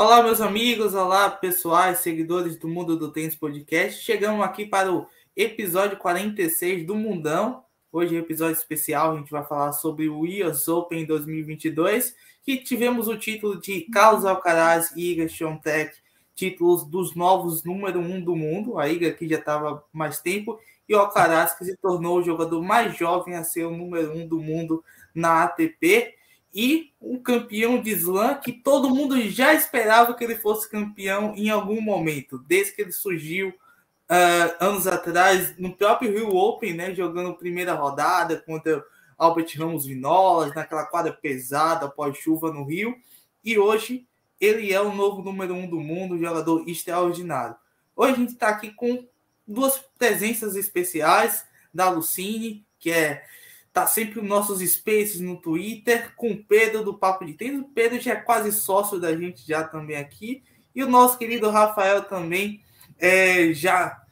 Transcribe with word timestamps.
Olá, 0.00 0.22
meus 0.22 0.40
amigos, 0.40 0.94
olá, 0.94 1.28
pessoais, 1.28 1.98
seguidores 1.98 2.56
do 2.56 2.66
Mundo 2.66 2.96
do 2.96 3.12
Tênis 3.12 3.34
Podcast. 3.34 4.02
Chegamos 4.02 4.42
aqui 4.42 4.64
para 4.64 4.90
o 4.90 5.06
episódio 5.36 5.98
46 5.98 6.86
do 6.86 6.94
Mundão. 6.94 7.62
Hoje 7.92 8.16
é 8.16 8.18
um 8.18 8.22
episódio 8.22 8.56
especial, 8.56 9.12
a 9.12 9.18
gente 9.18 9.30
vai 9.30 9.44
falar 9.44 9.72
sobre 9.72 10.08
o 10.08 10.22
US 10.22 10.68
Open 10.68 11.04
2022, 11.04 12.16
que 12.42 12.56
tivemos 12.56 13.08
o 13.08 13.18
título 13.18 13.60
de 13.60 13.82
Carlos 13.92 14.24
Alcaraz 14.24 14.90
e 14.96 15.12
Iga 15.12 15.28
Swiatek, 15.28 15.94
títulos 16.34 16.84
dos 16.84 17.14
novos 17.14 17.62
número 17.62 18.00
um 18.00 18.24
do 18.24 18.34
mundo. 18.34 18.78
A 18.78 18.88
Iga 18.88 19.12
que 19.12 19.28
já 19.28 19.38
estava 19.38 19.84
mais 19.92 20.18
tempo 20.18 20.58
e 20.90 20.94
o 20.94 20.98
Alcaraz 20.98 21.54
que 21.54 21.64
se 21.64 21.76
tornou 21.76 22.18
o 22.18 22.22
jogador 22.22 22.60
mais 22.60 22.96
jovem 22.98 23.36
a 23.36 23.44
ser 23.44 23.64
o 23.64 23.70
número 23.70 24.12
um 24.12 24.26
do 24.26 24.40
mundo 24.40 24.82
na 25.14 25.44
ATP 25.44 26.16
e 26.52 26.92
um 27.00 27.16
campeão 27.22 27.80
de 27.80 27.90
slam 27.92 28.40
que 28.40 28.50
todo 28.50 28.90
mundo 28.90 29.20
já 29.30 29.54
esperava 29.54 30.14
que 30.14 30.24
ele 30.24 30.34
fosse 30.34 30.68
campeão 30.68 31.32
em 31.36 31.48
algum 31.48 31.80
momento, 31.80 32.38
desde 32.38 32.72
que 32.72 32.82
ele 32.82 32.90
surgiu 32.90 33.50
uh, 33.50 34.56
anos 34.58 34.88
atrás 34.88 35.56
no 35.56 35.76
próprio 35.76 36.10
Rio 36.10 36.34
Open, 36.34 36.74
né, 36.74 36.92
jogando 36.92 37.34
primeira 37.34 37.72
rodada 37.74 38.42
contra 38.44 38.84
Albert 39.16 39.56
Ramos 39.56 39.86
Vinolas, 39.86 40.52
naquela 40.56 40.86
quadra 40.86 41.12
pesada 41.12 41.86
após 41.86 42.18
chuva 42.18 42.52
no 42.52 42.64
Rio, 42.64 42.96
e 43.44 43.56
hoje 43.56 44.08
ele 44.40 44.72
é 44.72 44.80
o 44.80 44.92
novo 44.92 45.22
número 45.22 45.54
um 45.54 45.68
do 45.68 45.78
mundo, 45.78 46.18
jogador 46.18 46.68
extraordinário. 46.68 47.54
Hoje 47.94 48.12
a 48.12 48.16
gente 48.16 48.32
está 48.32 48.48
aqui 48.48 48.72
com 48.72 49.06
duas 49.52 49.78
presenças 49.98 50.56
especiais 50.56 51.44
da 51.72 51.90
Lucine, 51.90 52.66
que 52.78 52.90
é 52.90 53.24
Tá 53.72 53.86
sempre 53.86 54.20
nos 54.20 54.28
nossos 54.28 54.58
spaces 54.68 55.20
no 55.20 55.36
Twitter, 55.36 56.12
com 56.16 56.32
o 56.32 56.44
Pedro 56.44 56.82
do 56.82 56.92
Papo 56.92 57.24
de 57.24 57.34
Tênis. 57.34 57.60
O 57.60 57.68
Pedro 57.68 58.00
já 58.00 58.14
é 58.14 58.16
quase 58.16 58.50
sócio 58.50 58.98
da 58.98 59.16
gente 59.16 59.46
já 59.46 59.62
também 59.62 59.96
aqui. 59.96 60.42
E 60.74 60.82
o 60.82 60.88
nosso 60.88 61.16
querido 61.16 61.48
Rafael 61.50 62.02
também 62.02 62.64
é, 62.98 63.52
já 63.52 64.02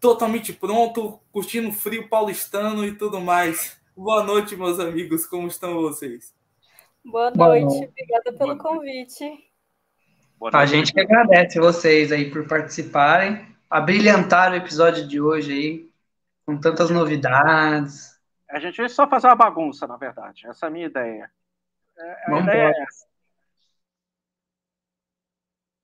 totalmente 0.00 0.52
pronto, 0.52 1.20
curtindo 1.30 1.70
frio 1.70 2.08
paulistano 2.08 2.84
e 2.84 2.96
tudo 2.96 3.20
mais. 3.20 3.80
Boa 3.96 4.24
noite, 4.24 4.56
meus 4.56 4.80
amigos. 4.80 5.24
Como 5.24 5.46
estão 5.46 5.74
vocês? 5.74 6.34
Boa 7.04 7.30
noite. 7.30 7.38
Boa 7.38 7.60
noite. 7.60 7.88
Obrigada 7.90 8.32
pelo 8.32 8.56
Boa 8.56 8.58
convite. 8.58 9.44
A 10.52 10.66
gente 10.66 10.92
que 10.92 11.00
agradece 11.00 11.60
vocês 11.60 12.10
aí 12.10 12.28
por 12.28 12.46
participarem, 12.48 13.46
abrilhantar 13.68 14.52
o 14.52 14.56
episódio 14.56 15.06
de 15.06 15.20
hoje 15.20 15.52
aí, 15.52 15.90
com 16.46 16.58
tantas 16.58 16.90
novidades. 16.90 18.18
A 18.48 18.58
gente 18.58 18.78
vai 18.78 18.88
só 18.88 19.08
fazer 19.08 19.26
uma 19.26 19.36
bagunça, 19.36 19.86
na 19.86 19.96
verdade. 19.96 20.46
Essa 20.46 20.66
é 20.66 20.68
a 20.68 20.70
minha 20.70 20.86
ideia. 20.86 21.30
É, 21.98 22.32
a 22.32 22.40
ideia 22.40 22.68
é 22.68 22.82
essa. 22.82 23.06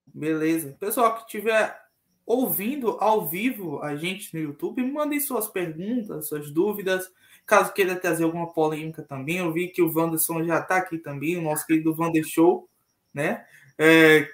Beleza. 0.06 0.76
Pessoal 0.78 1.16
que 1.16 1.24
estiver 1.24 1.78
ouvindo 2.24 2.96
ao 3.00 3.28
vivo 3.28 3.82
a 3.82 3.96
gente 3.96 4.32
no 4.34 4.40
YouTube, 4.40 4.82
mandem 4.82 5.20
suas 5.20 5.48
perguntas, 5.48 6.28
suas 6.28 6.50
dúvidas. 6.50 7.12
Caso 7.44 7.74
queira 7.74 7.96
trazer 7.96 8.24
alguma 8.24 8.50
polêmica 8.50 9.02
também, 9.02 9.36
eu 9.36 9.52
vi 9.52 9.68
que 9.68 9.82
o 9.82 9.92
Wanderson 9.94 10.44
já 10.44 10.60
está 10.60 10.76
aqui 10.76 10.96
também, 10.96 11.36
o 11.36 11.42
nosso 11.42 11.66
querido 11.66 11.94
Wander 11.94 12.24
Show, 12.24 12.66
né? 13.12 13.44
É, 13.76 14.26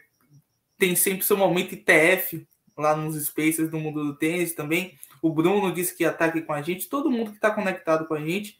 tem 0.79 0.95
sempre 0.95 1.25
seu 1.25 1.37
momento 1.37 1.75
ITF 1.75 2.47
lá 2.81 2.97
nos 2.97 3.15
spaces 3.25 3.71
do 3.71 3.79
mundo 3.79 4.05
do 4.05 4.17
tênis 4.17 4.55
também. 4.55 4.99
O 5.23 5.31
Bruno 5.31 5.73
disse 5.73 5.95
que 5.97 6.03
ia 6.03 6.11
estar 6.11 6.27
aqui 6.27 6.41
com 6.41 6.53
a 6.53 6.63
gente, 6.63 6.89
todo 6.89 7.11
mundo 7.11 7.31
que 7.31 7.37
está 7.37 7.51
conectado 7.51 8.07
com 8.07 8.15
a 8.15 8.21
gente. 8.21 8.59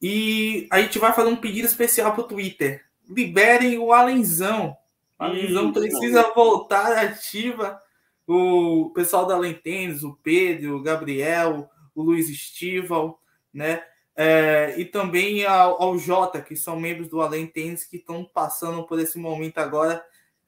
E 0.00 0.66
a 0.70 0.80
gente 0.80 0.98
vai 0.98 1.12
fazer 1.12 1.28
um 1.28 1.36
pedido 1.36 1.66
especial 1.66 2.12
para 2.12 2.22
o 2.22 2.28
Twitter. 2.28 2.84
Liberem 3.08 3.78
o 3.78 3.92
Alenzão. 3.92 4.76
O 5.18 5.22
Alenzão 5.22 5.72
precisa 5.72 6.32
voltar 6.34 6.98
ativa. 6.98 7.80
O 8.26 8.90
pessoal 8.94 9.26
da 9.26 9.34
Além 9.34 9.54
Tênis, 9.54 10.02
o 10.02 10.18
Pedro, 10.22 10.76
o 10.76 10.82
Gabriel, 10.82 11.70
o 11.94 12.02
Luiz 12.02 12.28
Estival, 12.28 13.20
né? 13.52 13.84
É, 14.14 14.74
e 14.76 14.84
também 14.84 15.44
ao, 15.46 15.80
ao, 15.80 15.98
Jota, 15.98 16.42
que 16.42 16.54
são 16.54 16.78
membros 16.78 17.08
do 17.08 17.20
Além 17.22 17.46
Tênis, 17.46 17.84
que 17.84 17.96
estão 17.96 18.24
passando 18.24 18.82
por 18.84 18.98
esse 18.98 19.18
momento 19.18 19.58
agora 19.58 20.04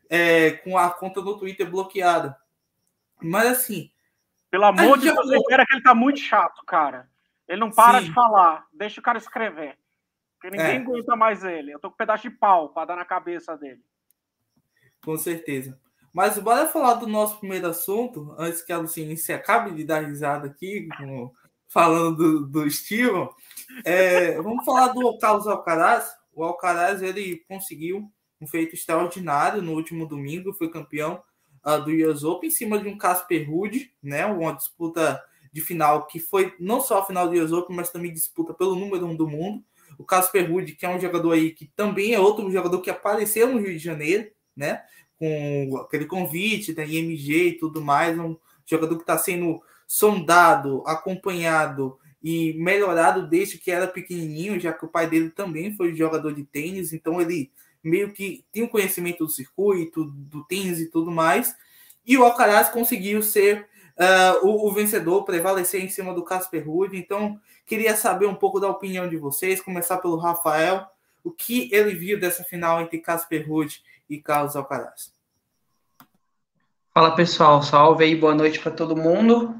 é, 0.09 0.50
com 0.50 0.77
a 0.77 0.91
conta 0.91 1.21
no 1.21 1.39
Twitter 1.39 1.71
bloqueada. 1.71 2.37
Mas 3.25 3.47
assim, 3.47 3.91
pelo 4.55 4.67
amor 4.67 4.99
de 4.99 5.11
Deus, 5.11 5.31
espera 5.33 5.67
que 5.67 5.75
ele 5.75 5.83
tá 5.83 5.93
muito 5.93 6.21
chato, 6.21 6.65
cara. 6.65 7.09
Ele 7.49 7.59
não 7.59 7.73
para 7.73 7.99
Sim. 7.99 8.07
de 8.07 8.15
falar. 8.15 8.65
Deixa 8.73 9.01
o 9.01 9.03
cara 9.03 9.19
escrever. 9.19 9.77
Porque 10.35 10.57
ninguém 10.57 10.77
é. 10.77 10.79
aguenta 10.79 11.17
mais 11.17 11.43
ele. 11.43 11.73
Eu 11.73 11.81
tô 11.81 11.89
com 11.89 11.95
um 11.95 11.97
pedaço 11.97 12.23
de 12.23 12.31
pau 12.31 12.69
para 12.69 12.84
dar 12.87 12.97
na 12.97 13.05
cabeça 13.05 13.57
dele. 13.57 13.83
Com 15.05 15.17
certeza. 15.17 15.77
Mas 16.13 16.39
bora 16.39 16.69
falar 16.69 16.95
do 16.95 17.07
nosso 17.09 17.41
primeiro 17.41 17.67
assunto, 17.67 18.33
antes 18.39 18.63
que 18.63 18.73
a 18.73 18.79
Luciene 18.79 19.17
se 19.17 19.33
acabe 19.33 19.73
de 19.73 19.83
dar 19.83 20.05
risada 20.05 20.47
aqui, 20.47 20.89
falando 21.67 22.15
do, 22.15 22.47
do 22.47 22.71
Steven. 22.71 23.29
É, 23.84 24.41
vamos 24.41 24.65
falar 24.65 24.93
do 24.93 25.19
Carlos 25.19 25.49
Alcaraz. 25.49 26.15
O 26.33 26.45
Alcaraz 26.45 27.03
ele 27.03 27.45
conseguiu 27.49 28.09
um 28.41 28.47
feito 28.47 28.77
extraordinário 28.77 29.61
no 29.61 29.73
último 29.73 30.07
domingo, 30.07 30.55
foi 30.55 30.71
campeão 30.71 31.21
uh, 31.65 31.83
do 31.83 31.91
US 32.11 32.23
Open 32.23 32.49
em 32.49 32.53
cima 32.53 32.79
de 32.79 32.89
um 32.89 32.99
Casper 32.99 33.49
Ruud, 33.49 33.91
né? 34.03 34.27
Uma 34.27 34.53
disputa 34.53 35.23
de 35.53 35.61
final 35.61 36.07
que 36.07 36.19
foi 36.19 36.55
não 36.59 36.81
só 36.81 36.99
a 36.99 37.07
final 37.07 37.29
do 37.29 37.43
US 37.43 37.53
Open, 37.53 37.77
mas 37.77 37.91
também 37.91 38.13
disputa 38.13 38.53
pelo 38.53 38.75
número 38.75 39.07
um 39.07 39.17
do 39.17 39.27
mundo. 39.27 39.65
O 39.97 40.05
Casper 40.05 40.51
Ruud, 40.51 40.75
que 40.75 40.85
é 40.85 40.89
um 40.89 41.01
jogador 41.01 41.33
aí 41.33 41.53
que 41.53 41.67
também 41.77 42.15
é 42.15 42.21
outro 42.21 42.51
jogador 42.51 42.81
que 42.81 42.91
apareceu 42.91 43.49
no 43.49 43.61
Rio 43.61 43.73
de 43.73 43.79
Janeiro, 43.79 44.31
né? 44.57 44.83
Com 45.17 45.79
aquele 45.79 46.07
convite 46.07 46.73
da 46.73 46.85
IMG 46.85 47.49
e 47.49 47.59
tudo 47.59 47.81
mais, 47.81 48.19
um 48.19 48.37
jogador 48.67 48.97
que 48.97 49.03
está 49.03 49.17
sendo 49.17 49.63
sondado, 49.87 50.83
acompanhado 50.87 51.99
e 52.23 52.55
melhorado 52.55 53.29
desde 53.29 53.59
que 53.59 53.71
era 53.71 53.87
pequenininho, 53.87 54.59
já 54.59 54.73
que 54.73 54.85
o 54.85 54.89
pai 54.89 55.09
dele 55.09 55.31
também 55.31 55.77
foi 55.77 55.95
jogador 55.95 56.33
de 56.33 56.43
tênis, 56.43 56.93
então 56.93 57.21
ele 57.21 57.53
meio 57.84 58.12
que 58.12 58.45
tem 58.50 58.62
um 58.62 58.69
conhecimento 58.69 59.25
do 59.25 59.31
circuito, 59.31 60.05
do 60.06 60.43
tênis 60.45 60.81
e 60.81 60.91
tudo 60.91 61.11
mais. 61.11 61.55
E 62.06 62.17
o 62.17 62.25
Alcaraz 62.25 62.71
conseguiu 62.71 63.22
ser 63.22 63.69
uh, 63.99 64.47
o, 64.47 64.67
o, 64.67 64.72
vencedor, 64.72 65.25
prevalecer 65.25 65.83
em 65.83 65.89
cima 65.89 66.15
do 66.15 66.25
Casper 66.25 66.67
Ruud. 66.67 66.97
Então, 66.97 67.39
queria 67.67 67.95
saber 67.95 68.27
um 68.27 68.34
pouco 68.34 68.59
da 68.59 68.69
opinião 68.69 69.09
de 69.09 69.19
vocês, 69.19 69.61
começar 69.61 69.99
pelo 69.99 70.17
Rafael. 70.17 70.87
O 71.22 71.31
que 71.31 71.69
ele 71.72 71.95
viu 71.95 72.19
dessa 72.19 72.43
final 72.43 72.81
entre 72.81 72.99
Casper 72.99 73.47
Ruud 73.47 73.83
e 74.09 74.19
Carlos 74.19 74.56
Alcaraz? 74.56 75.12
Fala 76.93 77.15
pessoal, 77.15 77.62
salve 77.62 78.05
aí, 78.05 78.15
boa 78.15 78.34
noite 78.34 78.61
para 78.61 78.71
todo 78.71 78.97
mundo. 78.97 79.55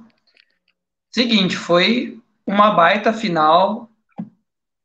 Seguinte, 1.11 1.57
foi 1.57 2.21
uma 2.47 2.73
baita 2.73 3.13
final, 3.13 3.91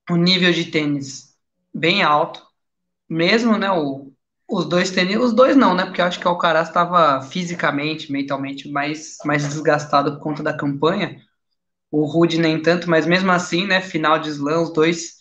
um 0.10 0.16
nível 0.16 0.52
de 0.52 0.66
tênis 0.66 1.38
bem 1.74 2.02
alto 2.02 2.49
mesmo, 3.10 3.58
né, 3.58 3.72
o, 3.72 4.12
os 4.50 4.66
dois 4.66 4.92
tênis, 4.92 5.18
os 5.18 5.34
dois 5.34 5.56
não, 5.56 5.74
né, 5.76 5.86
porque 5.86 6.02
eu 6.02 6.06
acho 6.06 6.20
que 6.20 6.26
o 6.28 6.30
Alcaraz 6.30 6.68
estava 6.68 7.22
fisicamente, 7.22 8.12
mentalmente 8.12 8.70
mais, 8.70 9.18
mais 9.26 9.48
desgastado 9.48 10.14
por 10.14 10.22
conta 10.22 10.44
da 10.44 10.56
campanha, 10.56 11.22
o 11.92 12.06
Rude 12.06 12.38
nem 12.40 12.62
tanto, 12.62 12.90
mas 12.90 13.06
mesmo 13.06 13.32
assim, 13.32 13.66
né, 13.66 13.82
final 13.82 14.20
de 14.20 14.30
slam, 14.30 14.64
os 14.64 14.74
dois 14.74 15.18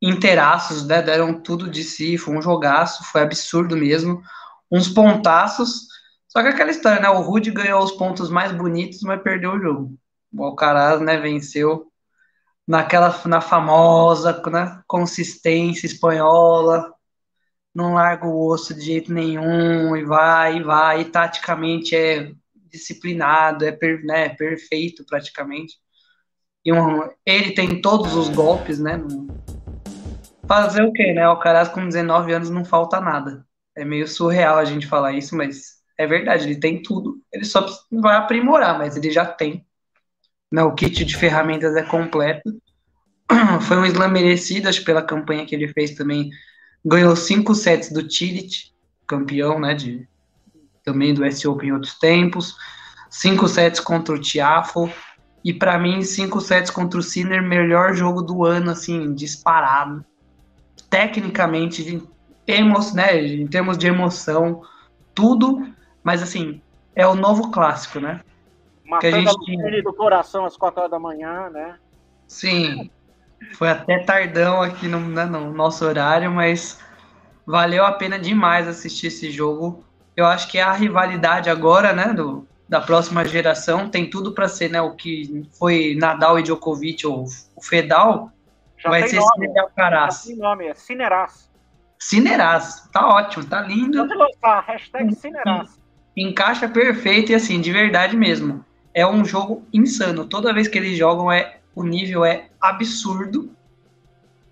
inteiraços, 0.00 0.86
né, 0.86 1.02
deram 1.02 1.40
tudo 1.42 1.68
de 1.70 1.82
si, 1.84 2.16
foi 2.18 2.36
um 2.36 2.42
jogaço, 2.42 3.04
foi 3.04 3.22
absurdo 3.22 3.76
mesmo, 3.76 4.22
uns 4.70 4.88
pontaços, 4.88 5.88
só 6.28 6.42
que 6.42 6.48
aquela 6.48 6.70
história, 6.70 7.00
né, 7.00 7.08
o 7.08 7.22
Rude 7.22 7.50
ganhou 7.50 7.82
os 7.82 7.92
pontos 7.92 8.30
mais 8.30 8.52
bonitos, 8.52 9.00
mas 9.02 9.22
perdeu 9.22 9.52
o 9.54 9.60
jogo. 9.60 9.98
O 10.32 10.44
Alcaraz, 10.44 11.00
né, 11.00 11.16
venceu 11.18 11.90
naquela, 12.66 13.18
na 13.26 13.40
famosa 13.40 14.42
né, 14.50 14.82
consistência 14.86 15.86
espanhola, 15.86 16.92
não 17.78 17.94
larga 17.94 18.26
o 18.26 18.48
osso 18.48 18.74
de 18.74 18.80
jeito 18.80 19.12
nenhum 19.12 19.96
e 19.96 20.04
vai, 20.04 20.56
e 20.56 20.62
vai, 20.64 21.00
e 21.02 21.04
taticamente 21.04 21.94
é 21.94 22.32
disciplinado, 22.68 23.64
é 23.64 23.70
per, 23.70 24.04
né, 24.04 24.30
perfeito 24.30 25.04
praticamente. 25.06 25.76
E 26.64 26.72
um, 26.72 27.08
ele 27.24 27.52
tem 27.52 27.80
todos 27.80 28.14
os 28.14 28.28
golpes, 28.28 28.80
né? 28.80 29.00
Fazer 30.46 30.82
o 30.82 30.92
quê, 30.92 31.12
né? 31.12 31.28
O 31.28 31.38
Caras 31.38 31.68
com 31.68 31.86
19 31.86 32.32
anos 32.32 32.50
não 32.50 32.64
falta 32.64 33.00
nada. 33.00 33.46
É 33.76 33.84
meio 33.84 34.08
surreal 34.08 34.58
a 34.58 34.64
gente 34.64 34.86
falar 34.86 35.12
isso, 35.12 35.36
mas 35.36 35.78
é 35.96 36.04
verdade, 36.04 36.46
ele 36.46 36.58
tem 36.58 36.82
tudo. 36.82 37.22
Ele 37.32 37.44
só 37.44 37.64
vai 37.92 38.16
aprimorar, 38.16 38.76
mas 38.76 38.96
ele 38.96 39.10
já 39.10 39.24
tem. 39.24 39.64
Né, 40.50 40.62
o 40.62 40.74
kit 40.74 41.04
de 41.04 41.16
ferramentas 41.16 41.76
é 41.76 41.82
completo. 41.82 42.50
Foi 43.68 43.76
um 43.76 43.86
slam 43.86 44.10
merecido, 44.10 44.68
acho, 44.68 44.84
pela 44.84 45.02
campanha 45.02 45.46
que 45.46 45.54
ele 45.54 45.68
fez 45.68 45.92
também 45.92 46.30
ganhou 46.88 47.14
cinco 47.14 47.54
sets 47.54 47.92
do 47.92 48.02
Tillich, 48.02 48.72
campeão, 49.06 49.60
né, 49.60 49.74
de, 49.74 50.08
também 50.82 51.12
do 51.12 51.24
S 51.24 51.46
Open 51.46 51.68
em 51.68 51.72
outros 51.72 51.98
tempos, 51.98 52.56
cinco 53.10 53.46
sets 53.46 53.78
contra 53.78 54.14
o 54.14 54.18
Tiafo, 54.18 54.90
E 55.44 55.52
para 55.52 55.78
mim, 55.78 56.02
5 56.02 56.40
sets 56.40 56.70
contra 56.70 56.98
o 56.98 57.02
Sinner, 57.02 57.42
melhor 57.42 57.94
jogo 57.94 58.22
do 58.22 58.44
ano, 58.44 58.70
assim, 58.70 59.14
disparado. 59.14 60.04
Tecnicamente, 60.90 62.02
emo 62.46 62.78
né, 62.94 63.24
em 63.24 63.46
termos 63.46 63.78
de 63.78 63.86
emoção, 63.86 64.62
tudo, 65.14 65.66
mas 66.02 66.22
assim, 66.22 66.60
é 66.94 67.06
o 67.06 67.14
novo 67.14 67.50
clássico, 67.50 68.00
né? 68.00 68.20
Matando 68.84 69.38
que 69.44 69.56
a 69.56 69.70
gente... 69.70 69.82
do 69.82 69.94
coração 69.94 70.44
às 70.44 70.56
4 70.56 70.80
horas 70.80 70.90
da 70.90 70.98
manhã, 70.98 71.48
né? 71.50 71.78
Sim, 72.26 72.90
foi 73.54 73.68
até 73.68 73.98
tardão 74.00 74.62
aqui 74.62 74.88
no, 74.88 75.00
né, 75.00 75.24
no 75.24 75.52
nosso 75.52 75.84
horário, 75.84 76.30
mas 76.30 76.78
valeu 77.46 77.84
a 77.84 77.92
pena 77.92 78.18
demais 78.18 78.68
assistir 78.68 79.08
esse 79.08 79.30
jogo. 79.30 79.84
Eu 80.16 80.26
acho 80.26 80.48
que 80.48 80.58
é 80.58 80.62
a 80.62 80.72
rivalidade 80.72 81.48
agora, 81.48 81.92
né, 81.92 82.12
do, 82.12 82.46
da 82.68 82.80
próxima 82.80 83.24
geração 83.24 83.88
tem 83.88 84.10
tudo 84.10 84.32
para 84.32 84.48
ser, 84.48 84.70
né, 84.70 84.80
o 84.80 84.94
que 84.94 85.48
foi 85.58 85.96
Nadal 85.98 86.38
e 86.38 86.42
Djokovic 86.42 87.06
ou 87.06 87.24
o 87.56 87.62
Fedal, 87.62 88.30
já 88.76 88.90
vai 88.90 89.08
ser. 89.08 89.16
Já 89.16 89.22
tem 89.36 90.36
nome, 90.36 90.66
é 90.66 90.74
Cineraz. 90.74 91.50
Cineraz, 91.98 92.88
tá 92.92 93.08
ótimo, 93.08 93.44
tá 93.44 93.60
lindo. 93.60 93.98
Pode 93.98 94.14
lançar, 94.14 94.60
hashtag 94.66 95.14
Cineraz. 95.14 95.80
Encaixa 96.16 96.68
perfeito 96.68 97.32
e 97.32 97.34
assim, 97.34 97.60
de 97.60 97.72
verdade 97.72 98.16
mesmo. 98.16 98.64
É 98.94 99.06
um 99.06 99.24
jogo 99.24 99.64
insano. 99.72 100.24
Toda 100.24 100.52
vez 100.52 100.68
que 100.68 100.78
eles 100.78 100.96
jogam, 100.96 101.30
é 101.30 101.58
o 101.74 101.84
nível 101.84 102.24
é 102.24 102.47
absurdo. 102.60 103.50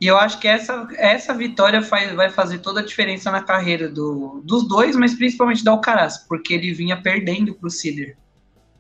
E 0.01 0.07
eu 0.07 0.19
acho 0.19 0.39
que 0.39 0.47
essa, 0.47 0.87
essa 0.97 1.33
vitória 1.33 1.83
faz, 1.83 2.15
vai 2.15 2.31
fazer 2.31 2.59
toda 2.59 2.81
a 2.81 2.85
diferença 2.85 3.31
na 3.31 3.43
carreira 3.43 3.89
do, 3.89 4.43
dos 4.45 4.69
dois, 4.69 4.95
mas 4.95 5.15
principalmente 5.15 5.65
do 5.65 5.71
Alcaraz, 5.71 6.19
porque 6.19 6.53
ele 6.53 6.73
vinha 6.73 7.01
perdendo 7.01 7.55
para 7.55 7.67
o 7.67 7.71
Cider. 7.71 8.17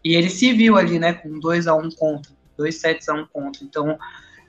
E 0.04 0.14
ele 0.14 0.28
se 0.28 0.52
viu 0.52 0.76
ali, 0.76 0.98
né, 0.98 1.14
com 1.14 1.38
2 1.40 1.66
a 1.66 1.74
1 1.74 1.86
um 1.86 1.90
contra, 1.90 2.32
2 2.56 2.74
sets 2.74 3.08
a 3.08 3.14
1 3.14 3.20
um 3.20 3.26
contra. 3.26 3.64
Então, 3.64 3.98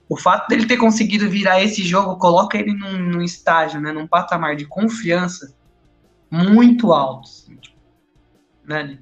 o 0.09 0.17
fato 0.17 0.47
dele 0.49 0.65
ter 0.65 0.77
conseguido 0.77 1.29
virar 1.29 1.61
esse 1.63 1.83
jogo 1.83 2.17
coloca 2.17 2.57
ele 2.57 2.73
num, 2.73 2.97
num 2.97 3.21
estágio, 3.21 3.79
né, 3.79 3.91
num 3.91 4.07
patamar 4.07 4.55
de 4.55 4.65
confiança 4.65 5.55
muito 6.29 6.91
alto. 6.93 7.27
Assim, 7.29 7.55
tipo, 7.55 7.77
né? 8.65 8.99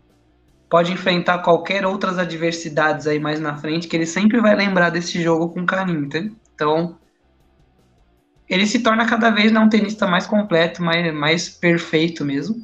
Pode 0.76 0.92
enfrentar 0.92 1.38
qualquer 1.38 1.86
outras 1.86 2.20
adversidades 2.20 3.08
aí 3.08 3.18
mais 3.18 3.40
na 3.40 3.56
frente, 3.56 3.88
que 3.88 3.96
ele 3.96 4.06
sempre 4.06 4.42
vai 4.42 4.54
lembrar 4.54 4.90
desse 4.90 5.24
jogo 5.24 5.48
com 5.48 5.66
carinho, 5.66 6.04
entendeu? 6.04 6.36
Então, 6.54 7.00
ele 8.50 8.68
se 8.68 8.80
torna 8.80 9.06
cada 9.06 9.30
vez 9.30 9.54
né, 9.54 9.60
um 9.62 9.70
tenista 9.70 10.06
mais 10.06 10.28
completo, 10.28 10.84
mais, 10.84 11.14
mais 11.14 11.48
perfeito 11.48 12.26
mesmo. 12.26 12.58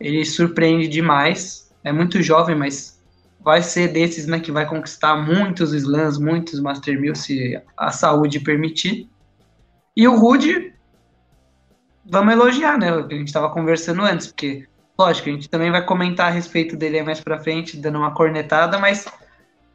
Ele 0.00 0.24
surpreende 0.24 0.88
demais. 0.88 1.72
É 1.84 1.92
muito 1.92 2.20
jovem, 2.20 2.56
mas 2.56 3.00
vai 3.38 3.62
ser 3.62 3.92
desses 3.92 4.26
né, 4.26 4.40
que 4.40 4.50
vai 4.50 4.66
conquistar 4.66 5.14
muitos 5.14 5.72
slams, 5.72 6.18
muitos 6.18 6.58
Master 6.58 7.00
1000, 7.00 7.14
se 7.14 7.62
a 7.76 7.92
saúde 7.92 8.40
permitir. 8.40 9.08
E 9.96 10.08
o 10.08 10.18
Rude, 10.18 10.74
vamos 12.04 12.32
elogiar, 12.32 12.76
né? 12.76 12.92
O 12.92 13.06
que 13.06 13.14
a 13.14 13.18
gente 13.18 13.28
estava 13.28 13.50
conversando 13.50 14.02
antes, 14.02 14.26
porque, 14.26 14.66
lógico, 14.98 15.28
a 15.28 15.32
gente 15.32 15.48
também 15.48 15.70
vai 15.70 15.84
comentar 15.84 16.26
a 16.26 16.30
respeito 16.30 16.76
dele 16.76 17.02
mais 17.02 17.20
pra 17.20 17.38
frente, 17.38 17.76
dando 17.76 17.98
uma 17.98 18.12
cornetada, 18.12 18.78
mas 18.78 19.06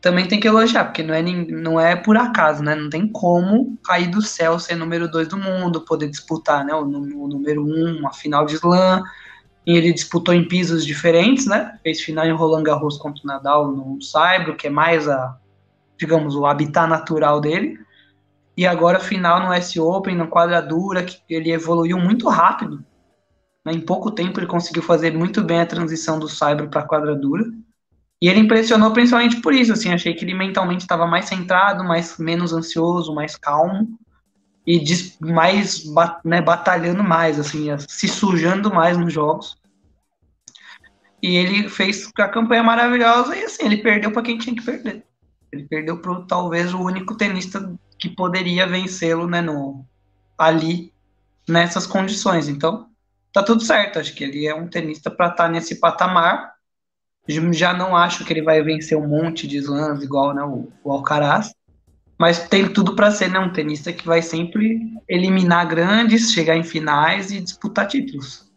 também 0.02 0.28
tem 0.28 0.38
que 0.38 0.48
elogiar, 0.48 0.84
porque 0.84 1.02
não 1.02 1.14
é, 1.14 1.22
não 1.22 1.80
é 1.80 1.96
por 1.96 2.18
acaso, 2.18 2.62
né? 2.62 2.76
Não 2.76 2.90
tem 2.90 3.08
como 3.08 3.78
cair 3.86 4.08
do 4.08 4.22
céu 4.22 4.60
ser 4.60 4.76
número 4.76 5.10
dois 5.10 5.30
do 5.30 5.38
mundo, 5.38 5.80
poder 5.80 6.10
disputar 6.10 6.66
né? 6.66 6.74
o, 6.74 6.82
o 6.82 7.28
número 7.30 7.66
um, 7.66 8.00
uma 8.00 8.12
final 8.12 8.46
de 8.46 8.56
slam. 8.56 9.02
E 9.66 9.78
ele 9.78 9.94
disputou 9.94 10.34
em 10.34 10.46
pisos 10.46 10.86
diferentes, 10.86 11.46
né? 11.46 11.80
Fez 11.82 12.02
final 12.02 12.26
em 12.26 12.34
Roland 12.34 12.64
Garros 12.64 12.98
contra 12.98 13.24
o 13.24 13.28
Nadal 13.28 13.72
no 13.72 14.02
Saibro, 14.02 14.58
que 14.58 14.68
é 14.68 14.70
mais 14.70 15.08
a, 15.08 15.38
digamos, 15.98 16.36
o 16.36 16.46
habitat 16.46 16.90
natural 16.90 17.40
dele. 17.40 17.80
E 18.58 18.68
agora 18.68 19.00
final 19.00 19.40
no 19.40 19.54
S 19.54 19.80
Open, 19.80 20.18
na 20.18 20.28
quadradura, 20.28 21.02
que 21.02 21.18
ele 21.30 21.50
evoluiu 21.50 21.98
muito 21.98 22.28
rápido. 22.28 22.84
Em 23.66 23.80
pouco 23.80 24.12
tempo 24.12 24.40
ele 24.40 24.48
conseguiu 24.48 24.84
fazer 24.84 25.16
muito 25.18 25.42
bem 25.42 25.62
a 25.62 25.66
transição 25.66 26.20
do 26.20 26.28
Saibro 26.28 26.70
para 26.70 26.82
a 26.82 26.88
quadradura. 26.88 27.46
E 28.22 28.28
ele 28.28 28.40
impressionou 28.40 28.92
principalmente 28.92 29.42
por 29.42 29.54
isso, 29.54 29.74
assim, 29.74 29.92
achei 29.92 30.14
que 30.14 30.24
ele 30.24 30.34
mentalmente 30.34 30.82
estava 30.82 31.06
mais 31.06 31.26
centrado, 31.26 31.84
mais 31.84 32.18
menos 32.18 32.54
ansioso, 32.54 33.14
mais 33.14 33.36
calmo 33.36 34.00
e 34.66 34.82
mais 35.20 35.84
né, 36.24 36.42
batalhando 36.42 37.04
mais, 37.04 37.40
assim, 37.40 37.68
se 37.88 38.08
sujando 38.08 38.74
mais 38.74 38.98
nos 38.98 39.12
jogos. 39.12 39.58
E 41.22 41.36
ele 41.38 41.70
fez 41.70 42.10
a 42.18 42.28
campanha 42.28 42.64
maravilhosa 42.64 43.36
e 43.36 43.44
assim, 43.44 43.66
ele 43.66 43.78
perdeu 43.78 44.12
para 44.12 44.24
quem 44.24 44.38
tinha 44.38 44.56
que 44.56 44.64
perder. 44.64 45.06
Ele 45.52 45.64
perdeu 45.66 46.00
para 46.00 46.22
talvez 46.22 46.74
o 46.74 46.80
único 46.80 47.16
tenista 47.16 47.74
que 47.98 48.10
poderia 48.10 48.68
vencê-lo, 48.68 49.28
né, 49.28 49.42
no 49.42 49.86
ali 50.38 50.94
nessas 51.48 51.86
condições. 51.86 52.48
Então, 52.48 52.90
tá 53.34 53.44
tudo 53.44 53.64
certo, 53.64 54.00
acho 54.00 54.14
que 54.14 54.24
ele 54.24 54.48
é 54.48 54.56
um 54.56 54.68
tenista 54.68 55.10
para 55.12 55.28
estar 55.28 55.46
tá 55.46 55.50
nesse 55.50 55.80
patamar 55.80 56.54
já 57.54 57.74
não 57.74 57.96
acho 57.96 58.26
que 58.26 58.34
ele 58.34 58.42
vai 58.42 58.62
vencer 58.62 58.98
um 58.98 59.08
monte 59.08 59.48
de 59.48 59.58
slams 59.58 60.04
igual 60.04 60.34
né, 60.34 60.44
o, 60.44 60.70
o 60.84 60.92
Alcaraz, 60.92 61.54
mas 62.20 62.48
tem 62.48 62.72
tudo 62.72 62.96
para 62.96 63.12
ser 63.12 63.30
né, 63.30 63.40
um 63.40 63.52
tenista 63.52 63.94
que 63.94 64.06
vai 64.06 64.22
sempre 64.22 64.82
eliminar 65.08 65.68
grandes, 65.68 66.32
chegar 66.32 66.56
em 66.56 66.64
finais 66.64 67.32
e 67.32 67.40
disputar 67.40 67.88
títulos. 67.88 68.52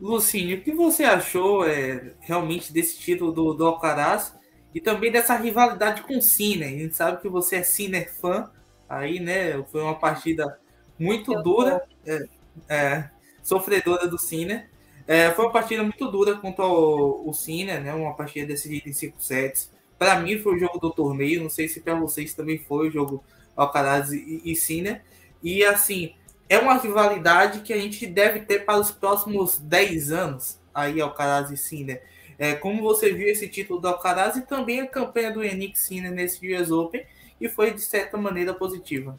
Lucinho, 0.00 0.58
o 0.58 0.60
que 0.60 0.72
você 0.72 1.04
achou 1.04 1.66
é, 1.66 2.12
realmente 2.20 2.72
desse 2.72 2.98
título 2.98 3.32
do, 3.32 3.54
do 3.54 3.64
Alcaraz 3.64 4.34
e 4.74 4.80
também 4.80 5.10
dessa 5.10 5.36
rivalidade 5.36 6.02
com 6.02 6.18
o 6.18 6.22
Sinner? 6.22 6.68
A 6.68 6.78
gente 6.78 6.96
sabe 6.96 7.22
que 7.22 7.28
você 7.28 7.56
é 7.56 7.62
Sinner 7.62 8.12
fã, 8.12 8.50
aí, 8.88 9.20
né? 9.20 9.62
Foi 9.70 9.82
uma 9.82 9.94
partida 9.94 10.58
muito 10.98 11.32
Eu 11.32 11.42
dura. 11.42 11.82
É, 12.06 12.26
é, 12.68 13.10
sofredora 13.42 14.06
do 14.06 14.18
Sinner. 14.18 14.68
É, 15.06 15.30
foi 15.32 15.44
uma 15.44 15.52
partida 15.52 15.82
muito 15.82 16.10
dura 16.10 16.36
contra 16.36 16.64
o, 16.64 17.28
o 17.28 17.32
Sinner, 17.32 17.82
né? 17.82 17.94
Uma 17.94 18.14
partida 18.14 18.46
decidida 18.46 18.88
em 18.88 18.92
5 18.92 19.22
sets. 19.22 19.70
Para 19.98 20.18
mim 20.20 20.38
foi 20.38 20.56
o 20.56 20.58
jogo 20.58 20.78
do 20.78 20.90
torneio, 20.90 21.42
não 21.42 21.50
sei 21.50 21.68
se 21.68 21.80
para 21.80 21.94
vocês 21.94 22.34
também 22.34 22.58
foi 22.58 22.88
o 22.88 22.90
jogo 22.90 23.22
Alcaraz 23.56 24.12
e, 24.12 24.40
e 24.44 24.56
Sinner. 24.56 25.02
E 25.42 25.64
assim, 25.64 26.14
é 26.48 26.58
uma 26.58 26.78
rivalidade 26.78 27.60
que 27.60 27.72
a 27.72 27.78
gente 27.78 28.06
deve 28.06 28.40
ter 28.40 28.64
para 28.64 28.78
os 28.78 28.90
próximos 28.90 29.58
10 29.58 30.10
anos, 30.10 30.58
aí 30.74 31.00
Alcaraz 31.00 31.50
e 31.50 31.56
Sinner. 31.56 32.02
É, 32.38 32.54
como 32.54 32.82
você 32.82 33.12
viu 33.12 33.28
esse 33.28 33.48
título 33.48 33.78
do 33.78 33.88
Alcaraz 33.88 34.36
e 34.36 34.42
também 34.42 34.80
a 34.80 34.86
campanha 34.86 35.30
do 35.30 35.44
Yannick 35.44 35.78
Sinner 35.78 36.10
nesse 36.10 36.52
US 36.54 36.70
Open, 36.70 37.04
e 37.40 37.48
foi 37.48 37.72
de 37.72 37.80
certa 37.80 38.16
maneira 38.16 38.54
positiva. 38.54 39.18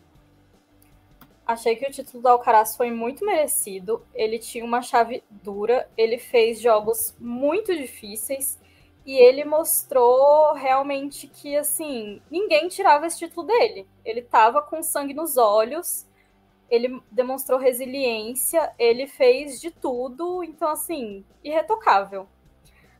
Achei 1.45 1.75
que 1.75 1.86
o 1.88 1.91
título 1.91 2.24
do 2.24 2.27
Alcaraz 2.27 2.75
foi 2.75 2.89
muito 2.89 3.24
merecido. 3.24 4.03
Ele 4.15 4.39
tinha 4.39 4.65
uma 4.65 4.81
chave 4.81 5.24
dura, 5.29 5.88
ele 5.95 6.17
fez 6.17 6.60
jogos 6.60 7.15
muito 7.19 7.75
difíceis 7.75 8.60
e 9.05 9.15
ele 9.15 9.45
mostrou 9.45 10.53
realmente 10.53 11.27
que 11.27 11.55
assim, 11.55 12.19
ninguém 12.31 12.67
tirava 12.67 13.05
esse 13.05 13.19
título 13.19 13.45
dele. 13.45 13.88
Ele 14.03 14.22
estava 14.22 14.60
com 14.60 14.81
sangue 14.81 15.13
nos 15.13 15.38
olhos. 15.38 16.07
Ele 16.67 17.00
demonstrou 17.12 17.60
resiliência, 17.60 18.74
ele 18.79 19.05
fez 19.05 19.62
de 19.62 19.69
tudo, 19.69 20.43
então 20.43 20.67
assim, 20.69 21.24
irretocável. 21.43 22.27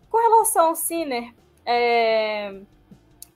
Com 0.07 0.17
relação 0.19 0.67
ao 0.67 0.75
Sinner, 0.75 1.34
é... 1.65 2.62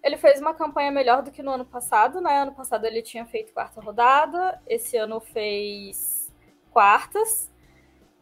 Ele 0.01 0.17
fez 0.17 0.39
uma 0.39 0.53
campanha 0.53 0.91
melhor 0.91 1.21
do 1.21 1.31
que 1.31 1.43
no 1.43 1.51
ano 1.51 1.65
passado, 1.65 2.21
né? 2.21 2.39
Ano 2.41 2.53
passado 2.53 2.85
ele 2.85 3.01
tinha 3.01 3.25
feito 3.25 3.53
quarta 3.53 3.81
rodada, 3.81 4.61
esse 4.67 4.95
ano 4.95 5.19
fez 5.19 6.31
quartas. 6.71 7.51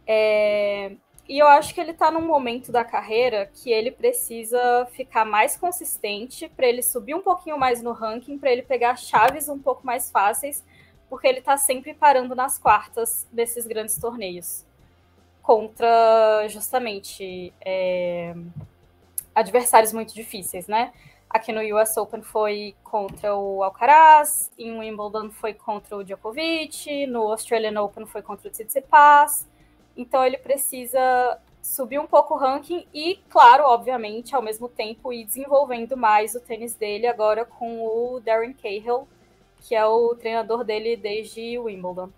É... 0.05 0.95
E 1.29 1.37
eu 1.37 1.47
acho 1.47 1.75
que 1.75 1.81
ele 1.81 1.91
está 1.91 2.09
num 2.09 2.25
momento 2.25 2.71
da 2.71 2.85
carreira 2.85 3.51
que 3.53 3.69
ele 3.69 3.91
precisa 3.91 4.87
ficar 4.93 5.25
mais 5.25 5.57
consistente 5.57 6.47
para 6.49 6.65
ele 6.65 6.81
subir 6.81 7.13
um 7.13 7.21
pouquinho 7.21 7.59
mais 7.59 7.81
no 7.81 7.91
ranking, 7.91 8.37
para 8.37 8.51
ele 8.51 8.61
pegar 8.61 8.95
chaves 8.95 9.49
um 9.49 9.59
pouco 9.59 9.85
mais 9.85 10.09
fáceis, 10.09 10.65
porque 11.09 11.27
ele 11.27 11.39
está 11.39 11.57
sempre 11.57 11.93
parando 11.93 12.33
nas 12.33 12.57
quartas 12.57 13.27
desses 13.31 13.67
grandes 13.67 13.99
torneios 13.99 14.65
contra 15.41 16.47
justamente 16.49 17.53
é... 17.61 18.33
adversários 19.35 19.93
muito 19.93 20.13
difíceis, 20.13 20.67
né? 20.67 20.93
Aqui 21.29 21.51
no 21.51 21.61
US 21.77 21.97
Open 21.97 22.21
foi 22.21 22.73
contra 22.83 23.35
o 23.35 23.61
Alcaraz, 23.61 24.49
em 24.57 24.79
Wimbledon 24.79 25.29
foi 25.29 25.53
contra 25.53 25.97
o 25.97 26.03
Djokovic, 26.03 27.05
no 27.05 27.23
Australian 27.31 27.81
Open 27.81 28.05
foi 28.05 28.21
contra 28.21 28.47
o 28.47 28.51
Tsitsipas. 28.51 29.45
Então 29.95 30.23
ele 30.25 30.37
precisa 30.37 31.37
subir 31.61 31.99
um 31.99 32.07
pouco 32.07 32.33
o 32.33 32.37
ranking 32.37 32.87
e, 32.93 33.19
claro, 33.29 33.65
obviamente, 33.65 34.33
ao 34.33 34.41
mesmo 34.41 34.69
tempo 34.69 35.11
ir 35.11 35.25
desenvolvendo 35.25 35.97
mais 35.97 36.33
o 36.33 36.39
tênis 36.39 36.73
dele 36.75 37.07
agora 37.07 37.43
com 37.43 37.83
o 37.85 38.21
Darren 38.21 38.53
Cahill, 38.53 39.07
que 39.61 39.75
é 39.75 39.85
o 39.85 40.15
treinador 40.15 40.63
dele 40.63 40.95
desde 40.95 41.59
Wimbledon. 41.59 42.09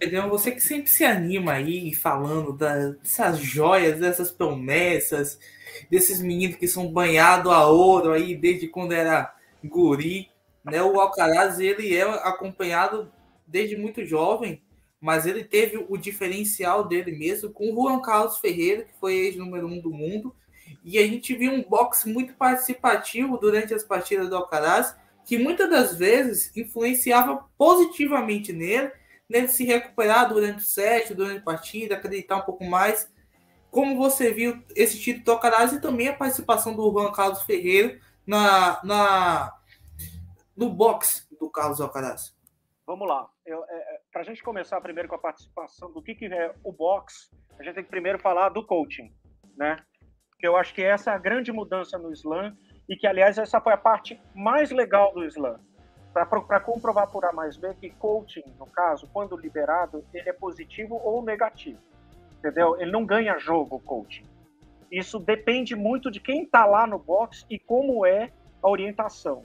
Pedrão, 0.00 0.30
você 0.30 0.50
que 0.50 0.62
sempre 0.62 0.90
se 0.90 1.04
anima 1.04 1.52
aí 1.52 1.94
falando 1.94 2.54
dessas 2.54 3.38
joias, 3.38 4.00
dessas 4.00 4.30
promessas, 4.30 5.38
desses 5.90 6.22
meninos 6.22 6.56
que 6.56 6.66
são 6.66 6.90
banhados 6.90 7.52
a 7.52 7.66
ouro 7.66 8.10
aí 8.10 8.34
desde 8.34 8.66
quando 8.66 8.92
era 8.92 9.36
guri, 9.62 10.30
né? 10.64 10.82
O 10.82 10.98
Alcaraz, 10.98 11.60
ele 11.60 11.94
é 11.94 12.00
acompanhado 12.00 13.12
desde 13.46 13.76
muito 13.76 14.02
jovem, 14.06 14.62
mas 14.98 15.26
ele 15.26 15.44
teve 15.44 15.84
o 15.86 15.98
diferencial 15.98 16.88
dele 16.88 17.12
mesmo 17.12 17.50
com 17.50 17.70
o 17.70 17.74
Juan 17.74 18.00
Carlos 18.00 18.38
Ferreira, 18.38 18.84
que 18.84 18.98
foi 18.98 19.16
ex-número 19.16 19.66
um 19.66 19.82
do 19.82 19.90
mundo, 19.90 20.34
e 20.82 20.98
a 20.98 21.06
gente 21.06 21.36
viu 21.36 21.52
um 21.52 21.62
boxe 21.62 22.08
muito 22.08 22.32
participativo 22.32 23.36
durante 23.36 23.74
as 23.74 23.84
partidas 23.84 24.30
do 24.30 24.36
Alcaraz, 24.36 24.96
que 25.26 25.36
muitas 25.36 25.68
das 25.68 25.94
vezes 25.94 26.50
influenciava 26.56 27.44
positivamente 27.58 28.50
nele, 28.50 28.90
nele 29.30 29.48
se 29.48 29.64
recuperar 29.64 30.28
durante 30.28 30.58
o 30.58 30.66
set, 30.66 31.14
durante 31.14 31.38
a 31.38 31.44
partida, 31.44 31.94
acreditar 31.94 32.36
um 32.36 32.42
pouco 32.42 32.64
mais. 32.64 33.10
Como 33.70 33.96
você 33.96 34.32
viu 34.32 34.60
esse 34.74 34.98
título 35.00 35.24
do 35.24 35.32
Alcaraz 35.32 35.72
e 35.72 35.80
também 35.80 36.08
a 36.08 36.16
participação 36.16 36.74
do 36.74 36.90
Juan 36.90 37.12
Carlos 37.12 37.42
Ferreira 37.44 38.00
na, 38.26 38.80
na 38.82 39.56
no 40.56 40.68
boxe 40.68 41.28
do 41.38 41.48
Carlos 41.48 41.80
Alcaraz? 41.80 42.36
Vamos 42.84 43.06
lá. 43.06 43.30
É, 43.46 43.52
é, 43.52 44.00
Para 44.12 44.22
a 44.22 44.24
gente 44.24 44.42
começar 44.42 44.80
primeiro 44.80 45.08
com 45.08 45.14
a 45.14 45.18
participação 45.18 45.92
do 45.92 46.02
que, 46.02 46.16
que 46.16 46.26
é 46.26 46.52
o 46.64 46.72
boxe, 46.72 47.30
a 47.56 47.62
gente 47.62 47.74
tem 47.74 47.84
que 47.84 47.90
primeiro 47.90 48.18
falar 48.18 48.48
do 48.48 48.66
coaching, 48.66 49.14
né? 49.56 49.76
Que 50.40 50.48
eu 50.48 50.56
acho 50.56 50.74
que 50.74 50.82
essa 50.82 51.12
é 51.12 51.14
a 51.14 51.18
grande 51.18 51.52
mudança 51.52 51.96
no 51.96 52.12
Islã 52.12 52.56
e 52.88 52.96
que, 52.96 53.06
aliás, 53.06 53.38
essa 53.38 53.60
foi 53.60 53.72
a 53.72 53.76
parte 53.76 54.20
mais 54.34 54.72
legal 54.72 55.14
do 55.14 55.24
Islã. 55.24 55.60
Para 56.12 56.60
comprovar 56.60 57.08
por 57.08 57.24
A 57.24 57.32
mais 57.32 57.56
B 57.56 57.72
que 57.74 57.90
coaching, 57.90 58.44
no 58.58 58.66
caso, 58.66 59.08
quando 59.12 59.36
liberado, 59.36 60.04
ele 60.12 60.28
é 60.28 60.32
positivo 60.32 61.00
ou 61.02 61.22
negativo. 61.22 61.78
Entendeu? 62.38 62.80
Ele 62.80 62.90
não 62.90 63.04
ganha 63.04 63.38
jogo, 63.38 63.78
coaching. 63.80 64.24
Isso 64.90 65.20
depende 65.20 65.76
muito 65.76 66.10
de 66.10 66.18
quem 66.18 66.42
está 66.42 66.66
lá 66.66 66.86
no 66.86 66.98
box 66.98 67.46
e 67.48 67.58
como 67.58 68.04
é 68.04 68.32
a 68.60 68.68
orientação. 68.68 69.44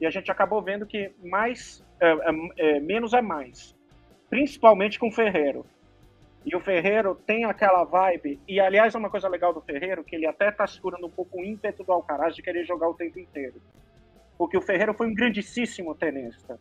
E 0.00 0.06
a 0.06 0.10
gente 0.10 0.30
acabou 0.30 0.62
vendo 0.62 0.86
que 0.86 1.12
mais 1.22 1.84
é, 2.00 2.10
é, 2.10 2.76
é, 2.76 2.80
menos 2.80 3.12
é 3.12 3.20
mais, 3.20 3.74
principalmente 4.30 4.98
com 4.98 5.08
o 5.08 5.12
Ferreiro. 5.12 5.66
E 6.44 6.54
o 6.54 6.60
Ferreiro 6.60 7.14
tem 7.26 7.44
aquela 7.44 7.82
vibe, 7.84 8.38
e 8.46 8.60
aliás 8.60 8.94
é 8.94 8.98
uma 8.98 9.10
coisa 9.10 9.28
legal 9.28 9.52
do 9.52 9.60
Ferreiro, 9.60 10.04
que 10.04 10.14
ele 10.14 10.26
até 10.26 10.48
está 10.48 10.66
segurando 10.66 11.06
um 11.06 11.10
pouco 11.10 11.40
o 11.40 11.44
ímpeto 11.44 11.82
do 11.82 11.92
Alcaraz 11.92 12.36
de 12.36 12.42
querer 12.42 12.64
jogar 12.64 12.88
o 12.88 12.94
tempo 12.94 13.18
inteiro. 13.18 13.60
Porque 14.36 14.56
o 14.56 14.62
Ferreiro 14.62 14.94
foi 14.94 15.06
um 15.06 15.14
grandíssimo 15.14 15.94
tenista. 15.94 16.58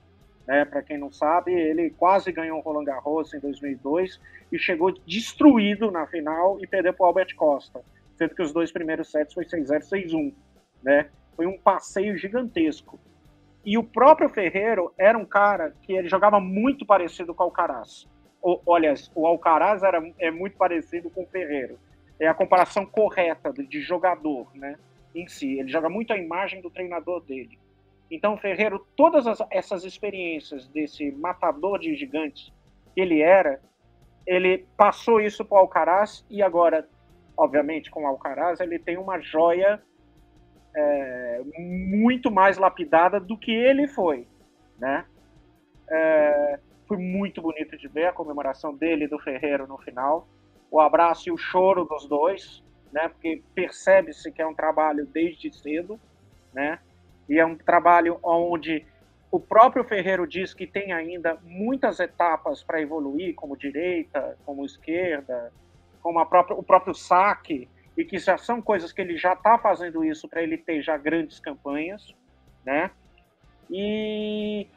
Né? 0.48 0.64
Para 0.66 0.82
quem 0.82 0.98
não 0.98 1.12
sabe, 1.12 1.52
ele 1.52 1.90
quase 1.90 2.32
ganhou 2.32 2.60
o 2.60 2.62
Roland 2.62 2.86
Garros 2.86 3.34
em 3.34 3.40
2002 3.40 4.20
e 4.52 4.60
chegou 4.60 4.92
destruído 4.92 5.92
na 5.92 6.06
final 6.06 6.58
e 6.62 6.68
perdeu 6.68 6.94
para 6.94 7.04
o 7.04 7.08
Albert 7.08 7.36
Costa, 7.36 7.82
sendo 8.16 8.36
que 8.36 8.42
os 8.42 8.54
dois 8.54 8.72
primeiros 8.72 9.12
sets 9.12 9.34
foi 9.34 9.46
6-0, 9.46 9.80
6-1. 9.90 10.34
Né? 10.84 11.10
Foi 11.36 11.46
um 11.48 11.58
passeio 11.58 12.18
gigantesco. 12.18 13.00
E 13.66 13.78
o 13.80 13.84
próprio 13.84 14.30
Ferreiro 14.30 14.94
era 14.98 15.18
um 15.18 15.26
cara 15.26 15.74
que 15.82 15.94
ele 15.94 16.08
jogava 16.08 16.40
muito 16.40 16.86
parecido 16.86 17.34
com 17.34 17.44
o 17.44 17.46
Alcaraz. 17.48 18.08
O, 18.40 18.62
olha, 18.68 18.94
o 19.16 19.26
Alcaraz 19.26 19.82
era, 19.82 20.00
é 20.20 20.30
muito 20.30 20.56
parecido 20.56 21.10
com 21.10 21.24
o 21.24 21.28
Ferreiro. 21.28 21.80
É 22.20 22.28
a 22.28 22.34
comparação 22.34 22.86
correta 22.86 23.52
de, 23.52 23.66
de 23.66 23.82
jogador, 23.82 24.48
né? 24.54 24.78
Em 25.16 25.28
si. 25.28 25.58
Ele 25.58 25.68
joga 25.68 25.90
muito 25.90 26.14
a 26.14 26.18
imagem 26.18 26.62
do 26.62 26.70
treinador 26.70 27.22
dele. 27.22 27.58
Então, 28.10 28.38
Ferreiro, 28.38 28.86
todas 28.96 29.26
as, 29.26 29.40
essas 29.50 29.84
experiências 29.84 30.68
desse 30.68 31.12
matador 31.12 31.80
de 31.80 31.96
gigantes 31.96 32.54
que 32.94 33.02
ele 33.02 33.22
era, 33.22 33.60
ele 34.26 34.66
passou 34.78 35.20
isso 35.20 35.44
para 35.44 35.56
o 35.56 35.60
Alcaraz 35.60 36.26
e 36.30 36.42
agora, 36.42 36.88
obviamente, 37.38 37.90
com 37.90 38.04
o 38.04 38.08
Alcaraz, 38.08 38.60
ele 38.60 38.80
tem 38.80 38.98
uma 38.98 39.20
joia 39.20 39.82
é, 40.76 41.42
muito 41.58 42.32
mais 42.32 42.58
lapidada 42.58 43.20
do 43.20 43.38
que 43.38 43.52
ele 43.52 43.88
foi, 43.88 44.28
né? 44.78 45.06
É, 45.90 46.60
foi 46.88 46.98
muito 46.98 47.42
bonito 47.42 47.78
de 47.78 47.88
ver 47.88 48.08
a 48.08 48.14
comemoração 48.14 48.74
dele 48.74 49.06
e 49.06 49.08
do 49.08 49.20
Ferreiro 49.20 49.68
no 49.68 49.78
final, 49.78 50.28
o 50.70 50.80
abraço 50.80 51.30
e 51.30 51.32
o 51.32 51.38
choro 51.38 51.86
dos 51.86 52.08
dois, 52.08 52.64
né? 52.92 53.10
Porque 53.10 53.42
percebe-se 53.54 54.32
que 54.32 54.42
é 54.42 54.48
um 54.48 54.54
trabalho 54.54 55.06
desde 55.06 55.52
cedo, 55.56 56.00
né? 56.54 56.80
E 57.28 57.40
é 57.40 57.46
um 57.46 57.56
trabalho 57.56 58.20
onde 58.24 58.86
o 59.32 59.40
próprio 59.40 59.84
Ferreiro 59.84 60.26
diz 60.26 60.54
que 60.54 60.66
tem 60.66 60.94
ainda 60.94 61.38
muitas 61.44 62.00
etapas 62.00 62.64
para 62.64 62.82
evoluir, 62.82 63.36
como 63.36 63.58
direita, 63.58 64.38
como 64.46 64.66
esquerda, 64.66 65.52
como 66.02 66.24
própria, 66.26 66.56
o 66.56 66.64
próprio 66.64 66.94
saque, 66.94 67.68
e 67.98 68.06
que 68.06 68.18
já 68.18 68.38
são 68.38 68.62
coisas 68.62 68.92
que 68.92 69.02
ele 69.02 69.18
já 69.18 69.34
está 69.34 69.58
fazendo 69.58 70.04
isso 70.04 70.28
para 70.28 70.44
ele 70.44 70.58
ter 70.58 70.82
já 70.82 70.98
grandes 70.98 71.40
campanhas, 71.40 72.14
né? 72.64 72.92
E, 73.70 74.68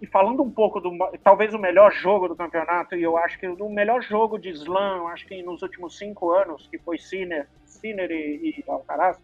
e 0.00 0.06
falando 0.06 0.42
um 0.42 0.50
pouco 0.50 0.80
do 0.80 0.90
talvez 1.22 1.52
o 1.54 1.58
melhor 1.58 1.92
jogo 1.92 2.28
do 2.28 2.36
campeonato, 2.36 2.96
e 2.96 3.02
eu 3.02 3.16
acho 3.16 3.38
que 3.38 3.46
o 3.46 3.68
melhor 3.68 4.02
jogo 4.02 4.38
de 4.38 4.50
slam, 4.50 5.08
acho 5.08 5.26
que 5.26 5.42
nos 5.42 5.62
últimos 5.62 5.98
cinco 5.98 6.32
anos, 6.32 6.66
que 6.68 6.78
foi 6.78 6.98
Sinner, 6.98 7.46
Sinner 7.64 8.10
e, 8.10 8.58
e 8.58 8.64
Alcaraz, 8.66 9.18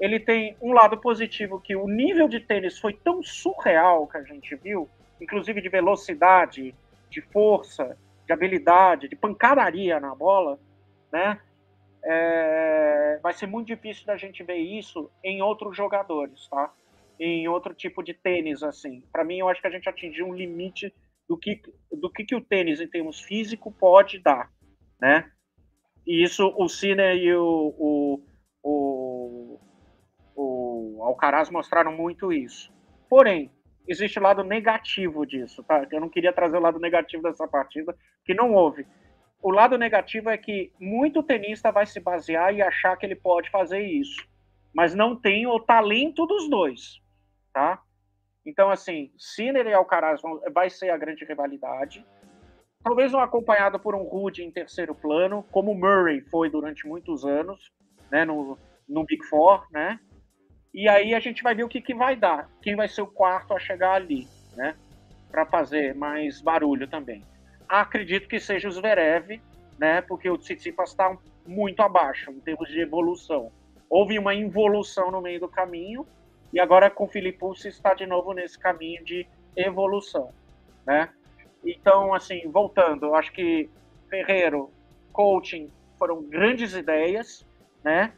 ele 0.00 0.18
tem 0.18 0.56
um 0.60 0.72
lado 0.72 0.96
positivo 0.98 1.60
que 1.60 1.76
o 1.76 1.86
nível 1.86 2.26
de 2.26 2.40
tênis 2.40 2.78
foi 2.78 2.94
tão 2.94 3.22
surreal 3.22 4.06
que 4.06 4.16
a 4.16 4.22
gente 4.22 4.56
viu, 4.56 4.88
inclusive 5.20 5.60
de 5.60 5.68
velocidade, 5.68 6.74
de 7.08 7.20
força, 7.20 7.96
de 8.26 8.32
habilidade, 8.32 9.08
de 9.08 9.14
pancadaria 9.14 10.00
na 10.00 10.14
bola, 10.14 10.58
né? 11.12 11.38
é, 12.02 13.18
vai 13.22 13.32
ser 13.32 13.46
muito 13.46 13.66
difícil 13.66 14.06
da 14.06 14.16
gente 14.16 14.42
ver 14.42 14.56
isso 14.56 15.10
em 15.22 15.42
outros 15.42 15.76
jogadores, 15.76 16.48
tá? 16.48 16.72
Em 17.18 17.46
outro 17.48 17.74
tipo 17.74 18.02
de 18.02 18.14
tênis, 18.14 18.62
assim. 18.62 19.02
Para 19.12 19.24
mim, 19.24 19.38
eu 19.38 19.48
acho 19.48 19.60
que 19.60 19.66
a 19.66 19.70
gente 19.70 19.88
atingiu 19.88 20.26
um 20.26 20.34
limite 20.34 20.92
do 21.28 21.36
que, 21.36 21.60
do 21.92 22.10
que, 22.10 22.24
que 22.24 22.34
o 22.34 22.40
tênis, 22.40 22.80
em 22.80 22.88
termos 22.88 23.20
físico, 23.20 23.70
pode 23.70 24.18
dar, 24.18 24.50
né? 25.00 25.30
E 26.06 26.22
isso, 26.22 26.52
o 26.56 26.68
Cine 26.68 27.14
e 27.14 27.34
o, 27.34 27.74
o, 27.78 28.22
o, 28.62 29.60
o 30.34 31.00
Alcaraz 31.02 31.50
mostraram 31.50 31.92
muito 31.92 32.32
isso. 32.32 32.72
Porém, 33.08 33.50
existe 33.86 34.18
o 34.18 34.22
lado 34.22 34.44
negativo 34.44 35.26
disso, 35.26 35.62
tá? 35.64 35.86
Eu 35.90 36.00
não 36.00 36.08
queria 36.08 36.32
trazer 36.32 36.56
o 36.56 36.60
lado 36.60 36.78
negativo 36.78 37.22
dessa 37.22 37.46
partida, 37.48 37.96
que 38.24 38.34
não 38.34 38.52
houve 38.52 38.86
o 39.42 39.50
lado 39.50 39.78
negativo 39.78 40.28
é 40.28 40.36
que 40.36 40.72
muito 40.78 41.22
tenista 41.22 41.72
vai 41.72 41.86
se 41.86 41.98
basear 41.98 42.54
e 42.54 42.62
achar 42.62 42.96
que 42.96 43.06
ele 43.06 43.16
pode 43.16 43.50
fazer 43.50 43.80
isso, 43.80 44.26
mas 44.74 44.94
não 44.94 45.16
tem 45.16 45.46
o 45.46 45.58
talento 45.58 46.26
dos 46.26 46.48
dois, 46.48 47.00
tá? 47.52 47.82
Então, 48.44 48.70
assim, 48.70 49.10
Sinner 49.18 49.66
e 49.66 49.72
Alcaraz 49.72 50.20
vão, 50.20 50.40
vai 50.52 50.68
ser 50.70 50.90
a 50.90 50.96
grande 50.96 51.24
rivalidade. 51.24 52.04
Talvez 52.82 53.12
não 53.12 53.20
acompanhado 53.20 53.78
por 53.78 53.94
um 53.94 54.02
Rude 54.02 54.42
em 54.42 54.50
terceiro 54.50 54.94
plano, 54.94 55.44
como 55.50 55.74
Murray 55.74 56.22
foi 56.22 56.50
durante 56.50 56.86
muitos 56.86 57.24
anos, 57.24 57.70
né, 58.10 58.24
no, 58.24 58.58
no 58.88 59.04
Big 59.04 59.24
Four, 59.26 59.66
né? 59.70 60.00
E 60.72 60.88
aí 60.88 61.14
a 61.14 61.20
gente 61.20 61.42
vai 61.42 61.54
ver 61.54 61.64
o 61.64 61.68
que, 61.68 61.80
que 61.80 61.94
vai 61.94 62.14
dar, 62.16 62.48
quem 62.62 62.76
vai 62.76 62.88
ser 62.88 63.02
o 63.02 63.06
quarto 63.06 63.54
a 63.54 63.58
chegar 63.58 63.94
ali, 63.94 64.28
né? 64.56 64.76
Para 65.30 65.46
fazer 65.46 65.94
mais 65.94 66.40
barulho 66.40 66.86
também 66.86 67.24
acredito 67.70 68.28
que 68.28 68.40
seja 68.40 68.68
o 68.68 68.72
Zverev, 68.72 69.40
né? 69.78 70.02
Porque 70.02 70.28
o 70.28 70.36
Tsitsipas 70.36 70.90
está 70.90 71.16
muito 71.46 71.80
abaixo 71.80 72.30
em 72.30 72.40
termos 72.40 72.68
de 72.68 72.80
evolução. 72.80 73.52
Houve 73.88 74.18
uma 74.18 74.34
involução 74.34 75.10
no 75.10 75.20
meio 75.20 75.40
do 75.40 75.48
caminho 75.48 76.04
e 76.52 76.58
agora 76.58 76.90
com 76.90 77.04
o 77.04 77.32
Pulse 77.38 77.68
está 77.68 77.94
de 77.94 78.06
novo 78.06 78.32
nesse 78.32 78.58
caminho 78.58 79.04
de 79.04 79.26
evolução, 79.56 80.32
né? 80.84 81.10
Então, 81.64 82.12
assim, 82.12 82.48
voltando, 82.48 83.14
acho 83.14 83.32
que 83.32 83.70
Ferreiro, 84.08 84.70
coaching 85.12 85.70
foram 85.98 86.22
grandes 86.22 86.74
ideias, 86.74 87.46
né? 87.84 88.12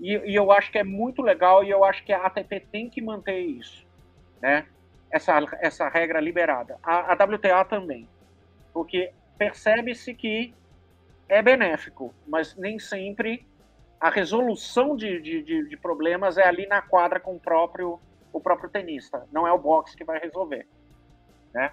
E, 0.00 0.16
e, 0.30 0.34
eu 0.34 0.52
acho 0.52 0.70
que 0.70 0.78
é 0.78 0.84
muito 0.84 1.22
legal 1.22 1.64
e 1.64 1.70
eu 1.70 1.84
acho 1.84 2.04
que 2.04 2.12
a 2.12 2.26
ATP 2.26 2.60
tem 2.70 2.88
que 2.88 3.00
manter 3.00 3.40
isso, 3.40 3.86
né? 4.40 4.66
Essa, 5.10 5.38
essa 5.60 5.88
regra 5.88 6.20
liberada. 6.20 6.78
A, 6.82 7.12
a 7.12 7.14
WTA 7.14 7.64
também 7.64 8.08
porque 8.78 9.12
percebe-se 9.36 10.14
que 10.14 10.54
é 11.28 11.42
benéfico, 11.42 12.14
mas 12.26 12.54
nem 12.54 12.78
sempre 12.78 13.44
a 14.00 14.08
resolução 14.08 14.94
de, 14.94 15.20
de, 15.20 15.68
de, 15.68 15.76
problemas 15.76 16.38
é 16.38 16.46
ali 16.46 16.64
na 16.68 16.80
quadra 16.80 17.18
com 17.18 17.34
o 17.34 17.40
próprio, 17.40 17.98
o 18.32 18.40
próprio 18.40 18.70
tenista. 18.70 19.26
Não 19.32 19.48
é 19.48 19.52
o 19.52 19.58
boxe 19.58 19.96
que 19.96 20.04
vai 20.04 20.20
resolver. 20.20 20.64
Né? 21.52 21.72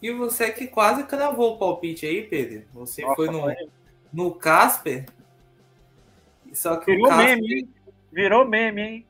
E 0.00 0.10
você 0.10 0.50
que 0.50 0.66
quase 0.66 1.04
cravou 1.04 1.56
o 1.56 1.58
palpite 1.58 2.06
aí, 2.06 2.22
Pedro. 2.22 2.66
Você 2.72 3.02
Nossa, 3.02 3.16
foi 3.16 3.26
no, 3.26 3.42
foi. 3.42 3.56
no 4.10 4.34
Casper. 4.34 5.04
Só 6.54 6.76
que 6.76 6.92
Virou 6.92 7.08
Casper... 7.08 7.36
meme, 7.36 7.54
hein? 7.54 7.74
Virou 8.12 8.44
meme, 8.46 8.82
hein? 8.82 9.06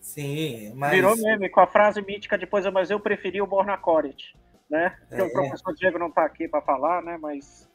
Sim, 0.00 0.72
mas. 0.74 0.92
Virou 0.92 1.16
meme 1.16 1.48
com 1.48 1.60
a 1.60 1.66
frase 1.66 2.00
mítica 2.02 2.38
depois, 2.38 2.64
mas 2.72 2.90
eu 2.90 3.00
preferi 3.00 3.40
o 3.40 3.46
Borna 3.46 3.76
Coric. 3.76 4.34
né? 4.68 4.96
Porque 5.08 5.22
é. 5.22 5.24
o 5.24 5.32
professor 5.32 5.74
Diego 5.74 5.98
não 5.98 6.08
está 6.08 6.24
aqui 6.24 6.48
para 6.48 6.62
falar, 6.62 7.02
né? 7.02 7.18
Mas 7.20 7.68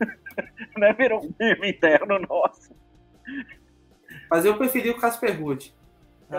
né? 0.76 0.92
virou 0.92 1.24
um 1.24 1.32
meme 1.38 1.70
interno 1.70 2.18
nosso. 2.18 2.74
Mas 4.30 4.44
eu 4.44 4.56
preferi 4.56 4.90
o 4.90 4.96
Casper 4.96 5.40
Ruud. 5.40 5.74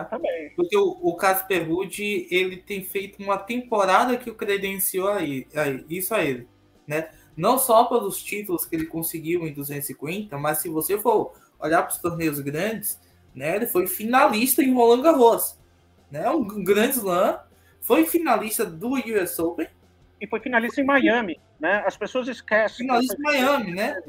Também. 0.10 0.52
Porque 0.56 0.76
o, 0.76 0.98
o 1.02 1.16
Casper 1.16 1.68
Ruud, 1.68 2.28
ele 2.32 2.58
tem 2.58 2.84
feito 2.84 3.22
uma 3.22 3.38
temporada 3.38 4.18
que 4.18 4.30
o 4.30 4.36
credenciou 4.36 5.10
aí, 5.10 5.48
aí, 5.56 5.86
isso 5.88 6.16
a 6.16 6.24
ele, 6.24 6.48
né? 6.88 7.10
Não 7.38 7.58
só 7.58 7.86
pelos 7.86 8.22
títulos 8.24 8.66
que 8.66 8.76
ele 8.76 8.86
conseguiu 8.86 9.46
em 9.46 9.54
250, 9.54 10.38
mas 10.38 10.60
se 10.60 10.70
você 10.70 10.98
for 10.98 11.34
olhar 11.64 11.82
para 11.84 11.92
os 11.92 11.98
torneios 11.98 12.40
grandes, 12.40 13.00
né? 13.34 13.56
Ele 13.56 13.66
foi 13.66 13.88
finalista 13.88 14.62
em 14.62 14.74
Roland 14.74 15.02
Garros, 15.02 15.58
né? 16.12 16.30
Um 16.30 16.64
grande 16.64 16.98
slam, 16.98 17.40
foi 17.82 18.06
finalista 18.06 18.66
do 18.66 18.94
US 18.94 19.40
Open 19.40 19.68
e 20.20 20.28
foi 20.28 20.40
finalista 20.40 20.82
em 20.82 20.86
Miami, 20.86 21.40
né? 21.60 21.84
As 21.86 21.98
pessoas 21.98 22.28
esquecem. 22.28 22.86
Finalista 22.86 23.16
em 23.16 23.22
Miami, 23.22 23.74
né? 23.74 24.02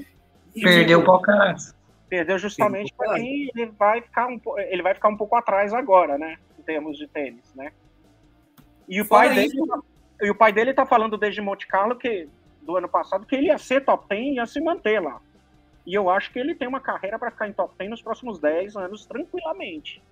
E 0.55 0.63
Perdeu 0.63 1.01
o 1.01 1.11
Alcaraz. 1.11 1.75
Perdeu 2.09 2.39
justamente 2.39 2.93
para 2.97 3.15
quem 3.15 3.51
ele 3.55 3.73
vai 3.79 4.01
ficar 4.01 4.27
um 4.29 4.41
ele 4.69 4.83
vai 4.83 4.95
ficar 4.95 5.09
um 5.09 5.17
pouco 5.17 5.35
atrás 5.35 5.73
agora, 5.73 6.19
né? 6.19 6.37
Em 6.59 6.63
termos 6.63 6.99
de 6.99 7.09
tênis, 7.09 7.53
né? 7.55 7.73
E 8.89 9.01
o 9.01 9.09
pai 9.09 9.35
dele 9.35 9.67
tá, 9.67 9.81
e 10.23 10.31
o 10.31 10.35
pai 10.35 10.53
dele 10.53 10.75
tá 10.75 10.87
falando 10.87 11.17
desde 11.17 11.41
Monte 11.41 11.67
Carlo 11.67 11.97
que 11.97 12.29
do 12.63 12.77
ano 12.77 12.89
passado 12.89 13.27
que 13.27 13.35
ele 13.35 13.47
ia 13.47 13.59
ser 13.59 13.85
top 13.85 14.07
10 14.09 14.21
e 14.21 14.35
ia 14.37 14.47
se 14.47 14.61
manter 14.61 15.01
lá. 15.01 15.21
E 15.87 15.95
eu 15.95 16.09
acho 16.09 16.33
que 16.33 16.39
ele 16.39 16.55
tem 16.55 16.67
uma 16.67 16.81
carreira 16.81 17.19
para 17.19 17.31
ficar 17.31 17.49
em 17.49 17.53
top 17.53 17.75
10 17.79 17.91
nos 17.91 18.03
próximos 18.03 18.39
10 18.39 18.77
anos 18.77 19.05
tranquilamente. 19.05 20.03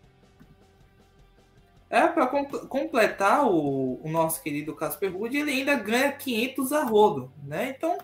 É, 1.89 2.07
para 2.07 2.27
completar 2.27 3.47
o, 3.47 4.01
o, 4.03 4.09
nosso 4.09 4.43
querido 4.43 4.75
Casper 4.75 5.15
Ruud, 5.15 5.37
ele 5.37 5.51
ainda 5.51 5.75
ganha 5.75 6.11
500 6.11 6.73
a 6.73 6.85
rodo, 6.85 7.31
né? 7.45 7.75
Então, 7.77 7.99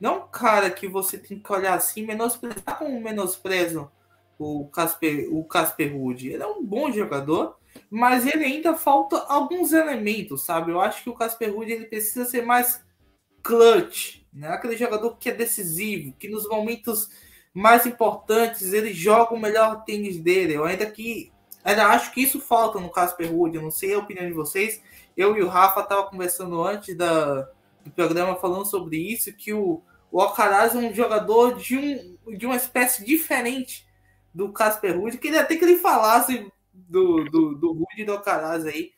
não 0.00 0.10
é 0.10 0.16
um 0.18 0.28
cara 0.28 0.70
que 0.70 0.86
você 0.86 1.18
tem 1.18 1.40
que 1.40 1.52
olhar 1.52 1.74
assim, 1.74 2.06
menosprezar 2.06 2.78
com 2.78 3.00
menosprezo 3.00 3.90
o 4.38 4.68
Casper, 4.68 5.28
o 5.32 5.42
Casper 5.44 5.92
Ruud. 5.92 6.28
Ele 6.28 6.42
é 6.42 6.46
um 6.46 6.64
bom 6.64 6.92
jogador, 6.92 7.56
mas 7.90 8.26
ele 8.26 8.44
ainda 8.44 8.76
falta 8.76 9.16
alguns 9.28 9.72
elementos, 9.72 10.44
sabe? 10.44 10.70
Eu 10.70 10.80
acho 10.80 11.02
que 11.02 11.10
o 11.10 11.14
Casper 11.14 11.52
Ruud 11.52 11.72
ele 11.72 11.86
precisa 11.86 12.24
ser 12.24 12.42
mais 12.42 12.84
clutch, 13.42 14.23
né? 14.34 14.48
Aquele 14.48 14.76
jogador 14.76 15.16
que 15.16 15.30
é 15.30 15.32
decisivo, 15.32 16.14
que 16.18 16.28
nos 16.28 16.48
momentos 16.48 17.08
mais 17.52 17.86
importantes 17.86 18.72
ele 18.72 18.92
joga 18.92 19.34
o 19.34 19.40
melhor 19.40 19.84
tênis 19.84 20.18
dele. 20.18 20.54
Eu 20.54 20.64
ainda 20.64 20.84
que 20.86 21.32
Ainda 21.64 21.86
acho 21.86 22.12
que 22.12 22.20
isso 22.20 22.38
falta 22.38 22.78
no 22.78 22.90
Casper 22.90 23.32
Ruud, 23.32 23.56
eu 23.56 23.62
não 23.62 23.70
sei 23.70 23.94
a 23.94 23.98
opinião 23.98 24.26
de 24.26 24.34
vocês. 24.34 24.82
Eu 25.16 25.34
e 25.34 25.42
o 25.42 25.48
Rafa 25.48 25.82
tava 25.82 26.04
conversando 26.04 26.62
antes 26.62 26.94
da, 26.94 27.48
do 27.82 27.90
programa 27.90 28.36
falando 28.36 28.66
sobre 28.66 28.98
isso, 28.98 29.32
que 29.32 29.54
o, 29.54 29.82
o 30.12 30.20
Alcaraz 30.20 30.74
é 30.74 30.78
um 30.78 30.92
jogador 30.92 31.56
de, 31.56 31.78
um, 32.26 32.36
de 32.36 32.44
uma 32.44 32.56
espécie 32.56 33.02
diferente 33.02 33.86
do 34.34 34.52
Casper 34.52 34.98
Ruud. 35.00 35.16
Queria 35.16 35.40
até 35.40 35.56
que 35.56 35.64
ele 35.64 35.78
falasse 35.78 36.46
do, 36.74 37.24
do, 37.24 37.54
do 37.54 37.72
Ruud 37.72 37.94
e 37.96 38.04
do 38.04 38.12
Alcaraz 38.12 38.66
aí, 38.66 38.92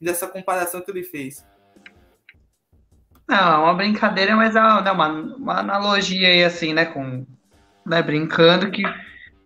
dessa 0.00 0.28
comparação 0.28 0.80
que 0.80 0.92
ele 0.92 1.02
fez. 1.02 1.44
Não, 3.32 3.54
é 3.54 3.58
uma 3.58 3.74
brincadeira, 3.74 4.36
mas 4.36 4.54
é 4.54 4.60
uma, 4.60 5.08
uma 5.08 5.58
analogia 5.60 6.28
aí, 6.28 6.44
assim, 6.44 6.74
né, 6.74 6.84
com, 6.84 7.24
né, 7.84 8.02
brincando 8.02 8.70
que, 8.70 8.82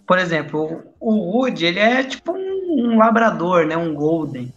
por 0.06 0.18
exemplo, 0.18 0.82
o, 0.98 1.32
Ruud, 1.32 1.64
ele 1.64 1.78
é 1.78 2.02
tipo 2.02 2.32
um 2.32 2.56
um 2.66 2.98
labrador, 2.98 3.66
né? 3.66 3.76
Um 3.76 3.94
golden. 3.94 4.52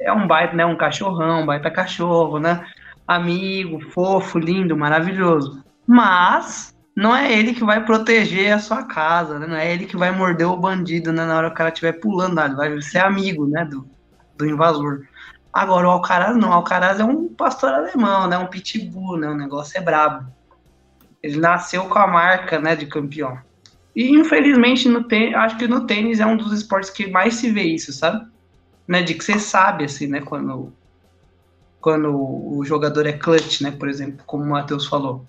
É 0.00 0.12
um 0.12 0.26
baita, 0.26 0.54
né? 0.54 0.64
Um 0.64 0.76
cachorrão, 0.76 1.42
um 1.42 1.46
baita 1.46 1.70
cachorro, 1.70 2.38
né? 2.38 2.64
Amigo, 3.06 3.80
fofo, 3.90 4.38
lindo, 4.38 4.76
maravilhoso. 4.76 5.64
Mas 5.86 6.74
não 6.94 7.14
é 7.14 7.32
ele 7.32 7.54
que 7.54 7.64
vai 7.64 7.84
proteger 7.84 8.52
a 8.52 8.58
sua 8.58 8.84
casa, 8.84 9.38
né? 9.38 9.46
Não 9.46 9.56
é 9.56 9.72
ele 9.72 9.86
que 9.86 9.96
vai 9.96 10.10
morder 10.10 10.46
o 10.46 10.56
bandido 10.56 11.12
né? 11.12 11.24
na 11.24 11.36
hora 11.36 11.48
que 11.48 11.54
o 11.54 11.56
cara 11.56 11.70
estiver 11.70 11.92
pulando, 11.92 12.34
né? 12.34 12.48
vai 12.56 12.82
ser 12.82 12.98
amigo, 12.98 13.46
né? 13.46 13.64
Do, 13.64 13.88
do 14.36 14.46
invasor. 14.46 15.02
Agora, 15.56 15.88
o 15.88 15.90
Alcaraz 15.90 16.36
não. 16.36 16.50
O 16.50 16.52
Alcaraz 16.52 17.00
é 17.00 17.04
um 17.04 17.28
pastor 17.28 17.72
alemão, 17.72 18.28
né? 18.28 18.36
Um 18.36 18.46
pitbull, 18.46 19.16
né? 19.16 19.26
O 19.26 19.34
negócio 19.34 19.78
é 19.78 19.80
brabo. 19.80 20.26
Ele 21.22 21.38
nasceu 21.38 21.86
com 21.86 21.98
a 21.98 22.06
marca, 22.06 22.58
né? 22.58 22.76
De 22.76 22.84
campeão. 22.84 23.38
E 23.94 24.10
infelizmente 24.10 24.86
no 24.86 25.04
tênis, 25.04 25.34
acho 25.34 25.56
que 25.56 25.66
no 25.66 25.86
tênis 25.86 26.20
é 26.20 26.26
um 26.26 26.36
dos 26.36 26.52
esportes 26.52 26.90
que 26.90 27.06
mais 27.06 27.36
se 27.36 27.50
vê 27.50 27.62
isso, 27.62 27.90
sabe? 27.90 28.26
Né, 28.86 29.02
de 29.02 29.14
que 29.14 29.24
você 29.24 29.38
sabe 29.38 29.86
assim, 29.86 30.06
né, 30.06 30.20
quando 30.20 30.72
quando 31.80 32.14
o 32.14 32.62
jogador 32.64 33.06
é 33.06 33.12
clutch, 33.12 33.62
né, 33.62 33.70
por 33.70 33.88
exemplo, 33.88 34.22
como 34.26 34.44
o 34.44 34.50
Matheus 34.50 34.86
falou. 34.86 35.24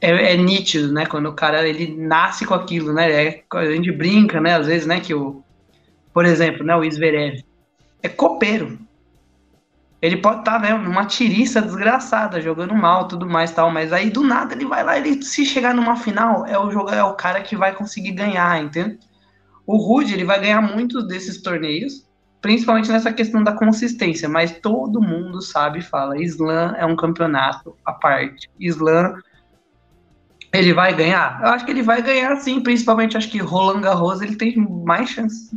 É, 0.00 0.32
é, 0.32 0.36
nítido, 0.38 0.90
né, 0.90 1.04
quando 1.04 1.26
o 1.26 1.34
cara 1.34 1.68
ele 1.68 1.94
nasce 1.94 2.46
com 2.46 2.54
aquilo, 2.54 2.94
né? 2.94 3.26
É, 3.26 3.44
a 3.52 3.66
gente 3.66 3.92
brinca, 3.92 4.40
né, 4.40 4.54
às 4.54 4.66
vezes, 4.66 4.86
né, 4.86 5.00
que 5.00 5.12
o 5.12 5.42
por 6.14 6.24
exemplo, 6.24 6.64
né, 6.64 6.74
o 6.74 6.90
Zverev 6.90 7.44
é 8.02 8.08
copeiro. 8.08 8.78
Ele 10.04 10.18
pode 10.18 10.40
estar, 10.40 10.52
tá, 10.52 10.58
né, 10.58 10.74
numa 10.74 11.06
tiriça 11.06 11.62
desgraçada, 11.62 12.38
jogando 12.38 12.74
mal, 12.74 13.08
tudo 13.08 13.26
mais 13.26 13.52
tal, 13.52 13.70
mas 13.70 13.90
aí 13.90 14.10
do 14.10 14.22
nada 14.22 14.52
ele 14.52 14.66
vai 14.66 14.84
lá, 14.84 14.98
ele 14.98 15.22
se 15.22 15.46
chegar 15.46 15.74
numa 15.74 15.96
final, 15.96 16.44
é 16.44 16.58
o 16.58 16.70
jogador, 16.70 16.98
é 16.98 17.02
o 17.02 17.14
cara 17.14 17.40
que 17.40 17.56
vai 17.56 17.74
conseguir 17.74 18.12
ganhar, 18.12 18.62
entende? 18.62 18.98
O 19.66 19.78
Rude, 19.78 20.12
ele 20.12 20.26
vai 20.26 20.38
ganhar 20.38 20.60
muitos 20.60 21.08
desses 21.08 21.40
torneios, 21.40 22.06
principalmente 22.42 22.92
nessa 22.92 23.14
questão 23.14 23.42
da 23.42 23.54
consistência, 23.54 24.28
mas 24.28 24.58
todo 24.58 25.00
mundo 25.00 25.40
sabe 25.40 25.78
e 25.78 25.82
fala, 25.82 26.20
Slam 26.20 26.74
é 26.76 26.84
um 26.84 26.96
campeonato 26.96 27.74
à 27.82 27.94
parte. 27.94 28.50
Slam 28.60 29.14
ele 30.52 30.74
vai 30.74 30.94
ganhar? 30.94 31.40
Eu 31.40 31.48
acho 31.48 31.64
que 31.64 31.70
ele 31.70 31.82
vai 31.82 32.02
ganhar 32.02 32.36
sim, 32.36 32.60
principalmente 32.60 33.16
acho 33.16 33.30
que 33.30 33.38
Roland 33.38 33.80
Garros 33.80 34.20
ele 34.20 34.36
tem 34.36 34.54
mais 34.84 35.08
chance 35.08 35.56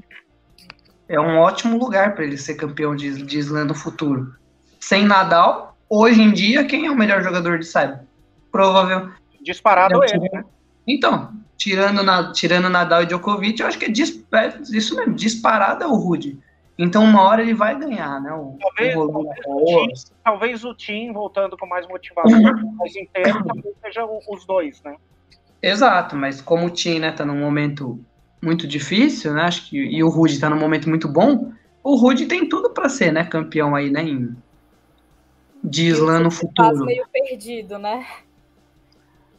é 1.09 1.19
um 1.19 1.37
ótimo 1.37 1.77
lugar 1.77 2.15
para 2.15 2.23
ele 2.23 2.37
ser 2.37 2.55
campeão 2.55 2.95
de, 2.95 3.23
de 3.23 3.39
slam 3.39 3.65
no 3.65 3.75
futuro. 3.75 4.35
Sem 4.79 5.05
Nadal, 5.05 5.77
hoje 5.89 6.21
em 6.21 6.31
dia, 6.31 6.65
quem 6.65 6.85
é 6.85 6.91
o 6.91 6.95
melhor 6.95 7.23
jogador 7.23 7.59
de 7.59 7.65
saibro? 7.65 7.99
Provável. 8.51 9.11
Disparado 9.41 10.03
é 10.03 10.07
ele, 10.09 10.29
né? 10.29 10.43
Então, 10.85 11.31
tirando, 11.57 12.03
na, 12.03 12.31
tirando 12.31 12.69
Nadal 12.69 13.03
e 13.03 13.05
Djokovic, 13.05 13.59
eu 13.59 13.67
acho 13.67 13.79
que 13.79 13.85
é, 13.85 13.89
dis, 13.89 14.23
é 14.33 14.53
isso 14.71 14.95
mesmo, 14.95 15.13
disparado 15.13 15.83
é 15.83 15.87
o 15.87 15.95
Rude. 15.95 16.37
Então, 16.77 17.03
uma 17.03 17.23
hora 17.23 17.41
ele 17.41 17.55
vai 17.55 17.77
ganhar, 17.77 18.21
né? 18.21 18.31
O, 18.33 18.55
talvez, 18.59 18.95
o 18.95 19.07
talvez, 19.11 19.45
o 19.47 19.65
Tim, 19.65 20.13
talvez 20.23 20.63
o 20.63 20.75
Tim, 20.75 21.11
voltando 21.11 21.57
com 21.57 21.65
mais 21.65 21.87
motivação, 21.87 22.39
mais 22.75 22.95
inteiro, 22.95 23.43
talvez 23.43 23.75
seja 23.81 24.05
os 24.05 24.45
dois, 24.45 24.81
né? 24.83 24.95
Exato, 25.61 26.15
mas 26.15 26.39
como 26.39 26.67
o 26.67 26.69
Tim, 26.69 26.99
né, 26.99 27.11
tá 27.11 27.25
num 27.25 27.39
momento 27.39 27.99
muito 28.47 28.65
difícil, 28.65 29.33
né? 29.33 29.43
Acho 29.43 29.69
que 29.69 29.77
e 29.77 30.01
o 30.01 30.09
Rude 30.09 30.33
está 30.33 30.49
num 30.49 30.57
momento 30.57 30.89
muito 30.89 31.07
bom. 31.07 31.51
O 31.83 31.95
Rude 31.95 32.25
tem 32.25 32.47
tudo 32.47 32.69
para 32.71 32.89
ser, 32.89 33.11
né, 33.11 33.23
campeão 33.23 33.75
aí, 33.75 33.89
né, 33.89 34.03
em, 34.03 34.35
de 35.63 35.87
slam 35.87 36.21
no 36.21 36.31
futuro. 36.31 36.85
meio 36.85 37.05
perdido, 37.11 37.77
né? 37.77 38.05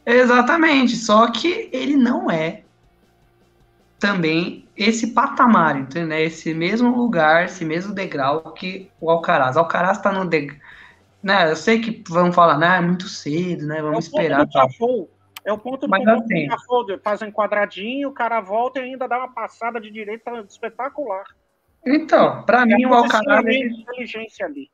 Exatamente, 0.05 0.97
só 0.97 1.31
que 1.31 1.68
ele 1.73 1.97
não 1.97 2.31
é 2.31 2.62
também 3.99 4.66
esse 4.77 5.09
patamar, 5.09 5.79
entendeu? 5.79 6.18
Esse 6.18 6.55
mesmo 6.55 6.97
lugar, 6.97 7.44
esse 7.44 7.64
mesmo 7.64 7.92
degrau 7.92 8.40
que 8.53 8.90
o 9.01 9.11
Alcaraz. 9.11 9.57
O 9.57 9.59
Alcaraz 9.59 9.99
tá 10.01 10.12
no 10.12 10.25
degrau, 10.25 10.59
né? 11.23 11.51
Eu 11.51 11.57
sei 11.57 11.81
que 11.81 12.03
vão 12.09 12.33
falar, 12.33 12.57
né, 12.57 12.79
é 12.79 12.81
muito 12.81 13.09
cedo, 13.09 13.66
né? 13.66 13.83
Vamos 13.83 14.07
é 14.07 14.09
esperar. 14.09 14.47
É 15.44 15.53
o 15.53 15.59
ponto 15.59 15.87
do 15.87 15.88
Mas 15.88 16.07
assim, 16.07 16.48
faz 17.03 17.22
um 17.22 17.31
quadradinho, 17.31 18.09
o 18.09 18.12
cara 18.12 18.40
volta 18.40 18.81
e 18.81 18.85
ainda 18.85 19.07
dá 19.07 19.18
uma 19.18 19.33
passada 19.33 19.81
de 19.81 19.90
direita 19.90 20.31
espetacular. 20.48 21.24
Então, 21.87 22.42
para 22.42 22.66
mim 22.66 22.85
o 22.85 22.94
Alcaraz 22.94 23.46
ele... 23.46 23.83
inteligência 23.83 24.46
ali. 24.46 24.68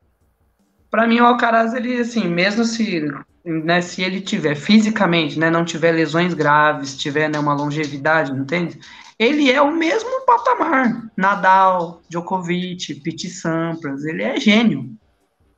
Para 0.91 1.07
mim 1.07 1.21
o 1.21 1.27
Alcaraz 1.27 1.75
ele 1.75 1.99
assim, 1.99 2.29
mesmo 2.29 2.65
se 2.65 3.07
né, 3.45 3.83
se 3.83 4.03
ele 4.03 4.21
tiver 4.23 4.55
fisicamente, 4.55 5.39
né, 5.39 5.51
não 5.51 5.65
tiver 5.65 5.93
lesões 5.93 6.33
graves, 6.33 6.97
tiver 6.97 7.29
né, 7.29 7.39
uma 7.39 7.53
longevidade, 7.53 8.33
não 8.33 8.43
entende? 8.43 8.81
Ele 9.19 9.51
é 9.51 9.61
o 9.61 9.71
mesmo 9.71 10.25
patamar. 10.25 11.11
Nadal, 11.17 12.01
Djokovic, 12.09 13.01
Pete 13.03 13.29
Sampras, 13.29 14.05
ele 14.05 14.23
é 14.23 14.41
gênio. 14.41 14.97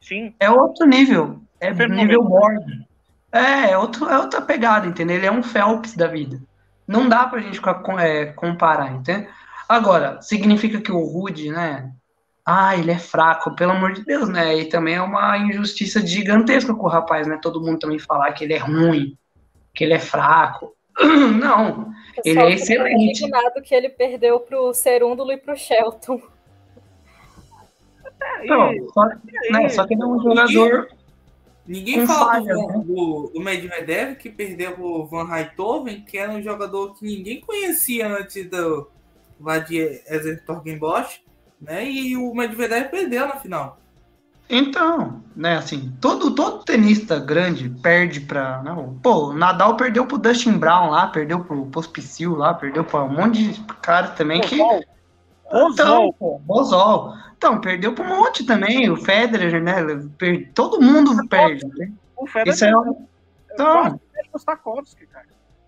Sim. 0.00 0.34
É 0.40 0.50
outro 0.50 0.86
nível, 0.86 1.40
é 1.60 1.72
nível 1.72 2.24
board. 2.24 2.86
É, 3.32 3.70
é, 3.70 3.78
outro, 3.78 4.08
é 4.08 4.18
outra 4.18 4.40
pegada, 4.40 4.86
entendeu? 4.86 5.16
Ele 5.16 5.26
é 5.26 5.32
um 5.32 5.42
Phelps 5.42 5.94
da 5.94 6.06
vida. 6.06 6.40
Não 6.86 7.08
dá 7.08 7.26
pra 7.26 7.40
gente 7.40 7.60
é, 7.98 8.26
comparar, 8.26 8.92
entendeu? 8.92 9.28
Agora, 9.68 10.22
significa 10.22 10.80
que 10.80 10.92
o 10.92 11.04
Rude, 11.04 11.50
né? 11.50 11.90
Ah, 12.44 12.76
ele 12.76 12.92
é 12.92 12.98
fraco, 12.98 13.56
pelo 13.56 13.72
amor 13.72 13.92
de 13.92 14.04
Deus, 14.04 14.28
né? 14.28 14.56
E 14.56 14.66
também 14.66 14.94
é 14.94 15.02
uma 15.02 15.36
injustiça 15.36 16.06
gigantesca 16.06 16.72
com 16.72 16.86
o 16.86 16.88
rapaz, 16.88 17.26
né? 17.26 17.38
Todo 17.42 17.60
mundo 17.60 17.80
também 17.80 17.98
falar 17.98 18.32
que 18.32 18.44
ele 18.44 18.54
é 18.54 18.58
ruim, 18.58 19.18
que 19.74 19.82
ele 19.82 19.94
é 19.94 19.98
fraco. 19.98 20.72
Não, 20.96 21.92
ele 22.24 22.38
é 22.38 22.50
excelente. 22.52 23.24
imaginado 23.24 23.60
que 23.60 23.74
ele 23.74 23.88
perdeu 23.88 24.38
pro 24.38 24.72
Serúndulo 24.72 25.32
e 25.32 25.36
pro 25.36 25.56
Shelton. 25.56 26.22
Não, 28.44 28.72
só, 28.94 29.04
né, 29.50 29.68
só 29.68 29.86
que 29.86 29.94
ele 29.94 30.02
é 30.02 30.06
um 30.06 30.22
jogador 30.22 30.88
Ninguém 31.66 32.00
Com 32.00 32.06
fala 32.06 32.32
falha, 32.32 32.54
do, 32.54 32.66
né? 32.68 32.84
do, 32.86 33.30
do 33.34 33.40
Medvedev, 33.40 34.16
que 34.16 34.30
perdeu 34.30 34.80
o 34.80 35.06
Van 35.06 35.24
Rijthoven, 35.24 36.02
que 36.02 36.16
era 36.16 36.30
um 36.30 36.42
jogador 36.42 36.94
que 36.94 37.04
ninguém 37.04 37.40
conhecia 37.40 38.08
antes 38.08 38.48
do 38.48 38.88
Vadir 39.38 40.02
Torgenbosch, 40.46 41.20
né? 41.60 41.90
E 41.90 42.16
o 42.16 42.32
Medvedev 42.34 42.88
perdeu 42.88 43.26
na 43.26 43.36
final. 43.36 43.78
Então, 44.48 45.24
né, 45.34 45.56
assim, 45.56 45.92
todo, 46.00 46.32
todo 46.32 46.64
tenista 46.64 47.18
grande 47.18 47.68
perde 47.68 48.20
pra. 48.20 48.62
Não, 48.62 48.96
pô, 49.02 49.30
o 49.30 49.32
Nadal 49.32 49.76
perdeu 49.76 50.06
pro 50.06 50.18
Dustin 50.18 50.52
Brown 50.52 50.90
lá, 50.90 51.08
perdeu 51.08 51.40
pro 51.40 51.66
Pospicil 51.66 52.36
lá, 52.36 52.54
perdeu 52.54 52.84
pra 52.84 53.02
um 53.02 53.12
monte 53.12 53.52
de 53.52 53.60
cara 53.82 54.08
também 54.08 54.40
que. 54.40 54.56
Bozol. 55.50 56.14
Então, 56.16 56.40
Bozol. 56.44 57.14
Então, 57.36 57.60
perdeu 57.60 57.92
pra 57.94 58.04
um 58.04 58.16
monte 58.16 58.44
também, 58.44 58.90
o 58.90 58.96
Federer, 58.96 59.62
né? 59.62 59.74
per- 60.18 60.52
Todo 60.54 60.80
mundo 60.80 61.14
perde. 61.28 61.66
né? 61.76 61.92
O 62.16 62.26
Federer 62.26 62.54
Isso 62.54 62.64
é, 62.64 62.76
um- 62.76 63.06
então, 63.52 64.00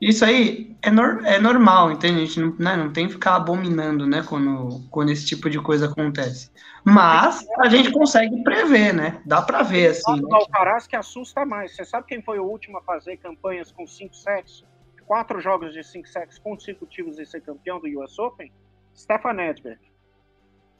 isso 0.00 0.24
aí 0.24 0.76
é, 0.80 0.90
nor- 0.90 1.24
é 1.26 1.38
normal, 1.40 1.90
entende? 1.90 2.22
A 2.22 2.24
gente 2.24 2.40
não, 2.40 2.54
né, 2.58 2.76
não 2.76 2.92
tem 2.92 3.06
que 3.06 3.14
ficar 3.14 3.34
abominando, 3.36 4.06
né, 4.06 4.22
quando, 4.26 4.80
quando 4.90 5.10
esse 5.10 5.26
tipo 5.26 5.50
de 5.50 5.60
coisa 5.60 5.86
acontece. 5.86 6.50
Mas 6.84 7.44
a 7.58 7.68
gente 7.68 7.90
consegue 7.90 8.42
prever, 8.44 8.94
né? 8.94 9.20
Dá 9.26 9.42
pra 9.42 9.62
ver, 9.62 9.88
assim. 9.88 10.10
Lado 10.12 10.22
né, 10.28 10.36
Alcaraz 10.36 10.86
que 10.86 10.94
assusta 10.96 11.44
mais. 11.44 11.74
Você 11.74 11.84
sabe 11.84 12.06
quem 12.06 12.22
foi 12.22 12.38
o 12.38 12.44
último 12.44 12.78
a 12.78 12.82
fazer 12.82 13.16
campanhas 13.16 13.72
com 13.72 13.86
cinco 13.86 14.14
sets? 14.14 14.64
Quatro 15.04 15.40
jogos 15.40 15.72
de 15.72 15.82
cinco 15.82 16.06
sets 16.08 16.38
consecutivos 16.38 17.18
e 17.18 17.26
ser 17.26 17.40
campeão 17.40 17.80
do 17.80 17.88
US 18.00 18.18
Open? 18.18 18.52
Stefan 18.98 19.40
Edberg. 19.40 19.78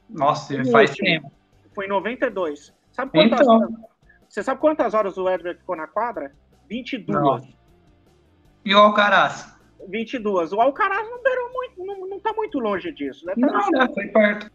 Nossa, 0.09 0.53
O 0.61 0.71
faz 0.71 0.89
último. 0.91 1.07
tempo. 1.07 1.31
Foi 1.73 1.85
em 1.85 1.89
92. 1.89 2.73
Sabe 2.91 3.11
quantas 3.11 3.39
Então. 3.41 3.55
horas? 3.57 3.69
Você 4.27 4.43
sabe 4.43 4.59
quantas 4.61 4.93
horas 4.93 5.17
o 5.17 5.29
Edberg 5.29 5.59
ficou 5.59 5.75
na 5.75 5.87
quadra? 5.87 6.33
22. 6.67 7.07
Não. 7.19 7.47
E 8.65 8.75
o 8.75 8.77
Alcaraz? 8.79 9.55
22. 9.87 10.51
O 10.51 10.59
Alcaraz 10.59 11.09
não, 11.09 11.23
beirou 11.23 11.51
muito, 11.53 11.85
não, 11.85 12.07
não 12.07 12.19
tá 12.19 12.33
muito 12.33 12.59
longe 12.59 12.91
disso. 12.91 13.25
Né? 13.25 13.33
Tá 13.35 13.41
Não, 13.47 13.65
no- 13.71 13.71
né? 13.79 13.87
Foi 13.93 14.07
perto. 14.07 14.51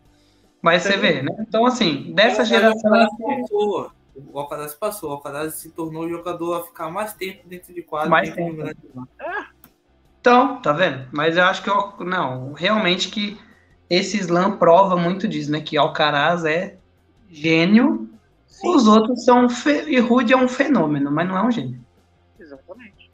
Mas 0.60 0.82
você 0.82 0.96
vê, 0.96 1.22
né? 1.22 1.34
Então, 1.40 1.64
assim, 1.66 2.12
dessa 2.14 2.42
O 2.42 2.44
geração. 2.44 2.90
Passou. 2.90 3.90
O 4.32 4.38
Alcaraz 4.38 4.74
passou. 4.74 5.10
O 5.10 5.12
Alcaraz 5.14 5.54
se 5.54 5.70
tornou 5.70 6.04
o 6.04 6.08
jogador 6.08 6.60
a 6.60 6.64
ficar 6.64 6.90
mais 6.90 7.12
tempo 7.14 7.46
dentro 7.48 7.72
de 7.74 7.82
quadra. 7.82 8.08
Mais 8.10 8.32
tempo. 8.34 8.56
grande 8.56 8.78
slam. 8.86 9.08
Então, 10.20 10.60
tá 10.62 10.72
vendo? 10.72 11.06
Mas 11.12 11.36
eu 11.36 11.44
acho 11.44 11.62
que 11.62 11.68
eu, 11.70 11.92
não, 12.00 12.52
realmente 12.52 13.10
que 13.10 13.38
esse 13.94 14.16
slam 14.18 14.56
prova 14.58 14.96
muito 14.96 15.26
disso, 15.28 15.50
né? 15.50 15.60
Que 15.60 15.76
Alcaraz 15.76 16.44
é 16.44 16.76
gênio, 17.28 18.08
Sim, 18.46 18.68
os 18.74 18.86
outros 18.86 19.24
são 19.24 19.48
fe... 19.48 19.84
e 19.88 19.98
Rude 19.98 20.32
é 20.32 20.36
um 20.36 20.48
fenômeno, 20.48 21.10
mas 21.10 21.26
não 21.28 21.36
é 21.36 21.42
um 21.42 21.50
gênio. 21.50 21.80
exatamente. 22.38 23.10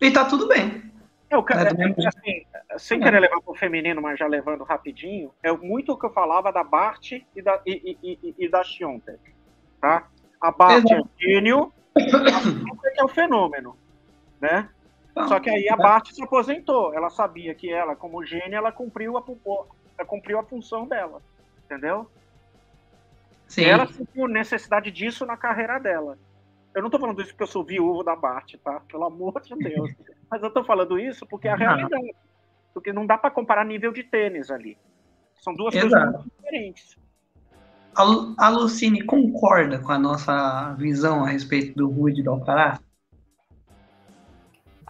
E 0.00 0.10
tá 0.10 0.24
tudo 0.24 0.48
bem. 0.48 0.82
É, 1.28 1.36
o 1.36 1.42
ca- 1.42 1.60
É, 1.60 1.64
do 1.66 1.78
mesmo 1.78 1.94
jeito. 1.94 2.08
assim, 2.08 2.42
sem 2.78 3.00
É. 3.00 3.04
querer 3.04 3.20
levar 3.20 3.40
para 3.40 3.52
o 3.52 3.56
feminino, 3.56 4.02
mas 4.02 4.18
já 4.18 4.26
levando 4.26 4.64
rapidinho, 4.64 5.30
é 5.42 5.52
muito 5.52 5.92
o 5.92 5.98
que 5.98 6.06
eu 6.06 6.12
falava 6.12 6.50
da 6.52 6.64
Bart 6.64 7.12
e 7.12 7.42
da, 7.42 7.60
e, 7.64 7.96
e, 8.02 8.18
e, 8.22 8.34
e 8.46 8.48
da 8.48 8.64
Schiontek, 8.64 9.20
tá? 9.80 10.08
A 10.40 10.50
Bart 10.50 10.84
Exato. 10.84 11.08
é 11.20 11.22
gênio, 11.22 11.72
a 11.96 13.00
é 13.00 13.04
o 13.04 13.08
fenômeno, 13.08 13.76
né? 14.40 14.68
Então, 15.12 15.28
Só 15.28 15.38
que 15.40 15.50
aí 15.50 15.68
a 15.68 15.76
Bart 15.76 16.10
se 16.12 16.22
aposentou. 16.22 16.94
Ela 16.94 17.10
sabia 17.10 17.54
que 17.54 17.70
ela, 17.70 17.94
como 17.94 18.24
gênia, 18.24 18.56
ela 18.56 18.72
cumpriu 18.72 19.16
a, 19.18 19.22
ela 20.00 20.06
cumpriu 20.06 20.38
a 20.38 20.42
função 20.42 20.86
dela, 20.86 21.20
entendeu? 21.64 22.10
sim. 23.46 23.64
Ela 23.64 23.86
sentiu 23.86 24.26
necessidade 24.26 24.90
disso 24.90 25.26
na 25.26 25.36
carreira 25.36 25.78
dela. 25.78 26.18
Eu 26.74 26.82
não 26.82 26.88
tô 26.90 26.98
falando 26.98 27.20
isso 27.20 27.30
porque 27.32 27.42
eu 27.42 27.48
sou 27.48 27.64
viúvo 27.64 28.02
da 28.02 28.16
Bart, 28.16 28.54
tá? 28.64 28.80
Pelo 28.90 29.04
amor 29.04 29.40
de 29.42 29.54
Deus. 29.56 29.92
Mas 30.30 30.42
eu 30.42 30.50
tô 30.50 30.64
falando 30.64 30.98
isso 30.98 31.26
porque 31.26 31.48
é 31.48 31.52
a 31.52 31.56
Não. 31.56 31.66
realidade. 31.66 32.14
Porque 32.72 32.92
não 32.92 33.04
dá 33.04 33.18
para 33.18 33.30
comparar 33.30 33.64
nível 33.64 33.92
de 33.92 34.04
tênis 34.04 34.50
ali. 34.50 34.78
São 35.34 35.54
duas 35.54 35.74
Exato. 35.74 35.90
coisas 35.90 36.12
muito 36.12 36.30
diferentes. 36.36 36.96
A, 37.94 38.02
Lu- 38.04 38.34
a 38.38 38.48
Lucine 38.48 39.02
concorda 39.04 39.80
com 39.80 39.90
a 39.90 39.98
nossa 39.98 40.72
visão 40.74 41.24
a 41.24 41.28
respeito 41.28 41.74
do 41.76 41.90
Rude 41.90 42.22
do 42.22 42.30
Alcaraz? 42.30 42.78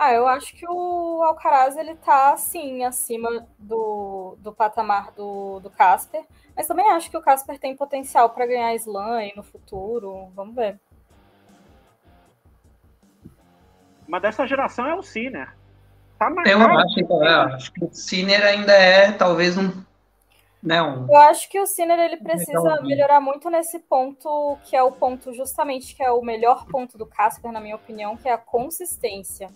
Ah, 0.02 0.14
eu 0.14 0.26
acho 0.26 0.56
que 0.56 0.64
o 0.66 1.22
Alcaraz 1.22 1.76
ele 1.76 1.94
tá 1.94 2.32
assim 2.32 2.84
acima 2.86 3.46
do, 3.58 4.34
do 4.38 4.50
patamar 4.50 5.12
do, 5.12 5.60
do 5.60 5.68
Casper, 5.68 6.24
mas 6.56 6.66
também 6.66 6.90
acho 6.90 7.10
que 7.10 7.18
o 7.18 7.20
Casper 7.20 7.58
tem 7.58 7.76
potencial 7.76 8.30
para 8.30 8.46
ganhar 8.46 8.74
Slam 8.76 9.30
no 9.36 9.42
futuro. 9.42 10.30
Vamos 10.34 10.54
ver. 10.54 10.80
Mas 14.08 14.22
dessa 14.22 14.46
geração 14.46 14.86
é 14.86 14.94
o 14.94 15.02
Sinner. 15.02 15.54
Tá 16.18 16.28
Eu 16.46 16.58
marcado. 16.58 16.78
acho, 16.78 16.94
que- 16.94 17.12
eu 17.12 17.22
acho 17.22 17.72
que 17.74 17.84
o 17.84 17.92
Sinner 17.92 18.42
ainda 18.42 18.72
é 18.72 19.12
talvez 19.12 19.58
um. 19.58 19.84
Né, 20.62 20.80
um 20.80 21.06
Eu 21.10 21.16
acho 21.16 21.46
que 21.50 21.60
o 21.60 21.66
Sinner 21.66 21.98
ele 21.98 22.16
precisa 22.16 22.80
melhorar 22.80 23.20
muito 23.20 23.50
nesse 23.50 23.78
ponto, 23.80 24.56
que 24.64 24.74
é 24.74 24.82
o 24.82 24.92
ponto 24.92 25.30
justamente 25.34 25.94
que 25.94 26.02
é 26.02 26.10
o 26.10 26.22
melhor 26.22 26.64
ponto 26.66 26.96
do 26.96 27.04
Casper, 27.04 27.52
na 27.52 27.60
minha 27.60 27.76
opinião, 27.76 28.16
que 28.16 28.28
é 28.30 28.32
a 28.32 28.38
consistência. 28.38 29.48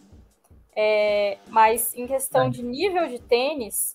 É, 0.76 1.38
mas 1.48 1.94
em 1.94 2.06
questão 2.06 2.50
de 2.50 2.62
nível 2.62 3.06
de 3.06 3.20
tênis, 3.20 3.94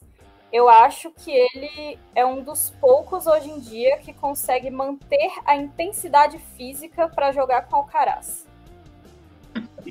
eu 0.52 0.68
acho 0.68 1.12
que 1.12 1.32
ele 1.32 2.00
é 2.16 2.26
um 2.26 2.42
dos 2.42 2.74
poucos 2.82 3.28
hoje 3.28 3.50
em 3.50 3.60
dia 3.60 3.98
que 3.98 4.14
consegue 4.14 4.70
manter 4.70 5.32
a 5.46 5.56
intensidade 5.56 6.40
física 6.58 7.08
para 7.08 7.32
jogar 7.32 7.64
com 7.68 7.76
Alcaraz. 7.76 8.48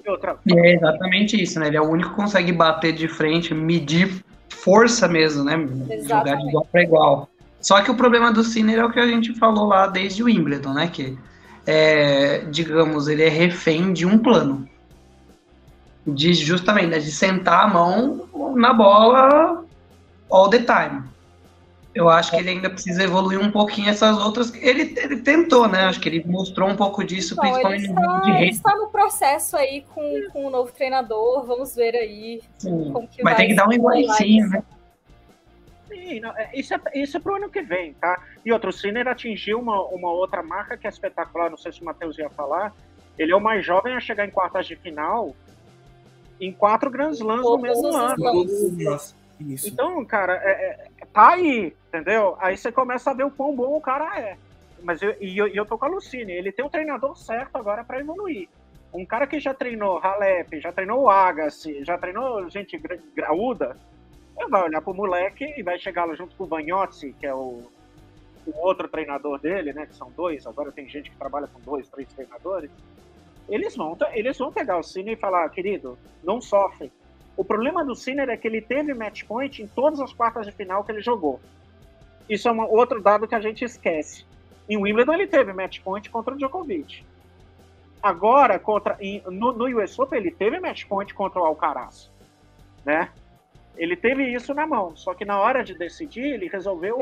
Outra, 0.07 0.39
é 0.49 0.75
exatamente 0.75 1.41
isso, 1.41 1.61
né? 1.61 1.67
Ele 1.67 1.77
é 1.77 1.81
o 1.81 1.89
único 1.89 2.11
que 2.11 2.17
consegue 2.17 2.51
bater 2.51 2.95
de 2.95 3.07
frente, 3.09 3.53
medir 3.53 4.25
força 4.49 5.07
mesmo, 5.07 5.45
né? 5.45 5.53
Jogar 5.59 5.87
de 5.87 5.95
Exatamente. 5.95 6.49
igual 6.49 6.67
para 6.71 6.83
igual. 6.83 7.29
Só 7.61 7.83
que 7.83 7.91
o 7.91 7.95
problema 7.95 8.33
do 8.33 8.43
Sinner 8.43 8.79
é 8.79 8.85
o 8.85 8.91
que 8.91 9.01
a 9.01 9.07
gente 9.07 9.35
falou 9.35 9.67
lá 9.67 9.87
desde 9.87 10.23
o 10.23 10.27
Wimbledon, 10.27 10.73
né? 10.73 10.89
Que, 10.89 11.19
é, 11.67 12.39
digamos, 12.51 13.09
ele 13.09 13.23
é 13.23 13.29
refém 13.29 13.93
de 13.93 14.07
um 14.07 14.19
plano. 14.19 14.69
De 16.15 16.33
justamente, 16.35 16.87
né, 16.89 16.99
de 16.99 17.11
sentar 17.13 17.65
a 17.65 17.69
mão 17.69 18.29
na 18.57 18.73
bola 18.73 19.65
all 20.31 20.49
the 20.49 20.59
time. 20.59 21.03
Eu 21.95 22.09
acho 22.09 22.31
que 22.31 22.37
ele 22.37 22.51
ainda 22.51 22.71
precisa 22.71 23.03
evoluir 23.03 23.41
um 23.41 23.51
pouquinho 23.51 23.89
essas 23.89 24.17
outras. 24.19 24.55
Ele, 24.55 24.95
ele 24.97 25.17
tentou, 25.17 25.67
né? 25.67 25.87
Acho 25.87 25.99
que 25.99 26.09
ele 26.09 26.23
mostrou 26.25 26.69
um 26.69 26.77
pouco 26.77 27.03
disso, 27.03 27.35
Então, 27.35 27.45
ele 27.45 27.53
principalmente 27.55 27.89
no 27.89 28.01
jogo 28.01 28.21
de 28.21 28.31
está, 28.31 28.41
ele 28.41 28.51
está 28.51 28.77
no 28.77 28.89
processo 28.89 29.57
aí 29.57 29.85
com, 29.95 30.23
com 30.31 30.47
o 30.47 30.51
novo 30.51 30.71
treinador. 30.71 31.45
Vamos 31.45 31.75
ver 31.75 31.97
aí 31.97 32.41
Sim. 32.57 32.93
como 32.93 33.09
que 33.09 33.23
Vai 33.23 33.35
ter 33.35 33.47
que 33.47 33.55
dar 33.55 33.67
um 33.67 33.73
isso. 33.73 34.49
né? 34.49 34.63
Sim, 35.89 36.21
não, 36.21 36.31
é- 36.37 36.51
isso, 36.55 36.75
é, 36.75 36.81
isso 36.95 37.17
é 37.17 37.21
pro 37.21 37.35
ano 37.37 37.49
que 37.51 37.63
vem, 37.63 37.95
tá? 37.95 38.23
E 38.45 38.53
outro, 38.53 38.71
o 38.71 38.73
Sinner 38.73 39.09
atingiu 39.09 39.59
uma, 39.59 39.83
uma 39.87 40.11
outra 40.13 40.43
marca 40.43 40.77
que 40.77 40.87
é 40.87 40.91
espetacular, 40.91 41.51
não 41.51 41.57
sei 41.57 41.73
se 41.73 41.83
o 41.83 41.85
Matheus 41.85 42.17
ia 42.19 42.31
falar. 42.31 42.73
Ele 43.19 43.33
é 43.33 43.37
o 43.37 43.41
mais 43.41 43.65
jovem 43.65 43.95
a 43.95 44.01
chegar 44.01 44.25
em 44.25 44.31
quartas 44.31 44.67
de 44.67 44.77
final 44.77 45.35
em 46.41 46.53
quatro 46.53 46.91
Grand 46.91 47.11
Slams 47.11 47.43
no 47.57 47.63
mesmo 47.63 47.83
ano. 47.97 48.17
Então, 49.69 50.05
cara, 50.05 50.35
é- 50.43 50.89
é- 51.01 51.07
tá 51.13 51.31
aí, 51.31 51.75
entendeu? 51.89 52.37
Aí 52.41 52.57
você 52.57 52.73
começa 52.73 53.11
a 53.11 53.15
ver 53.15 53.25
o 53.25 53.31
quão 53.31 53.55
bom 53.55 53.77
o 53.77 53.81
cara 53.81 54.19
é. 54.19 54.37
Mas 54.83 55.03
eu, 55.03 55.15
e 55.21 55.37
eu, 55.37 55.47
eu 55.49 55.67
tô 55.67 55.77
com 55.79 55.85
a 55.85 55.89
Lucine, 55.89 56.33
ele 56.33 56.53
tem 56.53 56.65
um 56.65 56.69
treinador 56.69 57.17
certo 57.17 57.57
agora 57.57 57.83
para 57.85 58.01
evoluir. 58.01 58.49
Um 58.95 59.05
cara 59.05 59.27
que 59.27 59.39
já 59.39 59.53
treinou 59.53 59.99
Halep, 59.99 60.61
já 60.61 60.73
treinou 60.73 61.03
o 61.03 61.11
Agassi, 61.11 61.85
já 61.85 61.99
treinou 61.99 62.49
gente 62.49 62.79
gra- 62.79 62.99
graúda, 63.15 63.77
ele 64.39 64.49
vai 64.49 64.63
olhar 64.65 64.81
pro 64.81 64.95
moleque 64.95 65.45
e 65.57 65.63
vai 65.63 65.79
chegar 65.79 66.05
lá 66.05 66.15
junto 66.15 66.35
com 66.37 66.45
o 66.45 66.47
Vagnozzi, 66.47 67.13
que 67.19 67.27
é 67.27 67.35
o, 67.35 67.63
o 68.47 68.57
outro 68.61 68.89
treinador 68.89 69.39
dele, 69.41 69.73
né? 69.73 69.85
Que 69.87 69.95
são 69.95 70.11
dois, 70.17 70.47
agora 70.47 70.73
tem 70.73 70.89
gente 70.89 71.11
que 71.11 71.17
trabalha 71.17 71.47
com 71.49 71.61
dois, 71.61 71.89
três 71.89 72.09
treinadores. 72.13 72.71
Eles 73.49 73.77
vão, 73.77 73.97
eles 74.13 74.37
vão 74.37 74.53
pegar 74.53 74.79
o 74.79 74.83
Cine 74.83 75.13
e 75.13 75.17
falar, 75.17 75.49
querido, 75.51 75.99
não 76.23 76.41
sofre. 76.41 76.93
O 77.37 77.45
problema 77.45 77.85
do 77.85 77.95
Sinner 77.95 78.29
é 78.29 78.37
que 78.37 78.47
ele 78.49 78.61
teve 78.61 78.93
match 78.93 79.25
point 79.25 79.63
em 79.63 79.67
todas 79.67 80.01
as 80.01 80.13
quartas 80.13 80.47
de 80.47 80.53
final 80.53 80.85
que 80.85 80.93
ele 80.93 81.01
jogou. 81.01 81.41
Isso 82.29 82.49
é 82.49 82.53
um 82.53 82.61
outro 82.71 83.01
dado 83.01 83.27
que 83.27 83.35
a 83.35 83.41
gente 83.41 83.65
esquece. 83.65 84.27
Em 84.69 84.77
Wimbledon 84.77 85.15
ele 85.15 85.27
teve 85.27 85.53
match 85.53 85.81
point 85.81 86.11
contra 86.11 86.35
o 86.35 86.37
Djokovic. 86.37 87.05
Agora, 88.03 88.59
contra, 88.59 88.99
no, 89.27 89.53
no 89.53 89.81
US 89.81 89.99
Open, 89.99 90.19
ele 90.21 90.31
teve 90.31 90.61
match 90.61 90.87
point 90.87 91.15
contra 91.15 91.41
o 91.41 91.45
Alcaraz. 91.45 92.11
Né? 92.85 93.11
Ele 93.77 93.97
teve 93.97 94.25
isso 94.25 94.53
na 94.53 94.67
mão, 94.67 94.97
só 94.97 95.15
que 95.15 95.25
na 95.25 95.41
hora 95.41 95.63
de 95.63 95.75
decidir, 95.75 96.35
ele 96.35 96.49
resolveu. 96.49 97.01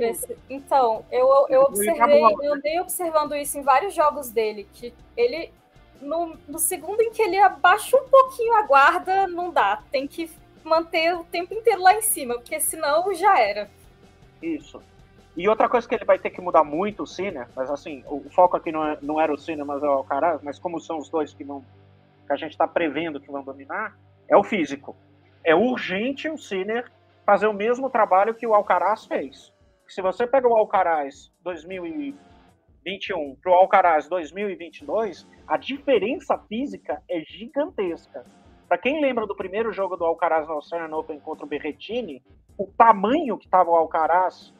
Então, 0.48 1.04
eu, 1.10 1.26
eu 1.48 1.62
observei, 1.62 2.22
eu 2.42 2.54
andei 2.54 2.78
observando 2.80 3.34
isso 3.34 3.58
em 3.58 3.62
vários 3.62 3.94
jogos 3.94 4.30
dele, 4.30 4.68
que 4.74 4.92
ele, 5.16 5.50
no, 6.00 6.36
no 6.48 6.58
segundo 6.58 7.00
em 7.00 7.10
que 7.10 7.22
ele 7.22 7.38
abaixa 7.38 7.96
um 7.96 8.08
pouquinho 8.08 8.54
a 8.54 8.62
guarda, 8.62 9.26
não 9.26 9.50
dá. 9.50 9.82
Tem 9.90 10.06
que 10.06 10.30
manter 10.64 11.14
o 11.14 11.24
tempo 11.24 11.54
inteiro 11.54 11.82
lá 11.82 11.94
em 11.94 12.02
cima, 12.02 12.34
porque 12.34 12.58
senão 12.60 13.14
já 13.14 13.38
era. 13.38 13.70
Isso. 14.42 14.82
E 15.36 15.48
outra 15.48 15.68
coisa 15.68 15.86
que 15.86 15.94
ele 15.94 16.04
vai 16.04 16.18
ter 16.18 16.30
que 16.30 16.40
mudar 16.40 16.64
muito, 16.64 17.02
o 17.02 17.06
Cine, 17.06 17.44
mas 17.54 17.70
assim, 17.70 18.02
o 18.06 18.28
foco 18.30 18.56
aqui 18.56 18.72
não, 18.72 18.86
é, 18.86 18.98
não 19.02 19.20
era 19.20 19.32
o 19.32 19.36
Cine, 19.36 19.62
mas 19.64 19.82
é 19.82 19.86
o 19.86 19.90
Alcaraz, 19.90 20.40
mas 20.42 20.58
como 20.58 20.80
são 20.80 20.98
os 20.98 21.10
dois 21.10 21.34
que, 21.34 21.44
não, 21.44 21.62
que 22.26 22.32
a 22.32 22.36
gente 22.36 22.52
está 22.52 22.66
prevendo 22.66 23.20
que 23.20 23.30
vão 23.30 23.42
dominar, 23.42 23.96
é 24.28 24.36
o 24.36 24.42
físico. 24.42 24.96
É 25.44 25.54
urgente 25.54 26.28
o 26.28 26.38
Sinner 26.38 26.90
fazer 27.24 27.46
o 27.46 27.52
mesmo 27.52 27.90
trabalho 27.90 28.34
que 28.34 28.46
o 28.46 28.54
Alcaraz 28.54 29.04
fez. 29.04 29.52
Se 29.86 30.00
você 30.00 30.26
pega 30.26 30.48
o 30.48 30.56
Alcaraz 30.56 31.30
2021 32.86 33.36
para 33.42 33.50
o 33.50 33.54
Alcaraz 33.54 34.08
2022, 34.08 35.26
a 35.48 35.56
diferença 35.56 36.38
física 36.48 37.02
é 37.10 37.20
gigantesca. 37.20 38.24
Para 38.68 38.78
quem 38.78 39.00
lembra 39.00 39.26
do 39.26 39.34
primeiro 39.34 39.72
jogo 39.72 39.96
do 39.96 40.04
Alcaraz 40.04 40.46
no 40.46 40.54
Australian 40.54 40.96
Open 40.96 41.18
contra 41.18 41.44
o 41.44 41.48
Berrettini, 41.48 42.22
o 42.56 42.66
tamanho 42.66 43.36
que 43.36 43.46
estava 43.46 43.70
o 43.70 43.74
Alcaraz 43.74 44.54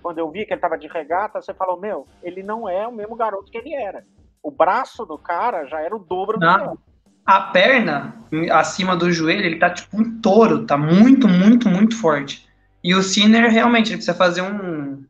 quando 0.00 0.18
eu 0.18 0.30
vi 0.30 0.44
que 0.44 0.52
ele 0.52 0.58
estava 0.58 0.76
de 0.76 0.88
regata, 0.88 1.40
você 1.40 1.54
falou, 1.54 1.78
meu, 1.78 2.08
ele 2.22 2.42
não 2.42 2.68
é 2.68 2.86
o 2.88 2.92
mesmo 2.92 3.14
garoto 3.14 3.50
que 3.50 3.58
ele 3.58 3.72
era. 3.72 4.04
O 4.42 4.50
braço 4.50 5.06
do 5.06 5.16
cara 5.16 5.64
já 5.66 5.80
era 5.80 5.94
o 5.94 6.00
dobro 6.00 6.38
do 6.38 6.44
não. 6.44 6.76
A 7.24 7.40
perna 7.40 8.16
acima 8.50 8.96
do 8.96 9.12
joelho, 9.12 9.44
ele 9.44 9.60
tá 9.60 9.70
tipo 9.70 9.96
um 9.96 10.20
touro, 10.20 10.66
tá 10.66 10.76
muito, 10.76 11.28
muito, 11.28 11.68
muito 11.68 11.96
forte. 12.00 12.48
E 12.82 12.96
o 12.96 13.02
Sinner 13.02 13.48
realmente 13.48 13.90
ele 13.90 13.98
precisa 13.98 14.16
fazer 14.16 14.42
um. 14.42 15.04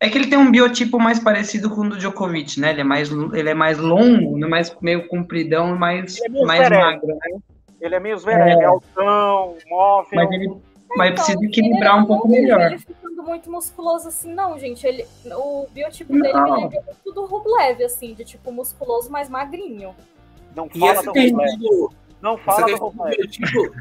É 0.00 0.08
que 0.08 0.16
ele 0.16 0.28
tem 0.28 0.38
um 0.38 0.50
biotipo 0.50 0.98
mais 0.98 1.18
parecido 1.18 1.70
com 1.70 1.80
o 1.80 1.90
do 1.90 1.98
Djokovic, 1.98 2.60
né? 2.60 2.70
Ele 2.70 2.82
é 2.82 2.84
mais, 2.84 3.10
ele 3.10 3.48
é 3.48 3.54
mais 3.54 3.78
longo, 3.78 4.38
né? 4.38 4.46
mais 4.46 4.74
meio 4.80 5.08
compridão 5.08 5.76
mais, 5.76 6.20
é 6.20 6.28
mais 6.28 6.70
magro, 6.70 7.08
né? 7.08 7.40
Ele 7.80 7.94
é 7.94 8.00
meio 8.00 8.18
zero, 8.18 8.42
é. 8.42 8.52
ele 8.52 8.62
é 8.62 8.64
altão, 8.64 9.56
móvel. 9.68 10.10
Mas 10.12 10.30
ele, 10.30 10.56
mas 10.96 11.10
então, 11.10 11.24
precisa 11.24 11.44
equilibrar 11.44 11.98
um 11.98 12.04
pouco 12.06 12.28
melhor. 12.28 12.60
Ele 12.60 12.78
ficando 12.78 13.22
muito 13.24 13.50
musculoso 13.50 14.08
assim, 14.08 14.32
não, 14.32 14.58
gente. 14.58 14.86
Ele, 14.86 15.04
o 15.32 15.66
biotipo 15.72 16.14
não. 16.14 16.22
dele 16.22 16.40
me 16.42 16.50
lembra 16.50 16.82
muito 16.86 17.12
do 17.12 17.26
Rublev, 17.26 17.84
assim, 17.84 18.14
de 18.14 18.24
tipo 18.24 18.52
musculoso, 18.52 19.10
mais 19.10 19.28
magrinho. 19.28 19.94
Não 20.54 20.68
fala 20.68 21.02
do 21.02 21.12
Rublev. 21.12 21.88
Não 22.22 22.38
fala 22.38 22.66
do 22.66 22.76
Rublev. 22.76 23.16
Biotipo, 23.16 23.74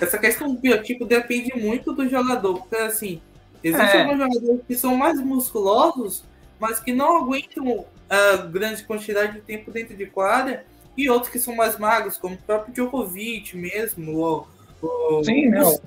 essa 0.00 0.18
questão 0.18 0.52
do 0.52 0.60
biotipo 0.60 1.06
depende 1.06 1.58
muito 1.58 1.92
do 1.92 2.06
jogador, 2.08 2.58
porque 2.58 2.76
assim, 2.76 3.20
existem 3.62 4.00
é. 4.00 4.02
alguns 4.02 4.18
jogadores 4.18 4.60
que 4.66 4.74
são 4.74 4.96
mais 4.96 5.20
musculosos, 5.20 6.24
mas 6.58 6.80
que 6.80 6.92
não 6.92 7.18
aguentam 7.18 7.84
a 8.08 8.36
grande 8.38 8.82
quantidade 8.84 9.34
de 9.34 9.40
tempo 9.40 9.70
dentro 9.70 9.96
de 9.96 10.06
quadra, 10.06 10.64
e 10.96 11.08
outros 11.08 11.30
que 11.30 11.38
são 11.38 11.54
mais 11.54 11.78
magros, 11.78 12.16
como 12.16 12.34
o 12.34 12.38
próprio 12.38 12.74
Djokovic 12.74 13.56
mesmo, 13.56 14.16
ou 14.16 14.48
o, 14.82 15.22
Sim, 15.22 15.48
não. 15.48 15.78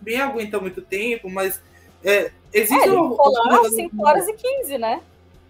Bem 0.00 0.20
aguenta 0.20 0.60
muito 0.60 0.80
tempo, 0.80 1.28
mas 1.28 1.60
é, 2.04 2.30
existe 2.52 2.88
é, 2.88 2.92
um, 2.92 3.16
lá 3.16 3.64
5 3.68 4.06
horas 4.06 4.28
e 4.28 4.32
15, 4.32 4.78
né? 4.78 5.00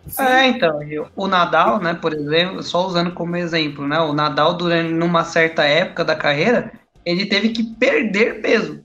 Sim. 0.06 0.22
É, 0.22 0.46
então, 0.48 0.80
o 1.14 1.26
Nadal, 1.28 1.78
né, 1.80 1.94
por 1.94 2.12
exemplo, 2.12 2.62
só 2.62 2.86
usando 2.86 3.12
como 3.12 3.36
exemplo, 3.36 3.86
né, 3.86 4.00
o 4.00 4.12
Nadal 4.12 4.54
durante 4.54 4.92
numa 4.92 5.24
certa 5.24 5.64
época 5.64 6.04
da 6.04 6.16
carreira, 6.16 6.72
ele 7.04 7.26
teve 7.26 7.50
que 7.50 7.62
perder 7.62 8.40
peso 8.40 8.82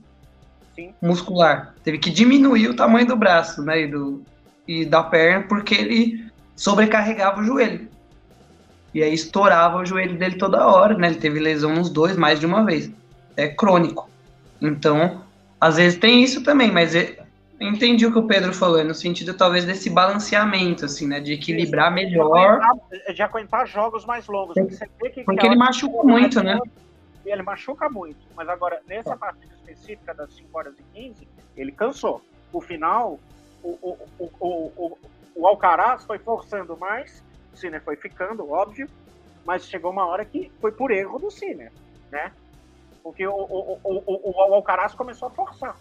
Sim. 0.76 0.94
muscular, 1.02 1.74
teve 1.82 1.98
que 1.98 2.10
diminuir 2.10 2.68
o 2.68 2.76
tamanho 2.76 3.06
do 3.06 3.16
braço, 3.16 3.62
né, 3.62 3.80
e, 3.82 3.86
do, 3.88 4.22
e 4.68 4.84
da 4.84 5.02
perna, 5.02 5.46
porque 5.48 5.74
ele 5.74 6.30
sobrecarregava 6.54 7.40
o 7.40 7.44
joelho. 7.44 7.88
E 8.94 9.02
aí 9.02 9.12
estourava 9.12 9.78
o 9.78 9.84
joelho 9.84 10.16
dele 10.16 10.36
toda 10.36 10.66
hora, 10.66 10.96
né, 10.96 11.08
ele 11.08 11.16
teve 11.16 11.40
lesão 11.40 11.74
nos 11.74 11.90
dois 11.90 12.16
mais 12.16 12.38
de 12.38 12.46
uma 12.46 12.64
vez 12.64 12.90
é 13.36 13.48
crônico. 13.48 14.08
Então, 14.60 15.22
às 15.60 15.76
vezes 15.76 15.98
tem 15.98 16.22
isso 16.22 16.42
também, 16.42 16.72
mas 16.72 16.94
é, 16.94 17.18
entendi 17.60 18.06
o 18.06 18.12
que 18.12 18.18
o 18.18 18.26
Pedro 18.26 18.52
falou, 18.52 18.82
no 18.82 18.94
sentido 18.94 19.34
talvez 19.34 19.64
desse 19.64 19.90
balanceamento, 19.90 20.86
assim, 20.86 21.06
né? 21.06 21.20
De 21.20 21.34
equilibrar 21.34 21.92
melhor. 21.92 22.60
De 23.14 23.22
aguentar, 23.22 23.66
jogos 23.66 24.06
mais 24.06 24.26
longos. 24.26 24.54
Porque, 24.98 25.22
porque 25.22 25.46
ele 25.46 25.56
machuca 25.56 26.02
muito, 26.02 26.42
né? 26.42 26.58
Ele 27.24 27.42
machuca 27.42 27.88
muito. 27.90 28.18
Mas 28.34 28.48
agora, 28.48 28.80
nessa 28.86 29.16
partida 29.16 29.55
específica 29.66 30.14
das 30.14 30.32
5 30.34 30.58
horas 30.58 30.74
e 30.78 30.82
15, 30.94 31.28
ele 31.56 31.72
cansou. 31.72 32.22
O 32.52 32.60
final, 32.60 33.18
o, 33.62 33.68
o, 33.68 33.98
o, 34.18 34.72
o, 34.76 34.98
o 35.34 35.46
Alcaraz 35.46 36.04
foi 36.04 36.18
forçando 36.18 36.76
mais, 36.76 37.22
o 37.52 37.56
Sinner 37.56 37.82
foi 37.82 37.96
ficando, 37.96 38.50
óbvio, 38.50 38.88
mas 39.44 39.66
chegou 39.66 39.90
uma 39.90 40.06
hora 40.06 40.24
que 40.24 40.50
foi 40.60 40.72
por 40.72 40.90
erro 40.90 41.18
do 41.18 41.30
Sinner, 41.30 41.72
né? 42.10 42.32
Porque 43.02 43.26
o, 43.26 43.34
o, 43.34 43.80
o, 43.84 44.30
o, 44.50 44.54
Alcaraz 44.54 44.94
começou 44.94 45.28
a 45.28 45.30
forçar. 45.30 45.76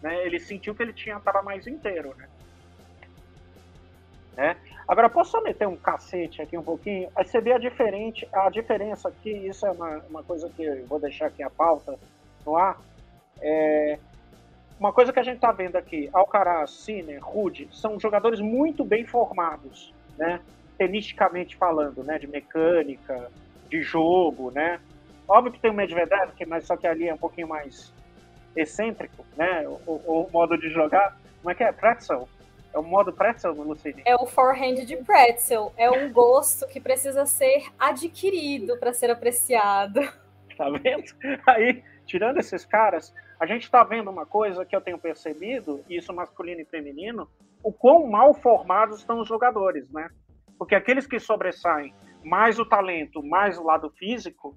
Né? 0.00 0.24
Ele 0.24 0.38
sentiu 0.38 0.74
que 0.76 0.82
ele 0.82 0.92
tinha 0.92 1.16
estava 1.16 1.42
mais 1.42 1.66
inteiro. 1.66 2.14
Né? 2.16 2.28
né? 4.36 4.56
Agora, 4.86 5.10
posso 5.10 5.32
só 5.32 5.40
meter 5.40 5.66
um 5.66 5.74
cacete 5.74 6.40
aqui 6.40 6.56
um 6.56 6.62
pouquinho? 6.62 7.10
Aí 7.16 7.24
você 7.24 7.40
vê 7.40 7.52
a, 7.52 7.58
diferente, 7.58 8.28
a 8.32 8.48
diferença 8.48 9.08
aqui, 9.08 9.30
isso 9.30 9.66
é 9.66 9.72
uma, 9.72 9.98
uma 10.08 10.22
coisa 10.22 10.48
que 10.50 10.62
eu 10.62 10.86
vou 10.86 11.00
deixar 11.00 11.26
aqui 11.26 11.42
a 11.42 11.50
pauta 11.50 11.98
no 12.46 12.56
ar. 12.56 12.78
É, 13.40 13.98
uma 14.78 14.92
coisa 14.92 15.12
que 15.12 15.18
a 15.18 15.22
gente 15.22 15.36
está 15.36 15.50
vendo 15.50 15.76
aqui, 15.76 16.08
Alcaraz, 16.12 16.70
Sinner, 16.70 17.24
Rude, 17.24 17.68
são 17.72 17.98
jogadores 17.98 18.40
muito 18.40 18.84
bem 18.84 19.04
formados, 19.04 19.92
né? 20.16 20.40
Tenisticamente 20.76 21.56
falando, 21.56 22.04
né? 22.04 22.18
De 22.18 22.26
mecânica, 22.26 23.30
de 23.68 23.82
jogo, 23.82 24.50
né? 24.50 24.80
Óbvio 25.26 25.52
que 25.52 25.60
tem 25.60 25.70
o 25.70 25.74
Medvedev, 25.74 26.30
mas 26.46 26.64
só 26.64 26.76
que 26.76 26.86
ali 26.86 27.08
é 27.08 27.14
um 27.14 27.18
pouquinho 27.18 27.48
mais 27.48 27.92
excêntrico, 28.56 29.24
né? 29.36 29.66
O, 29.66 29.80
o, 29.86 30.22
o 30.22 30.30
modo 30.32 30.56
de 30.56 30.70
jogar. 30.70 31.16
Como 31.40 31.50
é 31.50 31.54
que 31.54 31.64
é? 31.64 31.72
Pretzel. 31.72 32.28
É 32.72 32.78
o 32.78 32.82
modo 32.82 33.12
pretzel, 33.12 33.52
Lucine? 33.52 34.02
É 34.04 34.14
o 34.14 34.26
forehand 34.26 34.84
de 34.84 34.96
pretzel. 34.98 35.72
É 35.76 35.90
um 35.90 36.12
gosto 36.12 36.66
que 36.68 36.78
precisa 36.78 37.24
ser 37.24 37.66
adquirido 37.78 38.76
para 38.78 38.92
ser 38.92 39.10
apreciado. 39.10 40.00
Tá 40.56 40.68
vendo? 40.70 41.04
Aí, 41.46 41.82
tirando 42.04 42.38
esses 42.38 42.64
caras, 42.64 43.14
a 43.38 43.46
gente 43.46 43.62
está 43.62 43.84
vendo 43.84 44.10
uma 44.10 44.26
coisa 44.26 44.64
que 44.64 44.74
eu 44.74 44.80
tenho 44.80 44.98
percebido, 44.98 45.84
isso 45.88 46.12
masculino 46.12 46.60
e 46.60 46.64
feminino, 46.64 47.28
o 47.62 47.72
quão 47.72 48.06
mal 48.06 48.34
formados 48.34 48.98
estão 48.98 49.20
os 49.20 49.28
jogadores, 49.28 49.90
né? 49.90 50.08
Porque 50.58 50.74
aqueles 50.74 51.06
que 51.06 51.20
sobressaem 51.20 51.94
mais 52.24 52.58
o 52.58 52.66
talento, 52.66 53.22
mais 53.22 53.56
o 53.56 53.62
lado 53.62 53.90
físico, 53.90 54.56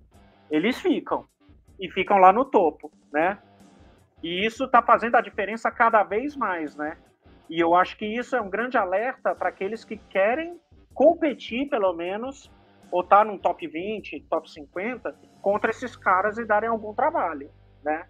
eles 0.50 0.80
ficam 0.80 1.26
e 1.80 1.90
ficam 1.90 2.18
lá 2.18 2.34
no 2.34 2.44
topo, 2.44 2.92
né? 3.14 3.38
E 4.24 4.46
isso 4.46 4.66
está 4.66 4.82
fazendo 4.82 5.16
a 5.16 5.22
diferença 5.22 5.70
cada 5.72 6.04
vez 6.04 6.36
mais, 6.36 6.76
né? 6.76 6.98
E 7.50 7.60
eu 7.60 7.76
acho 7.76 7.98
que 7.98 8.06
isso 8.06 8.36
é 8.36 8.42
um 8.42 8.50
grande 8.50 8.78
alerta 8.78 9.36
para 9.36 9.50
aqueles 9.50 9.84
que 9.84 9.98
querem 9.98 10.60
competir, 10.94 11.70
pelo 11.70 11.94
menos, 11.94 12.52
ou 12.92 13.02
estar 13.02 13.20
tá 13.20 13.26
num 13.26 13.38
top 13.38 13.68
20, 13.68 14.22
top 14.30 14.50
50, 14.50 15.16
contra 15.42 15.70
esses 15.70 15.96
caras 15.96 16.38
e 16.38 16.46
darem 16.46 16.70
algum 16.70 16.94
trabalho, 16.94 17.52
né? 17.84 18.08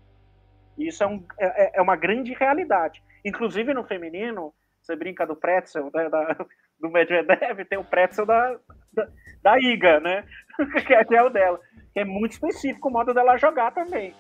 Isso 0.78 1.04
é, 1.04 1.08
um, 1.08 1.26
é, 1.40 1.64
é, 1.66 1.72
é 1.76 1.82
uma 1.82 1.96
grande 1.96 2.34
realidade. 2.34 3.04
Inclusive 3.24 3.74
no 3.74 3.84
feminino, 3.84 4.54
você 4.82 4.96
brinca 4.96 5.26
do 5.26 5.36
pretzel, 5.36 5.92
né, 5.94 6.10
da, 6.10 6.36
do 6.80 6.90
Medvedev, 6.90 7.66
tem 7.66 7.78
o 7.78 7.84
pretzel 7.84 8.26
da, 8.26 8.58
da, 8.94 9.08
da 9.44 9.60
Iga, 9.60 10.00
né? 10.00 10.26
que 10.86 11.16
é 11.16 11.24
o 11.24 11.30
dela 11.30 11.60
que 11.94 12.00
é 12.00 12.06
muito 12.06 12.32
específico 12.32 12.88
o 12.88 12.92
modo 12.92 13.14
dela 13.14 13.38
jogar 13.38 13.72
também. 13.72 14.14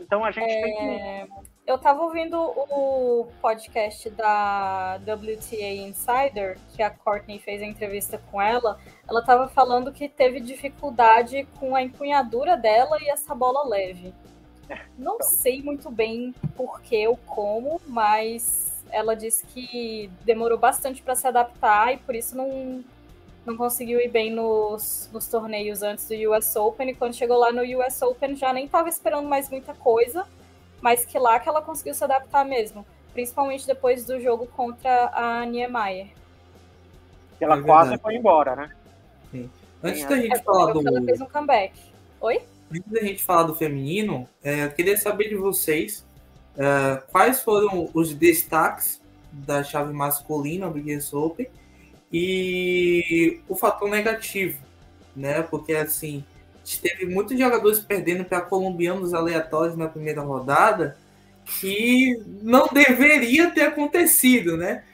Então 0.00 0.24
a 0.24 0.30
gente 0.30 0.50
é... 0.50 0.62
tem 0.62 0.76
que. 0.76 0.82
É, 0.82 1.26
eu 1.66 1.76
estava 1.76 2.02
ouvindo 2.02 2.38
o 2.40 3.28
podcast 3.42 4.08
da 4.10 4.98
WTA 5.02 5.86
Insider, 5.86 6.56
que 6.74 6.82
a 6.82 6.88
Courtney 6.88 7.38
fez 7.38 7.60
a 7.60 7.66
entrevista 7.66 8.18
com 8.30 8.40
ela. 8.40 8.78
Ela 9.06 9.20
estava 9.20 9.48
falando 9.48 9.92
que 9.92 10.08
teve 10.08 10.40
dificuldade 10.40 11.46
com 11.60 11.76
a 11.76 11.82
empunhadura 11.82 12.56
dela 12.56 12.96
e 13.02 13.10
essa 13.10 13.34
bola 13.34 13.68
leve. 13.68 14.14
Não 14.98 15.20
sei 15.22 15.62
muito 15.62 15.90
bem 15.90 16.34
por 16.56 16.80
que 16.80 17.06
ou 17.06 17.16
como, 17.16 17.80
mas 17.86 18.82
ela 18.90 19.14
disse 19.14 19.46
que 19.46 20.10
demorou 20.24 20.58
bastante 20.58 21.02
para 21.02 21.14
se 21.14 21.26
adaptar 21.26 21.92
e 21.94 21.98
por 21.98 22.14
isso 22.14 22.36
não 22.36 22.84
não 23.48 23.56
conseguiu 23.56 23.98
ir 23.98 24.08
bem 24.08 24.30
nos, 24.30 25.08
nos 25.10 25.26
torneios 25.26 25.82
antes 25.82 26.06
do 26.06 26.14
US 26.32 26.54
Open, 26.54 26.90
e 26.90 26.94
quando 26.94 27.14
chegou 27.14 27.38
lá 27.38 27.50
no 27.50 27.62
US 27.62 28.02
Open 28.02 28.36
já 28.36 28.52
nem 28.52 28.66
estava 28.66 28.90
esperando 28.90 29.26
mais 29.26 29.48
muita 29.48 29.72
coisa, 29.72 30.26
mas 30.82 31.06
que 31.06 31.18
lá 31.18 31.40
que 31.40 31.48
ela 31.48 31.62
conseguiu 31.62 31.94
se 31.94 32.04
adaptar 32.04 32.44
mesmo, 32.44 32.84
principalmente 33.14 33.66
depois 33.66 34.04
do 34.04 34.20
jogo 34.20 34.46
contra 34.48 35.10
a 35.14 35.46
Niemeyer. 35.46 36.08
Ela 37.40 37.56
é 37.56 37.62
quase 37.62 37.96
foi 37.96 38.16
embora, 38.16 38.54
né? 38.54 38.70
Sim. 39.30 39.50
Antes 39.82 40.04
da 40.04 40.16
gente 40.16 40.36
é, 40.36 40.42
falar 40.42 40.72
do. 40.72 40.86
Ela 40.86 41.02
fez 41.02 41.20
um 41.20 41.26
comeback. 41.26 41.72
Oi? 42.20 42.42
Antes 42.70 42.92
da 42.92 43.00
gente 43.00 43.22
falar 43.22 43.44
do 43.44 43.54
feminino, 43.54 44.28
é, 44.42 44.64
eu 44.64 44.70
queria 44.70 44.96
saber 44.96 45.28
de 45.28 45.34
vocês 45.36 46.06
é, 46.56 47.02
quais 47.10 47.40
foram 47.40 47.88
os 47.94 48.12
destaques 48.12 49.00
da 49.32 49.62
chave 49.62 49.92
masculina 49.92 50.68
do 50.68 50.78
US 50.78 51.12
Open 51.14 51.48
e 52.12 53.40
o 53.48 53.54
fator 53.54 53.88
negativo, 53.88 54.58
né? 55.14 55.42
Porque 55.42 55.74
assim, 55.74 56.24
teve 56.82 57.06
muitos 57.06 57.38
jogadores 57.38 57.80
perdendo 57.80 58.24
para 58.24 58.40
colombianos 58.40 59.14
aleatórios 59.14 59.76
na 59.76 59.88
primeira 59.88 60.20
rodada 60.20 60.96
que 61.60 62.22
não 62.42 62.68
deveria 62.68 63.50
ter 63.50 63.62
acontecido, 63.62 64.56
né? 64.56 64.84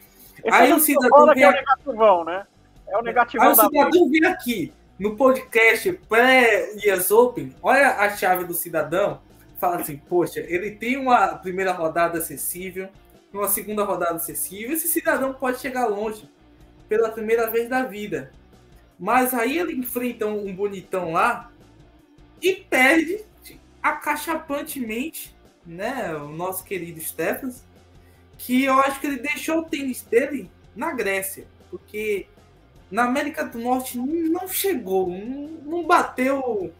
Esse 0.44 0.56
aí 0.56 0.70
é 0.70 0.74
o 0.74 0.78
cidadão 0.78 1.34
vem... 1.34 1.42
é 1.42 1.48
o 1.48 1.52
negativão, 1.52 2.24
né? 2.24 2.46
É 2.86 2.98
o 2.98 3.02
negativão 3.02 3.46
Aí 3.46 3.52
o 3.52 3.56
cidadão 3.56 4.10
vem 4.10 4.24
aqui 4.26 4.72
no 4.98 5.16
podcast 5.16 5.92
pré-Yes 6.08 7.10
Open, 7.10 7.54
olha 7.60 7.96
a 7.96 8.16
chave 8.16 8.44
do 8.44 8.54
cidadão, 8.54 9.20
fala 9.58 9.76
assim, 9.76 9.96
poxa, 9.96 10.40
ele 10.40 10.72
tem 10.72 10.96
uma 10.96 11.34
primeira 11.36 11.72
rodada 11.72 12.18
acessível, 12.18 12.88
uma 13.32 13.48
segunda 13.48 13.82
rodada 13.82 14.14
acessível, 14.14 14.72
esse 14.72 14.86
cidadão 14.86 15.34
pode 15.34 15.58
chegar 15.58 15.86
longe 15.86 16.30
pela 16.88 17.10
primeira 17.10 17.50
vez 17.50 17.68
da 17.68 17.82
vida. 17.82 18.32
Mas 18.98 19.34
aí 19.34 19.58
ele 19.58 19.72
enfrenta 19.74 20.26
um 20.26 20.54
bonitão 20.54 21.12
lá 21.12 21.50
e 22.40 22.54
perde 22.54 23.24
acachapantemente, 23.82 25.34
né, 25.66 26.14
o 26.14 26.28
nosso 26.28 26.64
querido 26.64 27.00
Stephens, 27.00 27.64
que 28.38 28.64
eu 28.64 28.78
acho 28.80 29.00
que 29.00 29.06
ele 29.06 29.18
deixou 29.18 29.58
o 29.58 29.64
tênis 29.64 30.02
dele 30.02 30.48
na 30.76 30.92
Grécia, 30.92 31.46
porque 31.70 32.26
na 32.94 33.06
América 33.06 33.44
do 33.44 33.58
Norte 33.58 33.98
não 33.98 34.46
chegou, 34.46 35.08
não, 35.08 35.82
bateu, 35.82 36.72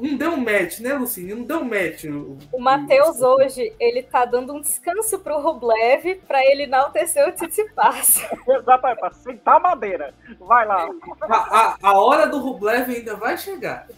não 0.00 0.16
deu 0.16 0.30
um 0.30 0.36
match, 0.36 0.78
né, 0.78 0.94
Lucine? 0.94 1.34
Não 1.34 1.42
deu 1.42 1.58
um 1.58 1.64
match. 1.64 2.04
O 2.52 2.60
Matheus 2.60 3.20
hoje, 3.20 3.74
ele 3.80 4.04
tá 4.04 4.24
dando 4.24 4.54
um 4.54 4.60
descanso 4.60 5.18
pro 5.18 5.40
Rublev 5.40 6.14
para 6.28 6.46
ele 6.46 6.62
enaltecer 6.62 7.28
o 7.28 7.32
Tsitsipas. 7.32 8.24
Exatamente, 8.46 9.00
para 9.00 9.10
sentar 9.14 9.56
a 9.56 9.60
madeira. 9.60 10.14
Vai 10.38 10.64
lá. 10.64 10.88
A, 11.22 11.34
a, 11.34 11.76
a, 11.82 12.00
hora 12.00 12.28
do 12.28 12.38
Rublev 12.38 12.88
ainda 12.88 13.16
vai 13.16 13.36
chegar. 13.36 13.88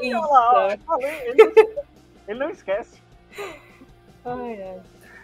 Ih, 0.00 0.14
lá, 0.14 0.78
ele, 1.26 1.76
ele 2.26 2.38
não 2.38 2.48
esquece. 2.48 3.02
Ai, 4.24 4.62
ai. 4.62 4.80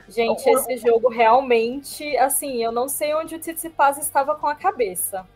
Gente, 0.06 0.46
esse 0.50 0.76
jogo 0.76 1.08
realmente, 1.08 2.14
assim, 2.18 2.62
eu 2.62 2.70
não 2.70 2.88
sei 2.88 3.14
onde 3.14 3.34
o 3.34 3.38
Tsitsipas 3.38 3.96
estava 3.96 4.34
com 4.34 4.46
a 4.46 4.54
cabeça. 4.54 5.26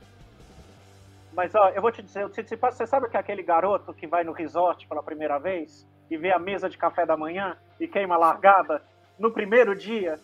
Mas, 1.40 1.54
ó, 1.54 1.70
eu 1.70 1.80
vou 1.80 1.90
te 1.90 2.02
dizer, 2.02 2.22
o 2.22 2.28
Tsitsipas, 2.28 2.74
você 2.74 2.86
sabe 2.86 3.08
que 3.08 3.16
é 3.16 3.20
aquele 3.20 3.42
garoto 3.42 3.94
que 3.94 4.06
vai 4.06 4.22
no 4.22 4.30
resort 4.30 4.86
pela 4.86 5.02
primeira 5.02 5.38
vez 5.38 5.88
e 6.10 6.16
vê 6.18 6.30
a 6.30 6.38
mesa 6.38 6.68
de 6.68 6.76
café 6.76 7.06
da 7.06 7.16
manhã 7.16 7.56
e 7.80 7.88
queima 7.88 8.14
largada 8.14 8.82
no 9.18 9.32
primeiro 9.32 9.74
dia? 9.74 10.20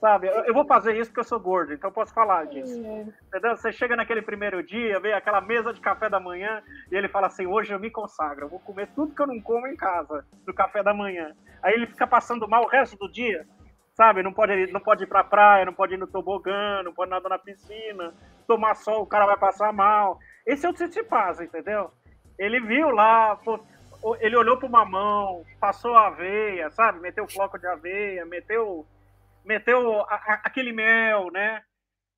Sabe? 0.00 0.28
Eu, 0.28 0.54
vou 0.54 0.64
fazer 0.64 0.96
isso 0.96 1.10
porque 1.10 1.20
eu 1.20 1.24
sou 1.24 1.38
gordo, 1.38 1.74
então 1.74 1.90
eu 1.90 1.94
posso 1.94 2.14
falar 2.14 2.46
disso. 2.46 2.74
Entendeu? 3.26 3.54
Você 3.54 3.70
chega 3.70 3.94
naquele 3.94 4.22
primeiro 4.22 4.62
dia, 4.62 4.98
vê 4.98 5.12
aquela 5.12 5.42
mesa 5.42 5.74
de 5.74 5.80
café 5.82 6.08
da 6.08 6.18
manhã 6.18 6.62
e 6.90 6.96
ele 6.96 7.08
fala 7.08 7.26
assim: 7.26 7.46
hoje 7.46 7.74
eu 7.74 7.78
me 7.78 7.90
consagro, 7.90 8.46
eu 8.46 8.48
vou 8.48 8.60
comer 8.60 8.88
tudo 8.94 9.14
que 9.14 9.20
eu 9.20 9.26
não 9.26 9.38
como 9.42 9.66
em 9.66 9.76
casa, 9.76 10.24
no 10.46 10.54
café 10.54 10.82
da 10.82 10.94
manhã. 10.94 11.34
Aí 11.62 11.74
ele 11.74 11.86
fica 11.86 12.06
passando 12.06 12.48
mal 12.48 12.64
o 12.64 12.68
resto 12.68 12.96
do 12.96 13.12
dia 13.12 13.44
sabe? 13.96 14.22
Não 14.22 14.32
pode, 14.32 14.70
não 14.70 14.80
pode 14.80 15.04
ir 15.04 15.06
pra 15.06 15.24
praia, 15.24 15.64
não 15.64 15.72
pode 15.72 15.94
ir 15.94 15.96
no 15.96 16.06
tobogã, 16.06 16.82
não 16.82 16.92
pode 16.92 17.10
nadar 17.10 17.30
na 17.30 17.38
piscina, 17.38 18.12
tomar 18.46 18.74
sol, 18.74 19.02
o 19.02 19.06
cara 19.06 19.24
vai 19.24 19.38
passar 19.38 19.72
mal. 19.72 20.18
Esse 20.46 20.64
é 20.64 20.68
o 20.68 20.72
Tsitsipas, 20.72 21.40
entendeu? 21.40 21.90
Ele 22.38 22.60
viu 22.60 22.90
lá, 22.90 23.38
ele 24.20 24.36
olhou 24.36 24.56
para 24.56 24.68
uma 24.68 24.84
mão, 24.84 25.44
passou 25.58 25.94
a 25.94 26.06
aveia, 26.06 26.70
sabe? 26.70 27.00
Meteu 27.00 27.24
o 27.24 27.30
floco 27.30 27.58
de 27.58 27.66
aveia, 27.66 28.24
meteu, 28.24 28.86
meteu 29.44 30.02
a, 30.02 30.14
a, 30.14 30.40
aquele 30.44 30.72
mel, 30.72 31.30
né? 31.32 31.62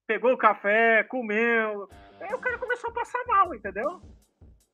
Pegou 0.07 0.33
o 0.33 0.39
café, 0.39 1.05
comeu. 1.05 1.89
Aí 2.21 2.35
o 2.35 2.39
cara 2.39 2.59
começou 2.59 2.91
a 2.91 2.95
passar 2.95 3.25
mal, 3.27 3.55
entendeu? 3.55 4.03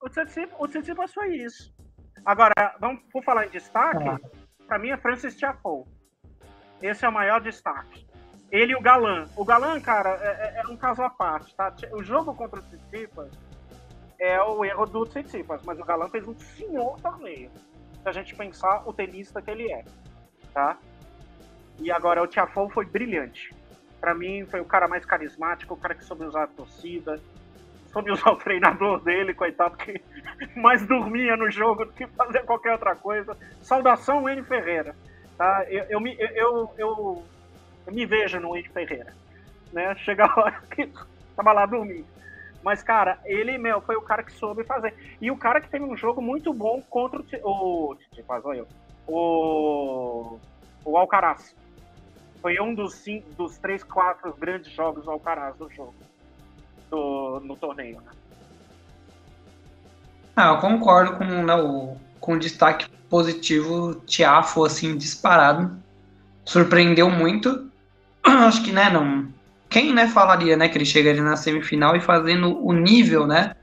O 0.00 0.66
Tsitsipas 0.68 1.14
foi 1.14 1.36
isso. 1.36 1.72
Agora, 2.24 2.74
vamos 2.80 3.02
por 3.12 3.22
falar 3.22 3.46
em 3.46 3.50
destaque, 3.50 4.08
ah. 4.08 4.18
para 4.66 4.78
mim 4.78 4.90
é 4.90 4.96
Francis 4.96 5.36
Tiafoe. 5.36 5.84
Esse 6.82 7.04
é 7.04 7.08
o 7.08 7.12
maior 7.12 7.40
destaque. 7.40 8.03
Ele 8.54 8.70
e 8.70 8.76
o 8.76 8.80
Galan. 8.80 9.26
O 9.36 9.44
Galan, 9.44 9.80
cara, 9.80 10.10
é, 10.22 10.60
é, 10.60 10.62
é 10.62 10.68
um 10.68 10.76
caso 10.76 11.02
à 11.02 11.10
parte, 11.10 11.52
tá? 11.56 11.74
O 11.90 12.04
jogo 12.04 12.32
contra 12.32 12.60
o 12.60 12.62
Tsitsipas 12.62 13.32
é 14.16 14.40
o 14.40 14.64
erro 14.64 14.86
do 14.86 15.04
Tsitsipas, 15.04 15.60
mas 15.64 15.76
o 15.80 15.84
Galan 15.84 16.08
fez 16.08 16.24
um 16.24 16.38
senhor 16.38 16.96
torneio. 17.00 17.50
Se 18.00 18.08
a 18.08 18.12
gente 18.12 18.32
pensar 18.36 18.88
o 18.88 18.92
tenista 18.92 19.42
que 19.42 19.50
ele 19.50 19.72
é, 19.72 19.84
tá? 20.52 20.78
E 21.80 21.90
agora 21.90 22.22
o 22.22 22.28
Tiafoe 22.28 22.70
foi 22.70 22.86
brilhante. 22.86 23.52
Para 24.00 24.14
mim 24.14 24.46
foi 24.46 24.60
o 24.60 24.64
cara 24.64 24.86
mais 24.86 25.04
carismático, 25.04 25.74
o 25.74 25.76
cara 25.76 25.96
que 25.96 26.04
soube 26.04 26.24
usar 26.24 26.44
a 26.44 26.46
torcida, 26.46 27.20
soube 27.88 28.12
usar 28.12 28.30
o 28.30 28.36
treinador 28.36 29.00
dele, 29.00 29.34
coitado 29.34 29.76
que 29.76 30.00
mais 30.54 30.86
dormia 30.86 31.36
no 31.36 31.50
jogo 31.50 31.86
do 31.86 31.92
que 31.92 32.06
fazer 32.06 32.44
qualquer 32.44 32.70
outra 32.70 32.94
coisa. 32.94 33.36
Saudação 33.60 34.28
N 34.28 34.44
Ferreira. 34.44 34.94
Tá? 35.36 35.64
Eu, 35.68 35.86
eu, 35.90 36.06
eu, 36.06 36.74
eu, 36.78 37.24
eu 37.87 37.92
me 37.92 38.07
vejo 38.07 38.40
no 38.40 38.57
Ed 38.57 38.68
Ferreira. 38.70 39.14
Né? 39.73 39.94
Chega 39.97 40.25
a 40.25 40.40
hora 40.40 40.62
que 40.70 40.88
tava 41.37 41.53
lá 41.53 41.66
dormindo. 41.66 42.07
Mas, 42.62 42.83
cara, 42.83 43.18
ele, 43.27 43.59
meu, 43.59 43.83
foi 43.83 43.94
o 43.94 44.01
cara 44.01 44.23
que 44.23 44.33
soube 44.33 44.64
fazer. 44.64 44.94
E 45.20 45.31
o 45.31 45.37
cara 45.37 45.61
que 45.61 45.68
teve 45.68 45.85
um 45.85 45.97
jogo 45.97 46.23
muito 46.23 46.53
bom 46.55 46.81
contra 46.88 47.23
o. 47.42 47.94
o 47.94 48.55
eu. 48.55 48.66
O. 49.07 50.38
O 50.83 50.97
Alcaraz. 50.97 51.55
Foi 52.40 52.59
um 52.61 52.75
dos, 52.75 52.94
cinco, 52.94 53.31
dos 53.35 53.59
três, 53.59 53.83
quatro 53.83 54.35
grandes 54.35 54.73
jogos 54.73 55.05
do 55.05 55.11
Alcaraz 55.11 55.57
do 55.57 55.70
jogo. 55.70 55.94
Do, 56.90 57.40
no 57.40 57.57
torneio, 57.57 58.01
né? 58.01 58.11
Ah, 60.37 60.49
eu 60.49 60.59
concordo 60.59 61.16
com 61.16 61.25
né, 61.25 61.55
o, 61.55 61.97
com 62.18 62.38
destaque 62.38 62.88
positivo, 63.09 63.94
Tiafo, 64.07 64.64
assim, 64.64 64.97
disparado. 64.97 65.79
Surpreendeu 66.44 67.11
muito. 67.11 67.70
Acho 68.46 68.62
que, 68.62 68.72
né, 68.72 68.90
não. 68.90 69.26
Quem, 69.68 69.92
né, 69.92 70.06
falaria, 70.06 70.56
né, 70.56 70.68
que 70.68 70.78
ele 70.78 70.84
chegaria 70.84 71.22
na 71.22 71.37
semifinal 71.37 71.96
e 71.96 72.00
fazendo 72.00 72.64
o 72.64 72.72
nível, 72.72 73.26
né, 73.26 73.54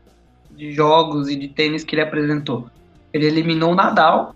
de 0.52 0.72
jogos 0.72 1.30
e 1.30 1.36
de 1.36 1.48
tênis 1.48 1.84
que 1.84 1.96
ele 1.96 2.04
apresentou. 2.04 2.70
Ele 3.14 3.26
eliminou 3.26 3.72
o 3.72 3.76
Nadal 3.76 4.36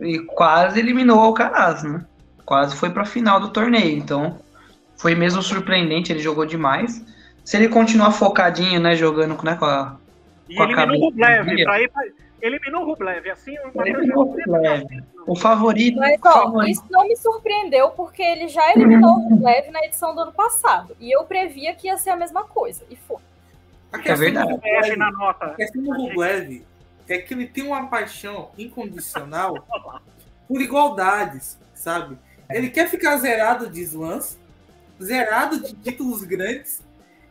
e 0.00 0.18
quase 0.18 0.78
eliminou 0.78 1.18
o 1.18 1.20
Alcaraz, 1.20 1.82
né? 1.82 2.04
Quase 2.44 2.76
foi 2.76 2.90
para 2.90 3.02
a 3.02 3.06
final 3.06 3.40
do 3.40 3.48
torneio. 3.48 3.96
Então, 3.96 4.38
foi 4.96 5.14
mesmo 5.14 5.42
surpreendente, 5.42 6.12
ele 6.12 6.20
jogou 6.20 6.44
demais. 6.44 7.04
Se 7.44 7.56
ele 7.56 7.68
continuar 7.68 8.10
focadinho, 8.10 8.80
né, 8.80 8.94
jogando 8.94 9.40
né, 9.42 9.54
com 9.56 9.64
a. 9.64 9.96
E 10.48 10.56
com 10.56 10.62
eliminou 10.62 10.96
o 10.96 11.04
Rublev, 11.06 11.64
para 11.64 11.80
ir, 11.80 11.90
eliminou 12.40 12.82
o 12.82 12.86
Rublev. 12.86 13.30
Assim, 13.30 13.56
o 13.58 14.18
o 14.18 14.24
Rublev. 14.24 14.84
O 15.26 15.36
favorito. 15.36 15.98
Mas, 15.98 16.20
ó, 16.24 16.32
favorito. 16.32 16.70
isso 16.70 16.84
não 16.90 17.06
me 17.06 17.16
surpreendeu, 17.16 17.90
porque 17.90 18.22
ele 18.22 18.48
já 18.48 18.72
eliminou 18.72 19.10
o 19.10 19.28
Rublev 19.28 19.70
na 19.70 19.80
edição 19.84 20.14
do 20.14 20.20
ano 20.20 20.32
passado. 20.32 20.96
E 21.00 21.10
eu 21.10 21.24
previa 21.24 21.74
que 21.74 21.88
ia 21.88 21.96
ser 21.96 22.10
a 22.10 22.16
mesma 22.16 22.44
coisa. 22.44 22.84
E 22.90 22.96
foi. 22.96 23.18
é 23.92 24.14
verdade. 24.14 24.52
Rublev, 24.52 24.96
na 24.96 25.10
nota. 25.10 25.46
A 25.46 25.54
questão 25.54 25.82
do 25.82 25.92
Rublev 25.92 26.64
é 27.08 27.18
que 27.18 27.34
ele 27.34 27.46
tem 27.46 27.66
uma 27.66 27.86
paixão 27.86 28.50
incondicional 28.56 29.66
por 30.48 30.60
igualdades, 30.60 31.58
sabe? 31.74 32.18
Ele 32.50 32.70
quer 32.70 32.88
ficar 32.88 33.16
zerado 33.16 33.68
de 33.68 33.80
slams, 33.82 34.38
zerado 35.02 35.60
de 35.60 35.74
títulos 35.74 36.22
grandes, 36.22 36.82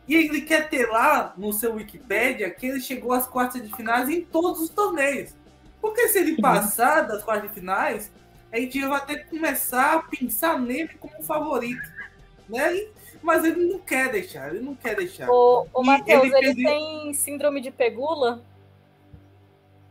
e 0.06 0.14
ele 0.14 0.42
quer 0.42 0.68
ter 0.68 0.86
lá 0.86 1.32
no 1.36 1.52
seu 1.52 1.74
Wikipedia 1.74 2.50
que 2.50 2.66
ele 2.66 2.80
chegou 2.80 3.12
às 3.12 3.26
quartas 3.26 3.62
de 3.62 3.74
finais 3.74 4.08
em 4.08 4.20
todos 4.22 4.60
os 4.60 4.68
torneios. 4.68 5.34
Porque 5.80 6.08
se 6.08 6.18
ele 6.18 6.32
uhum. 6.32 6.40
passar 6.40 7.02
das 7.02 7.22
quartas 7.22 7.48
de 7.48 7.54
finais, 7.54 8.12
a 8.52 8.58
gente 8.58 8.80
já 8.80 8.88
vai 8.88 9.04
ter 9.04 9.24
que 9.24 9.30
começar 9.30 9.94
a 9.94 10.02
pensar 10.02 10.58
nele 10.58 10.94
como 11.00 11.22
favorito. 11.22 11.82
Né? 12.48 12.86
Mas 13.22 13.44
ele 13.44 13.64
não 13.64 13.78
quer 13.78 14.12
deixar, 14.12 14.54
ele 14.54 14.64
não 14.64 14.74
quer 14.74 14.94
deixar. 14.94 15.30
O, 15.30 15.66
o 15.72 15.82
Matheus, 15.82 16.24
ele, 16.24 16.48
ele 16.48 16.62
tem 16.62 17.14
síndrome 17.14 17.60
de 17.60 17.70
pegula? 17.70 18.44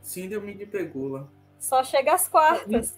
Síndrome 0.02 0.54
de 0.54 0.68
pegula. 0.68 1.28
Só 1.58 1.84
chega 1.84 2.14
às 2.14 2.28
quartas. 2.28 2.96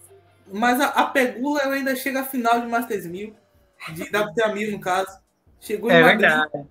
Mas 0.52 0.80
a, 0.80 0.88
a 0.88 1.06
pegula 1.06 1.60
ela 1.60 1.74
ainda 1.74 1.96
chega 1.96 2.20
à 2.20 2.24
final 2.24 2.60
de 2.60 2.66
Masters 2.66 3.06
1000, 3.06 3.34
de 3.94 4.02
WTA 4.02 4.70
no 4.70 4.80
caso. 4.80 5.18
Chegou 5.58 5.90
é 5.90 5.98
em 5.98 6.02
Madrid. 6.02 6.20
verdade. 6.20 6.66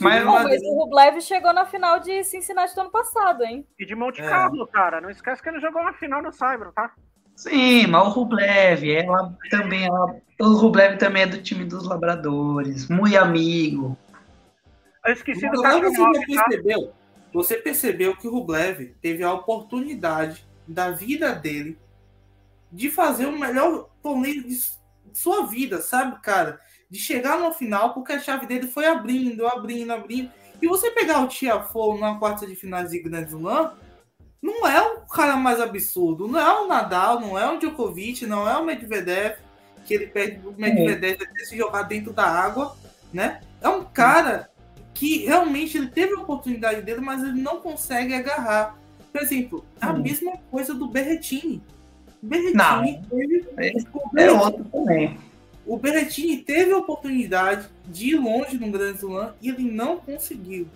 Mas, 0.00 0.24
não, 0.24 0.32
mas 0.32 0.62
o 0.62 0.74
Rublev 0.74 1.20
chegou 1.20 1.52
na 1.52 1.66
final 1.66 2.00
de 2.00 2.24
Cincinnati 2.24 2.74
do 2.74 2.80
ano 2.80 2.90
passado, 2.90 3.44
hein? 3.44 3.66
E 3.78 3.84
de 3.84 3.94
Monte 3.94 4.20
é. 4.20 4.28
Carlo, 4.28 4.66
cara. 4.66 5.00
Não 5.00 5.10
esquece 5.10 5.42
que 5.42 5.48
ele 5.48 5.60
jogou 5.60 5.82
na 5.84 5.92
final 5.92 6.22
no 6.22 6.32
Cyber, 6.32 6.72
tá? 6.72 6.92
Sim, 7.36 7.86
mas 7.86 8.06
o 8.06 8.10
Rublev, 8.10 8.88
ela 8.88 9.36
também, 9.50 9.86
ela, 9.86 10.16
o 10.40 10.54
Rublev 10.54 10.96
também 10.98 11.22
é 11.22 11.26
do 11.26 11.42
time 11.42 11.64
dos 11.64 11.86
Labradores, 11.86 12.88
muito 12.88 13.16
amigo. 13.16 13.96
Eu 15.04 15.12
esqueci 15.12 15.48
do 15.50 15.62
cara 15.62 15.80
você 15.80 15.96
tá? 15.96 16.44
percebeu, 16.44 16.92
você 17.32 17.56
percebeu 17.56 18.16
que 18.16 18.28
o 18.28 18.30
Rublev 18.30 18.94
teve 19.00 19.24
a 19.24 19.32
oportunidade 19.32 20.46
da 20.68 20.90
vida 20.90 21.34
dele 21.34 21.78
de 22.70 22.90
fazer 22.90 23.26
o 23.26 23.38
melhor 23.38 23.88
torneio 24.02 24.44
de 24.44 24.56
sua 25.12 25.46
vida, 25.46 25.80
sabe, 25.80 26.20
cara? 26.22 26.60
De 26.92 26.98
chegar 26.98 27.40
no 27.40 27.52
final, 27.52 27.94
porque 27.94 28.12
a 28.12 28.20
chave 28.20 28.46
dele 28.46 28.66
foi 28.66 28.86
abrindo, 28.86 29.46
abrindo, 29.46 29.90
abrindo. 29.90 30.30
E 30.60 30.68
você 30.68 30.90
pegar 30.90 31.24
o 31.24 31.26
Tiafoe 31.26 31.98
na 31.98 32.16
quarta 32.16 32.46
de 32.46 32.54
finais 32.54 32.90
de 32.90 32.98
Grand 32.98 33.24
Slam, 33.24 33.72
não 34.42 34.68
é 34.68 34.80
o 34.80 35.00
cara 35.06 35.36
mais 35.36 35.58
absurdo. 35.58 36.28
Não 36.28 36.38
é 36.38 36.60
o 36.60 36.68
Nadal, 36.68 37.18
não 37.18 37.38
é 37.38 37.50
o 37.50 37.58
Djokovic, 37.58 38.26
não 38.26 38.46
é 38.46 38.58
o 38.58 38.64
Medvedev, 38.64 39.38
que 39.86 39.94
ele 39.94 40.08
pede 40.08 40.46
o 40.46 40.52
Medvedev 40.52 41.22
é. 41.22 41.44
se 41.46 41.56
jogar 41.56 41.84
dentro 41.84 42.12
da 42.12 42.24
água 42.24 42.76
né? 43.12 43.40
É 43.60 43.68
um 43.68 43.84
cara 43.84 44.50
que 44.94 45.26
realmente 45.26 45.76
ele 45.76 45.88
teve 45.88 46.14
a 46.14 46.20
oportunidade 46.20 46.82
dele, 46.82 47.00
mas 47.00 47.22
ele 47.22 47.40
não 47.40 47.60
consegue 47.60 48.14
agarrar. 48.14 48.76
Por 49.12 49.20
exemplo, 49.20 49.64
a 49.80 49.92
mesma 49.92 50.32
coisa 50.50 50.74
do 50.74 50.88
Berretini. 50.88 51.62
O 52.22 52.26
Berretini 52.26 53.02
teve. 53.10 53.48
É, 53.58 54.24
é 54.24 54.32
outro 54.32 54.64
também. 54.64 55.18
O 55.64 55.76
Berretini 55.76 56.38
teve 56.38 56.72
a 56.72 56.78
oportunidade 56.78 57.68
de 57.86 58.10
ir 58.10 58.16
longe 58.16 58.58
no 58.58 58.70
Grand 58.70 58.94
Slam 58.94 59.34
e 59.40 59.48
ele 59.48 59.70
não 59.70 59.96
conseguiu. 59.96 60.66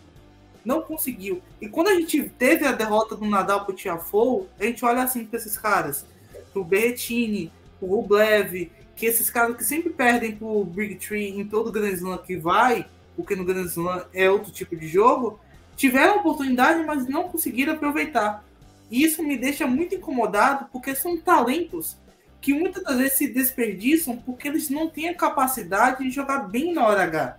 Não 0.64 0.80
conseguiu. 0.80 1.43
E 1.61 1.68
quando 1.68 1.89
a 1.89 1.95
gente 1.95 2.30
teve 2.39 2.64
a 2.64 2.72
derrota 2.72 3.16
do 3.16 3.24
Nadal 3.24 3.64
pro 3.64 3.74
Tiafoe, 3.74 4.47
a 4.59 4.64
gente 4.64 4.84
olha 4.84 5.03
assim 5.03 5.24
para 5.24 5.39
esses 5.39 5.59
caras. 5.59 6.07
Pro 6.53 6.64
Berretini, 6.64 7.53
pro 7.78 7.89
Rublev, 7.89 8.70
que 8.95 9.07
esses 9.07 9.28
caras 9.28 9.57
que 9.57 9.64
sempre 9.64 9.91
perdem 9.91 10.37
pro 10.37 10.64
Big 10.64 10.97
Tree 10.97 11.39
em 11.39 11.47
todo 11.47 11.72
Grand 11.72 11.93
Slam 11.93 12.18
que 12.18 12.37
vai, 12.37 12.87
porque 13.14 13.37
no 13.37 13.45
Grand 13.45 13.66
Slam 13.66 14.05
é 14.12 14.30
outro 14.30 14.53
tipo 14.53 14.76
de 14.76 14.89
jogo, 14.89 15.39
tiveram 15.76 16.18
oportunidade, 16.18 16.84
mas 16.84 17.07
não 17.07 17.28
conseguiram 17.28 17.74
aproveitar. 17.74 18.45
E 18.91 19.03
isso 19.03 19.22
me 19.22 19.37
deixa 19.37 19.66
muito 19.66 19.95
incomodado, 19.95 20.68
porque 20.72 20.95
são 20.95 21.16
talentos 21.16 21.97
que 22.41 22.53
muitas 22.53 22.82
das 22.82 22.97
vezes 22.97 23.18
se 23.18 23.28
desperdiçam 23.28 24.16
porque 24.16 24.49
eles 24.49 24.70
não 24.70 24.89
têm 24.89 25.09
a 25.09 25.14
capacidade 25.14 26.05
de 26.05 26.11
jogar 26.11 26.49
bem 26.49 26.72
na 26.72 26.87
hora 26.87 27.03
H. 27.03 27.39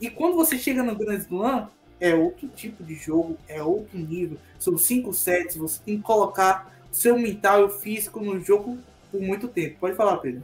E 0.00 0.10
quando 0.10 0.34
você 0.34 0.58
chega 0.58 0.82
no 0.82 0.94
Grand 0.94 1.18
Slam, 1.18 1.70
é 2.00 2.14
outro 2.14 2.48
tipo 2.48 2.84
de 2.84 2.94
jogo, 2.94 3.38
é 3.48 3.62
outro 3.62 3.98
nível. 3.98 4.36
São 4.58 4.76
cinco 4.76 5.12
sets, 5.12 5.56
você 5.56 5.80
tem 5.82 5.96
que 5.96 6.02
colocar 6.02 6.70
seu 6.92 7.18
mental 7.18 7.60
e 7.60 7.64
o 7.64 7.68
físico 7.68 8.20
no 8.20 8.38
jogo 8.40 8.78
por 9.10 9.20
muito 9.20 9.48
tempo. 9.48 9.78
Pode 9.80 9.96
falar, 9.96 10.18
Pedro. 10.18 10.42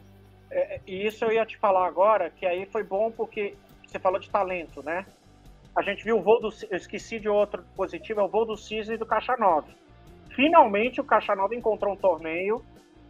É, 0.50 0.80
e 0.86 1.06
isso 1.06 1.24
eu 1.24 1.32
ia 1.32 1.46
te 1.46 1.56
falar 1.56 1.86
agora, 1.86 2.30
que 2.30 2.44
aí 2.44 2.66
foi 2.66 2.82
bom 2.82 3.10
porque 3.10 3.54
você 3.86 3.98
falou 3.98 4.18
de 4.18 4.30
talento, 4.30 4.82
né? 4.82 5.06
A 5.74 5.82
gente 5.82 6.04
viu 6.04 6.18
o 6.18 6.22
voo 6.22 6.40
do. 6.40 6.50
Eu 6.70 6.76
esqueci 6.76 7.18
de 7.18 7.28
outro 7.28 7.64
positivo, 7.74 8.20
é 8.20 8.22
o 8.22 8.28
voo 8.28 8.44
do 8.44 8.56
Cisne 8.56 8.94
e 8.94 8.98
do 8.98 9.06
Caixa 9.06 9.34
9. 9.38 9.72
Finalmente 10.34 11.00
o 11.00 11.04
Caixa 11.04 11.34
9 11.34 11.56
encontrou 11.56 11.94
um 11.94 11.96
torneio, 11.96 12.62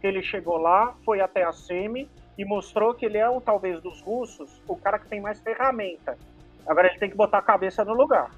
ele 0.07 0.21
chegou 0.21 0.57
lá, 0.57 0.93
foi 1.05 1.21
até 1.21 1.43
a 1.43 1.51
semi 1.51 2.09
e 2.37 2.45
mostrou 2.45 2.93
que 2.93 3.05
ele 3.05 3.17
é, 3.17 3.29
o, 3.29 3.39
talvez, 3.39 3.81
dos 3.81 4.01
russos, 4.01 4.61
o 4.67 4.75
cara 4.75 4.99
que 4.99 5.07
tem 5.07 5.21
mais 5.21 5.39
ferramenta. 5.39 6.17
Agora 6.65 6.87
ele 6.87 6.99
tem 6.99 7.09
que 7.09 7.15
botar 7.15 7.39
a 7.39 7.41
cabeça 7.41 7.83
no 7.83 7.93
lugar. 7.93 8.31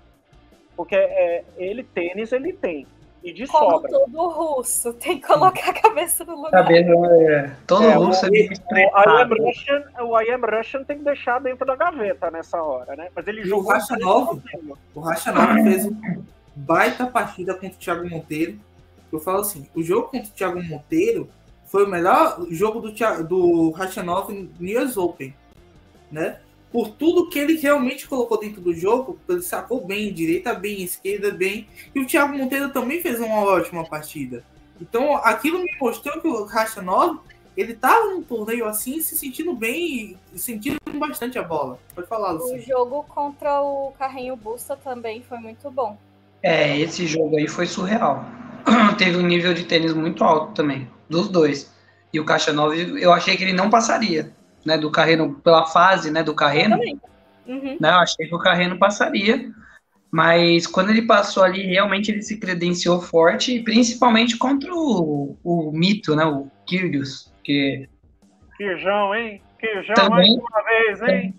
Porque 0.75 0.95
é, 0.95 1.43
ele, 1.57 1.83
tênis, 1.83 2.31
ele 2.31 2.51
tem. 2.51 2.85
E 3.23 3.33
de 3.33 3.47
Como 3.47 3.71
sobra. 3.71 3.91
todo 3.91 4.27
russo, 4.29 4.93
tem 4.93 5.19
que 5.19 5.25
colocar 5.25 5.71
a 5.71 5.73
cabeça 5.73 6.23
no 6.25 6.35
lugar. 6.35 6.51
Cabeça, 6.51 6.91
é, 6.91 7.51
todo 7.65 7.85
é, 7.85 7.93
russo 7.93 8.25
o, 8.25 8.27
é 8.27 8.29
o, 8.29 8.99
I 8.99 9.21
am 9.21 9.29
Russian, 9.29 9.83
o 10.01 10.21
I 10.21 10.31
am 10.31 10.41
Russian 10.41 10.83
tem 10.83 10.99
que 10.99 11.03
deixar 11.03 11.39
dentro 11.39 11.65
da 11.65 11.75
gaveta 11.75 12.29
nessa 12.29 12.61
hora, 12.61 12.95
né? 12.95 13.09
Mas 13.15 13.27
ele 13.27 13.41
e 13.41 13.45
jogou. 13.45 13.65
O 13.65 13.69
Racha 13.69 13.97
9, 13.97 14.41
o 14.93 14.99
Racha 14.99 15.31
9 15.31 15.63
fez 15.63 15.85
um 15.85 16.23
baita 16.55 17.07
partida 17.07 17.55
contra 17.55 17.69
o 17.69 17.79
Thiago 17.79 18.07
Monteiro. 18.07 18.59
Eu 19.11 19.19
falo 19.19 19.39
assim: 19.39 19.67
o 19.73 19.81
jogo 19.81 20.09
contra 20.09 20.27
o 20.27 20.31
Thiago 20.31 20.63
Monteiro 20.63 21.27
foi 21.65 21.85
o 21.85 21.89
melhor 21.89 22.45
jogo 22.49 22.79
do, 22.79 22.91
do 23.23 23.71
Rachanov 23.71 24.31
no 24.31 24.81
US 24.81 24.97
Open, 24.97 25.33
né? 26.11 26.39
Por 26.71 26.89
tudo 26.89 27.29
que 27.29 27.39
ele 27.39 27.57
realmente 27.57 28.07
colocou 28.07 28.39
dentro 28.39 28.61
do 28.61 28.73
jogo, 28.73 29.17
ele 29.27 29.41
sacou 29.41 29.85
bem, 29.85 30.13
direita 30.13 30.53
bem, 30.53 30.83
esquerda 30.83 31.31
bem, 31.31 31.67
e 31.93 31.99
o 31.99 32.05
Thiago 32.05 32.37
Monteiro 32.37 32.71
também 32.71 33.01
fez 33.01 33.19
uma 33.19 33.39
ótima 33.39 33.85
partida. 33.85 34.43
Então, 34.79 35.15
aquilo 35.17 35.59
me 35.59 35.71
mostrou 35.79 36.19
que 36.19 36.27
o 36.27 36.43
Rachanov, 36.43 37.19
ele 37.55 37.71
estava 37.71 38.07
num 38.07 38.21
torneio 38.21 38.65
assim, 38.65 38.99
se 38.99 39.17
sentindo 39.17 39.53
bem 39.53 40.17
e 40.33 40.39
sentindo 40.39 40.77
bastante 40.99 41.39
a 41.39 41.43
bola. 41.43 41.79
Pode 41.93 42.07
falar, 42.07 42.31
Luciano. 42.31 42.61
O 42.61 42.65
jogo 42.65 43.03
contra 43.03 43.61
o 43.61 43.93
Carrinho 43.97 44.35
Busta 44.35 44.75
também 44.75 45.23
foi 45.23 45.37
muito 45.37 45.71
bom. 45.71 45.97
É, 46.43 46.77
esse 46.77 47.07
jogo 47.07 47.37
aí 47.37 47.47
foi 47.47 47.65
surreal. 47.65 48.25
Teve 48.97 49.17
um 49.17 49.25
nível 49.25 49.53
de 49.53 49.65
tênis 49.65 49.93
muito 49.93 50.23
alto 50.23 50.53
também 50.53 50.87
dos 51.09 51.29
dois. 51.29 51.73
E 52.13 52.19
o 52.19 52.25
Caixa 52.25 52.53
9, 52.53 53.03
eu 53.03 53.11
achei 53.11 53.35
que 53.35 53.43
ele 53.43 53.53
não 53.53 53.69
passaria, 53.69 54.31
né, 54.65 54.77
do 54.77 54.89
Carreno, 54.89 55.35
pela 55.35 55.65
fase, 55.65 56.11
né, 56.11 56.23
do 56.23 56.33
Carreno. 56.33 56.77
Uhum. 57.45 57.77
Né, 57.79 57.89
eu 57.89 57.99
achei 57.99 58.27
que 58.27 58.33
o 58.35 58.39
Carreno 58.39 58.77
passaria, 58.79 59.51
mas 60.09 60.65
quando 60.65 60.91
ele 60.91 61.01
passou 61.01 61.43
ali, 61.43 61.63
realmente 61.63 62.09
ele 62.09 62.21
se 62.21 62.39
credenciou 62.39 63.01
forte, 63.01 63.61
principalmente 63.63 64.37
contra 64.37 64.73
o, 64.73 65.37
o 65.43 65.71
mito, 65.73 66.15
né, 66.15 66.25
o 66.25 66.49
Kyrgios, 66.65 67.33
que... 67.43 67.87
Kirjão, 68.57 69.13
hein? 69.13 69.41
Kirjão 69.59 69.95
também, 69.95 70.37
mais 70.37 70.51
uma 70.51 70.63
vez, 70.63 71.01
hein? 71.01 71.35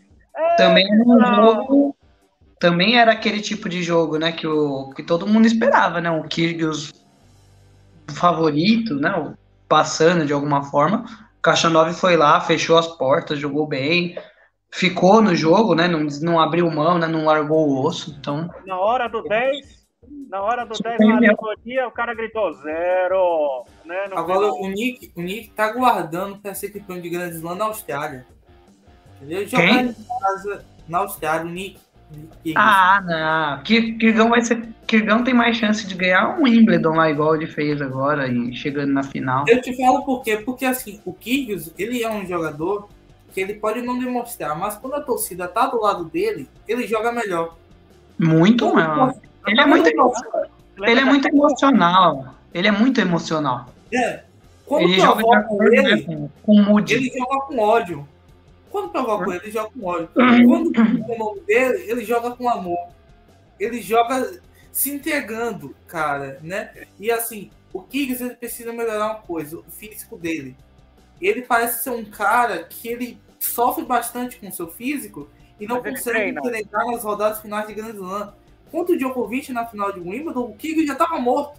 Também 0.57 0.87
era 0.93 1.03
um 1.03 1.35
jogo... 1.35 1.97
Também 2.59 2.99
era 2.99 3.13
aquele 3.13 3.41
tipo 3.41 3.69
de 3.69 3.83
jogo, 3.83 4.19
né, 4.19 4.33
que, 4.33 4.47
o, 4.47 4.91
que 4.91 5.03
todo 5.03 5.27
mundo 5.27 5.47
esperava, 5.47 6.01
né, 6.01 6.11
o 6.11 6.23
Kyrgios 6.25 7.06
favorito, 8.09 8.95
né, 8.97 9.15
o 9.17 9.37
passando 9.69 10.27
de 10.27 10.33
alguma 10.33 10.65
forma. 10.65 11.05
O 11.39 11.43
Caixa 11.43 11.69
9 11.69 11.93
foi 11.93 12.17
lá, 12.17 12.41
fechou 12.41 12.79
as 12.79 12.87
portas, 12.87 13.39
jogou 13.39 13.67
bem, 13.67 14.17
ficou 14.71 15.23
no 15.23 15.35
jogo, 15.35 15.75
né? 15.75 15.89
Não, 15.89 16.07
não 16.23 16.41
abriu 16.41 16.71
mão, 16.71 16.99
né? 16.99 17.07
Não 17.07 17.25
largou 17.25 17.69
o 17.69 17.85
osso. 17.85 18.15
Então. 18.19 18.49
Na 18.67 18.79
hora 18.79 19.09
do 19.09 19.23
10, 19.23 19.87
na 20.29 20.43
hora 20.43 20.65
do 20.65 20.75
10 20.79 20.99
na 21.01 21.17
alegoria, 21.17 21.87
o 21.87 21.91
cara 21.91 22.15
gritou 22.15 22.53
zero. 22.55 23.65
Né? 23.85 24.09
Agora 24.13 24.53
o 24.53 24.69
Nick, 24.69 25.13
o 25.17 25.23
Nick 25.23 25.51
tá 25.51 25.73
guardando 25.73 26.39
para 26.39 26.55
ser 26.55 26.71
campeão 26.71 27.01
de 27.01 27.09
Grand 27.09 27.31
Slam 27.31 27.55
na 27.55 27.67
Austrália. 27.67 28.27
Entendeu? 29.17 29.47
Jogar 29.47 29.85
em 29.85 29.95
casa 30.21 30.65
na 30.89 30.99
Austrália, 30.99 31.47
o 31.47 31.51
Nick. 31.51 31.81
Ah, 32.55 33.03
não. 33.05 33.63
Kirgão 33.63 34.31
vai 34.31 34.41
ser. 34.41 34.63
Kirgão 34.87 35.25
tem 35.25 35.35
mais 35.35 35.57
chance 35.57 35.87
de 35.87 35.95
ganhar 35.95 36.39
um 36.39 36.45
Wimbledon 36.45 36.95
lá, 36.95 37.11
igual 37.11 37.35
ele 37.35 37.47
fez 37.47 37.83
agora, 37.83 38.29
e 38.29 38.55
chegando 38.55 38.93
na 38.93 39.03
final. 39.03 39.45
Eu 39.49 39.61
te 39.61 39.77
falo 39.77 40.05
por 40.05 40.23
quê? 40.23 40.37
Porque 40.37 40.65
assim, 40.65 41.01
o 41.05 41.13
Kyrgios, 41.13 41.73
ele 41.77 42.05
é 42.05 42.11
um 42.11 42.25
jogador 42.25 42.89
que 43.33 43.41
ele 43.41 43.55
pode 43.55 43.83
não 43.83 43.99
demonstrar, 43.99 44.57
mas 44.57 44.77
quando 44.77 44.95
a 44.95 45.01
torcida 45.01 45.49
tá 45.49 45.67
do 45.67 45.81
lado 45.81 46.05
dele, 46.05 46.49
ele 46.69 46.87
joga 46.87 47.11
melhor. 47.13 47.57
Muito 48.19 48.75
melhor. 48.75 49.15
Ele 49.47 49.61
é 49.61 49.67
muito, 49.67 49.89
ele 49.89 51.01
é 51.01 51.05
muito 51.05 51.29
emocional. 51.29 52.35
Ele 52.55 52.69
é 52.69 52.73
muito 52.73 53.01
emocional. 53.01 53.67
É. 53.93 54.23
Quando 54.65 54.83
ele 54.85 55.01
joga 55.01 55.43
com 55.43 55.63
ele, 55.65 56.03
com, 56.03 56.29
com. 56.43 56.79
Ele 56.81 57.11
joga 57.11 57.47
com 57.47 57.59
ódio. 57.59 58.09
Quando 58.77 58.91
provoca 58.91 59.31
ele, 59.31 59.41
ele 59.45 59.51
joga 59.51 59.71
com 59.71 59.87
ódio. 59.87 60.11
Quando 60.15 60.67
o 60.67 61.19
nome 61.19 61.41
dele, 61.47 61.91
ele 61.91 62.05
joga 62.05 62.37
com 62.37 62.47
amor. 62.47 62.89
Ele 63.59 63.81
joga 63.81 64.39
se 64.71 64.91
entregando, 64.91 65.75
cara, 65.87 66.39
né? 66.43 66.87
E 67.01 67.11
assim, 67.11 67.51
o 67.73 67.81
Kiggs 67.81 68.23
ele 68.23 68.35
precisa 68.35 68.75
melhorar 68.75 69.07
uma 69.07 69.15
coisa, 69.15 69.57
o 69.57 69.63
físico 69.63 70.19
dele. 70.19 70.55
Ele 71.23 71.41
parece 71.41 71.85
ser 71.85 71.89
um 71.89 72.05
cara 72.05 72.65
que 72.65 72.87
ele 72.89 73.19
sofre 73.41 73.83
bastante 73.83 74.39
com 74.39 74.49
o 74.49 74.53
seu 74.53 74.69
físico 74.69 75.27
e 75.59 75.67
não 75.67 75.83
consegue 75.83 76.39
entregar 76.39 76.85
nas 76.85 77.03
rodadas 77.03 77.41
finais 77.41 77.67
de 77.67 77.73
Grand 77.73 77.95
Slam. 77.95 78.35
Contra 78.71 78.95
o 78.95 78.99
Djokovic 78.99 79.55
na 79.55 79.65
final 79.65 79.91
de 79.91 80.01
Wimbledon, 80.01 80.51
o 80.51 80.55
Kiggs 80.55 80.87
já 80.87 80.93
estava 80.93 81.19
morto. 81.19 81.59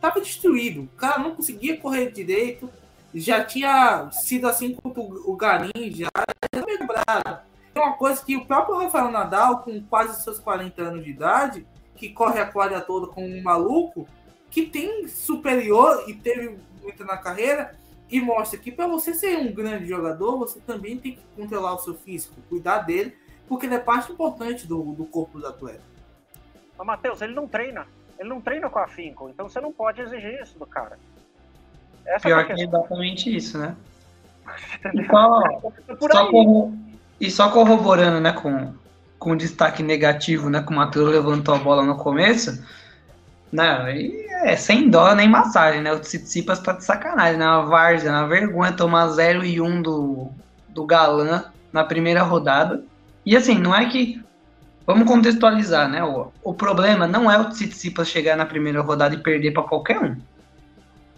Tava 0.00 0.18
destruído. 0.18 0.84
O 0.84 0.96
cara 0.96 1.18
não 1.18 1.34
conseguia 1.34 1.76
correr 1.76 2.10
direito 2.10 2.70
já 3.18 3.44
tinha 3.44 4.10
sido 4.10 4.48
assim 4.48 4.74
com 4.74 4.90
o 4.90 5.36
Garim, 5.36 5.90
já 5.90 6.08
lembrado. 6.54 7.42
É 7.74 7.80
uma 7.80 7.92
coisa 7.94 8.24
que 8.24 8.36
o 8.36 8.44
próprio 8.44 8.78
Rafael 8.78 9.10
Nadal, 9.10 9.62
com 9.62 9.80
quase 9.82 10.22
seus 10.22 10.38
40 10.38 10.82
anos 10.82 11.04
de 11.04 11.10
idade, 11.10 11.66
que 11.94 12.10
corre 12.10 12.40
a 12.40 12.46
quadra 12.46 12.80
toda 12.80 13.06
com 13.06 13.24
um 13.24 13.42
maluco, 13.42 14.06
que 14.50 14.66
tem 14.66 15.06
superior 15.06 16.04
e 16.08 16.14
teve 16.14 16.58
muito 16.82 17.04
na 17.04 17.16
carreira, 17.16 17.76
e 18.10 18.20
mostra 18.20 18.58
que 18.58 18.72
para 18.72 18.86
você 18.86 19.12
ser 19.12 19.36
um 19.36 19.52
grande 19.52 19.86
jogador, 19.86 20.38
você 20.38 20.58
também 20.60 20.98
tem 20.98 21.12
que 21.12 21.22
controlar 21.36 21.74
o 21.74 21.78
seu 21.78 21.94
físico, 21.94 22.40
cuidar 22.48 22.78
dele, 22.78 23.14
porque 23.46 23.66
ele 23.66 23.74
é 23.74 23.78
parte 23.78 24.10
importante 24.10 24.66
do, 24.66 24.92
do 24.92 25.04
corpo 25.04 25.38
do 25.38 25.46
atleta. 25.46 25.82
Mas, 26.76 26.86
Matheus, 26.86 27.20
ele 27.20 27.34
não 27.34 27.46
treina. 27.46 27.86
Ele 28.18 28.28
não 28.28 28.40
treina 28.40 28.68
com 28.68 28.78
afinco, 28.78 29.28
então 29.28 29.48
você 29.48 29.60
não 29.60 29.72
pode 29.72 30.00
exigir 30.00 30.42
isso 30.42 30.58
do 30.58 30.66
cara. 30.66 30.98
Essa 32.06 32.28
Pior 32.28 32.46
que 32.46 32.52
é 32.52 32.64
exatamente 32.64 33.34
isso, 33.34 33.58
né? 33.58 33.74
E 34.94 35.06
só, 35.06 35.42
só 36.10 36.30
corro, 36.30 36.78
e 37.20 37.30
só 37.30 37.50
corroborando, 37.50 38.20
né, 38.20 38.32
com, 38.32 38.72
com 39.18 39.36
destaque 39.36 39.82
negativo, 39.82 40.48
né, 40.48 40.62
que 40.62 40.72
o 40.72 40.76
Matheus 40.76 41.10
levantou 41.10 41.54
a 41.54 41.58
bola 41.58 41.84
no 41.84 41.96
começo, 41.96 42.62
né, 43.50 44.16
é 44.44 44.56
sem 44.56 44.88
dó 44.88 45.14
nem 45.14 45.28
massagem, 45.28 45.82
né, 45.82 45.92
o 45.92 45.98
Tsitsipas 45.98 46.60
tá 46.60 46.72
de 46.72 46.84
sacanagem, 46.84 47.38
né, 47.38 47.44
a 47.44 47.60
várzea, 47.60 48.12
na 48.12 48.26
vergonha 48.26 48.72
tomar 48.72 49.08
0 49.08 49.44
e 49.44 49.60
1 49.60 49.64
um 49.64 49.82
do, 49.82 50.30
do 50.68 50.86
Galan 50.86 51.44
na 51.72 51.84
primeira 51.84 52.22
rodada, 52.22 52.82
e 53.26 53.36
assim, 53.36 53.58
não 53.58 53.74
é 53.74 53.86
que, 53.86 54.22
vamos 54.86 55.08
contextualizar, 55.08 55.88
né, 55.88 56.04
o, 56.04 56.32
o 56.42 56.54
problema 56.54 57.06
não 57.06 57.30
é 57.30 57.38
o 57.38 57.50
Tsitsipas 57.50 58.08
chegar 58.08 58.36
na 58.36 58.46
primeira 58.46 58.80
rodada 58.80 59.14
e 59.14 59.18
perder 59.18 59.52
para 59.52 59.64
qualquer 59.64 59.98
um, 59.98 60.16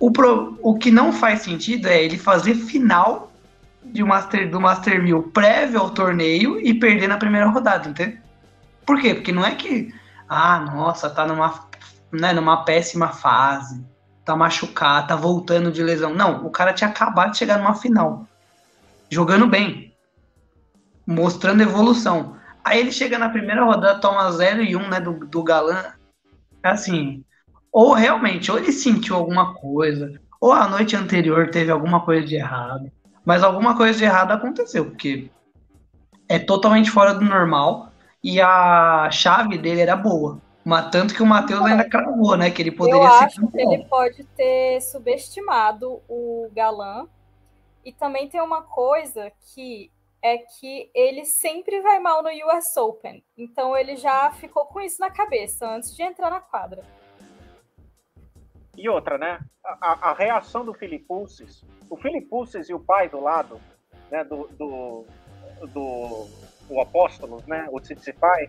o, 0.01 0.11
pro, 0.11 0.59
o 0.62 0.78
que 0.78 0.90
não 0.90 1.12
faz 1.12 1.42
sentido 1.42 1.86
é 1.86 2.03
ele 2.03 2.16
fazer 2.16 2.55
final 2.55 3.30
de 3.84 4.03
Master, 4.03 4.51
do 4.51 4.59
Master 4.59 5.03
1000 5.03 5.24
prévio 5.24 5.78
ao 5.78 5.90
torneio 5.90 6.59
e 6.59 6.72
perder 6.72 7.07
na 7.07 7.18
primeira 7.18 7.46
rodada, 7.46 7.88
entendeu? 7.88 8.18
Por 8.86 8.98
quê? 8.98 9.14
Porque 9.14 9.30
não 9.30 9.44
é 9.44 9.55
que, 9.55 9.92
ah, 10.26 10.61
nossa, 10.61 11.11
tá 11.11 11.26
numa, 11.26 11.68
né, 12.11 12.32
numa 12.32 12.64
péssima 12.64 13.09
fase, 13.09 13.84
tá 14.24 14.34
machucado, 14.34 15.09
tá 15.09 15.16
voltando 15.16 15.70
de 15.70 15.82
lesão. 15.82 16.14
Não, 16.14 16.46
o 16.46 16.51
cara 16.51 16.72
tinha 16.72 16.88
acabado 16.88 17.32
de 17.32 17.38
chegar 17.38 17.59
numa 17.59 17.74
final, 17.74 18.26
jogando 19.11 19.46
bem, 19.46 19.94
mostrando 21.07 21.62
evolução. 21.62 22.36
Aí 22.64 22.80
ele 22.80 22.90
chega 22.90 23.18
na 23.18 23.28
primeira 23.28 23.64
rodada, 23.64 24.01
toma 24.01 24.32
0 24.32 24.62
e 24.62 24.74
1, 24.74 24.80
um, 24.80 24.88
né, 24.88 24.98
do, 24.98 25.12
do 25.26 25.42
Galan. 25.42 25.92
Assim, 26.62 27.22
ou 27.73 27.93
realmente, 27.93 28.51
ou 28.51 28.59
ele 28.59 28.73
sentiu 28.73 29.16
alguma 29.16 29.55
coisa, 29.55 30.21
ou 30.41 30.53
a 30.53 30.68
noite 30.68 30.97
anterior 30.97 31.51
teve 31.51 31.71
alguma 31.71 32.01
coisa 32.05 32.27
de 32.27 32.37
errado. 32.37 32.91
Mas 33.25 33.43
alguma 33.43 33.77
coisa 33.77 33.99
de 33.99 34.05
errado 34.05 34.33
aconteceu, 34.33 34.87
porque 34.87 35.31
é 36.29 36.39
totalmente 36.39 36.91
fora 36.91 37.12
do 37.12 37.25
normal 37.25 37.91
e 38.23 38.41
a 38.41 39.11
chave 39.11 39.59
dele 39.59 39.81
era 39.81 39.97
boa. 39.97 40.41
Mas 40.64 40.91
tanto 40.91 41.14
que 41.14 41.23
o 41.23 41.27
Matheus 41.27 41.62
ainda 41.62 41.89
cravou, 41.89 42.37
né? 42.37 42.51
Que 42.51 42.62
ele 42.62 42.71
poderia 42.71 43.03
Eu 43.03 43.11
ser 43.11 43.25
acho 43.25 43.47
que 43.49 43.61
ele 43.61 43.85
pode 43.85 44.25
ter 44.37 44.81
subestimado 44.81 46.01
o 46.09 46.49
Galan. 46.53 47.07
E 47.85 47.93
também 47.93 48.29
tem 48.29 48.41
uma 48.41 48.62
coisa 48.62 49.33
que 49.55 49.91
é 50.23 50.37
que 50.37 50.91
ele 50.95 51.25
sempre 51.25 51.81
vai 51.81 51.99
mal 51.99 52.23
no 52.23 52.29
US 52.29 52.77
Open. 52.77 53.25
Então 53.37 53.77
ele 53.77 53.97
já 53.97 54.31
ficou 54.33 54.66
com 54.66 54.81
isso 54.81 55.01
na 55.01 55.11
cabeça 55.11 55.66
antes 55.66 55.97
de 55.97 56.03
entrar 56.03 56.31
na 56.31 56.41
quadra. 56.41 56.85
E 58.77 58.89
outra, 58.89 59.18
né? 59.18 59.41
A, 59.64 60.11
a 60.11 60.14
reação 60.14 60.64
do 60.64 60.73
Filipussis, 60.73 61.64
o 61.89 61.97
Filipussis 61.97 62.68
e 62.68 62.75
o 62.75 62.81
pai 62.81 63.09
do 63.09 63.21
lado, 63.21 63.61
né, 64.11 64.25
do, 64.25 64.49
do, 64.59 65.05
do 65.66 66.27
o 66.68 66.81
apóstolo, 66.81 67.43
né, 67.47 67.66
o 67.71 67.81
Tsitsipai, 67.81 68.49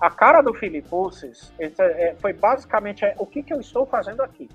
a 0.00 0.10
cara 0.10 0.40
do 0.40 0.54
Filipussis 0.54 1.52
é, 1.58 2.14
foi 2.20 2.32
basicamente 2.32 3.04
é, 3.04 3.14
o 3.18 3.26
que, 3.26 3.42
que 3.42 3.52
eu 3.52 3.60
estou 3.60 3.84
fazendo 3.84 4.22
aqui, 4.22 4.48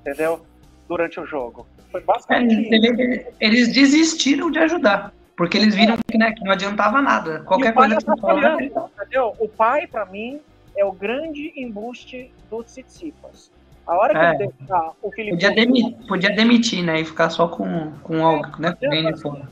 entendeu? 0.00 0.44
Durante 0.88 1.18
o 1.18 1.26
jogo. 1.26 1.66
Foi 1.90 2.00
basicamente 2.00 2.74
é, 2.74 3.32
eles 3.40 3.72
desistiram 3.72 4.50
de 4.50 4.58
ajudar. 4.60 5.12
Porque 5.36 5.58
eles 5.58 5.74
viram 5.74 5.98
que, 6.08 6.16
né, 6.16 6.32
que 6.32 6.42
não 6.42 6.52
adiantava 6.52 7.02
nada. 7.02 7.40
Qualquer 7.40 7.74
coisa 7.74 7.96
que 7.96 8.20
falava, 8.20 8.62
entendeu? 8.62 9.34
O 9.38 9.46
pai, 9.46 9.86
para 9.86 10.06
mim, 10.06 10.40
é 10.74 10.84
o 10.84 10.92
grande 10.92 11.52
embuste 11.56 12.32
do 12.48 12.62
Tsitsipas. 12.62 13.50
A 13.86 13.94
hora 13.94 14.12
que 14.12 14.18
É. 14.18 14.28
ele 14.30 14.52
deixar 14.58 14.90
o 15.02 15.10
Felipe 15.12 15.30
Podia 15.32 15.50
demitir, 15.54 16.06
podia 16.08 16.30
demitir, 16.34 16.82
né? 16.84 17.00
E 17.00 17.04
ficar 17.04 17.30
só 17.30 17.46
com, 17.46 17.92
com 18.02 18.24
algo, 18.26 18.48
né? 18.58 18.76
De 18.80 19.20
fora. 19.22 19.48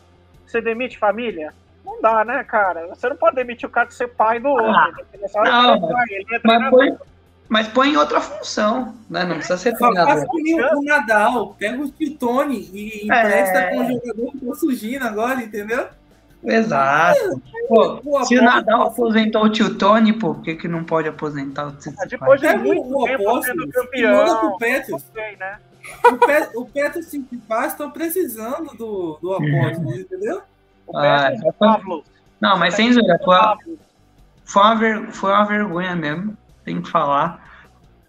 você 0.47 0.61
demite 0.61 0.99
família? 0.99 1.53
Não 1.85 2.01
dá, 2.01 2.25
né, 2.25 2.43
cara? 2.45 2.87
Você 2.89 3.09
não 3.09 3.17
pode 3.17 3.37
demitir 3.37 3.69
o 3.69 3.73
cara 3.73 3.87
de 3.89 3.95
ser 3.95 4.09
pai 4.09 4.41
do 4.41 4.49
outro. 4.49 4.67
Ah, 4.67 4.91
não, 5.77 5.91
é 5.91 6.01
Mas 6.33 6.41
treinador. 6.43 6.71
põe, 6.71 6.97
mas 7.49 7.69
põe 7.69 7.89
em 7.93 7.97
outra 7.97 8.21
função, 8.21 8.95
né? 9.09 9.23
Não 9.25 9.37
precisa 9.37 9.57
ser 9.59 9.77
treinador. 9.77 10.25
nem 10.35 10.61
o 10.61 10.83
Nadal, 10.83 11.55
pega 11.59 11.81
o 11.83 11.89
Titone 11.91 12.59
e 12.73 13.05
empresta 13.05 13.59
É. 13.59 13.71
com 13.71 13.81
o 13.81 13.87
jogador 13.93 14.33
que 14.33 14.47
tá 14.47 14.55
surgindo 14.55 15.05
agora, 15.05 15.43
entendeu? 15.43 15.87
Exato. 16.45 17.43
Pô, 17.69 17.97
Pô, 17.97 18.25
se 18.25 18.39
o 18.39 18.43
Nadal 18.43 18.83
aposentou 18.89 19.45
o 19.45 19.49
tio 19.49 19.75
Tony, 19.77 20.13
pô, 20.13 20.35
por 20.35 20.43
que, 20.45 20.55
que 20.55 20.69
não 20.69 20.85
pode 20.85 21.09
aposentar 21.09 21.67
o 21.69 21.73
Tsitsipas? 21.73 22.09
Depois 22.09 22.41
de 22.41 22.47
Pega 22.47 22.59
muito 22.63 22.81
o 22.99 23.05
tempo 23.05 23.23
apóstolo 23.29 23.43
sendo 23.45 23.63
e 23.63 23.67
manda 23.67 23.73
campeão. 24.27 24.39
pro 24.41 24.59
Petros. 24.59 25.05
né? 25.41 25.59
O, 26.13 26.17
Pet, 26.19 26.57
o 26.57 26.65
Petros 26.67 27.07
Tsitsipas 27.07 27.67
estão 27.73 27.91
precisando 27.91 28.77
do, 28.77 29.19
do 29.21 29.33
apóstolo, 29.35 29.95
entendeu? 29.99 30.43
O 30.87 30.97
Ah, 30.99 31.23
Petros 31.31 31.41
foi- 31.43 31.53
Pavlos. 31.59 32.05
Não, 32.41 32.59
mas 32.59 32.75
sem 32.75 32.93
zoeira, 32.93 33.19
foi, 33.25 33.37
foi, 34.45 34.63
uma 34.63 34.75
ver- 34.75 35.11
foi 35.13 35.31
uma 35.33 35.45
vergonha 35.45 35.97
mesmo, 35.97 36.37
tem 36.65 36.81
que 36.83 36.91
falar. 36.91 37.43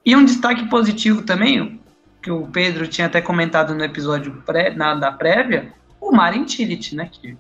E 0.06 0.16
um 0.16 0.26
destaque 0.26 0.68
positivo 0.70 1.24
também, 1.24 1.80
que 2.22 2.30
o 2.32 2.46
Pedro 2.48 2.88
tinha 2.88 3.08
até 3.08 3.22
comentado 3.22 3.74
no 3.74 3.84
episódio 3.84 4.42
pré, 4.46 4.72
na, 4.72 4.94
da 4.96 5.12
prévia, 5.12 5.72
o 6.02 6.12
Marin 6.12 6.48
Cilic, 6.48 6.94
né? 6.96 7.10
Que 7.12 7.38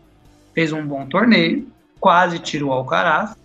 fez 0.56 0.72
um 0.74 0.88
bom 0.88 1.06
torneio, 1.06 1.68
quase 2.00 2.40
tirou 2.40 2.70
o 2.70 2.74
Alcaraz, 2.74 3.36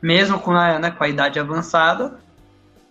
mesmo 0.00 0.38
com 0.38 0.52
a, 0.52 0.78
né, 0.78 0.90
com 0.90 1.04
a 1.04 1.08
idade 1.08 1.38
avançada. 1.38 2.18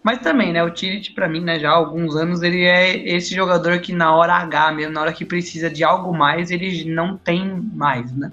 Mas 0.04 0.20
também, 0.20 0.52
né, 0.52 0.62
o 0.62 0.76
Cilic, 0.76 1.14
para 1.14 1.30
mim, 1.30 1.40
né, 1.40 1.58
já 1.58 1.70
há 1.70 1.76
alguns 1.76 2.16
anos, 2.18 2.44
ele 2.44 2.64
é 2.66 2.98
esse 3.08 3.34
jogador 3.34 3.80
que 3.80 3.94
na 3.94 4.14
hora 4.14 4.34
H 4.34 4.74
mesmo, 4.74 4.94
na 4.94 5.02
hora 5.02 5.14
que 5.14 5.24
precisa 5.24 5.70
de 5.70 5.82
algo 5.82 6.14
mais, 6.14 6.52
ele 6.52 6.84
não 6.94 7.16
tem 7.16 7.48
mais, 7.74 8.12
né? 8.12 8.32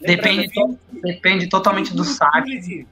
Depende, 0.00 0.48
to- 0.50 0.78
depende 1.02 1.48
totalmente 1.48 1.92
do 1.92 2.04
saque. 2.04 2.86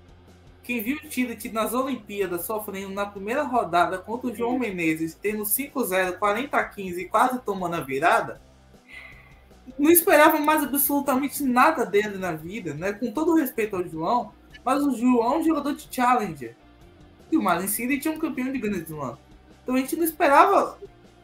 Quem 0.64 0.82
viu 0.82 0.96
o 0.96 1.08
Tite 1.08 1.48
nas 1.50 1.72
Olimpíadas 1.72 2.44
sofrendo 2.44 2.90
na 2.90 3.06
primeira 3.06 3.42
rodada 3.44 3.96
contra 3.96 4.28
o 4.28 4.34
João 4.34 4.58
Menezes, 4.58 5.14
tendo 5.14 5.44
5-0, 5.44 6.18
40-15 6.18 6.98
e 6.98 7.04
quase 7.06 7.38
tomando 7.38 7.76
a 7.76 7.80
virada, 7.80 8.40
não 9.78 9.90
esperava 9.90 10.38
mais 10.40 10.62
absolutamente 10.62 11.42
nada 11.42 11.86
dele 11.86 12.18
na 12.18 12.32
vida, 12.32 12.74
né? 12.74 12.92
Com 12.92 13.12
todo 13.12 13.34
respeito 13.34 13.76
ao 13.76 13.86
João, 13.86 14.32
mas 14.64 14.82
o 14.82 14.96
João 14.96 15.34
é 15.34 15.38
um 15.38 15.44
jogador 15.44 15.74
de 15.74 15.88
Challenger. 15.90 16.56
E 17.30 17.36
o 17.36 17.42
Marin 17.42 17.68
City 17.68 17.98
tinha 17.98 18.12
um 18.12 18.18
campeão 18.18 18.50
de 18.50 18.58
Grand 18.58 18.82
Slam. 18.82 19.18
Então 19.62 19.74
a 19.74 19.78
gente 19.78 19.96
não 19.96 20.04
esperava 20.04 20.78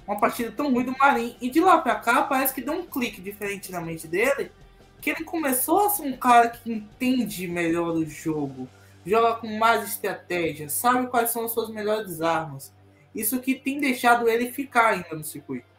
uma 0.07 0.19
partida 0.19 0.53
tão 0.53 0.73
ruim 0.73 0.85
do 0.85 0.97
Marin. 0.99 1.35
E 1.41 1.51
de 1.51 1.61
lá 1.61 1.79
pra 1.79 1.97
cá, 1.97 2.23
parece 2.23 2.55
que 2.55 2.61
deu 2.61 2.75
um 2.75 2.87
clique 2.87 3.21
diferente 3.21 3.73
na 3.73 3.81
mente 3.81 4.07
dele, 4.07 4.53
que 5.01 5.11
ele 5.11 5.25
começou 5.25 5.87
a 5.87 5.91
ser 5.91 6.03
um 6.03 6.17
cara 6.17 6.49
que 6.49 6.71
entende 6.71 7.49
melhor 7.49 7.95
o 7.95 8.07
jogo, 8.07 8.69
joga 9.05 9.35
com 9.35 9.59
mais 9.59 9.87
estratégia, 9.89 10.69
sabe 10.69 11.09
quais 11.09 11.31
são 11.31 11.45
as 11.45 11.53
suas 11.53 11.69
melhores 11.71 12.21
armas. 12.21 12.73
Isso 13.15 13.41
que 13.41 13.55
tem 13.55 13.81
deixado 13.81 14.29
ele 14.29 14.51
ficar 14.51 14.89
ainda 14.89 15.15
no 15.15 15.25
circuito. 15.25 15.74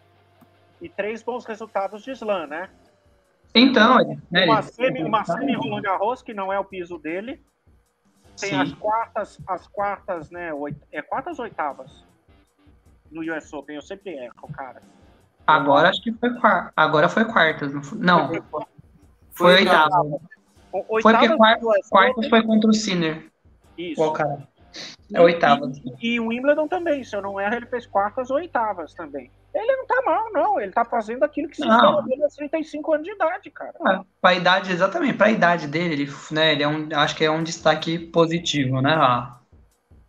E 0.86 0.90
três 0.90 1.24
bons 1.24 1.46
resultados 1.46 2.04
de 2.04 2.12
slam, 2.12 2.46
né? 2.46 2.70
Então, 3.56 3.98
né, 4.30 4.46
Uma 4.46 4.60
ele- 4.60 4.62
semi, 4.68 5.04
uma 5.04 5.26
semi 5.26 5.56
Roland 5.56 5.82
Garros, 5.82 6.22
que 6.22 6.32
não 6.32 6.54
é 6.54 6.60
o 6.60 6.64
piso 6.64 7.00
dele. 7.00 7.44
Tem 8.40 8.52
Sim. 8.52 8.62
as 8.62 8.74
quartas, 8.74 9.40
as 9.48 9.68
quartas, 9.68 10.30
né? 10.30 10.54
Oit... 10.54 10.78
É 10.92 11.02
quartas 11.02 11.40
ou 11.40 11.46
oitavas? 11.46 12.06
No 13.12 13.22
US 13.36 13.52
Open, 13.52 13.78
eu 13.78 13.82
sempre 13.82 14.12
erro, 14.12 14.48
cara. 14.54 14.80
Agora 15.48 15.90
acho 15.90 16.04
que 16.04 16.12
foi 16.12 16.32
quarta. 16.40 16.72
Agora 16.76 17.10
foi 17.10 17.26
quartas. 17.26 17.74
Não, 17.74 17.82
foi, 17.82 17.98
não, 17.98 18.28
Foi 18.28 18.42
foi 19.32 19.56
oitava. 19.56 20.02
oitava. 20.02 20.22
O- 20.72 20.84
Foi 21.02 21.14
porque 21.14 21.38
quartas 21.90 22.18
Open, 22.18 22.30
foi 22.30 22.44
contra 22.44 22.70
o 22.70 22.74
Sinner. 22.74 23.26
Isso. 23.76 24.02
Ó, 24.04 24.12
cara. 24.12 24.48
É 25.14 25.22
oitava. 25.22 25.72
E, 26.02 26.16
e 26.16 26.20
o 26.20 26.28
Wimbledon 26.28 26.68
também, 26.68 27.04
se 27.04 27.16
eu 27.16 27.22
não 27.22 27.40
erro, 27.40 27.56
ele 27.56 27.66
fez 27.68 27.86
quartas 27.86 28.30
ou 28.32 28.38
oitavas 28.38 28.94
também. 28.94 29.30
Ele 29.54 29.76
não 29.78 29.86
tá 29.86 30.02
mal, 30.06 30.34
não. 30.34 30.60
Ele 30.60 30.72
tá 30.72 30.84
fazendo 30.84 31.24
aquilo 31.24 31.48
que 31.48 31.58
se 31.58 31.62
espera 31.62 32.02
dele 32.02 32.24
aos 32.24 32.36
35 32.36 32.94
anos 32.94 33.06
de 33.06 33.14
idade, 33.14 33.50
cara. 33.52 33.74
É, 33.88 34.00
pra 34.22 34.34
idade, 34.34 34.72
exatamente, 34.72 35.18
pra 35.18 35.32
idade 35.32 35.68
dele, 35.68 35.94
ele, 35.94 36.14
né, 36.32 36.52
ele 36.52 36.64
é 36.64 36.68
um, 36.68 36.90
acho 36.94 37.16
que 37.16 37.24
é 37.24 37.32
um 37.32 37.44
destaque 37.44 37.98
positivo, 37.98 38.82
né? 38.82 38.96
Lá. 38.96 39.42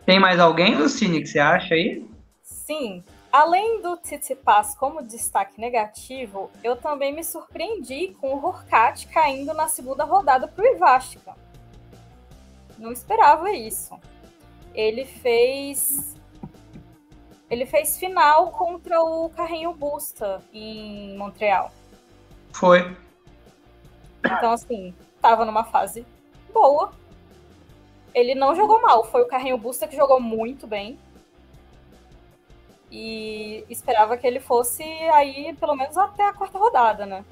Tem 0.05 0.19
mais 0.19 0.41
alguém, 0.41 0.75
Lucine, 0.75 1.21
que 1.21 1.29
você 1.29 1.39
acha 1.39 1.75
aí? 1.75 2.09
Sim, 2.43 3.05
além 3.31 3.83
do 3.83 3.97
Tsitsipas 3.97 4.75
como 4.75 5.03
destaque 5.03 5.61
negativo, 5.61 6.51
eu 6.65 6.75
também 6.75 7.15
me 7.15 7.23
surpreendi 7.23 8.17
com 8.21 8.35
o 8.35 8.45
Horkat 8.45 9.07
caindo 9.09 9.53
na 9.53 9.69
segunda 9.69 10.05
rodada 10.05 10.49
para 10.49 10.65
o 10.65 10.75
Ivashka. 10.75 11.35
Não 12.79 12.93
esperava 12.93 13.51
isso. 13.53 13.99
Ele 14.77 15.05
fez 15.05 16.15
ele 17.49 17.65
fez 17.65 17.99
final 17.99 18.51
contra 18.51 19.01
o 19.01 19.31
Carrinho 19.31 19.73
Busta 19.73 20.43
em 20.53 21.17
Montreal. 21.17 21.73
Foi. 22.53 22.97
Então 24.25 24.53
assim, 24.53 24.95
tava 25.21 25.45
numa 25.45 25.65
fase 25.65 26.07
boa. 26.53 26.93
Ele 28.15 28.35
não 28.35 28.55
jogou 28.55 28.81
mal, 28.81 29.05
foi 29.05 29.23
o 29.23 29.29
Carrinho 29.29 29.59
Busta 29.59 29.89
que 29.89 29.97
jogou 29.97 30.21
muito 30.21 30.67
bem. 30.67 30.99
E 32.91 33.65
esperava 33.69 34.17
que 34.17 34.27
ele 34.27 34.41
fosse 34.41 34.83
aí 34.83 35.55
pelo 35.59 35.75
menos 35.75 35.97
até 35.97 36.29
a 36.29 36.33
quarta 36.33 36.59
rodada, 36.59 37.07
né? 37.07 37.25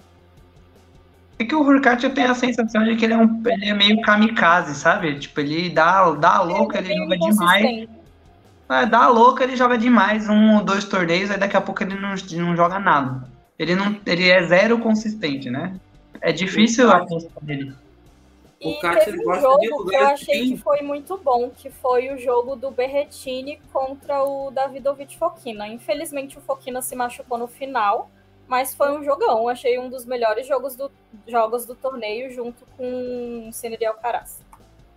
É 1.39 1.45
que 1.45 1.55
o 1.55 1.63
Hurkacz 1.63 2.05
eu 2.05 2.15
tenho 2.15 2.31
a 2.31 2.35
sensação 2.35 2.85
de 2.85 2.95
que 2.97 3.05
ele 3.05 3.15
é, 3.15 3.17
um, 3.17 3.43
ele 3.47 3.69
é 3.69 3.75
meio 3.75 4.01
kamikaze, 4.01 4.75
sabe? 4.75 5.19
Tipo, 5.19 5.41
ele 5.41 5.71
dá, 5.71 6.11
dá 6.13 6.37
a 6.37 6.43
louca, 6.43 6.79
ele 6.79 6.89
Bem 6.89 6.99
joga 6.99 7.19
demais. 7.19 7.89
É, 8.71 8.87
dá 8.87 9.05
a 9.05 9.09
louca, 9.09 9.45
ele 9.45 9.57
joga 9.57 9.77
demais, 9.77 10.29
um 10.29 10.57
ou 10.57 10.65
dois 10.65 10.85
torneios, 10.85 11.31
aí 11.31 11.39
daqui 11.39 11.57
a 11.57 11.61
pouco 11.61 11.83
ele 11.83 11.97
não, 11.97 12.11
não 12.11 12.57
joga 12.57 12.79
nada. 12.79 13.29
Ele, 13.59 13.75
não, 13.75 14.01
ele 14.07 14.31
é 14.31 14.43
zero 14.47 14.79
consistente, 14.79 15.51
né? 15.51 15.79
É 16.21 16.33
difícil 16.33 16.91
a 16.91 16.99
aposta 16.99 17.31
dele. 17.43 17.75
O 18.63 18.71
E 18.71 18.81
teve 18.81 19.11
ele 19.11 19.21
um 19.21 19.25
gosta 19.25 19.43
jogo 19.43 19.61
de 19.61 19.91
que 19.91 19.97
eu 19.97 20.07
achei 20.07 20.49
que 20.49 20.57
foi 20.57 20.81
muito 20.83 21.19
bom, 21.19 21.51
que 21.51 21.69
foi 21.69 22.13
o 22.13 22.19
jogo 22.19 22.57
do 22.57 22.71
Berretini 22.71 23.61
contra 23.73 24.23
o 24.23 24.51
Davidovich 24.51 25.19
Fokina. 25.19 25.69
Infelizmente 25.69 26.39
o 26.39 26.41
Fokina 26.41 26.81
se 26.81 26.97
machucou 26.97 27.37
no 27.37 27.47
final, 27.47 28.11
mas 28.49 28.75
foi 28.75 28.93
um 28.93 29.05
jogão. 29.05 29.49
Achei 29.49 29.79
um 29.79 29.89
dos 29.89 30.05
melhores 30.05 30.47
jogos 30.47 30.77
do, 30.77 30.91
jogos 31.27 31.67
do 31.67 31.75
torneio, 31.75 32.31
junto 32.33 32.65
com 32.77 33.49
o 33.49 33.53
Seneri 33.53 33.87
Alcaraz. 33.87 34.43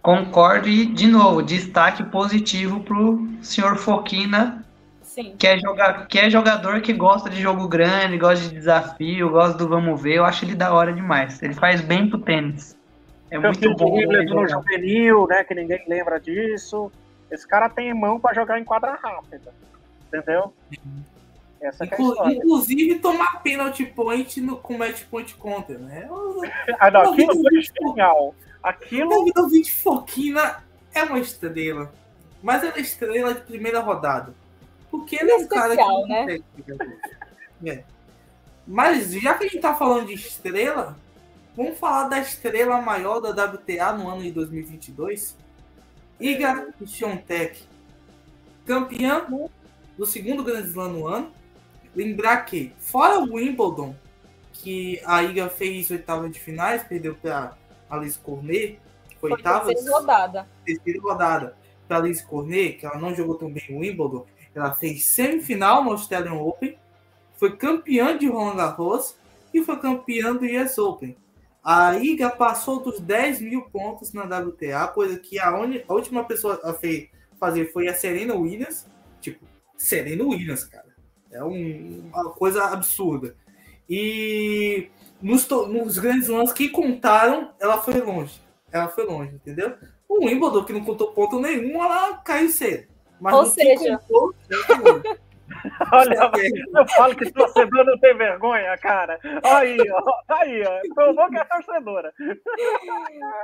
Concordo 0.02 0.70
e, 0.70 0.86
de 0.86 1.08
novo, 1.08 1.42
destaque 1.42 2.04
positivo 2.04 2.80
pro 2.82 3.28
senhor 3.42 3.76
Foquina, 3.76 4.64
Sim. 5.02 5.36
que 5.38 5.48
é, 5.48 5.58
joga, 5.58 6.06
que 6.06 6.20
é 6.20 6.30
jogador 6.30 6.80
que 6.82 6.94
gosta 6.94 7.30
de 7.30 7.42
jogo 7.42 7.68
grande, 7.68 8.18
gosta 8.18 8.48
de 8.48 8.54
desafio, 8.54 9.30
gosta 9.30 9.58
do 9.58 9.68
vamos 9.68 10.02
ver. 10.02 10.16
Eu 10.16 10.26
acho 10.26 10.46
ele 10.46 10.56
da 10.56 10.74
hora 10.74 10.94
demais. 10.94 11.42
Ele 11.42 11.54
faz 11.54 11.82
bem 11.82 12.10
pro 12.10 12.20
tênis. 12.20 12.78
É 13.30 13.38
muito 13.38 13.76
bom. 13.76 13.96
Wimbledon 13.96 14.42
no 14.42 14.48
juvenil, 14.48 15.28
né? 15.28 15.44
Que 15.44 15.54
ninguém 15.54 15.84
lembra 15.88 16.20
disso. 16.20 16.92
Esse 17.30 17.46
cara 17.46 17.68
tem 17.68 17.94
mão 17.94 18.20
para 18.20 18.34
jogar 18.34 18.60
em 18.60 18.64
quadra 18.64 18.94
rápida. 18.94 19.54
Entendeu? 20.08 20.54
Essa 21.60 21.84
é 21.84 21.88
Inclu 21.88 22.16
é 22.24 22.34
inclusive 22.34 23.00
tomar 23.00 23.42
penalty 23.42 23.86
point 23.86 24.40
no, 24.42 24.58
com 24.58 24.78
match 24.78 25.04
point 25.06 25.36
counter, 25.36 25.80
né? 25.80 26.08
ah, 26.80 26.92
não, 26.92 27.14
aquilo 27.14 27.34
foi 27.34 27.62
genial. 27.62 28.36
Aquilo. 28.62 29.24
O 29.24 29.32
David 29.32 29.72
Foquina 29.72 30.64
é 30.94 31.04
uma 31.04 31.20
estrela. 31.20 31.92
Mas 32.42 32.64
é 32.64 32.80
estrela 32.80 33.34
de 33.34 33.42
primeira 33.42 33.80
rodada. 33.80 34.34
Porque 34.92 35.16
ele 35.16 35.32
é 35.32 35.36
um 35.36 35.48
cara 35.48 35.76
que. 35.76 36.08
Né? 36.08 36.40
É. 37.66 37.84
Mas 38.66 39.12
já 39.14 39.34
que 39.34 39.46
a 39.46 39.48
gente 39.48 39.62
tá 39.62 39.74
falando 39.74 40.08
de 40.08 40.14
estrela, 40.14 40.98
vamos 41.56 41.80
falar 41.80 42.10
da 42.10 42.20
estrela 42.20 42.82
maior 42.82 43.20
da 43.20 43.46
WTA 43.46 43.94
no 43.94 44.10
ano 44.10 44.22
de 44.22 44.32
2022. 44.32 45.36
Iga 46.20 46.74
Swiatek, 46.86 47.64
campeã 48.66 49.26
do 49.98 50.06
segundo 50.06 50.44
Grand 50.44 50.66
Slam 50.66 50.90
no 50.90 51.08
ano. 51.08 51.32
Lembrar 51.98 52.46
que, 52.46 52.72
fora 52.78 53.18
o 53.18 53.34
Wimbledon, 53.34 53.96
que 54.54 55.02
a 55.04 55.24
Iga 55.24 55.50
fez 55.50 55.90
oitava 55.90 56.30
de 56.30 56.40
finais, 56.40 56.84
perdeu 56.84 57.16
para 57.16 57.58
Alice 57.90 58.20
Cornet, 58.20 58.80
foi 59.20 59.32
oitava. 59.32 59.66
Terceira 59.66 59.98
rodada. 59.98 60.48
Terceira 60.64 61.02
rodada. 61.02 61.58
Para 61.88 61.98
Alice 61.98 62.24
Cornet, 62.24 62.74
que 62.78 62.86
ela 62.86 63.00
não 63.00 63.16
jogou 63.16 63.34
tão 63.34 63.52
bem 63.52 63.66
o 63.72 63.80
Wimbledon, 63.80 64.28
ela 64.54 64.76
fez 64.76 65.06
semifinal 65.06 65.84
no 65.84 65.90
Australian 65.90 66.36
Open, 66.36 66.78
foi 67.36 67.58
campeã 67.58 68.16
de 68.16 68.28
Roland 68.28 68.58
Garros 68.58 69.18
e 69.52 69.64
foi 69.64 69.80
campeã 69.80 70.36
do 70.36 70.46
US 70.46 70.78
Open. 70.78 71.18
A 71.64 71.98
Iga 71.98 72.30
passou 72.30 72.80
dos 72.80 73.00
10 73.00 73.42
mil 73.42 73.64
pontos 73.72 74.14
na 74.14 74.22
WTA, 74.22 74.88
coisa 74.90 75.18
que 75.18 75.40
a, 75.40 75.50
a 75.50 75.94
última 75.94 76.24
pessoa 76.26 76.62
a 76.64 76.76
fez, 76.76 77.10
fazer 77.40 77.74
foi 77.74 77.88
a 77.88 77.96
Serena 77.96 78.36
Williams. 78.36 78.86
Tipo, 79.20 79.44
Serena 79.76 80.24
Williams, 80.24 80.64
cara. 80.64 80.87
É 81.38 81.44
um, 81.44 82.10
uma 82.12 82.32
coisa 82.32 82.66
absurda. 82.66 83.36
E 83.90 84.90
nos, 85.22 85.48
nos 85.48 85.98
grandes 85.98 86.28
lances 86.28 86.54
que 86.54 86.70
contaram, 86.70 87.52
ela 87.60 87.78
foi 87.78 88.02
longe. 88.02 88.42
Ela 88.72 88.88
foi 88.90 89.06
longe, 89.06 89.36
entendeu? 89.36 89.76
O 90.10 90.26
Wimbledon, 90.26 90.64
que 90.64 90.74
não 90.74 90.84
contou 90.84 91.12
ponto 91.12 91.40
nenhum, 91.40 91.82
ela 91.82 92.18
caiu 92.18 92.50
cedo. 92.50 92.88
Mas 93.20 93.36
Ou 93.36 93.46
seja, 93.46 94.00
contou, 94.00 94.34
Olha, 95.92 96.32
eu 96.76 96.88
falo 96.90 97.16
que 97.16 97.32
torcedor 97.32 97.86
não 97.86 97.98
tem 98.00 98.16
vergonha, 98.18 98.78
cara. 98.78 99.20
Aí, 99.44 99.78
ó. 99.92 100.36
Aí, 100.36 100.64
ó. 100.64 100.94
Provou 100.94 101.30
que 101.30 101.38
é 101.38 101.44
torcedora. 101.46 102.14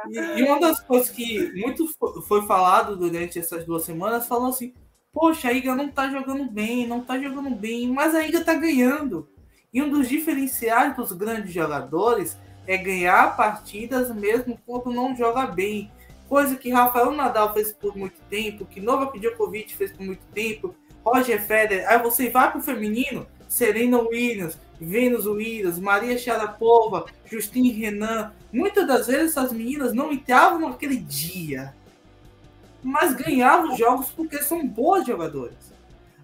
E, 0.10 0.40
e, 0.40 0.44
uma 0.44 0.60
das 0.60 0.80
coisas 0.82 1.10
que 1.10 1.52
muito 1.54 1.88
foi 2.28 2.46
falado 2.46 2.96
durante 2.98 3.40
essas 3.40 3.66
duas 3.66 3.84
semanas, 3.84 4.28
falou 4.28 4.50
assim: 4.50 4.74
Poxa, 5.14 5.50
a 5.50 5.54
Iga 5.54 5.76
não 5.76 5.90
tá 5.90 6.10
jogando 6.10 6.44
bem, 6.50 6.88
não 6.88 7.02
tá 7.02 7.20
jogando 7.20 7.52
bem, 7.52 7.88
mas 7.88 8.16
a 8.16 8.28
Iga 8.28 8.44
tá 8.44 8.56
ganhando. 8.56 9.30
E 9.72 9.80
um 9.80 9.88
dos 9.88 10.10
diferenciais 10.10 10.96
dos 10.96 11.12
grandes 11.12 11.54
jogadores 11.54 12.36
é 12.66 12.76
ganhar 12.76 13.38
partidas 13.38 14.14
mesmo 14.14 14.60
quando 14.66 14.92
não 14.92 15.16
joga 15.16 15.46
bem. 15.46 15.92
Coisa 16.28 16.56
que 16.56 16.72
Rafael 16.72 17.12
Nadal 17.12 17.54
fez 17.54 17.72
por 17.72 17.96
muito 17.96 18.20
tempo, 18.28 18.66
que 18.66 18.82
Novak 18.82 19.20
Djokovic 19.20 19.76
fez 19.76 19.92
por 19.92 20.04
muito 20.04 20.26
tempo, 20.34 20.74
Roger 21.06 21.40
Federer. 21.46 21.88
Aí 21.88 22.02
você 22.02 22.32
vai 22.32 22.52
pro 22.52 22.60
feminino, 22.60 23.28
Serena 23.48 24.00
Williams, 24.00 24.58
Venus 24.82 25.28
Williams, 25.28 25.78
Maria 25.78 26.18
Sharapova, 26.18 27.06
Justine 27.26 27.72
Renan. 27.72 28.34
Muitas 28.52 28.88
das 28.88 29.06
vezes 29.06 29.38
essas 29.38 29.54
meninas 29.54 29.94
não 29.94 30.12
entravam 30.12 30.70
naquele 30.70 30.98
dia 30.98 31.76
mas 32.84 33.14
ganhava 33.14 33.68
os 33.68 33.78
jogos 33.78 34.12
porque 34.12 34.42
são 34.42 34.68
boas 34.68 35.06
jogadoras. 35.06 35.74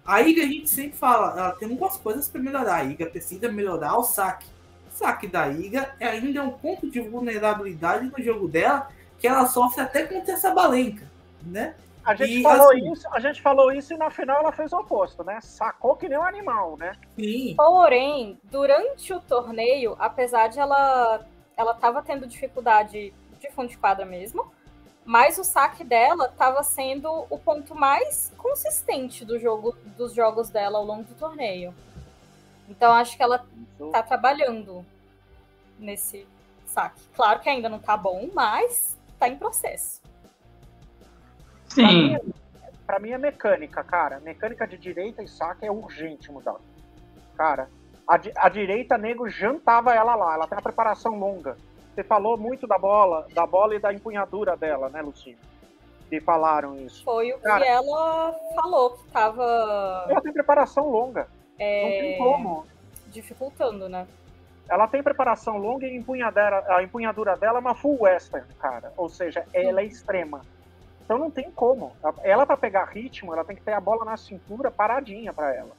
A 0.04 0.20
Iga 0.22 0.42
a 0.42 0.46
gente 0.46 0.68
sempre 0.68 0.96
fala, 0.96 1.38
ela 1.38 1.52
tem 1.52 1.68
algumas 1.68 1.96
coisas 1.96 2.28
para 2.28 2.40
melhorar. 2.40 2.76
A 2.76 2.84
Iga 2.84 3.06
precisa 3.06 3.50
melhorar 3.50 3.96
o 3.96 4.02
saque. 4.02 4.46
O 4.88 4.92
saque 4.92 5.26
da 5.26 5.48
Iga 5.48 5.94
é 5.98 6.08
ainda 6.08 6.42
um 6.42 6.50
ponto 6.50 6.90
de 6.90 7.00
vulnerabilidade 7.00 8.10
no 8.10 8.22
jogo 8.22 8.48
dela 8.48 8.88
que 9.18 9.28
ela 9.28 9.46
sofre 9.46 9.82
até 9.82 10.04
contra 10.04 10.32
essa 10.32 10.52
balenca, 10.52 11.06
né? 11.42 11.74
A 12.02 12.14
gente, 12.14 12.40
e, 12.40 12.42
falou 12.42 12.70
assim, 12.70 12.92
isso, 12.92 13.08
a 13.12 13.20
gente 13.20 13.42
falou 13.42 13.70
isso 13.70 13.92
e 13.92 13.96
na 13.96 14.10
final 14.10 14.40
ela 14.40 14.52
fez 14.52 14.72
o 14.72 14.78
oposto, 14.78 15.22
né? 15.22 15.38
Sacou 15.42 15.94
que 15.96 16.08
nem 16.08 16.18
um 16.18 16.22
animal, 16.22 16.76
né? 16.78 16.92
Sim. 17.14 17.54
Porém, 17.56 18.38
durante 18.44 19.12
o 19.12 19.20
torneio, 19.20 19.94
apesar 19.98 20.48
de 20.48 20.58
ela 20.58 21.26
ela 21.56 21.74
tava 21.74 22.02
tendo 22.02 22.26
dificuldade 22.26 23.12
de 23.38 23.50
fundo 23.50 23.68
de 23.68 23.76
quadra 23.76 24.06
mesmo, 24.06 24.50
mas 25.04 25.38
o 25.38 25.44
saque 25.44 25.82
dela 25.82 26.26
estava 26.26 26.62
sendo 26.62 27.26
o 27.30 27.38
ponto 27.38 27.74
mais 27.74 28.32
consistente 28.36 29.24
do 29.24 29.38
jogo, 29.38 29.76
dos 29.96 30.14
jogos 30.14 30.50
dela 30.50 30.78
ao 30.78 30.84
longo 30.84 31.04
do 31.04 31.14
torneio. 31.14 31.74
Então 32.68 32.92
acho 32.92 33.16
que 33.16 33.22
ela 33.22 33.44
está 33.80 34.02
trabalhando 34.02 34.84
nesse 35.78 36.26
saque. 36.66 37.00
Claro 37.14 37.40
que 37.40 37.48
ainda 37.48 37.68
não 37.68 37.78
está 37.78 37.96
bom, 37.96 38.30
mas 38.32 38.96
está 39.12 39.28
em 39.28 39.36
processo. 39.36 40.00
Sim. 41.66 42.18
Para 42.86 42.98
mim 42.98 43.10
é 43.10 43.18
mecânica, 43.18 43.82
cara. 43.82 44.20
Mecânica 44.20 44.66
de 44.66 44.76
direita 44.76 45.22
e 45.22 45.28
saque 45.28 45.64
é 45.64 45.70
urgente 45.70 46.30
mudar. 46.30 46.56
Cara, 47.36 47.68
a, 48.06 48.14
a 48.46 48.48
direita, 48.48 48.98
nego, 48.98 49.28
jantava 49.28 49.94
ela 49.94 50.14
lá. 50.14 50.34
Ela 50.34 50.46
tem 50.46 50.56
uma 50.56 50.62
preparação 50.62 51.18
longa 51.18 51.56
você 52.00 52.04
falou 52.04 52.36
muito 52.36 52.66
da 52.66 52.78
bola, 52.78 53.26
da 53.34 53.46
bola 53.46 53.74
e 53.74 53.78
da 53.78 53.92
empunhadura 53.92 54.56
dela, 54.56 54.88
né, 54.88 55.02
Lucinha? 55.02 55.36
Que 56.08 56.20
falaram 56.20 56.76
isso. 56.76 57.04
Foi 57.04 57.32
o 57.32 57.36
que 57.36 57.42
Cara, 57.42 57.64
ela 57.64 58.34
falou, 58.54 58.90
que 58.90 59.08
tava. 59.10 60.06
Ela 60.08 60.20
tem 60.20 60.32
preparação 60.32 60.88
longa. 60.88 61.28
É... 61.58 61.82
Não 61.82 61.90
tem 61.90 62.18
como. 62.18 62.66
Dificultando, 63.08 63.88
né? 63.88 64.06
Ela 64.68 64.86
tem 64.88 65.02
preparação 65.02 65.58
longa 65.58 65.86
e 65.86 65.96
empunhadura, 65.96 66.64
a 66.68 66.82
empunhadura 66.82 67.36
dela 67.36 67.58
é 67.58 67.60
uma 67.60 67.74
full 67.74 68.02
western, 68.02 68.46
cara. 68.54 68.92
Ou 68.96 69.08
seja, 69.08 69.44
ela 69.52 69.80
é 69.80 69.84
extrema. 69.84 70.42
Então 71.04 71.18
não 71.18 71.30
tem 71.30 71.50
como. 71.50 71.92
Ela, 72.22 72.46
para 72.46 72.56
pegar 72.56 72.84
ritmo, 72.84 73.32
ela 73.32 73.44
tem 73.44 73.56
que 73.56 73.62
ter 73.62 73.72
a 73.72 73.80
bola 73.80 74.04
na 74.04 74.16
cintura 74.16 74.70
paradinha 74.70 75.32
para 75.32 75.54
ela. 75.54 75.72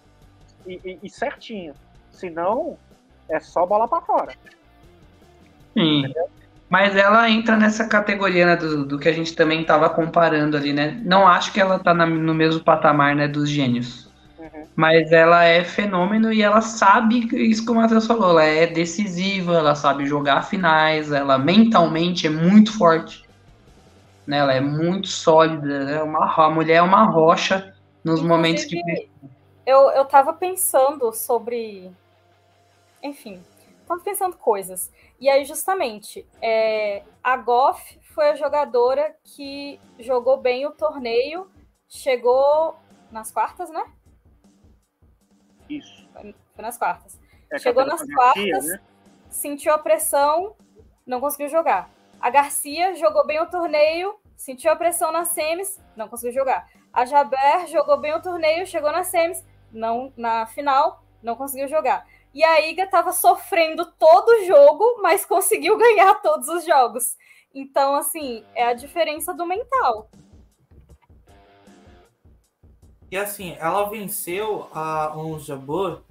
E, 0.68 0.80
e, 0.84 1.00
e 1.04 1.10
certinho. 1.10 1.74
Senão, 2.12 2.78
é 3.30 3.40
só 3.40 3.66
bola 3.66 3.88
para 3.88 4.02
fora. 4.02 4.34
Sim. 5.74 6.04
Mas 6.72 6.96
ela 6.96 7.30
entra 7.30 7.58
nessa 7.58 7.86
categoria 7.86 8.46
né, 8.46 8.56
do, 8.56 8.86
do, 8.86 8.98
que 8.98 9.10
a 9.10 9.12
gente 9.12 9.36
também 9.36 9.62
estava 9.62 9.90
comparando 9.90 10.56
ali, 10.56 10.72
né? 10.72 11.02
Não 11.04 11.28
acho 11.28 11.52
que 11.52 11.60
ela 11.60 11.76
está 11.76 11.94
no 11.94 12.34
mesmo 12.34 12.64
patamar 12.64 13.14
né, 13.14 13.28
dos 13.28 13.50
gênios. 13.50 14.10
Uhum. 14.40 14.66
Mas 14.74 15.12
ela 15.12 15.44
é 15.44 15.66
fenômeno 15.66 16.32
e 16.32 16.42
ela 16.42 16.62
sabe, 16.62 17.28
isso 17.34 17.66
que 17.66 17.72
o 17.72 17.76
Matheus 17.76 18.08
falou, 18.08 18.32
ela 18.32 18.46
é 18.46 18.68
decisiva, 18.68 19.58
ela 19.58 19.76
sabe 19.76 20.06
jogar 20.06 20.44
finais, 20.44 21.12
ela 21.12 21.38
mentalmente 21.38 22.26
é 22.26 22.30
muito 22.30 22.78
forte. 22.78 23.26
Né? 24.26 24.38
Ela 24.38 24.54
é 24.54 24.62
muito 24.62 25.10
sólida, 25.10 25.84
né? 25.84 26.02
uma, 26.02 26.34
a 26.34 26.50
mulher 26.50 26.76
é 26.76 26.82
uma 26.82 27.04
rocha 27.04 27.74
nos 28.02 28.22
Inclusive, 28.22 28.28
momentos 28.30 28.64
que. 28.64 28.82
Eu, 29.66 29.92
eu 29.92 30.06
tava 30.06 30.32
pensando 30.32 31.12
sobre. 31.12 31.92
Enfim, 33.04 33.42
tava 33.92 34.04
pensando 34.04 34.38
coisas. 34.38 34.92
E 35.20 35.30
aí, 35.30 35.44
justamente, 35.46 36.28
é, 36.42 37.04
a 37.24 37.36
Goff 37.38 38.00
foi 38.14 38.30
a 38.30 38.36
jogadora 38.36 39.16
que 39.24 39.80
jogou 40.00 40.38
bem 40.38 40.66
o 40.66 40.72
torneio, 40.72 41.50
chegou 41.88 42.76
nas 43.12 43.32
quartas, 43.32 43.70
né? 43.70 43.84
Isso. 45.70 46.08
Foi, 46.14 46.36
nas 46.58 46.78
quartas. 46.78 47.20
É 47.52 47.60
chegou 47.60 47.86
nas 47.86 48.02
quartas, 48.14 48.66
né? 48.66 48.82
sentiu 49.30 49.74
a 49.74 49.78
pressão, 49.78 50.56
não 51.06 51.20
conseguiu 51.20 51.50
jogar. 51.50 51.90
A 52.20 52.30
Garcia 52.30 52.96
jogou 52.96 53.26
bem 53.26 53.40
o 53.42 53.50
torneio, 53.50 54.16
sentiu 54.36 54.72
a 54.72 54.76
pressão 54.76 55.12
nas 55.12 55.30
semis, 55.30 55.82
não 55.96 56.08
conseguiu 56.08 56.34
jogar. 56.34 56.70
A 56.94 57.06
Jaber 57.06 57.68
jogou 57.68 58.00
bem 58.00 58.14
o 58.14 58.22
torneio, 58.22 58.68
chegou 58.68 58.92
nas 58.92 59.08
semis, 59.08 59.46
não 59.72 60.14
na 60.16 60.46
final, 60.46 61.04
não 61.22 61.36
conseguiu 61.36 61.68
jogar. 61.68 62.06
E 62.34 62.44
a 62.44 62.62
Iga 62.62 62.84
estava 62.84 63.12
sofrendo 63.12 63.86
todo 64.00 64.30
o 64.30 64.46
jogo, 64.46 65.02
mas 65.02 65.26
conseguiu 65.26 65.78
ganhar 65.80 66.16
todos 66.22 66.48
os 66.48 66.66
jogos. 66.66 67.16
Então, 67.54 67.96
assim, 67.96 68.44
é 68.56 68.66
a 68.66 68.74
diferença 68.74 69.34
do 69.34 69.46
mental. 69.46 70.10
E 73.12 73.18
assim, 73.18 73.58
ela 73.60 73.90
venceu 73.90 74.70
a 74.74 75.14
Ons 75.18 75.44
Jabeur, 75.44 76.02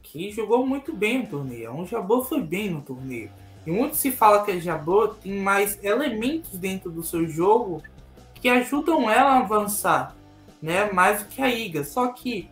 que 0.00 0.30
jogou 0.30 0.64
muito 0.64 0.92
bem 0.92 1.22
no 1.22 1.26
torneio. 1.26 1.72
Um 1.72 1.84
Jabô 1.84 2.22
foi 2.22 2.40
bem 2.40 2.70
no 2.70 2.80
torneio. 2.80 3.32
E 3.66 3.70
muito 3.72 3.96
se 3.96 4.12
fala 4.12 4.44
que 4.44 4.52
a 4.52 4.60
Jabô 4.60 5.08
tem 5.08 5.32
mais 5.32 5.82
elementos 5.82 6.56
dentro 6.56 6.92
do 6.92 7.02
seu 7.02 7.26
jogo 7.26 7.82
que 8.34 8.48
ajudam 8.48 9.10
ela 9.10 9.32
a 9.32 9.38
avançar, 9.38 10.14
né? 10.62 10.92
Mais 10.92 11.22
do 11.22 11.28
que 11.28 11.42
a 11.42 11.48
Iga. 11.48 11.82
Só 11.82 12.08
que 12.08 12.48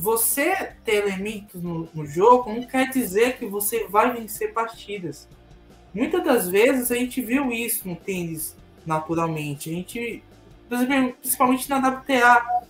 você 0.00 0.72
ter 0.82 1.06
elementos 1.06 1.62
no, 1.62 1.86
no 1.92 2.06
jogo 2.06 2.52
não 2.52 2.62
quer 2.62 2.88
dizer 2.88 3.36
que 3.36 3.44
você 3.44 3.86
vai 3.86 4.14
vencer 4.14 4.54
partidas. 4.54 5.28
Muitas 5.92 6.24
das 6.24 6.48
vezes 6.48 6.90
a 6.90 6.94
gente 6.94 7.20
viu 7.20 7.52
isso 7.52 7.86
no 7.86 7.94
tênis 7.94 8.56
naturalmente. 8.86 9.68
A 9.68 9.72
gente, 9.74 10.24
principalmente 11.20 11.68
na 11.68 11.86
WTA, 11.86 12.64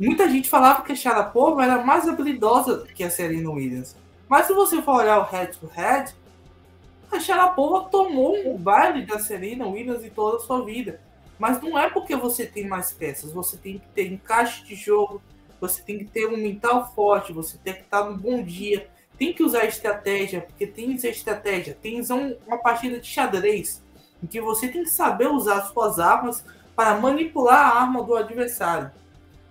muita 0.00 0.30
gente 0.30 0.48
falava 0.48 0.82
que 0.82 0.92
a 0.92 0.96
Sharapova 0.96 1.62
era 1.62 1.84
mais 1.84 2.08
habilidosa 2.08 2.86
que 2.94 3.04
a 3.04 3.10
Serena 3.10 3.50
Williams. 3.50 3.94
Mas 4.26 4.46
se 4.46 4.54
você 4.54 4.80
for 4.80 5.02
olhar 5.02 5.18
o 5.18 5.24
head 5.24 5.58
to 5.58 5.66
head, 5.66 6.14
a 7.10 7.20
Sharapova 7.20 7.90
tomou 7.90 8.34
um 8.48 8.56
baile 8.56 9.04
da 9.04 9.18
Serena 9.18 9.66
Williams 9.66 10.02
em 10.02 10.10
toda 10.10 10.38
a 10.38 10.40
sua 10.40 10.64
vida. 10.64 11.00
Mas 11.38 11.60
não 11.60 11.78
é 11.78 11.90
porque 11.90 12.16
você 12.16 12.46
tem 12.46 12.66
mais 12.66 12.92
peças, 12.92 13.30
você 13.30 13.58
tem 13.58 13.78
que 13.78 13.88
ter 13.88 14.10
encaixe 14.10 14.64
de 14.64 14.74
jogo, 14.74 15.20
você 15.62 15.80
tem 15.80 15.96
que 15.96 16.06
ter 16.06 16.26
um 16.26 16.36
mental 16.36 16.92
forte, 16.92 17.32
você 17.32 17.56
tem 17.56 17.74
que 17.74 17.82
estar 17.82 18.04
num 18.04 18.18
bom 18.18 18.42
dia, 18.42 18.88
tem 19.16 19.32
que 19.32 19.44
usar 19.44 19.64
estratégia, 19.64 20.40
porque 20.40 20.66
tem 20.66 20.92
estratégia, 20.96 21.78
tem 21.80 22.02
uma 22.44 22.58
partida 22.58 22.98
de 22.98 23.06
xadrez, 23.06 23.80
em 24.20 24.26
que 24.26 24.40
você 24.40 24.66
tem 24.66 24.82
que 24.82 24.90
saber 24.90 25.28
usar 25.28 25.60
suas 25.66 26.00
armas 26.00 26.44
para 26.74 26.98
manipular 26.98 27.60
a 27.60 27.80
arma 27.80 28.02
do 28.02 28.16
adversário. 28.16 28.90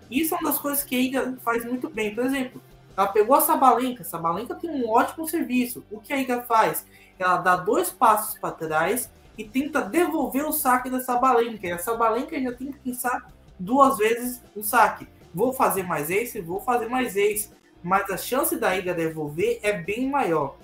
Isso 0.10 0.36
é 0.36 0.38
uma 0.38 0.50
das 0.50 0.60
coisas 0.60 0.84
que 0.84 0.98
a 0.98 1.00
Iga 1.00 1.38
faz 1.42 1.64
muito 1.64 1.90
bem. 1.90 2.14
Por 2.14 2.26
exemplo, 2.26 2.62
ela 2.98 3.08
pegou 3.08 3.34
a 3.34 3.40
Sabalenka, 3.40 4.02
a 4.02 4.06
Sabalenka 4.06 4.54
tem 4.54 4.70
um 4.70 4.90
ótimo 4.90 5.26
serviço. 5.26 5.82
O 5.90 6.02
que 6.02 6.12
a 6.12 6.18
Iga 6.18 6.42
faz? 6.42 6.86
Ela 7.18 7.38
dá 7.38 7.56
dois 7.56 7.90
passos 7.90 8.38
para 8.38 8.52
trás 8.52 9.10
e 9.38 9.46
tenta 9.46 9.82
devolver 9.82 10.46
o 10.46 10.52
saque 10.52 10.90
da 10.90 11.00
Sabalenka. 11.00 11.66
E 11.66 11.72
a 11.72 11.78
Sabalenka 11.78 12.38
já 12.38 12.52
tem 12.52 12.70
que 12.70 12.80
pensar 12.80 13.32
duas 13.58 13.98
vezes 13.98 14.42
o 14.54 14.62
saque. 14.62 15.08
Vou 15.34 15.54
fazer 15.54 15.84
mais 15.84 16.10
esse, 16.10 16.42
vou 16.42 16.60
fazer 16.60 16.88
mais 16.88 17.16
esse 17.16 17.50
mas 17.84 18.10
a 18.10 18.18
chance 18.18 18.56
da 18.58 18.76
Iga 18.76 18.94
devolver 18.94 19.60
é 19.64 19.74
bem 19.74 20.10
maior. 20.10 20.56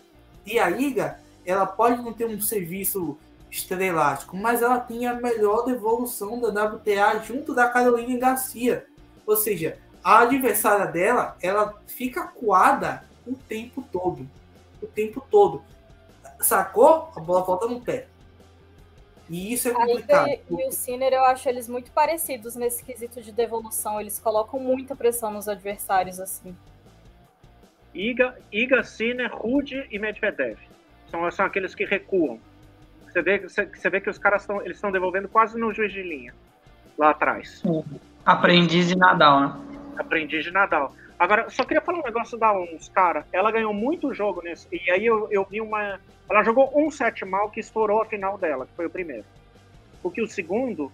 E 0.46 0.60
a 0.60 0.70
Iga, 0.70 1.20
ela 1.46 1.66
pode 1.66 2.02
não 2.02 2.14
ter 2.14 2.26
um 2.26 2.40
serviço 2.40 3.18
estrelático, 3.50 4.36
mas 4.36 4.62
ela 4.62 4.80
tem 4.80 5.08
a 5.08 5.14
melhor 5.14 5.66
devolução 5.66 6.40
da 6.40 6.66
WTA 6.66 7.20
junto 7.24 7.54
da 7.54 7.70
Carolina 7.70 8.20
Garcia. 8.20 8.86
Ou 9.26 9.36
seja, 9.36 9.78
a 10.04 10.20
adversária 10.20 10.86
dela, 10.86 11.36
ela 11.42 11.82
fica 11.88 12.28
coada 12.28 13.04
o 13.26 13.34
tempo 13.34 13.84
todo. 13.92 14.28
O 14.82 14.86
tempo 14.86 15.26
todo. 15.32 15.64
Sacou? 16.40 17.12
A 17.16 17.20
bola 17.20 17.44
volta 17.44 17.68
no 17.68 17.82
pé. 17.82 18.08
E 19.30 19.54
isso 19.54 19.68
é 19.68 19.74
complicado. 19.74 20.26
A 20.26 20.34
Iga 20.34 20.42
e 20.50 20.68
o 20.68 20.72
Sinner, 20.72 21.14
eu 21.14 21.26
acho 21.26 21.48
eles 21.50 21.68
muito 21.68 21.92
parecidos 21.92 22.56
nesse 22.56 22.84
quesito 22.84 23.22
de 23.22 23.32
devolução. 23.32 24.00
Eles 24.00 24.20
colocam 24.20 24.60
muita 24.60 24.96
pressão 24.96 25.32
nos 25.32 25.48
adversários, 25.48 26.20
assim. 26.20 26.56
Iga, 27.94 28.38
Iga 28.52 28.84
Sinner, 28.84 29.34
Rude 29.36 29.88
e 29.92 30.00
Medvedev. 30.00 30.58
São, 31.10 31.30
são 31.32 31.46
aqueles 31.46 31.74
que 31.74 31.86
recuam. 31.86 32.40
Você 33.06 33.22
vê, 33.22 33.40
você, 33.40 33.66
você 33.66 33.90
vê 33.90 34.02
que 34.02 34.10
os 34.10 34.18
caras 34.18 34.44
estão 34.44 34.62
eles 34.62 34.78
estão 34.78 34.92
devolvendo 34.92 35.28
quase 35.28 35.58
no 35.58 35.74
juiz 35.74 35.92
de 35.92 36.04
linha 36.04 36.34
lá 36.98 37.12
atrás. 37.12 37.64
Aprendiz 38.26 38.88
de 38.88 38.96
Nadal, 38.96 39.42
né? 39.42 39.56
Aprendiz 39.98 40.44
de 40.44 40.52
Nadal. 40.52 40.94
Agora, 41.20 41.50
só 41.50 41.64
queria 41.64 41.82
falar 41.82 42.00
um 42.00 42.04
negócio 42.04 42.38
da 42.38 42.54
ONS, 42.54 42.90
cara. 42.90 43.26
Ela 43.34 43.52
ganhou 43.52 43.74
muito 43.74 44.14
jogo 44.14 44.42
nesse. 44.42 44.68
E 44.72 44.92
aí 44.92 45.06
eu, 45.06 45.28
eu 45.32 45.44
vi 45.46 45.60
uma. 45.60 46.00
Ela 46.30 46.44
jogou 46.44 46.72
um 46.76 46.92
set 46.92 47.26
mal 47.26 47.50
que 47.50 47.60
estourou 47.60 48.02
a 48.02 48.06
final 48.06 48.38
dela, 48.38 48.68
que 48.68 48.74
foi 48.76 48.86
o 48.86 48.90
primeiro. 48.90 49.26
Porque 50.02 50.22
o 50.22 50.28
segundo, 50.28 50.92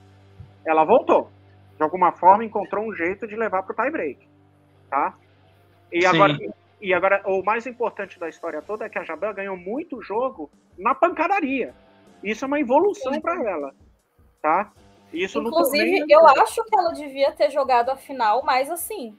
ela 0.66 0.86
voltou. 0.86 1.30
De 1.76 1.84
alguma 1.84 2.12
forma 2.14 2.46
encontrou 2.46 2.86
um 2.86 2.96
jeito 2.96 3.28
de 3.28 3.36
levar 3.36 3.64
pro 3.64 3.76
tie 3.76 3.92
break. 3.92 4.28
Tá? 4.90 5.14
E 5.92 6.02
Sim. 6.02 6.08
agora, 6.08 6.38
e 6.82 6.94
agora, 6.94 7.22
o 7.26 7.44
mais 7.44 7.68
importante 7.68 8.20
da 8.20 8.30
história 8.30 8.62
toda 8.62 8.86
é 8.86 8.90
que 8.90 9.00
a 9.00 9.04
Jabel 9.04 9.34
ganhou 9.34 9.58
muito 9.58 10.02
jogo 10.02 10.50
na 10.78 10.96
pancadaria. 10.96 11.74
Isso 12.24 12.46
é 12.46 12.48
uma 12.48 12.60
evolução 12.60 13.20
para 13.20 13.42
ela, 13.44 13.74
tá? 14.42 14.72
Isso 15.12 15.40
Inclusive, 15.40 16.00
torneio... 16.00 16.06
eu 16.10 16.28
acho 16.28 16.64
que 16.64 16.76
ela 16.76 16.92
devia 16.92 17.32
ter 17.32 17.52
jogado 17.52 17.90
a 17.90 17.96
final 17.96 18.44
mais 18.44 18.70
assim. 18.70 19.16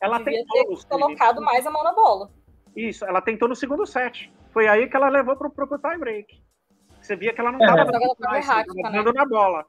Ela 0.00 0.18
devia 0.18 0.44
tentou, 0.44 0.76
ter 0.76 0.86
colocado 0.88 1.40
mais 1.40 1.66
a 1.66 1.70
mão 1.70 1.82
na 1.82 1.92
bola. 1.92 2.30
Isso, 2.74 3.04
ela 3.04 3.20
tentou 3.20 3.48
no 3.48 3.56
segundo 3.56 3.86
set. 3.86 4.32
Foi 4.52 4.68
aí 4.68 4.88
que 4.88 4.96
ela 4.96 5.08
levou 5.08 5.36
pro, 5.36 5.50
pro 5.50 5.78
tie 5.78 5.98
break. 5.98 6.42
Você 7.00 7.16
via 7.16 7.32
que 7.32 7.40
ela 7.40 7.52
não 7.52 7.60
estava 7.60 7.82
é, 7.82 7.84
dando 7.84 9.12
né? 9.12 9.12
na 9.14 9.26
bola. 9.26 9.64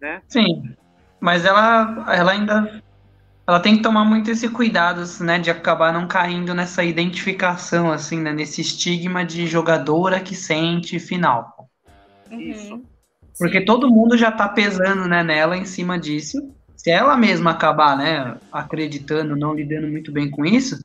Né? 0.00 0.22
Sim, 0.28 0.76
mas 1.20 1.44
ela, 1.44 2.06
ela 2.14 2.32
ainda 2.32 2.82
ela 3.48 3.60
tem 3.60 3.76
que 3.76 3.82
tomar 3.82 4.04
muito 4.04 4.30
esse 4.30 4.46
cuidado, 4.50 5.02
né, 5.20 5.38
de 5.38 5.50
acabar 5.50 5.90
não 5.90 6.06
caindo 6.06 6.54
nessa 6.54 6.84
identificação, 6.84 7.90
assim, 7.90 8.20
né, 8.20 8.30
nesse 8.30 8.60
estigma 8.60 9.24
de 9.24 9.46
jogadora 9.46 10.20
que 10.20 10.34
sente 10.34 11.00
final. 11.00 11.66
Isso. 12.30 12.82
Porque 13.38 13.60
Sim. 13.60 13.64
todo 13.64 13.90
mundo 13.90 14.18
já 14.18 14.30
tá 14.30 14.46
pesando, 14.50 15.08
né, 15.08 15.22
nela 15.22 15.56
em 15.56 15.64
cima 15.64 15.98
disso. 15.98 16.54
Se 16.78 16.90
ela 16.90 17.14
mesma 17.16 17.50
acabar, 17.50 17.98
né, 17.98 18.36
acreditando, 18.50 19.36
não 19.36 19.52
lidando 19.52 19.86
muito 19.86 20.10
bem 20.10 20.30
com 20.30 20.46
isso, 20.46 20.80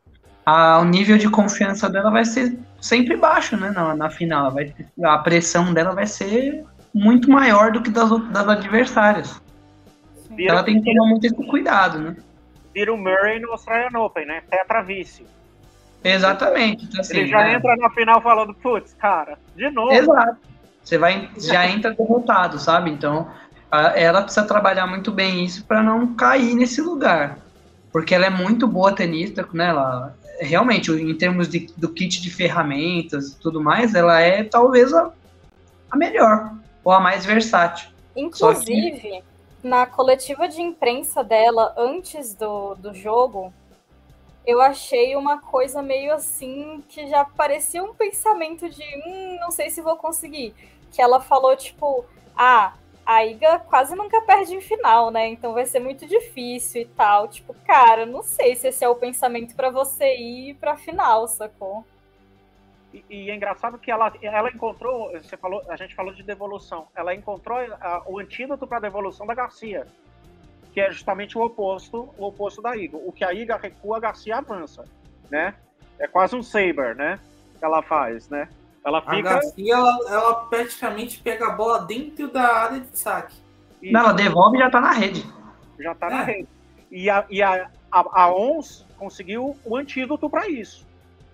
a, 0.45 0.79
o 0.79 0.83
nível 0.83 1.17
de 1.17 1.29
confiança 1.29 1.89
dela 1.89 2.11
vai 2.11 2.25
ser 2.25 2.57
sempre 2.81 3.15
baixo, 3.15 3.55
né, 3.55 3.69
na, 3.69 3.95
na 3.95 4.09
final. 4.09 4.51
Vai, 4.51 4.73
a 5.01 5.17
pressão 5.19 5.73
dela 5.73 5.93
vai 5.93 6.05
ser 6.05 6.65
muito 6.93 7.29
maior 7.29 7.71
do 7.71 7.81
que 7.81 7.89
das, 7.89 8.09
das 8.31 8.47
adversárias. 8.49 9.41
Ela 10.37 10.63
tem 10.63 10.81
que 10.81 10.91
tomar 10.91 11.07
muito 11.07 11.25
esse 11.25 11.47
cuidado, 11.47 11.99
né? 11.99 12.15
vira 12.73 12.91
o 12.91 12.97
Murray 12.97 13.39
no 13.39 13.51
Australian 13.51 13.97
Open, 13.99 14.25
né? 14.25 14.41
Tetra 14.49 14.81
vice. 14.81 15.25
Exatamente. 16.03 16.85
Então, 16.85 16.99
assim, 16.99 17.17
Ele 17.17 17.27
já 17.27 17.43
né? 17.43 17.53
entra 17.53 17.75
na 17.77 17.89
final 17.91 18.21
falando, 18.21 18.53
putz, 18.55 18.93
cara, 18.95 19.37
de 19.55 19.69
novo. 19.69 19.93
Exato. 19.93 20.37
Você 20.83 20.97
vai, 20.97 21.29
já 21.37 21.65
entra 21.65 21.93
derrotado, 21.93 22.59
sabe? 22.59 22.89
Então, 22.89 23.31
ela 23.95 24.21
precisa 24.21 24.45
trabalhar 24.45 24.85
muito 24.85 25.11
bem 25.11 25.43
isso 25.43 25.65
para 25.65 25.81
não 25.81 26.13
cair 26.13 26.53
nesse 26.53 26.81
lugar. 26.81 27.39
Porque 27.91 28.13
ela 28.13 28.25
é 28.25 28.29
muito 28.29 28.67
boa 28.67 28.91
tenista, 28.91 29.47
né? 29.53 29.69
Ela, 29.69 30.15
realmente, 30.39 30.91
em 30.91 31.15
termos 31.15 31.47
de, 31.47 31.71
do 31.77 31.89
kit 31.89 32.21
de 32.21 32.29
ferramentas 32.29 33.29
e 33.29 33.39
tudo 33.39 33.61
mais, 33.61 33.95
ela 33.95 34.19
é 34.19 34.43
talvez 34.43 34.93
a, 34.93 35.11
a 35.89 35.97
melhor, 35.97 36.53
ou 36.83 36.91
a 36.91 36.99
mais 36.99 37.25
versátil. 37.25 37.89
Inclusive, 38.15 39.23
na 39.63 39.85
coletiva 39.85 40.47
de 40.47 40.61
imprensa 40.61 41.23
dela 41.23 41.73
antes 41.77 42.35
do, 42.35 42.75
do 42.75 42.93
jogo, 42.93 43.53
eu 44.45 44.61
achei 44.61 45.15
uma 45.15 45.39
coisa 45.39 45.81
meio 45.81 46.13
assim 46.13 46.83
que 46.89 47.07
já 47.07 47.23
parecia 47.23 47.83
um 47.83 47.93
pensamento 47.93 48.69
de 48.69 48.83
hum, 48.83 49.37
não 49.39 49.51
sei 49.51 49.69
se 49.69 49.81
vou 49.81 49.95
conseguir. 49.95 50.53
Que 50.91 51.01
ela 51.01 51.19
falou, 51.19 51.55
tipo, 51.55 52.05
ah, 52.35 52.73
a 53.05 53.25
Iga 53.25 53.59
quase 53.59 53.95
nunca 53.95 54.21
perde 54.21 54.55
em 54.55 54.61
final, 54.61 55.11
né? 55.11 55.27
Então 55.27 55.53
vai 55.53 55.65
ser 55.65 55.79
muito 55.79 56.07
difícil 56.07 56.81
e 56.81 56.85
tal. 56.85 57.27
Tipo, 57.27 57.53
cara, 57.65 58.05
não 58.05 58.23
sei 58.23 58.55
se 58.55 58.67
esse 58.67 58.83
é 58.83 58.89
o 58.89 58.95
pensamento 58.95 59.55
para 59.55 59.69
você 59.69 60.15
ir 60.15 60.55
pra 60.55 60.77
final, 60.77 61.27
sacou? 61.27 61.85
E, 62.93 63.03
e, 63.09 63.29
é 63.29 63.35
engraçado 63.35 63.77
que 63.77 63.89
ela, 63.89 64.13
ela 64.21 64.49
encontrou, 64.49 65.11
você 65.11 65.35
falou, 65.35 65.63
a 65.67 65.75
gente 65.75 65.95
falou 65.95 66.13
de 66.13 66.21
devolução, 66.21 66.87
ela 66.95 67.13
encontrou 67.13 67.57
a, 67.57 68.03
o 68.05 68.19
antídoto 68.19 68.67
para 68.67 68.79
devolução 68.79 69.25
da 69.25 69.33
Garcia, 69.33 69.87
que 70.71 70.79
é 70.79 70.91
justamente 70.91 71.37
o 71.37 71.41
oposto, 71.41 72.13
o 72.17 72.25
oposto 72.25 72.61
da 72.61 72.75
Iga. 72.77 72.97
O 72.97 73.11
que 73.11 73.25
a 73.25 73.33
Iga 73.33 73.57
recua, 73.57 73.97
a 73.97 73.99
Garcia 73.99 74.37
avança, 74.37 74.85
né? 75.29 75.55
É 75.99 76.07
quase 76.07 76.35
um 76.35 76.43
saber, 76.43 76.95
né? 76.95 77.19
Que 77.57 77.65
ela 77.65 77.81
faz, 77.81 78.29
né? 78.29 78.47
Ela 78.85 79.01
fica... 79.01 79.17
A 79.17 79.21
Garcia, 79.21 79.73
ela, 79.73 79.99
ela 80.09 80.35
praticamente 80.45 81.19
pega 81.19 81.47
a 81.47 81.51
bola 81.51 81.79
dentro 81.79 82.27
da 82.29 82.43
área 82.43 82.79
de 82.79 82.97
saque. 82.97 83.35
E... 83.81 83.91
Não, 83.91 84.01
ela 84.01 84.13
devolve 84.13 84.57
e 84.57 84.59
já 84.59 84.69
tá 84.69 84.81
na 84.81 84.91
rede. 84.91 85.25
Já 85.79 85.95
tá 85.95 86.07
é. 86.07 86.09
na 86.09 86.23
rede. 86.23 86.47
E 86.91 87.09
a, 87.09 87.25
e 87.29 87.41
a, 87.41 87.69
a, 87.91 88.23
a 88.23 88.33
ONS 88.33 88.85
conseguiu 88.97 89.57
o 89.65 89.75
antídoto 89.75 90.29
para 90.29 90.47
isso, 90.47 90.87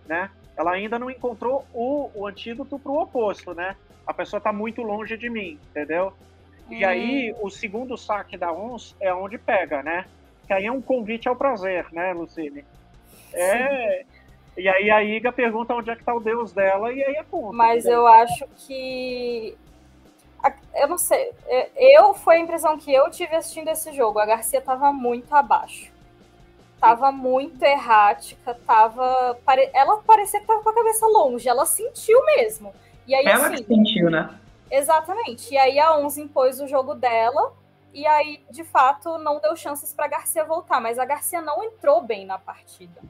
né? 0.07 0.29
ela 0.59 0.73
ainda 0.73 0.99
não 0.99 1.09
encontrou 1.09 1.65
o, 1.73 2.11
o 2.13 2.27
antídoto 2.27 2.77
para 2.77 2.91
o 2.91 3.01
oposto, 3.01 3.53
né? 3.53 3.77
A 4.05 4.13
pessoa 4.13 4.39
está 4.39 4.51
muito 4.51 4.81
longe 4.81 5.15
de 5.15 5.29
mim, 5.29 5.57
entendeu? 5.69 6.11
E 6.69 6.85
hum. 6.85 6.89
aí, 6.89 7.35
o 7.39 7.49
segundo 7.49 7.97
saque 7.97 8.35
da 8.35 8.51
ONS 8.51 8.93
é 8.99 9.13
onde 9.13 9.37
pega, 9.37 9.81
né? 9.81 10.05
Que 10.45 10.51
aí 10.51 10.65
é 10.65 10.71
um 10.71 10.81
convite 10.81 11.29
ao 11.29 11.35
prazer, 11.35 11.87
né, 11.93 12.11
Lucine? 12.11 12.65
É. 13.31 13.99
Sim. 13.99 14.18
E 14.59 14.67
aí 14.67 14.91
a 14.91 15.03
Iga 15.03 15.31
pergunta 15.31 15.73
onde 15.73 15.89
é 15.89 15.95
que 15.95 16.03
tá 16.03 16.13
o 16.13 16.19
deus 16.19 16.51
dela, 16.51 16.91
e 16.91 17.03
aí 17.03 17.15
é 17.15 17.23
ponto. 17.23 17.53
Mas 17.53 17.85
eu 17.85 18.05
acho 18.05 18.45
que. 18.57 19.57
Eu 20.75 20.87
não 20.87 20.97
sei. 20.97 21.31
Eu 21.75 22.13
foi 22.13 22.35
a 22.35 22.39
impressão 22.39 22.77
que 22.77 22.93
eu 22.93 23.09
tive 23.09 23.35
assistindo 23.35 23.69
esse 23.69 23.91
jogo. 23.93 24.19
A 24.19 24.25
Garcia 24.25 24.59
estava 24.59 24.91
muito 24.91 25.33
abaixo. 25.33 25.91
tava 26.79 27.11
muito 27.11 27.61
errática, 27.63 28.57
tava. 28.65 29.37
Ela 29.73 29.97
parecia 29.97 30.39
que 30.39 30.47
tava 30.47 30.63
com 30.63 30.69
a 30.69 30.73
cabeça 30.73 31.05
longe, 31.07 31.47
ela 31.47 31.65
sentiu 31.65 32.23
mesmo. 32.25 32.73
E 33.05 33.13
aí, 33.13 33.25
ela 33.25 33.47
assim, 33.47 33.63
que 33.63 33.75
sentiu, 33.75 34.09
né? 34.09 34.29
Exatamente. 34.71 35.53
E 35.53 35.57
aí 35.57 35.79
a 35.79 35.97
Onze 35.97 36.21
impôs 36.21 36.59
o 36.59 36.67
jogo 36.67 36.93
dela, 36.93 37.53
e 37.93 38.05
aí, 38.05 38.41
de 38.49 38.63
fato, 38.63 39.17
não 39.17 39.39
deu 39.39 39.55
chances 39.55 39.93
para 39.93 40.07
Garcia 40.07 40.43
voltar, 40.45 40.79
mas 40.79 40.97
a 40.97 41.05
Garcia 41.05 41.41
não 41.41 41.63
entrou 41.63 42.01
bem 42.01 42.25
na 42.25 42.37
partida. 42.37 43.01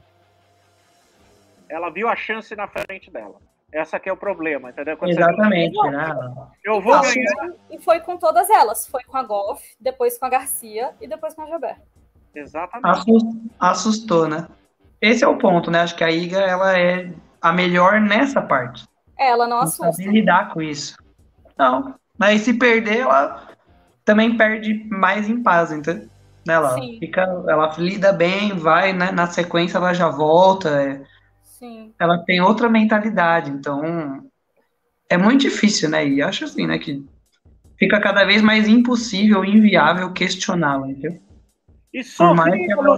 Ela 1.70 1.88
viu 1.90 2.08
a 2.08 2.16
chance 2.16 2.54
na 2.56 2.66
frente 2.66 3.10
dela. 3.10 3.36
Essa 3.72 4.00
que 4.00 4.08
é 4.08 4.12
o 4.12 4.16
problema, 4.16 4.70
entendeu? 4.70 4.96
Quando 4.96 5.12
Exatamente. 5.12 5.76
Você... 5.76 5.90
Né? 5.90 6.34
Eu 6.64 6.80
vou 6.80 7.00
ganhar. 7.00 7.54
E 7.70 7.78
foi 7.78 8.00
com 8.00 8.16
todas 8.16 8.50
elas. 8.50 8.86
Foi 8.88 9.04
com 9.04 9.16
a 9.16 9.22
Golf, 9.22 9.62
depois 9.80 10.18
com 10.18 10.26
a 10.26 10.28
Garcia 10.28 10.90
e 11.00 11.06
depois 11.06 11.34
com 11.34 11.42
a 11.42 11.46
Jabé. 11.46 11.76
Exatamente. 12.34 13.40
Assustou, 13.60 14.28
né? 14.28 14.48
Esse 15.00 15.22
é 15.22 15.28
o 15.28 15.38
ponto, 15.38 15.70
né? 15.70 15.80
Acho 15.80 15.94
que 15.94 16.04
a 16.04 16.10
Iga 16.10 16.40
ela 16.40 16.76
é 16.76 17.12
a 17.40 17.52
melhor 17.52 18.00
nessa 18.00 18.42
parte. 18.42 18.84
É, 19.16 19.28
ela 19.28 19.46
não 19.46 19.58
assusta. 19.58 19.92
Sabe 19.92 20.10
lidar 20.10 20.52
com 20.52 20.60
isso. 20.60 20.96
Não. 21.56 21.94
Mas 22.18 22.42
se 22.42 22.54
perder, 22.54 23.00
ela 23.00 23.48
também 24.04 24.36
perde 24.36 24.84
mais 24.90 25.28
em 25.28 25.42
paz, 25.42 25.70
entendeu? 25.70 26.08
Ela 26.48 26.74
Sim. 26.74 26.98
fica, 26.98 27.22
ela 27.48 27.72
lida 27.78 28.12
bem, 28.12 28.56
vai, 28.56 28.92
né? 28.92 29.12
Na 29.12 29.26
sequência 29.26 29.78
ela 29.78 29.94
já 29.94 30.08
volta. 30.08 30.68
É. 30.70 31.02
Ela 32.00 32.16
tem 32.24 32.40
outra 32.40 32.70
mentalidade, 32.70 33.50
então 33.50 34.24
é 35.06 35.18
muito 35.18 35.42
difícil, 35.42 35.90
né? 35.90 36.08
E 36.08 36.22
acho 36.22 36.44
assim, 36.44 36.66
né? 36.66 36.78
Que 36.78 37.04
fica 37.78 38.00
cada 38.00 38.24
vez 38.24 38.40
mais 38.40 38.66
impossível, 38.66 39.44
inviável 39.44 40.10
questioná-la, 40.10 40.88
entendeu? 40.88 41.20
E 41.92 42.02
sorria, 42.02 42.72
ela, 42.72 42.96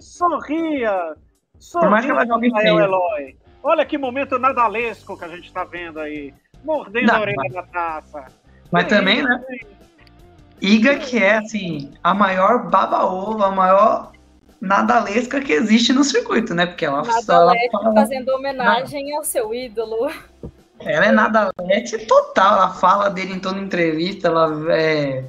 sorria, 0.00 1.16
sorria. 1.58 1.80
Por 1.80 1.90
mais 1.90 2.04
que 2.06 2.10
ela 2.10 2.26
jogue. 2.26 2.46
Eloy. 2.46 3.36
Olha 3.62 3.84
que 3.84 3.98
momento 3.98 4.38
nadalesco 4.38 5.18
que 5.18 5.24
a 5.24 5.28
gente 5.28 5.48
está 5.48 5.64
vendo 5.64 6.00
aí. 6.00 6.32
Mordendo 6.64 7.08
Não, 7.08 7.16
a 7.16 7.20
orelha 7.20 7.36
mas... 7.36 7.52
da 7.52 7.62
taça. 7.64 8.24
Mas 8.70 8.86
também, 8.86 9.22
né? 9.22 9.44
Iga 10.62 10.98
que 10.98 11.18
é, 11.18 11.38
assim, 11.38 11.92
a 12.02 12.14
maior 12.14 12.70
baba-ovo, 12.70 13.42
a 13.42 13.50
maior 13.50 14.12
nadalesca 14.60 15.40
que 15.40 15.52
existe 15.52 15.92
no 15.92 16.04
circuito, 16.04 16.54
né? 16.54 16.66
Porque 16.66 16.84
ela 16.84 17.04
só 17.04 17.22
fala... 17.22 17.54
fazendo 17.94 18.28
homenagem 18.30 19.16
ao 19.16 19.24
seu 19.24 19.54
ídolo. 19.54 20.10
Ela 20.80 21.06
é 21.06 21.12
nadalete 21.12 22.06
total, 22.06 22.54
ela 22.56 22.74
fala 22.74 23.10
dele 23.10 23.34
em 23.34 23.38
toda 23.38 23.58
entrevista, 23.58 24.28
ela 24.28 24.74
é 24.74 25.24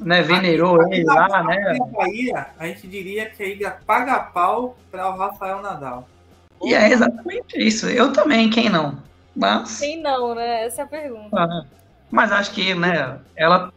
né, 0.00 0.22
venerou 0.22 0.82
ele 0.90 1.04
lá, 1.04 1.42
né? 1.42 1.78
Bahia, 1.92 2.46
a 2.58 2.66
gente 2.66 2.86
diria 2.86 3.28
que 3.28 3.42
a 3.42 3.46
Iga 3.46 3.78
paga 3.86 4.18
pau 4.20 4.76
para 4.90 5.08
o 5.08 5.16
Rafael 5.16 5.60
Nadal. 5.60 6.08
E 6.62 6.74
é 6.74 6.90
exatamente 6.90 7.58
isso. 7.58 7.86
Eu 7.88 8.12
também, 8.12 8.50
quem 8.50 8.68
não? 8.68 8.98
Mas... 9.34 9.78
Quem 9.78 10.00
não, 10.00 10.34
né? 10.34 10.66
Essa 10.66 10.82
é 10.82 10.84
a 10.84 10.88
pergunta. 10.88 11.28
Ah, 11.32 11.64
mas 12.10 12.32
acho 12.32 12.52
que, 12.52 12.74
né, 12.74 13.18
ela. 13.36 13.72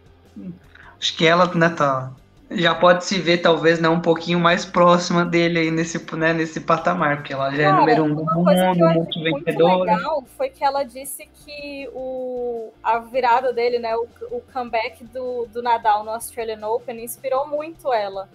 Acho 0.99 1.15
que 1.15 1.25
ela, 1.25 1.45
né, 1.53 1.69
tá. 1.69 2.11
Já 2.55 2.75
pode 2.75 3.05
se 3.05 3.19
ver, 3.19 3.39
talvez, 3.39 3.79
né, 3.79 3.89
um 3.89 3.99
pouquinho 3.99 4.39
mais 4.39 4.65
próxima 4.65 5.25
dele 5.25 5.59
aí 5.59 5.71
nesse, 5.71 5.99
né, 6.15 6.33
nesse 6.33 6.61
patamar, 6.61 7.17
porque 7.17 7.33
ela 7.33 7.49
já 7.51 7.63
é 7.63 7.65
Cara, 7.65 7.75
é 7.75 7.79
número 7.79 8.03
um 8.03 8.15
do 8.15 8.25
mundo, 8.25 8.93
muito 8.93 9.23
vencedora. 9.23 9.75
O 9.75 9.83
legal 9.83 10.23
foi 10.37 10.49
que 10.49 10.63
ela 10.63 10.83
disse 10.83 11.27
que 11.33 11.89
o, 11.93 12.71
a 12.83 12.99
virada 12.99 13.51
dele, 13.51 13.79
né, 13.79 13.95
o, 13.95 14.07
o 14.31 14.41
comeback 14.53 15.03
do, 15.05 15.45
do 15.47 15.61
Nadal 15.61 16.03
no 16.03 16.11
Australian 16.11 16.67
Open 16.67 17.03
inspirou 17.03 17.47
muito 17.47 17.91
ela. 17.91 18.29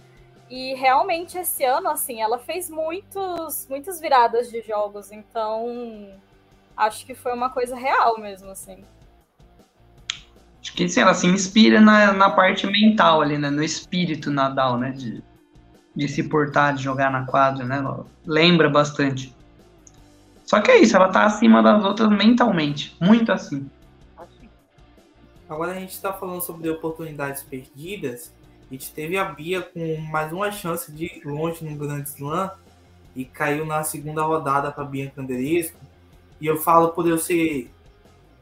E 0.50 0.74
realmente 0.74 1.36
esse 1.36 1.64
ano, 1.64 1.88
assim, 1.90 2.22
ela 2.22 2.38
fez 2.38 2.70
muitos, 2.70 3.66
muitas 3.68 4.00
viradas 4.00 4.50
de 4.50 4.62
jogos, 4.62 5.12
então 5.12 6.08
acho 6.76 7.04
que 7.04 7.14
foi 7.14 7.32
uma 7.34 7.50
coisa 7.50 7.76
real 7.76 8.18
mesmo, 8.18 8.50
assim. 8.50 8.82
Acho 10.78 10.84
que 10.84 10.84
assim, 10.84 11.00
ela 11.00 11.14
se 11.14 11.26
inspira 11.26 11.80
na, 11.80 12.12
na 12.12 12.30
parte 12.30 12.64
mental 12.66 13.20
ali, 13.20 13.36
né? 13.36 13.50
No 13.50 13.64
espírito 13.64 14.30
Nadal, 14.30 14.78
né? 14.78 14.92
De, 14.92 15.20
de 15.94 16.08
se 16.08 16.22
portar, 16.22 16.74
de 16.74 16.84
jogar 16.84 17.10
na 17.10 17.24
quadra, 17.24 17.64
né? 17.64 17.78
Ela 17.78 18.06
lembra 18.24 18.68
bastante. 18.68 19.34
Só 20.44 20.60
que 20.60 20.70
é 20.70 20.78
isso, 20.78 20.94
ela 20.94 21.08
tá 21.08 21.24
acima 21.24 21.62
das 21.64 21.84
outras 21.84 22.08
mentalmente. 22.10 22.96
Muito 23.00 23.32
assim. 23.32 23.68
Agora 25.48 25.72
a 25.72 25.74
gente 25.74 25.90
está 25.90 26.12
falando 26.12 26.42
sobre 26.42 26.70
oportunidades 26.70 27.42
perdidas. 27.42 28.32
A 28.70 28.74
gente 28.74 28.92
teve 28.92 29.18
a 29.18 29.24
Bia 29.24 29.62
com 29.62 29.96
mais 29.96 30.32
uma 30.32 30.52
chance 30.52 30.92
de 30.92 31.06
ir 31.06 31.22
longe 31.24 31.64
no 31.64 31.76
Grande 31.76 32.08
Slam 32.08 32.52
e 33.16 33.24
caiu 33.24 33.66
na 33.66 33.82
segunda 33.82 34.22
rodada 34.22 34.70
para 34.70 34.84
Bianca 34.84 35.20
Andreescu. 35.20 35.78
E 36.40 36.46
eu 36.46 36.56
falo 36.56 36.90
por 36.90 37.08
eu 37.08 37.18
ser 37.18 37.68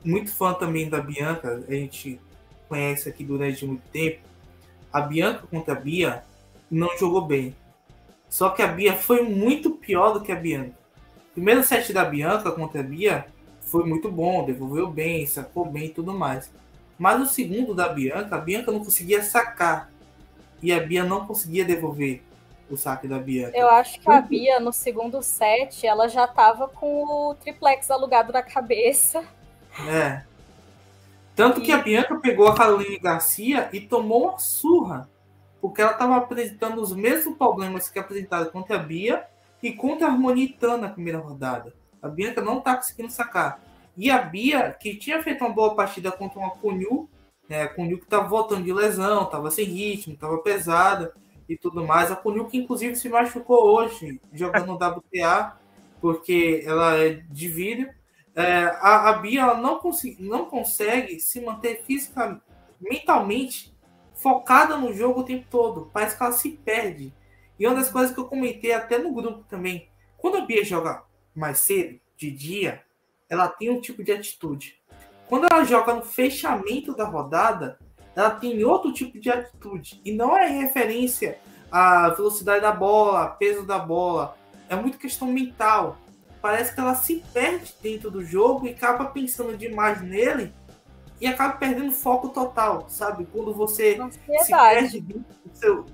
muito 0.04 0.30
fã 0.30 0.52
também 0.52 0.90
da 0.90 1.00
Bianca, 1.00 1.64
a 1.66 1.72
gente 1.72 2.20
conhece 2.68 3.08
aqui 3.08 3.24
durante 3.24 3.64
muito 3.66 3.82
tempo. 3.90 4.20
A 4.92 5.00
Bianca 5.00 5.46
contra 5.46 5.74
a 5.74 5.80
Bia 5.80 6.24
não 6.70 6.96
jogou 6.98 7.22
bem. 7.22 7.54
Só 8.28 8.50
que 8.50 8.62
a 8.62 8.66
Bia 8.66 8.94
foi 8.94 9.22
muito 9.22 9.70
pior 9.70 10.12
do 10.12 10.20
que 10.20 10.32
a 10.32 10.36
Bianca. 10.36 10.74
O 11.30 11.34
primeiro 11.34 11.62
set 11.62 11.92
da 11.92 12.04
Bianca 12.04 12.50
contra 12.50 12.80
a 12.80 12.84
Bia 12.84 13.26
foi 13.60 13.84
muito 13.84 14.10
bom, 14.10 14.44
devolveu 14.44 14.88
bem, 14.88 15.26
sacou 15.26 15.64
bem 15.64 15.86
e 15.86 15.90
tudo 15.90 16.12
mais. 16.12 16.50
Mas 16.98 17.20
o 17.20 17.26
segundo 17.26 17.74
da 17.74 17.88
Bianca, 17.88 18.36
a 18.36 18.40
Bianca 18.40 18.72
não 18.72 18.80
conseguia 18.80 19.22
sacar 19.22 19.90
e 20.62 20.72
a 20.72 20.80
Bia 20.80 21.04
não 21.04 21.26
conseguia 21.26 21.64
devolver 21.64 22.22
o 22.70 22.76
saque 22.76 23.06
da 23.06 23.18
Bia. 23.18 23.50
Eu 23.54 23.68
acho 23.68 24.00
que 24.00 24.10
a 24.10 24.20
Bia, 24.20 24.58
no 24.58 24.72
segundo 24.72 25.22
set, 25.22 25.86
ela 25.86 26.08
já 26.08 26.26
tava 26.26 26.68
com 26.68 27.04
o 27.04 27.34
triplex 27.34 27.90
alugado 27.90 28.32
na 28.32 28.42
cabeça. 28.42 29.22
É. 29.88 30.22
Tanto 31.36 31.60
e... 31.60 31.64
que 31.64 31.70
a 31.70 31.78
Bianca 31.78 32.16
pegou 32.16 32.48
a 32.48 32.56
Caroline 32.56 32.98
Garcia 32.98 33.68
e 33.72 33.80
tomou 33.80 34.30
uma 34.30 34.38
surra. 34.38 35.08
Porque 35.60 35.80
ela 35.80 35.92
estava 35.92 36.16
apresentando 36.16 36.80
os 36.80 36.92
mesmos 36.92 37.36
problemas 37.36 37.88
que 37.88 37.98
apresentaram 37.98 38.50
contra 38.50 38.76
a 38.76 38.78
Bia 38.78 39.24
e 39.62 39.72
contra 39.72 40.06
a 40.06 40.10
Harmonita 40.10 40.76
na 40.76 40.88
primeira 40.88 41.18
rodada. 41.18 41.72
A 42.02 42.08
Bianca 42.08 42.40
não 42.40 42.58
está 42.58 42.74
conseguindo 42.74 43.12
sacar. 43.12 43.60
E 43.96 44.10
a 44.10 44.18
Bia, 44.18 44.76
que 44.78 44.96
tinha 44.96 45.22
feito 45.22 45.44
uma 45.44 45.52
boa 45.52 45.74
partida 45.74 46.10
contra 46.10 46.38
uma 46.38 46.50
Conyu, 46.50 47.08
né? 47.48 47.70
O 47.76 47.84
Nil 47.84 47.98
que 47.98 48.04
estava 48.04 48.28
voltando 48.28 48.64
de 48.64 48.72
lesão, 48.72 49.24
estava 49.24 49.50
sem 49.50 49.64
ritmo, 49.64 50.14
estava 50.14 50.38
pesada 50.38 51.12
e 51.48 51.56
tudo 51.56 51.84
mais. 51.84 52.10
A 52.10 52.16
Kunil 52.16 52.46
que 52.46 52.58
inclusive 52.58 52.96
se 52.96 53.08
machucou 53.08 53.64
hoje 53.64 54.20
jogando 54.32 54.66
no 54.66 54.74
WTA, 54.74 55.56
porque 56.00 56.62
ela 56.66 56.96
é 56.96 57.10
de 57.10 57.48
vidro. 57.48 57.90
É, 58.36 58.64
a, 58.80 59.08
a 59.08 59.12
Bia 59.14 59.40
ela 59.40 59.54
não, 59.54 59.80
não 60.18 60.44
consegue 60.44 61.18
se 61.18 61.40
manter 61.40 61.82
fisicamente, 61.86 62.42
mentalmente 62.78 63.74
focada 64.14 64.76
no 64.76 64.92
jogo 64.92 65.20
o 65.20 65.24
tempo 65.24 65.46
todo. 65.50 65.90
Parece 65.92 66.16
que 66.16 66.22
ela 66.22 66.32
se 66.32 66.50
perde. 66.50 67.14
E 67.58 67.66
uma 67.66 67.74
das 67.74 67.90
coisas 67.90 68.12
que 68.12 68.20
eu 68.20 68.26
comentei 68.26 68.72
até 68.72 68.98
no 68.98 69.12
grupo 69.12 69.42
também, 69.48 69.88
quando 70.18 70.36
a 70.36 70.42
Bia 70.42 70.62
joga 70.62 71.02
mais 71.34 71.60
cedo, 71.60 71.98
de 72.14 72.30
dia, 72.30 72.82
ela 73.28 73.48
tem 73.48 73.70
um 73.70 73.80
tipo 73.80 74.04
de 74.04 74.12
atitude. 74.12 74.78
Quando 75.28 75.46
ela 75.50 75.64
joga 75.64 75.94
no 75.94 76.02
fechamento 76.02 76.94
da 76.94 77.04
rodada, 77.04 77.78
ela 78.14 78.30
tem 78.30 78.62
outro 78.64 78.92
tipo 78.92 79.18
de 79.18 79.30
atitude. 79.30 80.00
E 80.04 80.12
não 80.12 80.36
é 80.36 80.46
referência 80.46 81.38
à 81.70 82.10
velocidade 82.10 82.62
da 82.62 82.72
bola, 82.72 83.28
peso 83.28 83.64
da 83.64 83.78
bola. 83.78 84.36
É 84.68 84.76
muito 84.76 84.98
questão 84.98 85.28
mental. 85.28 85.98
Parece 86.46 86.72
que 86.72 86.78
ela 86.78 86.94
se 86.94 87.24
perde 87.34 87.74
dentro 87.82 88.08
do 88.08 88.24
jogo 88.24 88.68
e 88.68 88.70
acaba 88.70 89.06
pensando 89.06 89.56
demais 89.56 90.00
nele 90.00 90.52
e 91.20 91.26
acaba 91.26 91.54
perdendo 91.54 91.90
foco 91.90 92.28
total, 92.28 92.88
sabe? 92.88 93.26
Quando 93.32 93.52
você 93.52 93.98
se 94.44 94.52
perde 94.52 95.00
dentro 95.00 95.34
do 95.44 95.56
seu, 95.56 95.86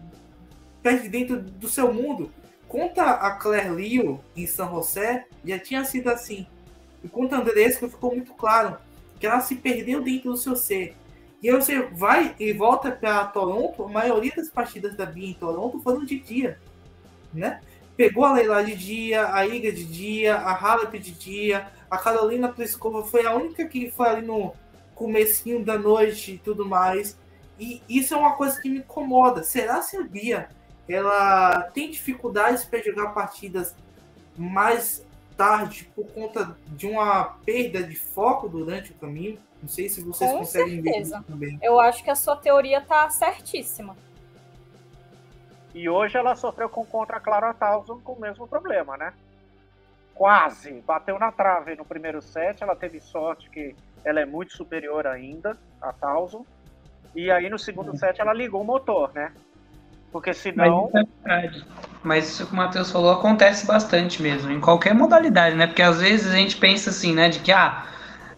perde 0.83 1.09
dentro 1.09 1.41
do 1.41 1.71
seu 1.71 1.91
mundo. 1.91 2.31
Conta 2.69 3.03
a 3.03 3.31
Claire 3.37 3.71
Leo 3.71 4.23
em 4.37 4.47
São 4.47 4.69
José, 4.69 5.25
já 5.43 5.59
tinha 5.59 5.87
sido 5.87 6.11
assim. 6.11 6.47
E 7.03 7.09
conta 7.09 7.37
a 7.37 7.41
Andresco 7.41 7.89
ficou 7.89 8.15
muito 8.15 8.35
claro 8.35 8.77
que 9.19 9.27
ela 9.27 9.41
se 9.41 9.55
perdeu 9.55 10.03
dentro 10.03 10.33
do 10.33 10.37
seu 10.37 10.55
ser. 10.55 10.95
E 11.43 11.49
aí 11.49 11.57
você 11.57 11.81
vai 11.81 12.37
e 12.39 12.53
volta 12.53 12.93
para 12.93 13.25
Toronto, 13.25 13.85
a 13.85 13.89
maioria 13.89 14.35
das 14.37 14.51
partidas 14.51 14.95
da 14.99 15.07
Bia 15.07 15.31
em 15.31 15.35
Toronto 15.35 15.81
foram 15.81 16.05
de 16.05 16.19
dia, 16.19 16.59
né? 17.33 17.63
Pegou 18.03 18.25
a 18.25 18.33
Leila 18.33 18.65
de 18.65 18.75
dia, 18.75 19.33
a 19.33 19.47
Iga 19.47 19.71
de 19.71 19.85
dia, 19.85 20.35
a 20.35 20.53
Halep 20.53 20.99
de 20.99 21.13
dia, 21.13 21.69
a 21.89 21.97
Carolina 21.97 22.49
Pliskova 22.49 23.05
foi 23.05 23.25
a 23.25 23.33
única 23.33 23.65
que 23.65 23.93
foi 23.93 24.09
ali 24.09 24.27
no 24.27 24.55
comecinho 24.93 25.65
da 25.65 25.79
noite 25.79 26.33
e 26.33 26.39
tudo 26.39 26.67
mais. 26.67 27.17
E 27.61 27.81
isso 27.89 28.13
é 28.13 28.17
uma 28.17 28.33
coisa 28.33 28.61
que 28.61 28.69
me 28.69 28.79
incomoda. 28.79 29.45
Será 29.45 29.81
se 29.83 29.97
a 29.97 30.03
Bia 30.03 30.49
ela 30.89 31.71
tem 31.73 31.93
dificuldades 31.93 32.65
para 32.65 32.83
jogar 32.83 33.11
partidas 33.11 33.73
mais 34.37 35.07
tarde 35.37 35.89
por 35.95 36.05
conta 36.07 36.57
de 36.71 36.89
uma 36.89 37.37
perda 37.47 37.85
de 37.85 37.95
foco 37.95 38.49
durante 38.49 38.91
o 38.91 38.95
caminho. 38.97 39.39
Não 39.63 39.69
sei 39.69 39.89
se 39.89 40.01
vocês 40.01 40.29
Com 40.29 40.39
conseguem 40.39 40.83
certeza. 40.83 40.93
ver 40.93 41.03
isso 41.03 41.23
também. 41.23 41.59
Eu 41.63 41.79
acho 41.79 42.03
que 42.03 42.11
a 42.11 42.17
sua 42.17 42.35
teoria 42.35 42.79
está 42.79 43.09
certíssima. 43.11 43.97
E 45.75 45.89
hoje 45.89 46.17
ela 46.17 46.37
sofreu 46.37 46.69
com 46.69 46.85
contra 46.85 47.17
a 47.17 47.21
Clara 47.21 47.55
Towson 47.55 47.99
com 48.01 48.13
o 48.13 48.21
mesmo 48.21 48.47
problema, 48.47 48.97
né? 48.97 49.13
Quase 50.15 50.73
bateu 50.87 51.19
na 51.19 51.33
trave 51.33 51.75
no 51.75 51.85
primeiro 51.85 52.21
set. 52.21 52.63
Ela 52.63 52.77
teve 52.77 53.01
sorte 53.01 53.49
que 53.49 53.75
ela 54.05 54.21
é 54.21 54.27
muito 54.27 54.53
superior 54.55 55.07
ainda 55.07 55.57
a 55.81 55.93
Towson. 55.93 56.45
E 57.15 57.31
aí 57.31 57.49
no 57.49 57.59
segundo 57.59 57.97
set 57.97 58.21
ela 58.21 58.33
ligou 58.33 58.61
o 58.61 58.65
motor, 58.65 59.11
né? 59.15 59.33
Porque 60.11 60.35
senão. 60.35 60.91
Mas 60.93 61.07
isso, 61.07 61.19
é 61.27 61.51
Mas 62.03 62.29
isso 62.29 62.47
que 62.47 62.53
o 62.53 62.57
Matheus 62.57 62.93
falou 62.93 63.13
acontece 63.13 63.67
bastante 63.67 64.23
mesmo, 64.23 64.51
em 64.51 64.61
qualquer 64.61 64.95
modalidade, 64.95 65.57
né? 65.57 65.67
Porque 65.67 65.83
às 65.83 66.01
vezes 66.01 66.31
a 66.31 66.37
gente 66.37 66.57
pensa 66.59 66.91
assim, 66.91 67.15
né? 67.15 67.31
De 67.31 67.39
que, 67.39 67.51
ah, 67.51 67.87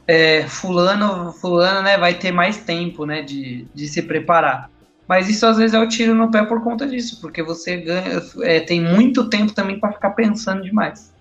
é, 0.06 0.46
fulano, 0.46 1.32
fulano, 1.32 1.82
né, 1.82 1.96
vai 1.98 2.14
ter 2.14 2.30
mais 2.30 2.58
tempo, 2.58 3.04
né, 3.06 3.22
de, 3.22 3.66
de 3.74 3.88
se 3.88 4.02
preparar. 4.02 4.70
Mas 5.06 5.28
isso 5.28 5.46
às 5.46 5.58
vezes 5.58 5.74
é 5.74 5.78
o 5.78 5.88
tiro 5.88 6.14
no 6.14 6.30
pé 6.30 6.44
por 6.44 6.62
conta 6.62 6.86
disso, 6.86 7.20
porque 7.20 7.42
você 7.42 7.76
ganha, 7.76 8.22
é, 8.42 8.60
tem 8.60 8.80
muito 8.80 9.28
tempo 9.28 9.52
também 9.52 9.78
para 9.78 9.92
ficar 9.92 10.10
pensando 10.10 10.62
demais. 10.62 11.12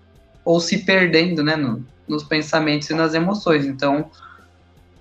Ou 0.44 0.58
se 0.58 0.78
perdendo, 0.84 1.42
né, 1.42 1.56
no, 1.56 1.84
nos 2.08 2.24
pensamentos 2.24 2.88
e 2.88 2.94
nas 2.94 3.14
emoções. 3.14 3.66
Então, 3.66 4.10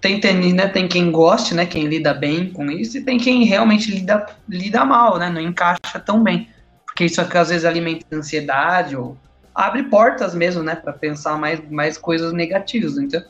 tem 0.02 0.20
tenis, 0.20 0.54
né, 0.54 0.68
tem 0.68 0.88
quem 0.88 1.12
goste, 1.12 1.54
né, 1.54 1.66
quem 1.66 1.88
lida 1.88 2.14
bem 2.14 2.52
com 2.52 2.70
isso, 2.70 2.98
e 2.98 3.02
tem 3.02 3.18
quem 3.18 3.46
realmente 3.46 3.90
lida, 3.90 4.26
lida 4.50 4.84
mal, 4.84 5.18
né, 5.18 5.30
não 5.30 5.40
encaixa 5.40 6.00
tão 6.06 6.22
bem. 6.22 6.50
Porque 6.86 7.06
isso 7.06 7.22
às 7.22 7.50
vezes 7.50 7.64
alimenta 7.64 8.06
ansiedade 8.12 8.98
ou 8.98 9.18
abre 9.56 9.84
portas 9.84 10.36
mesmo, 10.36 10.62
né, 10.62 10.76
para 10.76 10.92
pensar 10.92 11.38
mais, 11.38 11.62
mais 11.70 11.98
coisas 11.98 12.34
negativas, 12.34 12.98
então 12.98 13.24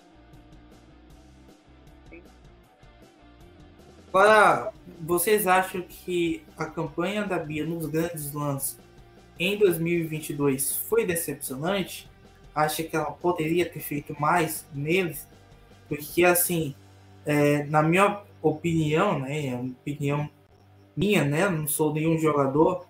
Agora, 4.13 4.71
vocês 5.05 5.47
acham 5.47 5.81
que 5.81 6.43
a 6.57 6.65
campanha 6.65 7.25
da 7.25 7.37
Bia 7.37 7.65
nos 7.65 7.85
grandes 7.87 8.31
lances 8.33 8.79
em 9.37 9.57
2022 9.57 10.77
foi 10.77 11.05
decepcionante? 11.05 12.09
Acha 12.55 12.83
que 12.83 12.95
ela 12.95 13.11
poderia 13.11 13.69
ter 13.69 13.79
feito 13.79 14.15
mais 14.19 14.65
neles? 14.73 15.27
Porque, 15.89 16.23
assim, 16.23 16.73
é, 17.25 17.63
na 17.65 17.83
minha 17.83 18.21
opinião, 18.41 19.19
né, 19.19 19.47
é 19.47 19.55
opinião 19.55 20.29
minha, 20.95 21.25
né, 21.25 21.49
não 21.49 21.67
sou 21.67 21.93
nenhum 21.93 22.17
jogador, 22.17 22.87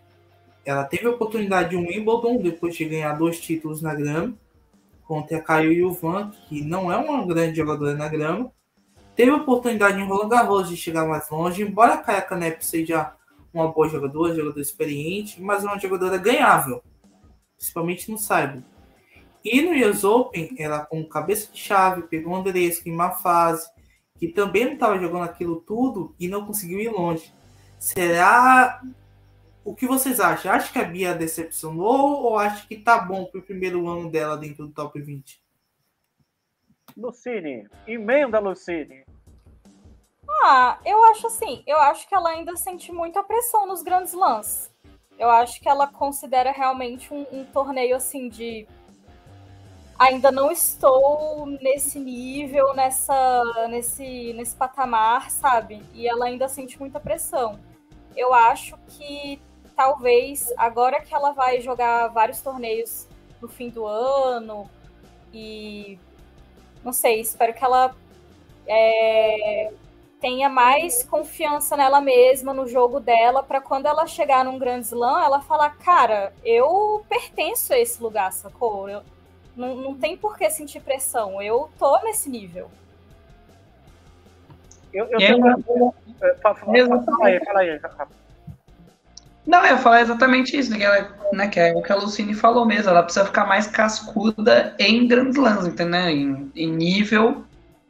ela 0.66 0.84
teve 0.84 1.08
a 1.08 1.12
oportunidade 1.12 1.72
de 1.72 1.78
um 1.78 1.88
Wimbledon 1.88 2.38
depois 2.42 2.76
de 2.76 2.86
ganhar 2.86 3.14
dois 3.14 3.40
títulos 3.40 3.82
na 3.82 3.94
grama 3.96 4.34
contra 5.06 5.38
a 5.38 5.42
Caio 5.42 5.72
Yuvan, 5.72 6.32
que 6.48 6.62
não 6.62 6.92
é 6.92 6.98
uma 6.98 7.26
grande 7.26 7.58
jogadora 7.58 7.96
na 7.96 8.08
grama, 8.08 8.52
teve 9.16 9.32
a 9.32 9.36
oportunidade 9.36 10.00
em 10.00 10.06
Roland 10.06 10.30
Garros 10.30 10.70
de 10.70 10.78
chegar 10.78 11.08
mais 11.08 11.30
longe, 11.30 11.62
embora 11.62 11.96
a 11.96 11.98
Kaya 11.98 12.22
Kanep 12.22 12.64
seja 12.64 13.14
uma 13.54 13.72
boa 13.72 13.88
jogadora, 13.88 14.34
jogadora 14.34 14.62
experiente, 14.62 15.42
mas 15.42 15.64
é 15.64 15.68
uma 15.68 15.80
jogadora 15.80 16.18
ganhável, 16.18 16.82
principalmente 17.58 18.10
no 18.10 18.18
Cyber. 18.18 18.64
E 19.44 19.62
no 19.62 19.90
US 19.90 20.04
Open, 20.04 20.56
ela 20.58 20.86
com 20.86 21.04
cabeça 21.04 21.52
de 21.52 21.60
chave, 21.60 22.04
pegou 22.04 22.34
o 22.34 22.36
Andresco 22.36 22.88
em 22.88 22.94
uma 22.94 23.12
fase, 23.12 23.70
que 24.18 24.30
também 24.30 24.66
não 24.66 24.74
estava 24.74 24.98
jogando 24.98 25.24
aquilo 25.24 25.58
tudo 25.58 26.16
e 26.20 26.28
não 26.28 26.46
conseguiu 26.46 26.80
ir 26.80 26.90
longe. 26.90 27.32
Será 27.78 28.82
o 29.66 29.76
que 29.76 29.86
vocês 29.86 30.20
acham? 30.22 30.52
Acho 30.52 30.72
que 30.72 30.80
a 30.80 30.86
Bia 30.86 31.14
decepcionou 31.14 32.24
ou 32.24 32.38
acho 32.38 32.68
que 32.68 32.78
tá 32.78 33.00
bom 33.00 33.26
pro 33.26 33.42
primeiro 33.42 33.88
ano 33.88 34.10
dela 34.10 34.38
dentro 34.38 34.66
do 34.66 34.74
top 34.74 35.00
20? 35.02 35.43
Lucine, 36.96 37.68
emenda, 37.88 38.40
Lucine. 38.40 39.04
Ah, 40.46 40.78
eu 40.86 41.04
acho 41.06 41.28
assim, 41.28 41.64
eu 41.66 41.78
acho 41.78 42.08
que 42.08 42.16
ela 42.16 42.30
ainda 42.30 42.56
sente 42.56 42.92
muita 42.92 43.24
pressão 43.24 43.66
nos 43.66 43.82
grandes 43.82 44.14
lances. 44.14 44.72
Eu 45.18 45.30
acho 45.30 45.62
que 45.62 45.70
ela 45.70 45.88
considera 45.88 46.52
realmente 46.52 47.14
um, 47.14 47.26
um 47.32 47.46
torneio 47.46 47.96
assim 47.96 48.30
de 48.30 48.68
ainda 49.98 50.32
não 50.32 50.52
estou 50.52 51.46
nesse 51.46 52.00
nível, 52.00 52.74
nessa, 52.74 53.68
nesse, 53.70 54.34
nesse 54.34 54.56
patamar, 54.56 55.30
sabe? 55.32 55.82
E 55.94 56.08
ela 56.08 56.26
ainda 56.26 56.48
sente 56.48 56.80
muita 56.80 57.00
pressão. 57.00 57.60
Eu 58.16 58.34
acho 58.34 58.78
que 58.88 59.42
talvez 59.76 60.54
agora 60.58 61.02
que 61.02 61.14
ela 61.14 61.32
vai 61.32 61.62
jogar 61.62 62.08
vários 62.10 62.42
torneios 62.42 63.08
no 63.42 63.48
fim 63.48 63.70
do 63.70 63.86
ano 63.86 64.70
e 65.34 65.98
não 66.84 66.92
sei, 66.94 67.20
espero 67.20 67.54
que 67.54 67.64
ela 67.64 67.96
é, 68.68 69.72
tenha 70.20 70.50
mais 70.50 71.04
confiança 71.04 71.76
nela 71.76 72.00
mesma, 72.00 72.54
no 72.54 72.68
jogo 72.68 73.00
dela, 73.00 73.44
para 73.44 73.60
quando 73.60 73.86
ela 73.88 74.08
chegar 74.08 74.46
num 74.46 74.58
grande 74.58 74.88
slam, 74.88 75.24
ela 75.24 75.42
falar, 75.42 75.72
cara, 75.78 76.34
eu 76.44 77.04
pertenço 77.10 77.74
a 77.74 77.80
esse 77.80 78.02
lugar, 78.02 78.32
sacou? 78.32 78.90
Eu, 78.90 79.02
não, 79.56 79.76
não 79.76 79.96
tem 79.96 80.18
por 80.18 80.38
que 80.38 80.50
sentir 80.50 80.80
pressão, 80.80 81.42
eu 81.42 81.70
tô 81.78 82.00
nesse 82.04 82.30
nível. 82.30 82.70
Eu, 84.94 85.06
eu 85.08 85.18
tenho... 85.18 85.38
Uma... 85.38 85.58
Fala 86.42 87.26
aí, 87.26 87.44
fala 87.44 87.60
aí, 87.60 87.80
não, 89.46 89.60
eu 89.60 89.76
ia 89.76 89.78
falar 89.78 90.02
exatamente 90.02 90.58
isso, 90.58 90.74
que, 90.74 90.84
ela, 90.84 91.10
né, 91.34 91.48
que 91.48 91.60
é 91.60 91.74
o 91.74 91.82
que 91.82 91.92
a 91.92 91.96
Lucine 91.96 92.34
falou 92.34 92.66
mesmo, 92.66 92.90
ela 92.90 93.04
precisa 93.04 93.26
ficar 93.26 93.46
mais 93.46 93.68
cascuda 93.68 94.74
em 94.80 95.06
grandes 95.06 95.36
lãs, 95.36 95.68
entendeu? 95.68 96.08
Em, 96.08 96.52
em, 96.56 96.72
nível 96.72 97.44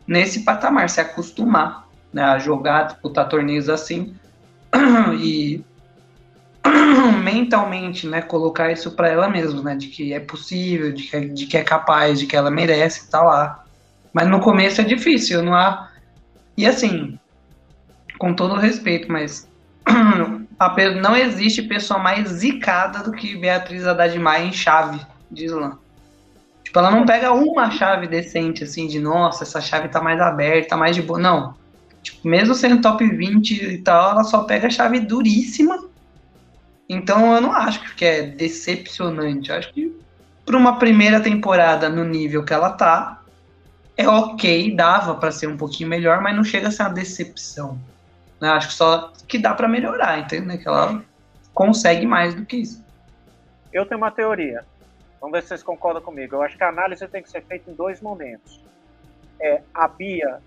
nesse 0.07 0.43
patamar, 0.43 0.89
se 0.89 0.99
acostumar 0.99 1.87
né, 2.11 2.23
a 2.23 2.39
jogar, 2.39 2.87
disputar 2.87 3.29
torneios 3.29 3.69
assim 3.69 4.15
e 5.21 5.63
mentalmente, 7.23 8.07
né, 8.07 8.21
colocar 8.21 8.71
isso 8.71 8.91
para 8.91 9.09
ela 9.09 9.29
mesma, 9.29 9.61
né, 9.61 9.75
de 9.75 9.87
que 9.87 10.11
é 10.11 10.19
possível, 10.19 10.91
de 10.91 11.03
que, 11.03 11.19
de 11.19 11.45
que 11.45 11.57
é 11.57 11.63
capaz, 11.63 12.19
de 12.19 12.25
que 12.25 12.35
ela 12.35 12.49
merece 12.49 13.09
tá 13.11 13.21
lá. 13.21 13.63
Mas 14.11 14.27
no 14.27 14.39
começo 14.39 14.81
é 14.81 14.83
difícil, 14.83 15.43
não 15.43 15.53
há. 15.53 15.91
E 16.57 16.65
assim, 16.65 17.17
com 18.17 18.33
todo 18.33 18.55
respeito, 18.55 19.11
mas 19.11 19.47
não 21.01 21.15
existe 21.15 21.61
pessoa 21.61 21.99
mais 21.99 22.27
zicada 22.29 22.99
do 22.99 23.11
que 23.11 23.35
Beatriz 23.35 23.85
Haddad 23.85 24.17
Maia 24.19 24.45
em 24.45 24.53
chave 24.53 24.99
de 25.31 25.45
slam. 25.45 25.77
Tipo, 26.63 26.79
ela 26.79 26.91
não 26.91 27.05
pega 27.05 27.31
uma 27.31 27.69
chave 27.71 28.07
decente, 28.07 28.63
assim, 28.63 28.87
de 28.87 28.99
nossa, 28.99 29.43
essa 29.43 29.61
chave 29.61 29.89
tá 29.89 30.01
mais 30.01 30.19
aberta, 30.19 30.77
mais 30.77 30.95
de 30.95 31.01
boa. 31.01 31.19
Não. 31.19 31.55
Tipo, 32.01 32.27
mesmo 32.27 32.55
sendo 32.55 32.81
top 32.81 33.05
20 33.07 33.51
e 33.51 33.77
tal, 33.79 34.11
ela 34.11 34.23
só 34.23 34.43
pega 34.43 34.69
chave 34.69 34.99
duríssima. 34.99 35.87
Então 36.89 37.33
eu 37.33 37.41
não 37.41 37.51
acho 37.51 37.95
que 37.95 38.05
é 38.05 38.23
decepcionante. 38.23 39.49
Eu 39.49 39.57
acho 39.57 39.73
que 39.73 39.95
para 40.45 40.57
uma 40.57 40.77
primeira 40.77 41.19
temporada 41.19 41.89
no 41.89 42.03
nível 42.03 42.43
que 42.43 42.53
ela 42.53 42.71
tá, 42.71 43.21
é 43.95 44.07
ok, 44.07 44.75
dava 44.75 45.15
para 45.15 45.31
ser 45.31 45.47
um 45.47 45.57
pouquinho 45.57 45.89
melhor, 45.89 46.21
mas 46.21 46.35
não 46.35 46.43
chega 46.43 46.67
a 46.67 46.71
ser 46.71 46.83
uma 46.83 46.89
decepção. 46.89 47.79
Né? 48.43 48.49
Acho 48.49 48.67
que 48.67 48.73
só 48.73 49.13
que 49.25 49.39
dá 49.39 49.53
para 49.53 49.69
melhorar, 49.69 50.19
entende? 50.19 50.57
Que 50.57 50.67
ela 50.67 51.01
consegue 51.53 52.05
mais 52.05 52.35
do 52.35 52.45
que 52.45 52.57
isso. 52.57 52.83
Eu 53.71 53.85
tenho 53.85 53.97
uma 53.97 54.11
teoria. 54.11 54.65
Vamos 55.21 55.31
ver 55.31 55.43
se 55.43 55.47
vocês 55.47 55.63
concordam 55.63 56.01
comigo. 56.01 56.35
Eu 56.35 56.41
acho 56.41 56.57
que 56.57 56.63
a 56.65 56.67
análise 56.67 57.07
tem 57.07 57.23
que 57.23 57.29
ser 57.29 57.41
feita 57.45 57.71
em 57.71 57.73
dois 57.73 58.01
momentos. 58.01 58.59
É 59.39 59.61
a 59.73 59.87
Bia 59.87 60.41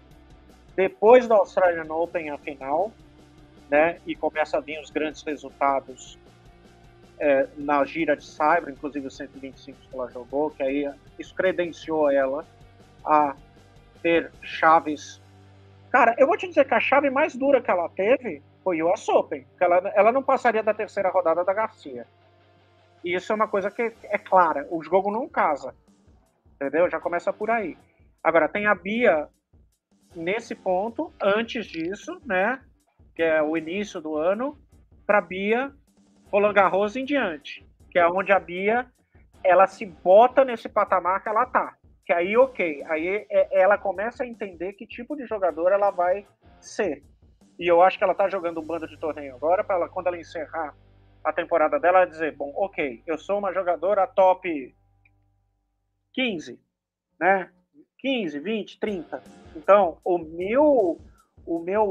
depois 0.76 1.26
da 1.26 1.36
Australian 1.36 1.90
Open 1.90 2.28
a 2.28 2.36
final, 2.36 2.92
né? 3.70 3.99
E 4.07 4.14
começa 4.14 4.59
a 4.59 4.61
vir 4.61 4.78
os 4.78 4.90
grandes 4.90 5.22
resultados 5.22 6.18
é, 7.18 7.49
na 7.57 7.82
gira 7.86 8.14
de 8.14 8.26
Cyber, 8.26 8.68
inclusive 8.68 9.07
os 9.07 9.16
125 9.16 9.78
que 9.78 9.94
ela 9.94 10.11
jogou, 10.11 10.51
que 10.51 10.62
aí 10.62 10.86
isso 11.18 11.34
credenciou 11.34 12.11
ela 12.11 12.44
a 13.07 13.34
ter 14.03 14.30
chaves 14.42 15.18
Cara, 15.91 16.14
eu 16.18 16.26
vou 16.26 16.37
te 16.37 16.49
dizer 16.49 16.66
que 16.66 16.74
a 16.74 16.80
chave 16.80 17.11
mais 17.11 17.34
dura 17.34 17.61
que 17.61 17.70
ela 17.70 17.89
teve 17.89 18.43
foi 18.62 18.82
o 18.82 18.93
US 18.93 19.09
Open. 19.09 19.47
Ela, 19.61 19.76
ela 19.95 20.12
não 20.12 20.22
passaria 20.22 20.62
da 20.62 20.74
terceira 20.74 21.11
rodada 21.11 21.45
da 21.45 21.55
Garcia. 21.55 22.07
E 23.05 23.14
isso 23.14 23.32
é 23.32 23.34
uma 23.34 23.49
coisa 23.49 23.70
que 23.70 23.93
é 24.05 24.18
clara. 24.18 24.66
O 24.70 24.82
jogo 24.82 25.11
não 25.11 25.28
casa. 25.28 25.74
Entendeu? 26.55 26.91
Já 26.91 26.99
começa 26.99 27.32
por 27.32 27.51
aí. 27.51 27.76
Agora, 28.22 28.49
tem 28.49 28.66
a 28.66 28.74
Bia 28.74 29.28
nesse 30.14 30.55
ponto, 30.55 31.12
antes 31.22 31.66
disso, 31.66 32.20
né? 32.24 32.61
Que 33.14 33.22
é 33.22 33.43
o 33.43 33.57
início 33.57 34.01
do 34.01 34.16
ano, 34.16 34.59
para 35.07 35.20
Bia 35.20 35.72
Roland 36.32 36.55
Garros 36.55 36.97
em 36.97 37.05
diante. 37.05 37.64
Que 37.91 37.99
é 37.99 38.09
onde 38.09 38.32
a 38.32 38.41
Bia 38.41 38.87
ela 39.45 39.66
se 39.66 39.87
bota 39.87 40.45
nesse 40.45 40.68
patamar 40.68 41.22
que 41.22 41.28
ela 41.28 41.47
tá 41.47 41.76
que 42.07 42.13
aí, 42.13 42.37
ok, 42.37 42.85
aí 42.85 43.27
é, 43.29 43.61
ela 43.61 43.77
começa 43.77 44.23
a 44.23 44.27
entender 44.27 44.75
que 44.75 44.87
tipo 44.87 45.17
de 45.17 45.27
jogador 45.27 45.73
ela 45.73 45.91
vai 45.91 46.25
ser. 46.61 47.03
E 47.59 47.67
eu 47.67 47.83
acho 47.83 47.99
que 47.99 48.05
ela 48.05 48.15
tá 48.15 48.29
jogando 48.29 48.61
um 48.61 48.65
bando 48.65 48.87
de 48.87 48.97
torneio 48.97 49.35
agora, 49.35 49.65
para 49.65 49.75
ela, 49.75 49.89
quando 49.89 50.07
ela 50.07 50.19
encerrar 50.19 50.73
a 51.25 51.33
temporada 51.33 51.81
dela, 51.81 51.99
ela 51.99 52.07
dizer, 52.07 52.37
bom, 52.37 52.53
ok, 52.55 53.03
eu 53.05 53.19
sou 53.19 53.41
uma 53.41 53.53
jogadora 53.53 54.07
top 54.07 54.73
15, 56.15 56.61
né? 57.19 57.51
15, 57.99 58.39
20, 58.39 58.79
30. 58.79 59.23
Então, 59.57 59.99
o 60.05 60.19
meu 60.19 61.01
o 61.45 61.59
meu 61.59 61.85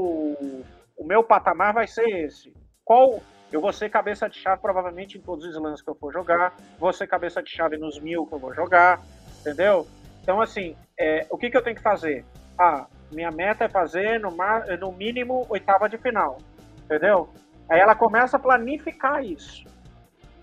o 0.96 1.04
meu 1.04 1.22
patamar 1.22 1.74
vai 1.74 1.86
ser 1.86 2.08
esse. 2.08 2.54
Qual 2.82 3.20
Eu 3.52 3.60
vou 3.60 3.72
ser 3.72 3.88
cabeça 3.90 4.28
de 4.28 4.38
chave 4.38 4.60
provavelmente 4.60 5.16
em 5.16 5.20
todos 5.20 5.44
os 5.44 5.54
slams 5.54 5.80
que 5.80 5.88
eu 5.88 5.94
for 5.94 6.12
jogar, 6.12 6.52
vou 6.80 6.92
ser 6.92 7.06
cabeça 7.06 7.40
de 7.40 7.48
chave 7.48 7.76
nos 7.76 7.98
mil 8.00 8.26
que 8.26 8.34
eu 8.34 8.40
vou 8.40 8.52
jogar, 8.52 9.00
entendeu? 9.40 9.86
Então, 10.26 10.40
assim, 10.40 10.74
é, 10.98 11.24
o 11.30 11.38
que, 11.38 11.48
que 11.48 11.56
eu 11.56 11.62
tenho 11.62 11.76
que 11.76 11.82
fazer? 11.82 12.24
Ah, 12.58 12.86
minha 13.12 13.30
meta 13.30 13.66
é 13.66 13.68
fazer 13.68 14.18
no, 14.18 14.32
no 14.80 14.90
mínimo 14.90 15.46
oitava 15.48 15.88
de 15.88 15.96
final, 15.98 16.38
entendeu? 16.84 17.28
Aí 17.68 17.78
ela 17.78 17.94
começa 17.94 18.36
a 18.36 18.40
planificar 18.40 19.24
isso. 19.24 19.64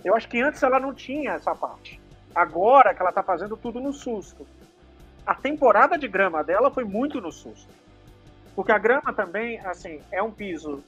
Eu 0.01 0.15
acho 0.15 0.29
que 0.29 0.41
antes 0.41 0.63
ela 0.63 0.79
não 0.79 0.93
tinha 0.93 1.31
essa 1.31 1.53
parte. 1.53 1.99
Agora 2.33 2.93
que 2.93 3.01
ela 3.01 3.11
tá 3.11 3.21
fazendo 3.21 3.57
tudo 3.57 3.81
no 3.81 3.91
susto. 3.91 4.47
A 5.25 5.35
temporada 5.35 5.97
de 5.97 6.07
grama 6.07 6.41
dela 6.45 6.71
foi 6.71 6.85
muito 6.85 7.19
no 7.19 7.29
susto. 7.29 7.73
Porque 8.55 8.71
a 8.71 8.77
grama 8.77 9.11
também, 9.11 9.59
assim, 9.65 10.01
é 10.13 10.23
um 10.23 10.31
piso 10.31 10.81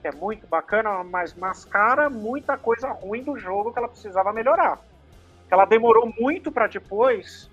que 0.00 0.08
é 0.08 0.12
muito 0.12 0.48
bacana, 0.48 1.04
mas 1.04 1.32
mascara 1.32 2.10
muita 2.10 2.58
coisa 2.58 2.88
ruim 2.88 3.22
do 3.22 3.38
jogo 3.38 3.72
que 3.72 3.78
ela 3.78 3.86
precisava 3.86 4.32
melhorar. 4.32 4.80
Ela 5.48 5.64
demorou 5.64 6.12
muito 6.18 6.50
para 6.50 6.66
depois 6.66 7.51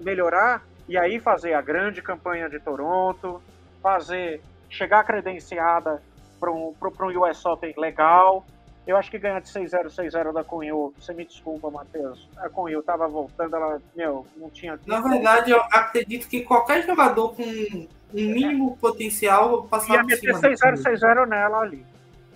melhorar 0.00 0.62
e 0.88 0.96
aí 0.98 1.18
fazer 1.18 1.54
a 1.54 1.62
grande 1.62 2.02
campanha 2.02 2.48
de 2.48 2.60
Toronto, 2.60 3.42
fazer 3.82 4.42
chegar 4.68 5.04
credenciada 5.04 6.02
para 6.38 6.50
um, 6.50 6.74
um 6.74 7.22
US 7.22 7.44
Open 7.46 7.74
legal. 7.76 8.44
Eu 8.86 8.98
acho 8.98 9.10
que 9.10 9.18
ganhar 9.18 9.40
de 9.40 9.48
6-0, 9.48 9.86
6-0 9.86 10.32
da 10.32 10.44
Cunho, 10.44 10.92
você 10.98 11.14
me 11.14 11.24
desculpa, 11.24 11.70
Matheus. 11.70 12.28
A 12.36 12.50
Cunho 12.50 12.82
tava 12.82 13.08
voltando, 13.08 13.56
ela, 13.56 13.80
meu, 13.96 14.26
não 14.36 14.50
tinha. 14.50 14.78
Na 14.86 15.00
verdade, 15.00 15.52
eu 15.52 15.62
acredito 15.72 16.28
que 16.28 16.42
qualquer 16.42 16.84
jogador 16.84 17.34
com 17.34 17.42
um 17.42 17.88
mínimo 18.12 18.74
é. 18.76 18.80
potencial 18.80 19.62
passava 19.64 19.94
Ia 19.94 20.04
meter 20.04 20.34
6-0, 20.34 20.82
6-0 20.82 21.26
nela 21.26 21.60
ali. 21.60 21.84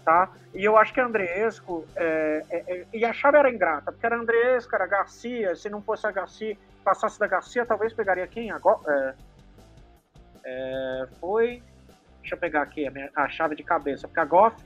Tá? 0.09 0.30
E 0.54 0.64
eu 0.64 0.78
acho 0.78 0.94
que 0.94 1.00
a 1.00 1.04
Andreesco, 1.04 1.84
é, 1.94 2.42
é, 2.48 2.64
é, 2.66 2.86
e 2.94 3.04
a 3.04 3.12
chave 3.12 3.36
era 3.36 3.50
ingrata, 3.50 3.92
porque 3.92 4.06
era 4.06 4.16
Andreesco, 4.16 4.74
era 4.74 4.86
Garcia, 4.86 5.54
se 5.54 5.68
não 5.68 5.82
fosse 5.82 6.06
a 6.06 6.11
Garcia, 6.11 6.56
passasse 6.82 7.20
da 7.20 7.26
Garcia, 7.26 7.66
talvez 7.66 7.92
pegaria 7.92 8.26
quem? 8.26 8.50
Agora, 8.50 8.80
é, 8.88 9.14
é, 10.46 11.06
foi, 11.20 11.62
deixa 12.22 12.36
eu 12.36 12.38
pegar 12.38 12.62
aqui 12.62 12.86
a, 12.86 12.90
minha, 12.90 13.11
a, 13.14 13.28
chave 13.28 13.54
de 13.54 13.62
cabeça, 13.62 14.09
porque 14.09 14.18
a 14.18 14.24
Goff 14.24 14.56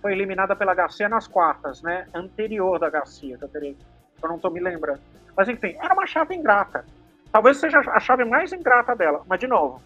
foi 0.00 0.12
eliminada 0.12 0.56
pela 0.56 0.72
Garcia 0.72 1.06
nas 1.06 1.28
quartas, 1.28 1.82
né, 1.82 2.08
anterior 2.14 2.78
da 2.78 2.88
Garcia, 2.88 3.36
que 3.36 3.44
eu, 3.44 3.48
teria, 3.50 3.76
eu 4.22 4.28
não 4.30 4.36
estou 4.36 4.50
me 4.50 4.60
lembrando. 4.60 5.02
Mas 5.36 5.50
enfim, 5.50 5.76
era 5.82 5.92
uma 5.92 6.06
chave 6.06 6.34
ingrata. 6.34 6.86
Talvez 7.30 7.58
seja 7.58 7.78
a 7.78 8.00
chave 8.00 8.24
mais 8.24 8.54
ingrata 8.54 8.96
dela, 8.96 9.22
mas 9.28 9.38
de 9.38 9.48
novo. 9.48 9.82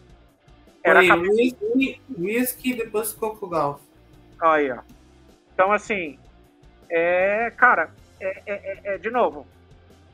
Era 0.84 1.02
foi 1.04 1.28
whisky, 1.28 2.00
whisky 2.16 2.74
depois 2.74 3.12
ficou 3.12 3.34
com 3.34 3.46
o 3.46 3.48
Golf. 3.48 3.91
Aí, 4.42 4.72
ó. 4.72 4.78
Então, 5.54 5.70
assim, 5.70 6.18
é, 6.90 7.52
cara, 7.56 7.90
é, 8.20 8.42
é, 8.44 8.52
é, 8.52 8.94
é, 8.94 8.98
de 8.98 9.08
novo, 9.08 9.46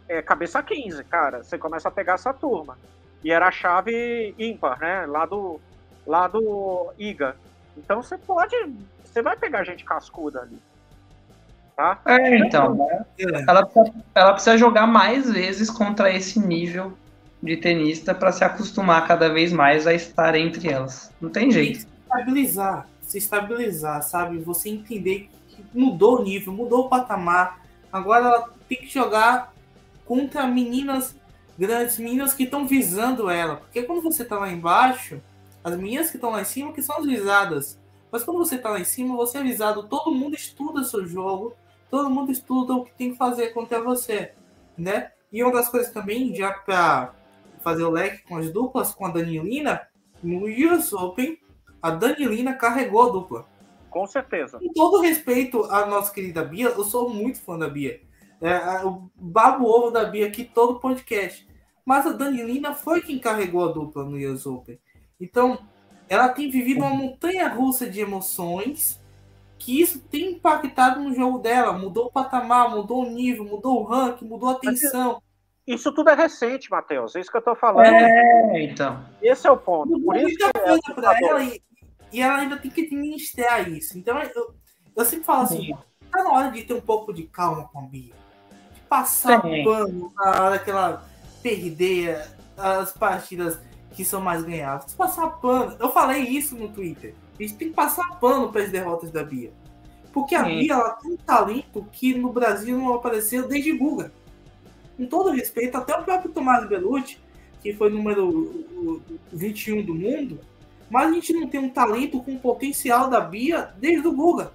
é 0.07 0.21
cabeça 0.21 0.63
15, 0.63 1.03
cara. 1.05 1.43
Você 1.43 1.57
começa 1.57 1.89
a 1.89 1.93
pegar 1.93 2.15
essa 2.15 2.35
turma. 2.35 2.77
E 3.25 3.33
era 3.33 3.49
a 3.49 3.51
chave 3.51 4.35
ímpar, 4.39 4.79
né? 4.79 5.07
Lá 5.07 5.25
do, 5.25 5.59
lá 6.07 6.29
do 6.29 6.93
IGA. 6.99 7.35
Então 7.77 8.03
você 8.03 8.19
pode. 8.19 8.55
Você 9.03 9.23
vai 9.23 9.37
pegar 9.37 9.65
gente 9.65 9.85
cascuda 9.85 10.43
ali. 10.43 10.59
Tá? 11.75 11.99
É, 12.07 12.37
então. 12.37 12.75
Né? 12.75 13.05
Ela, 13.49 13.65
precisa, 13.65 14.05
ela 14.15 14.33
precisa 14.33 14.59
jogar 14.59 14.87
mais 14.87 15.31
vezes 15.31 15.71
contra 15.71 16.13
esse 16.13 16.39
nível 16.39 16.93
de 17.43 17.57
tenista 17.57 18.15
para 18.15 18.33
se 18.33 18.45
acostumar 18.45 19.07
cada 19.07 19.29
vez 19.29 19.53
mais 19.53 19.87
a 19.87 19.95
estar 19.95 20.35
entre 20.35 20.69
elas. 20.69 21.13
Não 21.21 21.31
tem 21.31 21.51
jeito. 21.51 21.87
Estabilizar, 22.05 22.87
se 23.09 23.19
estabilizar, 23.19 24.03
sabe? 24.03 24.39
Você 24.39 24.69
entender 24.69 25.31
que 25.49 25.65
mudou 25.73 26.19
o 26.19 26.23
nível, 26.23 26.53
mudou 26.53 26.87
o 26.87 26.89
patamar. 26.89 27.65
Agora 27.91 28.27
ela 28.27 28.51
tem 28.69 28.79
que 28.79 28.89
jogar 28.89 29.55
contra 30.05 30.47
meninas 30.47 31.17
grandes, 31.59 31.99
meninas 31.99 32.35
que 32.35 32.45
estão 32.45 32.67
visando 32.67 33.31
ela. 33.31 33.57
Porque 33.57 33.83
quando 33.83 34.03
você 34.03 34.23
está 34.23 34.39
lá 34.39 34.51
embaixo, 34.53 35.21
as 35.65 35.75
meninas 35.75 36.11
que 36.11 36.17
estão 36.17 36.31
lá 36.31 36.43
em 36.43 36.45
cima 36.45 36.73
que 36.73 36.83
são 36.83 36.99
as 36.99 37.07
visadas. 37.07 37.81
Mas 38.13 38.23
quando 38.23 38.39
você 38.39 38.57
está 38.57 38.71
lá 38.71 38.79
em 38.79 38.85
cima, 38.85 39.17
você 39.17 39.39
é 39.39 39.43
visado. 39.43 39.89
Todo 39.89 40.15
mundo 40.15 40.35
estuda 40.35 40.85
seu 40.85 41.07
jogo, 41.07 41.55
todo 41.91 42.11
mundo 42.11 42.31
estuda 42.31 42.75
o 42.75 42.85
que 42.85 42.93
tem 42.93 43.13
que 43.13 43.19
fazer 43.19 43.49
contra 43.49 43.83
você, 43.83 44.33
né? 44.77 45.13
E 45.33 45.43
uma 45.43 45.53
das 45.53 45.69
coisas 45.69 45.93
também, 45.93 46.35
já 46.35 46.53
para 46.53 47.15
fazer 47.61 47.85
o 47.85 47.91
leque 47.91 48.23
com 48.23 48.37
as 48.37 48.51
duplas, 48.51 48.93
com 48.93 49.07
a 49.07 49.11
Danilina, 49.11 49.81
no 50.23 50.45
US 50.47 50.93
Open, 50.93 51.39
a 51.81 51.91
Danilina 51.91 52.55
carregou 52.55 53.09
a 53.09 53.13
dupla. 53.13 53.47
Com 53.91 54.07
certeza. 54.07 54.59
Com 54.59 54.73
todo 54.73 55.01
respeito 55.01 55.65
à 55.65 55.87
nossa 55.87 56.13
querida 56.13 56.45
Bia, 56.45 56.69
eu 56.69 56.85
sou 56.85 57.09
muito 57.09 57.41
fã 57.41 57.59
da 57.59 57.69
Bia. 57.69 58.01
É, 58.41 58.85
o 58.85 59.11
babo 59.17 59.67
ovo 59.67 59.91
da 59.91 60.05
Bia 60.05 60.27
aqui 60.27 60.45
todo 60.45 60.81
podcast. 60.81 61.49
Mas 61.85 62.07
a 62.07 62.13
Danilina 62.13 62.75
foi 62.75 63.01
quem 63.01 63.19
carregou 63.19 63.69
a 63.69 63.73
dupla 63.73 64.05
no 64.05 64.17
US 64.17 64.47
Open. 64.47 64.79
Então, 65.19 65.59
ela 66.09 66.29
tem 66.29 66.51
vivido 66.51 66.81
uma 66.81 66.91
montanha 66.91 67.49
russa 67.49 67.89
de 67.89 68.01
emoções 68.01 69.01
que 69.59 69.81
isso 69.81 70.01
tem 70.09 70.33
impactado 70.33 71.01
no 71.03 71.15
jogo 71.15 71.39
dela. 71.39 71.73
Mudou 71.73 72.07
o 72.07 72.13
patamar, 72.13 72.71
mudou 72.71 73.05
o 73.05 73.11
nível, 73.11 73.45
mudou 73.45 73.81
o 73.81 73.85
ranking, 73.85 74.27
mudou 74.27 74.51
a 74.51 74.59
tensão. 74.59 75.21
Isso 75.67 75.93
tudo 75.93 76.11
é 76.11 76.15
recente, 76.15 76.71
Matheus. 76.71 77.15
É 77.17 77.21
isso 77.21 77.31
que 77.31 77.37
eu 77.37 77.43
tô 77.43 77.55
falando. 77.55 77.87
É, 77.87 78.63
então. 78.63 79.05
Esse 79.21 79.47
é 79.47 79.51
o 79.51 79.57
ponto. 79.57 80.01
Por 80.01 80.17
isso 80.17 80.37
que 80.37 80.45
é 80.45 80.95
pra 80.95 81.19
ela 81.21 81.43
e, 81.43 81.61
e, 82.13 82.21
ela 82.21 82.39
ainda 82.39 82.57
tem 82.57 82.71
que 82.71 82.83
administrar 82.83 83.69
isso. 83.69 83.99
Então, 83.99 84.19
eu, 84.35 84.55
eu 84.97 85.05
sempre 85.05 85.25
falo 85.25 85.43
assim, 85.43 85.67
Sim. 85.67 85.79
tá 86.11 86.25
na 86.25 86.33
hora 86.33 86.51
de 86.51 86.63
ter 86.63 86.75
um 86.75 86.81
pouco 86.81 87.13
de 87.13 87.25
calma 87.25 87.69
com 87.73 87.81
a 87.81 87.83
Bia. 87.83 88.15
De 88.75 88.81
passar 88.83 89.43
Sim. 89.43 89.65
pano 89.65 90.13
na 90.17 90.43
hora 90.43 90.59
que 90.59 90.71
ela 90.71 91.09
perder 91.43 92.27
as 92.57 92.93
partidas 92.93 93.59
que 93.93 94.05
são 94.05 94.21
mais 94.21 94.43
ganhadas. 94.43 94.95
Passar 94.95 95.29
pano. 95.41 95.77
Eu 95.79 95.91
falei 95.91 96.23
isso 96.23 96.57
no 96.57 96.69
Twitter. 96.69 97.15
A 97.39 97.43
gente 97.43 97.55
tem 97.55 97.69
que 97.69 97.75
passar 97.75 98.19
pano 98.19 98.51
para 98.51 98.63
as 98.63 98.71
derrotas 98.71 99.11
da 99.11 99.23
Bia. 99.23 99.53
Porque 100.13 100.35
a 100.35 100.45
Sim. 100.45 100.59
Bia 100.59 100.73
ela 100.75 100.91
tem 100.91 101.13
um 101.13 101.17
talento 101.17 101.87
que 101.93 102.15
no 102.15 102.33
Brasil 102.33 102.77
não 102.77 102.95
apareceu 102.95 103.47
desde 103.47 103.73
Guga 103.73 104.13
com 104.99 105.07
todo 105.07 105.31
respeito, 105.31 105.77
até 105.77 105.97
o 105.97 106.03
próprio 106.03 106.33
Tomás 106.33 106.69
Belucci, 106.69 107.19
que 107.63 107.73
foi 107.73 107.89
o 107.89 107.95
número 107.95 109.01
21 109.33 109.85
do 109.85 109.95
mundo, 109.95 110.41
mas 110.91 111.11
a 111.11 111.13
gente 111.13 111.33
não 111.33 111.49
tem 111.49 111.61
um 111.61 111.71
talento 111.71 112.23
com 112.23 112.35
o 112.35 112.39
potencial 112.39 113.09
da 113.09 113.21
Bia 113.21 113.73
desde 113.79 114.07
o 114.07 114.13
Guga. 114.13 114.53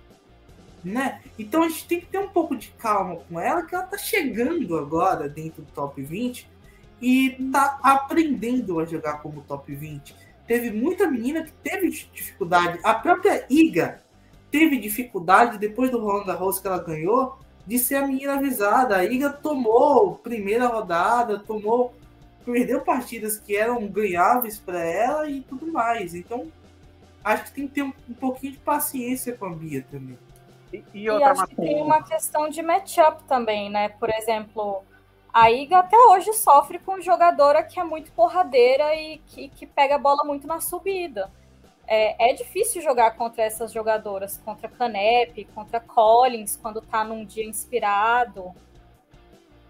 Né? 0.84 1.22
Então 1.40 1.64
a 1.64 1.70
gente 1.70 1.88
tem 1.88 2.00
que 2.02 2.08
ter 2.08 2.18
um 2.18 2.28
pouco 2.28 2.56
de 2.56 2.70
calma 2.72 3.16
com 3.16 3.40
ela, 3.40 3.64
que 3.64 3.74
ela 3.74 3.86
tá 3.86 3.98
chegando 3.98 4.78
agora 4.78 5.30
dentro 5.30 5.62
do 5.62 5.72
top 5.72 6.02
20 6.02 6.50
e 7.02 7.50
tá 7.52 7.80
aprendendo 7.82 8.80
a 8.80 8.86
jogar 8.86 9.22
como 9.22 9.44
top 9.44 9.74
20. 9.74 10.16
Teve 10.46 10.72
muita 10.72 11.10
menina 11.10 11.44
que 11.44 11.52
teve 11.64 11.90
dificuldade. 11.90 12.80
A 12.84 12.94
própria 12.94 13.46
Iga 13.50 14.04
teve 14.52 14.78
dificuldade 14.78 15.58
depois 15.58 15.90
do 15.90 16.00
Roland 16.00 16.26
Garros 16.26 16.60
que 16.60 16.68
ela 16.68 16.84
ganhou 16.84 17.38
de 17.66 17.80
ser 17.80 17.96
a 17.96 18.08
menina 18.08 18.34
avisada. 18.34 18.98
A 18.98 19.06
Iga 19.06 19.30
tomou 19.30 20.16
primeira 20.16 20.68
rodada, 20.68 21.40
tomou 21.40 21.94
perdeu 22.44 22.82
partidas 22.82 23.38
que 23.38 23.56
eram 23.56 23.88
ganháveis 23.88 24.60
para 24.60 24.84
ela 24.84 25.30
e 25.30 25.42
tudo 25.42 25.72
mais. 25.72 26.14
Então, 26.14 26.52
acho 27.24 27.46
que 27.46 27.52
tem 27.54 27.68
que 27.68 27.74
ter 27.74 27.84
um, 27.84 27.94
um 28.10 28.14
pouquinho 28.14 28.54
de 28.54 28.60
paciência 28.60 29.36
com 29.36 29.46
a 29.46 29.50
Bia 29.50 29.86
também. 29.90 30.18
E, 30.72 30.84
e, 30.94 31.04
e 31.04 31.10
acho 31.10 31.48
que 31.48 31.56
tem 31.56 31.82
uma 31.82 32.04
questão 32.04 32.50
de 32.50 32.62
matchup 32.62 33.24
também, 33.26 33.70
né? 33.70 33.90
Por 33.90 34.10
exemplo, 34.10 34.84
a 35.32 35.52
Iga 35.52 35.80
até 35.80 35.98
hoje 35.98 36.34
sofre 36.34 36.80
com 36.80 37.00
jogadora 37.02 37.64
que 37.64 37.80
é 37.80 37.84
muito 37.84 38.12
porradeira 38.12 38.96
e 38.96 39.20
que, 39.28 39.50
que 39.50 39.66
pega 39.66 39.96
a 39.96 40.00
bola 40.00 40.24
muito 40.24 40.48
na 40.48 40.60
subida 40.60 41.32
é, 41.88 42.32
é, 42.32 42.34
difícil 42.34 42.82
jogar 42.82 43.12
contra 43.12 43.44
essas 43.44 43.72
jogadoras, 43.72 44.38
contra 44.38 44.70
Canep, 44.70 45.46
contra 45.54 45.80
Collins, 45.80 46.56
quando 46.56 46.82
tá 46.82 47.04
num 47.04 47.26
dia 47.26 47.46
inspirado. 47.46 48.54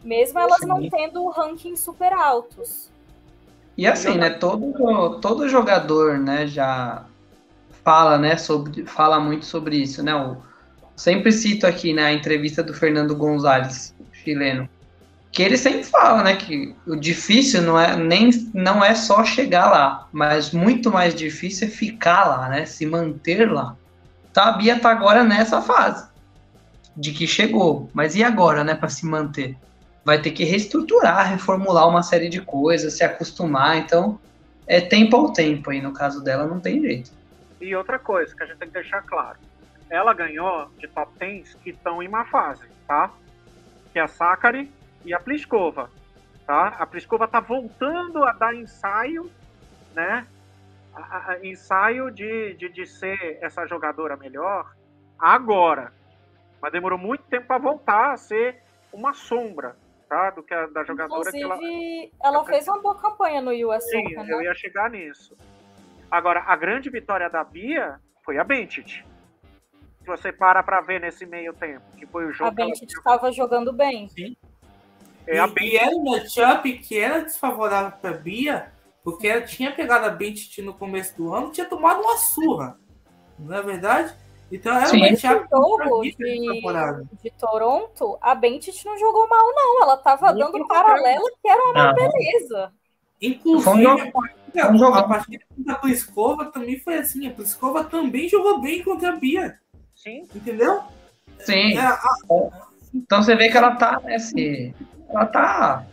Mesmo 0.04 0.40
elas 0.40 0.60
Sim. 0.60 0.68
não 0.68 0.90
tendo 0.90 1.28
rankings 1.30 1.82
super 1.82 2.12
altos. 2.12 2.92
E 3.78 3.88
assim, 3.88 4.18
né, 4.18 4.30
todo, 4.30 5.20
todo 5.20 5.50
jogador, 5.50 6.20
né, 6.20 6.46
já 6.46 7.06
fala, 7.84 8.18
né, 8.18 8.38
sobre, 8.38 8.86
fala 8.86 9.20
muito 9.20 9.46
sobre 9.46 9.78
isso, 9.78 10.04
né, 10.04 10.14
o, 10.14 10.38
sempre 10.96 11.32
cito 11.32 11.66
aqui, 11.66 11.92
né, 11.92 12.04
a 12.04 12.14
entrevista 12.14 12.62
do 12.62 12.74
Fernando 12.74 13.16
Gonzalez, 13.16 13.96
chileno, 14.12 14.70
que 15.32 15.42
ele 15.42 15.58
sempre 15.58 15.84
fala, 15.84 16.22
né, 16.22 16.36
que 16.36 16.76
o 16.86 16.96
difícil 16.96 17.64
não 17.64 17.80
é 17.80 17.96
nem 17.96 18.30
não 18.54 18.86
é 18.86 18.94
só 18.94 19.26
chegar 19.26 19.72
lá, 19.72 20.08
mas 20.12 20.52
muito 20.52 20.92
mais 20.92 21.16
difícil 21.16 21.68
é 21.68 21.72
ficar 21.72 22.26
lá, 22.26 22.50
né, 22.50 22.66
se 22.66 22.86
manter 22.86 23.52
lá. 23.52 23.76
Tá, 24.32 24.50
a 24.50 24.52
Bia 24.54 24.80
tá 24.80 24.92
agora 24.92 25.24
nessa 25.24 25.62
fase 25.62 26.08
de 26.96 27.12
que 27.12 27.26
chegou, 27.26 27.90
mas 27.92 28.16
e 28.16 28.24
agora, 28.24 28.64
né, 28.64 28.76
para 28.76 28.90
se 28.90 29.06
manter? 29.06 29.58
Vai 30.04 30.22
ter 30.22 30.32
que 30.32 30.44
reestruturar, 30.44 31.30
reformular 31.30 31.88
uma 31.88 32.04
série 32.04 32.30
de 32.30 32.42
coisas, 32.42 32.94
se 32.94 33.04
acostumar, 33.04 33.78
então 33.78 34.20
é 34.68 34.82
tempo 34.82 35.16
ao 35.16 35.32
tempo 35.32 35.70
aí 35.70 35.82
no 35.82 35.94
caso 35.94 36.24
dela 36.24 36.46
não 36.46 36.60
tem 36.60 36.82
jeito. 36.82 37.12
E 37.62 37.76
outra 37.76 37.98
coisa 37.98 38.36
que 38.36 38.44
a 38.44 38.46
gente 38.46 38.58
tem 38.58 38.68
que 38.68 38.74
deixar 38.74 39.02
claro, 39.04 39.38
ela 39.90 40.14
ganhou 40.14 40.70
de 40.78 40.88
top 40.88 41.12
10 41.18 41.56
que 41.64 41.70
estão 41.70 42.02
em 42.02 42.08
má 42.08 42.26
fase, 42.26 42.68
tá? 42.88 43.12
Que 43.92 44.00
é 44.00 44.02
a 44.02 44.08
Sakari 44.08 44.72
e 45.06 45.14
a 45.14 45.20
Pliskova, 45.20 45.90
tá? 46.46 46.70
A 46.80 46.86
Pliskova 46.86 47.28
tá 47.28 47.40
voltando 47.40 48.24
a 48.24 48.34
dar 48.34 48.54
ensaio, 48.54 49.32
né? 49.94 50.26
A, 50.94 51.32
a, 51.32 51.46
ensaio 51.46 52.12
de, 52.12 52.54
de, 52.56 52.70
de 52.70 52.86
ser 52.86 53.38
essa 53.42 53.66
jogadora 53.66 54.18
melhor 54.18 54.74
agora. 55.18 55.94
Mas 56.62 56.72
demorou 56.72 56.98
muito 56.98 57.24
tempo 57.24 57.48
para 57.48 57.58
voltar 57.58 58.14
a 58.14 58.18
ser 58.18 58.62
uma 58.92 59.14
sombra, 59.14 59.76
tá? 60.08 60.30
Do 60.32 60.44
que 60.44 60.54
a, 60.54 60.68
da 60.68 60.84
jogadora 60.84 61.30
Inclusive, 61.30 61.60
que 61.60 62.12
ela. 62.22 62.38
Ela 62.38 62.46
fez 62.46 62.68
uma 62.68 62.82
boa 62.82 62.96
campanha 62.96 63.42
no 63.42 63.52
US 63.52 63.84
Sim, 63.90 64.00
Open, 64.00 64.30
eu 64.30 64.38
né? 64.38 64.44
ia 64.46 64.56
chegar 64.56 64.90
nisso. 64.90 65.36
Agora, 66.10 66.44
a 66.46 66.56
grande 66.56 66.90
vitória 66.90 67.30
da 67.30 67.44
Bia 67.44 68.00
foi 68.24 68.38
a 68.38 68.44
Bentit. 68.44 69.06
Se 70.00 70.06
você 70.06 70.32
para 70.32 70.62
para 70.62 70.82
ver 70.82 71.00
nesse 71.00 71.26
meio 71.26 71.54
tempo, 71.54 71.84
que 71.98 72.06
foi 72.06 72.26
o 72.26 72.32
jogo. 72.32 72.50
A 72.50 72.54
Bentit 72.54 72.86
estava 72.86 73.32
jogando 73.32 73.72
bem. 73.72 74.08
Sim. 74.10 74.36
É 75.26 75.36
e, 75.36 75.40
a 75.40 75.50
e 75.62 75.78
era 75.78 75.96
um 75.96 76.04
matchup 76.04 76.72
que 76.80 77.00
era 77.00 77.24
desfavorável 77.24 77.98
para 78.00 78.14
Bia, 78.14 78.72
porque 79.04 79.28
ela 79.28 79.42
tinha 79.42 79.72
pegado 79.72 80.06
a 80.06 80.10
Bentit 80.10 80.62
no 80.62 80.74
começo 80.74 81.16
do 81.16 81.34
ano 81.34 81.48
e 81.48 81.52
tinha 81.52 81.66
tomado 81.66 82.02
uma 82.02 82.18
surra. 82.18 82.78
Não 83.40 83.56
é 83.56 83.62
verdade? 83.62 84.14
Então 84.54 84.76
era 84.76 84.86
Sim. 84.86 85.00
matchup 85.00 85.48
jogo 85.52 86.02
de, 86.04 86.14
de 87.24 87.32
Toronto, 87.40 88.18
a 88.22 88.36
Bentit 88.36 88.86
não 88.86 88.98
jogou 89.00 89.28
mal, 89.28 89.48
não. 89.56 89.82
Ela 89.84 89.98
tava 89.98 90.28
Muito 90.28 90.40
dando 90.40 90.52
pelo 90.52 90.68
paralela 90.68 91.30
que 91.42 91.48
era 91.50 91.62
uma 91.72 91.90
Ah. 91.90 91.94
beleza. 91.94 92.72
Inclusive, 93.22 93.82
jogo- 93.84 94.02
a 94.02 94.12
partida, 94.12 94.98
a 95.00 95.04
partida 95.04 95.44
da 95.58 95.76
Pliskova 95.76 96.46
também 96.46 96.78
foi 96.80 96.96
assim. 96.98 97.26
A 97.28 97.32
Pliskova 97.32 97.84
também 97.84 98.30
jogou 98.30 98.60
bem 98.62 98.84
contra 98.84 99.10
a 99.10 99.16
Bia, 99.16 99.58
Sim, 99.96 100.28
entendeu? 100.36 100.82
Sim. 101.40 101.78
É, 101.78 101.82
a- 101.82 102.00
Então 102.94 103.24
você 103.24 103.36
vê 103.36 103.50
que 103.50 103.58
ela 103.58 103.76
tá 103.76 104.00
nesse. 104.04 104.76
Ela 105.10 105.26
tá. 105.26 105.84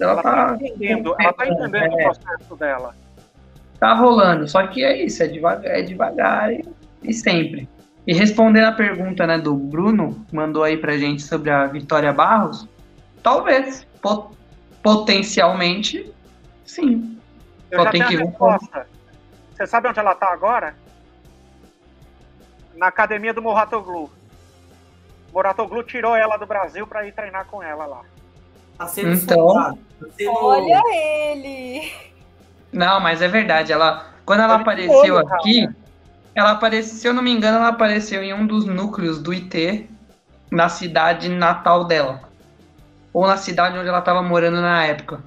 Ela 0.00 0.12
ela 0.12 0.22
tá 0.22 0.46
tá. 0.48 0.54
entendendo, 0.56 1.14
ela 1.20 1.32
tá 1.32 1.46
entendendo 1.46 1.74
É. 2.00 2.08
o 2.08 2.14
processo 2.14 2.56
dela. 2.56 2.94
tá 3.78 3.94
rolando. 3.94 4.48
Só 4.48 4.66
que 4.66 4.82
é 4.82 5.04
isso, 5.04 5.22
é 5.22 5.28
devagar, 5.28 5.64
é 5.78 5.82
devagar 5.82 6.52
e, 6.52 6.64
e 7.02 7.12
sempre. 7.12 7.68
E 8.06 8.12
respondendo 8.14 8.64
a 8.66 8.72
pergunta 8.72 9.26
né, 9.26 9.38
do 9.38 9.54
Bruno, 9.54 10.24
que 10.28 10.34
mandou 10.34 10.64
aí 10.64 10.76
pra 10.76 10.96
gente 10.96 11.22
sobre 11.22 11.50
a 11.50 11.66
Vitória 11.66 12.12
Barros, 12.12 12.66
talvez, 13.22 13.86
po- 14.00 14.30
potencialmente, 14.82 16.10
sim. 16.64 17.18
Eu 17.70 17.78
Só 17.80 17.84
já 17.84 17.90
tem 17.90 18.02
que 18.06 18.16
ver. 18.16 18.32
Você 19.54 19.66
sabe 19.66 19.88
onde 19.88 19.98
ela 19.98 20.14
tá 20.14 20.32
agora? 20.32 20.74
Na 22.76 22.86
academia 22.86 23.34
do 23.34 23.42
Moratoglu. 23.42 24.10
Moratoglu 25.32 25.82
tirou 25.82 26.16
ela 26.16 26.36
do 26.36 26.46
Brasil 26.46 26.86
para 26.86 27.06
ir 27.06 27.12
treinar 27.12 27.44
com 27.46 27.62
ela 27.62 27.84
lá. 27.86 28.02
tá 28.78 28.86
sendo 28.86 29.12
Então- 29.12 29.54
tá 29.54 29.74
sendo- 30.16 30.30
Olha 30.32 30.80
ele! 30.94 31.92
Não, 32.72 33.00
mas 33.00 33.20
é 33.20 33.28
verdade. 33.28 33.72
Ela, 33.72 34.06
quando 34.24 34.40
ela 34.42 34.54
que 34.56 34.62
apareceu 34.62 35.14
olho, 35.16 35.18
aqui, 35.18 35.62
cara. 35.66 35.76
Ela 36.38 36.52
apareceu, 36.52 36.96
se 36.96 37.08
eu 37.08 37.12
não 37.12 37.22
me 37.22 37.32
engano, 37.32 37.58
ela 37.58 37.68
apareceu 37.68 38.22
em 38.22 38.32
um 38.32 38.46
dos 38.46 38.64
núcleos 38.64 39.20
do 39.20 39.32
IT 39.32 39.88
na 40.50 40.68
cidade 40.68 41.28
natal 41.28 41.84
dela. 41.84 42.22
Ou 43.12 43.26
na 43.26 43.36
cidade 43.36 43.78
onde 43.78 43.88
ela 43.88 43.98
estava 43.98 44.22
morando 44.22 44.60
na 44.60 44.84
época, 44.84 45.20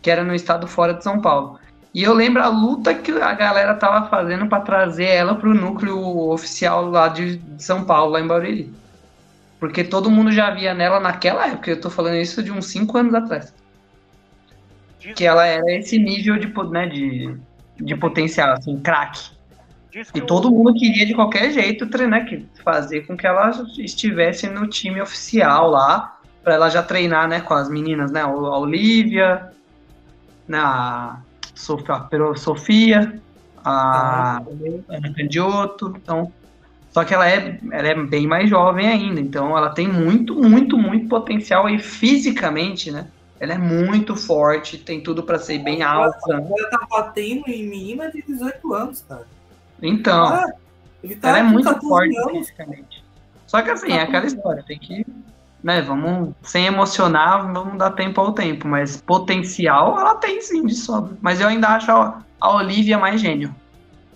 que 0.00 0.10
era 0.10 0.24
no 0.24 0.34
estado 0.34 0.66
fora 0.66 0.94
de 0.94 1.04
São 1.04 1.20
Paulo. 1.20 1.58
E 1.94 2.02
eu 2.02 2.14
lembro 2.14 2.42
a 2.42 2.48
luta 2.48 2.94
que 2.94 3.12
a 3.12 3.34
galera 3.34 3.74
tava 3.74 4.08
fazendo 4.08 4.46
para 4.48 4.62
trazer 4.62 5.04
ela 5.04 5.34
pro 5.34 5.54
núcleo 5.54 6.30
oficial 6.30 6.90
lá 6.90 7.08
de 7.08 7.40
São 7.58 7.84
Paulo, 7.84 8.12
lá 8.12 8.20
em 8.20 8.26
Barueri. 8.26 8.72
Porque 9.60 9.84
todo 9.84 10.10
mundo 10.10 10.32
já 10.32 10.50
via 10.50 10.74
nela 10.74 10.98
naquela 10.98 11.46
época, 11.46 11.70
eu 11.70 11.80
tô 11.80 11.90
falando 11.90 12.16
isso 12.16 12.42
de 12.42 12.50
uns 12.50 12.66
5 12.66 12.98
anos 12.98 13.14
atrás. 13.14 13.54
Que 14.98 15.24
ela 15.24 15.46
era 15.46 15.70
esse 15.72 15.98
nível 15.98 16.38
de, 16.38 16.52
né, 16.70 16.86
de, 16.86 17.36
de 17.78 17.94
potencial, 17.96 18.54
assim, 18.54 18.80
craque. 18.80 19.31
Diz 19.92 20.10
que 20.10 20.18
E 20.18 20.22
o- 20.22 20.26
todo 20.26 20.50
mundo 20.50 20.72
queria 20.74 21.06
de 21.06 21.14
qualquer 21.14 21.52
jeito 21.52 21.86
treinar, 21.88 22.24
que 22.26 22.46
fazer 22.64 23.06
com 23.06 23.16
que 23.16 23.26
ela 23.26 23.50
estivesse 23.78 24.48
no 24.48 24.66
time 24.66 25.00
oficial 25.00 25.70
lá, 25.70 26.18
para 26.42 26.54
ela 26.54 26.68
já 26.68 26.82
treinar, 26.82 27.28
né, 27.28 27.40
com 27.40 27.54
as 27.54 27.68
meninas, 27.68 28.10
né, 28.10 28.22
a 28.22 28.28
Olivia, 28.28 29.52
né, 30.48 30.58
a 30.58 31.18
Sofia, 31.54 31.94
a 31.94 32.36
Sofia, 32.36 33.20
a 33.64 34.42
Ana 34.88 35.14
Candiotto, 35.14 35.94
então, 36.02 36.32
só 36.90 37.04
que 37.04 37.14
ela 37.14 37.28
é, 37.28 37.60
ela 37.70 37.88
é 37.88 37.94
bem 37.94 38.26
mais 38.26 38.50
jovem 38.50 38.88
ainda, 38.88 39.20
então 39.20 39.56
ela 39.56 39.70
tem 39.70 39.86
muito, 39.86 40.34
muito, 40.34 40.76
muito 40.76 41.08
potencial 41.08 41.68
e 41.68 41.78
fisicamente, 41.78 42.90
né, 42.90 43.06
ela 43.38 43.54
é 43.54 43.58
muito 43.58 44.16
forte, 44.16 44.78
tem 44.78 45.00
tudo 45.00 45.22
para 45.24 45.38
ser 45.38 45.58
bem 45.58 45.82
alta. 45.82 46.32
Ela 46.32 46.70
tá 46.70 46.86
batendo 46.88 47.44
em 47.48 47.66
menina 47.68 48.08
de 48.10 48.22
18 48.22 48.72
anos, 48.72 49.04
cara. 49.08 49.26
Então, 49.82 50.24
Ah, 50.26 50.52
ele 51.02 51.16
tá 51.16 51.30
ela 51.30 51.38
é 51.38 51.42
muito 51.42 51.64
14 51.64 51.86
forte 51.88 52.16
anos. 52.16 52.32
fisicamente. 52.32 53.04
Só 53.46 53.60
que 53.60 53.70
assim, 53.70 53.92
é 53.92 54.02
aquela 54.02 54.24
história, 54.26 54.62
tem 54.66 54.78
que, 54.78 55.04
né, 55.62 55.82
vamos, 55.82 56.34
sem 56.42 56.64
emocionar, 56.66 57.52
vamos 57.52 57.76
dar 57.76 57.90
tempo 57.90 58.20
ao 58.20 58.32
tempo, 58.32 58.66
mas 58.66 58.96
potencial 59.00 59.98
ela 59.98 60.14
tem 60.14 60.40
sim 60.40 60.64
de 60.64 60.74
sobra. 60.74 61.16
Mas 61.20 61.40
eu 61.40 61.48
ainda 61.48 61.68
acho 61.68 61.90
a, 61.90 62.22
a 62.40 62.54
Olivia 62.56 62.98
mais 62.98 63.20
gênio. 63.20 63.54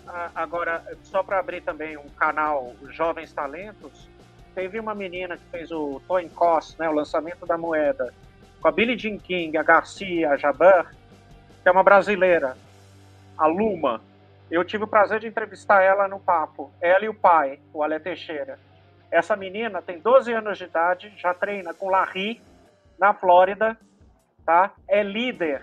Ah, 0.09 0.31
Agora, 0.35 0.83
só 1.03 1.23
para 1.23 1.39
abrir 1.39 1.61
também 1.61 1.97
um 1.99 2.09
canal 2.19 2.73
Jovens 2.91 3.33
Talentos, 3.33 4.09
teve 4.55 4.81
uma 4.81 4.95
menina 4.95 5.37
que 5.37 5.45
fez 5.51 5.71
o 5.71 6.01
Toyn 6.09 6.29
Cos, 6.31 6.75
né, 6.79 6.89
o 6.89 6.93
lançamento 6.93 7.45
da 7.45 7.59
moeda, 7.59 8.15
com 8.63 8.69
a 8.69 8.73
Billie 8.73 8.97
Jean 8.99 9.19
King, 9.19 9.59
a 9.59 9.63
Garcia, 9.63 10.31
a 10.31 10.37
Jabbar, 10.39 10.95
que 11.63 11.69
é 11.69 11.71
uma 11.73 11.83
brasileira, 11.83 12.57
a 13.37 13.47
Luma. 13.47 14.01
Eu 14.51 14.65
tive 14.65 14.85
o 14.85 14.89
prazer 14.89 15.21
de 15.21 15.27
entrevistar 15.27 15.83
ela 15.83 16.07
no 16.07 16.21
papo, 16.21 16.73
ela 16.81 17.05
e 17.05 17.09
o 17.09 17.15
pai, 17.15 17.59
o 17.73 17.83
Ale 17.83 17.99
Teixeira. 17.99 18.59
Essa 19.11 19.37
menina 19.37 19.83
tem 19.83 19.99
12 19.99 20.33
anos 20.33 20.59
de 20.59 20.65
idade, 20.65 21.13
já 21.17 21.35
treina 21.35 21.75
com 21.75 21.91
Larry, 21.91 22.41
na 22.99 23.13
Flórida, 23.13 23.77
tá? 24.45 24.73
É 24.89 25.03
líder, 25.03 25.63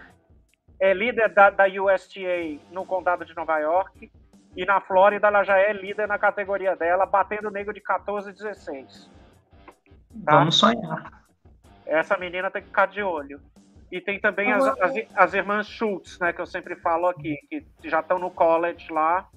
é 0.79 0.93
líder 0.93 1.29
da, 1.29 1.49
da 1.49 1.65
USTA 1.65 2.59
no 2.71 2.85
condado 2.85 3.25
de 3.25 3.35
Nova 3.35 3.57
York, 3.59 4.11
e 4.55 4.65
na 4.65 4.79
Flórida 4.81 5.27
ela 5.27 5.43
já 5.43 5.57
é 5.57 5.73
líder 5.73 6.07
na 6.07 6.19
categoria 6.19 6.75
dela, 6.75 7.05
batendo 7.05 7.47
o 7.47 7.51
nego 7.51 7.73
de 7.73 7.81
14 7.81 8.29
e 8.29 8.33
16. 8.33 9.09
Tá? 10.25 10.37
Vamos 10.37 10.57
sonhar. 10.57 11.23
Essa 11.85 12.17
menina 12.17 12.51
tem 12.51 12.61
que 12.61 12.67
ficar 12.67 12.87
de 12.87 13.01
olho. 13.01 13.41
E 13.93 14.01
tem 14.01 14.19
também 14.19 14.51
as, 14.51 14.65
as, 14.65 14.93
as 15.13 15.33
irmãs 15.35 15.67
Schultz, 15.67 16.17
né, 16.17 16.33
que 16.33 16.41
eu 16.41 16.47
sempre 16.47 16.75
falo 16.77 17.05
aqui, 17.05 17.37
que 17.47 17.63
já 17.87 17.99
estão 17.99 18.17
no 18.17 18.31
college 18.31 18.91
lá, 18.91 19.29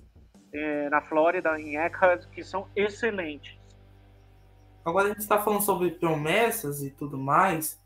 eh, 0.51 0.89
na 0.89 1.03
Flórida, 1.03 1.61
em 1.61 1.77
Eckhart, 1.77 2.25
que 2.31 2.43
são 2.43 2.67
excelentes. 2.75 3.55
Agora 4.83 5.05
a 5.05 5.09
gente 5.11 5.19
está 5.19 5.39
falando 5.43 5.61
sobre 5.61 5.91
promessas 5.91 6.83
e 6.83 6.91
tudo 6.91 7.19
mais. 7.19 7.79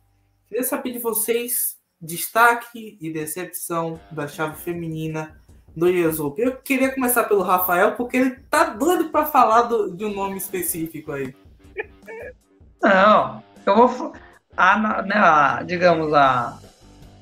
Queria 0.46 0.62
saber 0.62 0.92
de 0.92 1.00
vocês 1.00 1.76
destaque 2.00 2.96
e 3.00 3.12
decepção 3.12 3.98
da 4.12 4.28
chave 4.28 4.56
feminina 4.62 5.40
do 5.76 5.88
Open. 6.24 6.44
Eu 6.44 6.56
queria 6.58 6.94
começar 6.94 7.24
pelo 7.24 7.42
Rafael, 7.42 7.96
porque 7.96 8.16
ele 8.16 8.36
tá 8.48 8.62
doido 8.64 9.10
para 9.10 9.26
falar 9.26 9.62
do- 9.62 9.90
de 9.96 10.04
um 10.04 10.14
nome 10.14 10.36
específico 10.36 11.10
aí. 11.10 11.34
Não, 12.80 13.42
eu 13.66 13.88
vou. 13.88 14.12
A, 14.56 15.02
né, 15.02 15.14
a, 15.16 15.62
digamos, 15.64 16.12
a, 16.12 16.58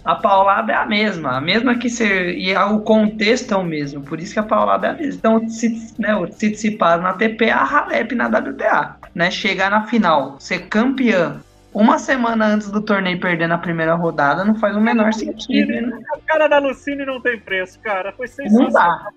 a 0.04 0.14
paulada 0.16 0.72
é 0.72 0.74
a 0.76 0.86
mesma. 0.86 1.36
A 1.36 1.40
mesma 1.40 1.76
que 1.76 1.88
ser. 1.90 2.36
E 2.36 2.54
a- 2.54 2.66
o 2.66 2.80
contexto 2.80 3.52
é 3.54 3.56
o 3.56 3.62
mesmo. 3.64 4.02
Por 4.02 4.18
isso 4.20 4.32
que 4.32 4.40
a 4.40 4.42
paulada 4.42 4.86
é 4.86 4.90
a 4.90 4.94
mesma. 4.94 5.14
Então, 5.14 5.48
se, 5.48 5.94
né, 5.98 6.14
o 6.16 6.26
Tsitsipas 6.26 7.00
na 7.00 7.12
TP, 7.12 7.50
a 7.50 7.62
Halep 7.62 8.14
na 8.14 8.26
WTA. 8.28 8.96
Né, 9.14 9.30
chegar 9.30 9.70
na 9.70 9.84
final, 9.86 10.36
ser 10.40 10.68
campeã 10.68 11.40
uma 11.74 11.98
semana 11.98 12.46
antes 12.46 12.70
do 12.70 12.80
torneio 12.80 13.20
perder 13.20 13.46
na 13.46 13.58
primeira 13.58 13.94
rodada 13.94 14.44
não 14.44 14.54
faz 14.54 14.74
o 14.74 14.80
menor 14.80 15.12
sentido. 15.12 15.68
Né? 15.70 16.00
A 16.14 16.18
cara 16.26 16.48
da 16.48 16.58
Lucine 16.58 17.04
não 17.04 17.20
tem 17.20 17.38
preço, 17.38 17.78
cara. 17.80 18.10
Foi 18.12 18.26
Não 18.26 18.34
sensacional. 18.34 18.72
dá. 18.72 19.08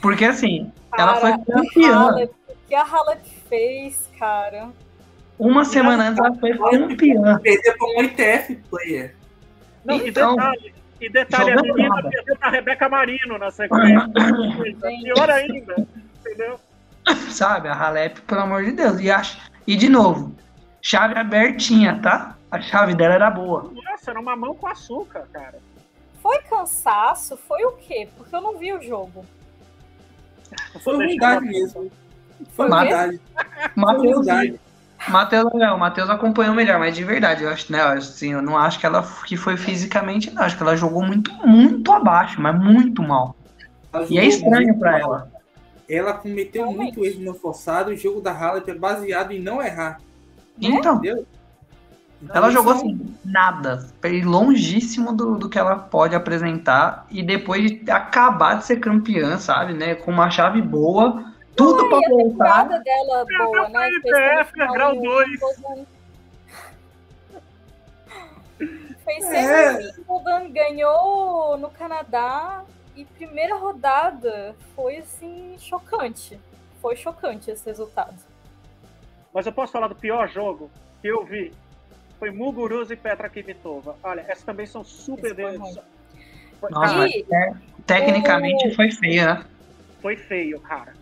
Porque 0.00 0.24
assim, 0.24 0.70
ela 0.96 1.16
foi 1.16 1.30
Cara, 1.30 1.42
campeã. 1.44 2.14
O 2.24 2.68
que 2.68 2.74
a 2.74 2.82
Halep 2.82 3.20
fez, 3.48 4.08
cara? 4.18 4.68
Uma 5.38 5.64
semana 5.64 6.08
antes 6.08 6.18
ela 6.18 6.34
foi 6.36 6.56
campeã. 6.56 7.38
Perder 7.38 7.76
para 7.76 7.86
um 7.88 8.02
ITF 8.02 8.56
player. 8.70 9.14
Não, 9.84 9.94
Então, 9.96 10.32
e 10.34 10.36
detalhe, 10.36 10.74
e 11.00 11.08
detalhe 11.08 11.50
a 11.52 11.62
menina 11.62 11.88
nada. 11.88 12.10
perdeu 12.10 12.36
pra 12.36 12.50
Rebeca 12.50 12.88
Marino 12.88 13.38
na 13.38 13.50
sequência. 13.50 14.08
Pior 15.04 15.30
ainda, 15.30 15.86
entendeu? 16.20 16.58
Sabe, 17.30 17.68
a 17.68 17.74
Halep, 17.74 18.20
pelo 18.22 18.40
amor 18.40 18.64
de 18.64 18.72
Deus. 18.72 19.00
E, 19.00 19.10
acho, 19.10 19.38
e 19.66 19.76
de 19.76 19.88
novo, 19.88 20.34
chave 20.82 21.18
abertinha, 21.18 22.00
tá? 22.02 22.36
A 22.50 22.60
chave 22.60 22.94
dela 22.94 23.14
era 23.14 23.30
boa. 23.30 23.70
Nossa, 23.72 24.10
era 24.10 24.20
uma 24.20 24.34
mão 24.34 24.54
com 24.54 24.66
açúcar, 24.66 25.26
cara. 25.32 25.58
Foi 26.20 26.38
cansaço? 26.42 27.36
Foi 27.36 27.64
o 27.64 27.72
quê? 27.72 28.08
Porque 28.16 28.34
eu 28.34 28.40
não 28.40 28.58
vi 28.58 28.72
o 28.72 28.82
jogo. 28.82 29.24
Foi 30.82 30.96
ruindade 30.96 31.46
mesmo. 31.46 31.72
Foi. 31.72 31.90
Foi 32.54 32.68
Matheus. 32.68 34.26
Matheus, 35.06 35.52
não, 35.54 35.76
o 35.76 35.78
Matheus 35.78 36.10
acompanhou 36.10 36.54
melhor, 36.54 36.78
mas 36.78 36.96
de 36.96 37.04
verdade, 37.04 37.44
eu 37.44 37.50
acho, 37.50 37.70
né, 37.70 37.80
assim, 37.80 38.32
eu 38.32 38.42
não 38.42 38.56
acho 38.56 38.80
que 38.80 38.86
ela 38.86 39.02
que 39.24 39.36
foi 39.36 39.56
fisicamente, 39.56 40.30
não, 40.30 40.42
acho 40.42 40.56
que 40.56 40.62
ela 40.62 40.76
jogou 40.76 41.02
muito, 41.02 41.32
muito 41.46 41.92
abaixo, 41.92 42.40
mas 42.40 42.58
muito 42.58 43.02
mal. 43.02 43.36
E 44.10 44.18
é 44.18 44.26
estranho 44.26 44.76
mal. 44.78 44.94
ela. 44.94 45.32
Ela 45.88 46.12
cometeu 46.12 46.64
Realmente. 46.64 46.96
muito 46.98 47.04
erro 47.06 47.24
no 47.24 47.34
forçado. 47.34 47.90
O 47.90 47.96
jogo 47.96 48.20
da 48.20 48.30
Halep 48.30 48.68
é 48.68 48.74
baseado 48.74 49.32
em 49.32 49.40
não 49.40 49.62
errar. 49.62 49.98
Então, 50.60 50.96
Entendeu? 50.96 51.26
Então, 52.22 52.36
ela 52.36 52.50
jogou 52.50 52.72
é 52.72 52.76
assim, 52.76 53.00
nada, 53.24 53.86
longíssimo 54.24 55.12
do, 55.12 55.36
do 55.36 55.48
que 55.48 55.58
ela 55.58 55.76
pode 55.76 56.16
apresentar, 56.16 57.06
e 57.10 57.22
depois 57.22 57.70
de 57.70 57.90
acabar 57.90 58.54
de 58.54 58.66
ser 58.66 58.78
campeã, 58.78 59.38
sabe, 59.38 59.72
né, 59.72 59.94
com 59.94 60.10
uma 60.10 60.28
chave 60.28 60.60
boa, 60.60 61.32
tudo 61.58 61.88
pra 61.88 61.98
E 61.98 62.04
a 62.04 62.08
voltar. 62.08 62.24
temporada 62.30 62.78
dela 62.80 63.26
boa, 63.38 63.68
né? 63.68 63.90
foi 64.00 64.00
Fez 64.00 64.16
IPF, 64.16 64.52
grau 64.72 64.94
em 64.94 65.02
dois. 65.02 65.28
Wimbledon. 65.42 65.86
Fez 69.04 69.24
É. 69.24 69.72
semi 69.72 69.84
em 69.84 70.04
Wimbledon, 70.08 70.52
ganhou 70.52 71.58
no 71.58 71.70
Canadá 71.70 72.64
e 72.96 73.04
primeira 73.04 73.54
rodada 73.56 74.54
foi 74.74 74.96
assim 74.98 75.56
chocante. 75.58 76.38
Foi 76.80 76.96
chocante 76.96 77.50
esse 77.50 77.64
resultado. 77.66 78.14
Mas 79.34 79.46
eu 79.46 79.52
posso 79.52 79.72
falar 79.72 79.88
do 79.88 79.94
pior 79.94 80.28
jogo 80.28 80.70
que 81.02 81.08
eu 81.08 81.24
vi. 81.24 81.52
Foi 82.18 82.30
Muguruza 82.30 82.94
e 82.94 82.96
Petra 82.96 83.28
Kvitova. 83.28 83.96
Olha, 84.02 84.20
essas 84.28 84.42
também 84.44 84.66
são 84.66 84.82
super 84.84 85.34
foi 85.34 85.34
deles. 85.34 85.78
Foi, 86.60 86.70
Nossa, 86.70 87.06
é, 87.06 87.52
tecnicamente 87.86 88.74
foi 88.74 88.90
feia, 88.90 89.34
né? 89.34 89.44
foi 90.02 90.16
feio, 90.16 90.60
cara. 90.60 90.92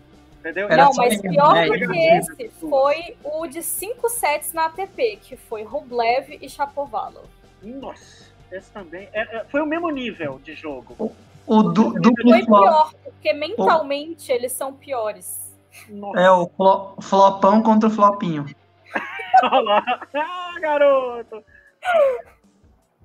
Entendeu? 0.47 0.67
Era 0.69 0.85
Não, 0.85 0.91
mas 0.95 1.21
pior 1.21 1.53
né? 1.53 1.67
do 1.67 1.73
que 1.91 1.99
esse 1.99 2.49
foi 2.59 3.17
o 3.23 3.45
de 3.47 3.61
5 3.61 4.07
sets 4.07 4.53
na 4.53 4.65
ATP, 4.67 5.17
que 5.21 5.35
foi 5.35 5.63
Rublev 5.63 6.37
e 6.41 6.49
Chapovalov. 6.49 7.25
Nossa, 7.61 8.25
esse 8.51 8.71
também. 8.71 9.09
é- 9.11 9.37
é- 9.39 9.45
foi 9.45 9.61
o 9.61 9.65
mesmo 9.65 9.89
nível 9.89 10.39
de 10.43 10.53
jogo. 10.55 11.11
O 11.45 11.63
du- 11.63 11.99
duplo 11.99 12.29
Foi 12.29 12.45
pior, 12.45 12.93
porque 13.03 13.33
mentalmente 13.33 14.31
eles 14.31 14.51
são 14.53 14.71
piores. 14.73 15.53
Nossa, 15.89 16.19
é 16.19 16.31
o 16.31 16.47
flo- 16.55 16.95
flopão 17.01 17.61
contra 17.61 17.89
o 17.89 17.91
flopinho. 17.91 18.45
olha 19.43 19.59
lá. 19.61 20.07
Ah, 20.15 20.53
garoto! 20.61 21.43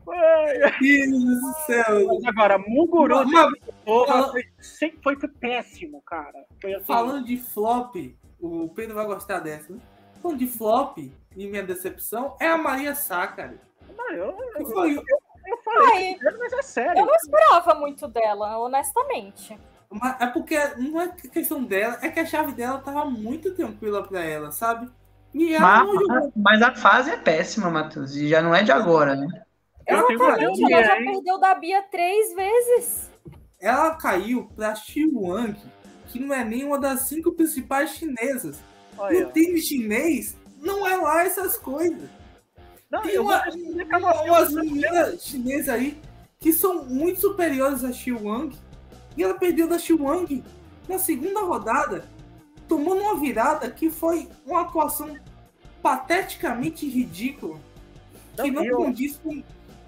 Ai, 0.08 0.58
Meu 0.58 0.70
Deus 0.80 1.40
do 1.40 1.52
céu. 1.66 2.06
Mas 2.06 2.24
agora, 2.24 2.58
e 2.58 2.62
Kvitova 2.64 4.06
fala- 4.06 4.32
foi, 4.32 4.44
sempre- 4.60 5.00
foi, 5.02 5.16
foi 5.16 5.28
péssimo, 5.28 6.02
cara. 6.02 6.44
Foi 6.60 6.74
assim. 6.74 6.84
falando 6.84 7.24
de 7.26 7.36
flop, 7.38 7.94
o 8.40 8.68
Pedro 8.74 8.94
vai 8.94 9.06
gostar 9.06 9.38
dessa, 9.40 9.72
né? 9.72 9.78
Falando 10.20 10.38
de 10.38 10.46
flop, 10.46 10.98
e 10.98 11.46
minha 11.48 11.62
decepção, 11.62 12.36
é 12.40 12.48
a 12.48 12.58
Maria 12.58 12.94
Sakkari. 12.94 13.58
Não, 13.96 14.10
eu, 14.12 14.32
Que 14.32 14.62
eu, 14.62 14.66
foi 14.66 14.94
eu 14.96 15.56
falei, 15.64 16.16
Ai, 16.24 16.32
mas 16.38 16.52
é 16.52 16.62
sério. 16.62 17.00
eu 17.00 17.06
não 17.06 17.14
esperava 17.14 17.74
muito 17.74 18.06
dela, 18.08 18.58
honestamente. 18.58 19.58
Mas 19.90 20.20
é 20.20 20.26
porque 20.26 20.56
não 20.78 21.00
é 21.00 21.08
questão 21.08 21.62
dela, 21.64 21.98
é 22.00 22.08
que 22.08 22.20
a 22.20 22.24
chave 22.26 22.52
dela 22.52 22.78
tava 22.78 23.04
muito 23.04 23.52
tranquila 23.54 24.02
pra 24.02 24.20
ela, 24.24 24.50
sabe? 24.50 24.88
E 25.34 25.58
Mas, 25.58 25.86
jogou. 25.88 26.32
mas 26.36 26.62
a 26.62 26.74
fase 26.74 27.10
é 27.10 27.16
péssima, 27.16 27.70
Matheus, 27.70 28.14
e 28.16 28.28
já 28.28 28.40
não 28.42 28.54
é 28.54 28.62
de 28.62 28.70
agora, 28.72 29.14
né? 29.16 29.26
Uma 29.88 30.12
Exatamente, 30.12 30.38
teoria, 30.58 30.76
ela 30.76 30.84
já 30.86 30.98
hein? 31.00 31.12
perdeu 31.12 31.38
da 31.38 31.54
Bia 31.54 31.82
três 31.82 32.34
vezes. 32.34 33.10
Ela 33.60 33.94
caiu 33.94 34.44
pra 34.56 34.74
Xi 34.74 35.06
Wang, 35.12 35.56
que 36.08 36.18
não 36.18 36.34
é 36.34 36.44
nem 36.44 36.64
uma 36.64 36.78
das 36.78 37.02
cinco 37.02 37.32
principais 37.32 37.90
chinesas. 37.90 38.58
Olha, 38.98 39.26
No 39.26 39.32
tênis 39.32 39.66
chinês, 39.66 40.36
não 40.60 40.86
é 40.86 40.96
lá 40.96 41.24
essas 41.24 41.56
coisas. 41.56 42.08
não, 42.90 43.02
Tem 43.02 43.18
uma, 43.18 43.42
você. 43.44 44.28
umas 44.28 44.52
meninas 44.52 45.24
chinesas 45.24 45.68
aí 45.68 45.98
que 46.38 46.52
são 46.52 46.84
muito 46.84 47.20
superiores 47.20 47.84
a 47.84 47.92
Xi 47.92 48.12
Wang. 48.12 48.56
E 49.16 49.22
ela 49.22 49.34
perdeu 49.34 49.68
da 49.68 49.78
Xi 49.78 49.92
Wang 49.94 50.42
na 50.88 50.98
segunda 50.98 51.40
rodada, 51.40 52.04
tomando 52.68 53.02
uma 53.02 53.16
virada 53.20 53.70
que 53.70 53.90
foi 53.90 54.28
uma 54.46 54.62
atuação 54.62 55.16
pateticamente 55.82 56.88
ridícula, 56.88 57.58
que 58.40 58.50
Não, 58.50 58.64
eu- 58.64 58.76
condiz 58.76 59.16
com, 59.18 59.42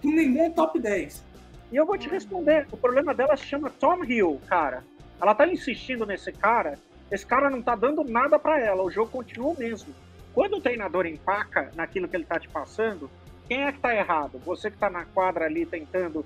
com 0.05 0.11
nenhum 0.11 0.51
top 0.53 0.79
10. 0.79 1.25
E 1.73 1.77
eu 1.77 1.87
vou 1.87 1.97
te 1.97 2.09
responder. 2.09 2.67
O 2.71 2.77
problema 2.77 3.15
dela 3.15 3.37
se 3.37 3.47
chama 3.47 3.71
Tom 3.71 4.05
Hill, 4.05 4.39
cara. 4.47 4.85
Ela 5.21 5.35
tá 5.35 5.47
insistindo 5.49 6.05
nesse 6.05 6.31
cara. 6.31 6.79
Esse 7.11 7.25
cara 7.25 7.49
não 7.49 7.63
tá 7.63 7.75
dando 7.75 8.05
nada 8.05 8.39
pra 8.39 8.61
ela. 8.61 8.83
O 8.83 8.91
jogo 8.91 9.11
continua 9.11 9.53
o 9.53 9.59
mesmo. 9.59 9.95
Quando 10.35 10.59
o 10.59 10.61
treinador 10.61 11.07
empaca 11.07 11.71
naquilo 11.75 12.07
que 12.07 12.17
ele 12.17 12.25
tá 12.25 12.39
te 12.39 12.49
passando, 12.49 13.11
quem 13.49 13.63
é 13.63 13.73
que 13.73 13.79
tá 13.79 13.95
errado? 13.95 14.39
Você 14.45 14.71
que 14.71 14.77
tá 14.77 14.91
na 14.91 15.05
quadra 15.07 15.47
ali 15.47 15.65
tentando 15.65 16.25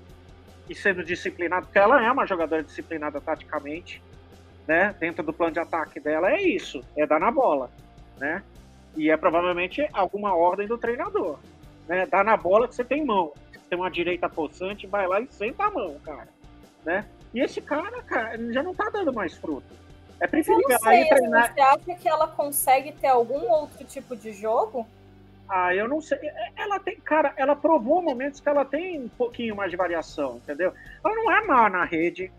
e 0.69 0.75
sendo 0.75 1.03
disciplinado, 1.03 1.67
porque 1.67 1.79
ela 1.79 2.03
é 2.03 2.11
uma 2.11 2.25
jogadora 2.25 2.61
disciplinada 2.61 3.21
taticamente, 3.21 4.03
né? 4.67 4.93
Dentro 4.99 5.23
do 5.23 5.33
plano 5.33 5.53
de 5.53 5.59
ataque 5.59 5.99
dela 5.99 6.31
é 6.31 6.41
isso, 6.41 6.83
é 6.95 7.07
dar 7.07 7.19
na 7.19 7.31
bola, 7.31 7.71
né? 8.17 8.43
E 8.95 9.09
é 9.09 9.17
provavelmente 9.17 9.87
alguma 9.93 10.35
ordem 10.35 10.67
do 10.67 10.77
treinador, 10.77 11.39
né? 11.87 12.05
Dá 12.05 12.23
na 12.23 12.37
bola 12.37 12.67
que 12.67 12.75
você 12.75 12.83
tem 12.83 13.03
mão 13.03 13.33
tem 13.69 13.77
uma 13.77 13.89
direita 13.91 14.27
possante, 14.27 14.87
vai 14.87 15.07
lá 15.07 15.21
e 15.21 15.27
senta 15.27 15.65
a 15.65 15.71
mão, 15.71 15.97
cara. 16.03 16.27
Né? 16.83 17.05
E 17.33 17.39
esse 17.39 17.61
cara, 17.61 18.01
cara, 18.01 18.37
já 18.51 18.63
não 18.63 18.73
tá 18.73 18.89
dando 18.91 19.13
mais 19.13 19.35
fruto. 19.35 19.67
É 20.19 20.27
preferível 20.27 20.77
ela 20.81 20.95
ir 20.95 21.07
treinar. 21.07 21.53
você 21.53 21.61
acha 21.61 21.95
que 21.95 22.09
ela 22.09 22.27
consegue 22.27 22.91
ter 22.91 23.07
algum 23.07 23.49
outro 23.49 23.85
tipo 23.85 24.15
de 24.15 24.33
jogo? 24.33 24.85
Ah, 25.47 25.73
eu 25.73 25.87
não 25.87 26.01
sei. 26.01 26.19
Ela 26.55 26.79
tem, 26.79 26.99
cara, 26.99 27.33
ela 27.37 27.55
provou 27.55 28.01
momentos 28.01 28.39
que 28.39 28.49
ela 28.49 28.65
tem 28.65 28.99
um 29.01 29.09
pouquinho 29.09 29.55
mais 29.55 29.71
de 29.71 29.77
variação, 29.77 30.37
entendeu? 30.37 30.73
Ela 31.03 31.15
não 31.15 31.31
é 31.31 31.45
má 31.45 31.69
na 31.69 31.85
rede, 31.85 32.31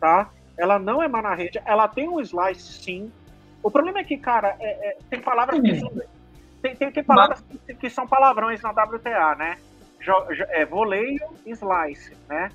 tá? 0.00 0.30
Ela 0.56 0.78
não 0.78 1.02
é 1.02 1.08
má 1.08 1.22
na 1.22 1.34
rede. 1.34 1.60
Ela 1.64 1.86
tem 1.86 2.08
um 2.08 2.20
slice, 2.20 2.72
sim. 2.82 3.12
O 3.62 3.70
problema 3.70 4.00
é 4.00 4.04
que, 4.04 4.18
cara, 4.18 4.56
é- 4.58 4.90
é- 4.90 4.98
tem 5.08 5.20
palavras 5.20 5.60
que 5.60 5.78
são. 5.78 5.90
Tem, 6.60 6.76
tem, 6.76 6.92
tem 6.92 7.04
palavras 7.04 7.40
que, 7.66 7.74
que 7.74 7.90
são 7.90 8.06
palavrões 8.06 8.60
na 8.60 8.70
WTA, 8.70 9.34
né? 9.36 9.58
Jo- 10.02 10.26
jo- 10.34 10.44
é, 10.48 10.64
voleio 10.66 11.20
e 11.46 11.50
slice, 11.52 12.16
né? 12.28 12.50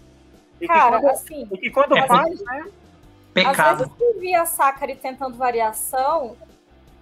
E 0.59 0.67
que 0.67 0.73
Cara, 0.73 0.99
quando, 0.99 1.11
assim, 1.11 1.47
e 1.51 1.57
que 1.57 1.69
quando 1.69 1.97
É, 1.97 2.07
faz, 2.07 2.41
né? 2.43 2.65
Pecado. 3.33 3.83
às 3.83 3.89
vezes 3.89 3.93
eu 3.99 4.19
vi 4.19 4.33
a 4.35 4.45
Sakari 4.45 4.95
tentando 4.95 5.37
variação, 5.37 6.35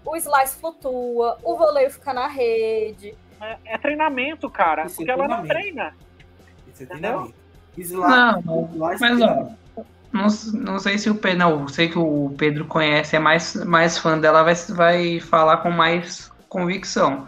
o 0.06 0.16
slice 0.16 0.58
flutua, 0.58 1.38
o 1.44 1.56
voleio 1.58 1.90
fica 1.90 2.14
na 2.14 2.28
rede. 2.28 3.16
É, 3.42 3.58
é 3.66 3.78
treinamento, 3.78 4.50
cara. 4.50 4.86
Isso 4.86 4.96
é 4.96 4.98
porque 4.98 5.12
ela 5.12 5.28
não 5.28 5.44
treinamento. 5.46 5.54
treina. 5.54 5.96
Isso 6.72 6.84
é 6.84 6.86
Entendeu? 6.86 7.00
treinamento. 7.12 7.46
Slide, 7.78 8.46
Não, 8.46 8.70
slide 8.72 8.80
mas, 8.80 9.00
treinamento. 9.00 9.58
ó, 9.78 9.82
Não, 10.14 10.28
não 10.74 10.80
sei 10.80 10.98
se 10.98 11.10
o 11.10 11.16
Pedro. 11.16 11.40
Não, 11.40 11.68
sei 11.68 11.90
que 11.90 11.98
o 12.00 12.34
Pedro 12.38 12.66
conhece, 12.66 13.16
é 13.16 13.20
mais, 13.20 13.56
mais 13.66 13.98
fã 13.98 14.18
dela, 14.18 14.44
vai, 14.44 14.54
vai 14.70 15.20
falar 15.20 15.58
com 15.58 15.72
mais 15.72 16.32
convicção. 16.48 17.28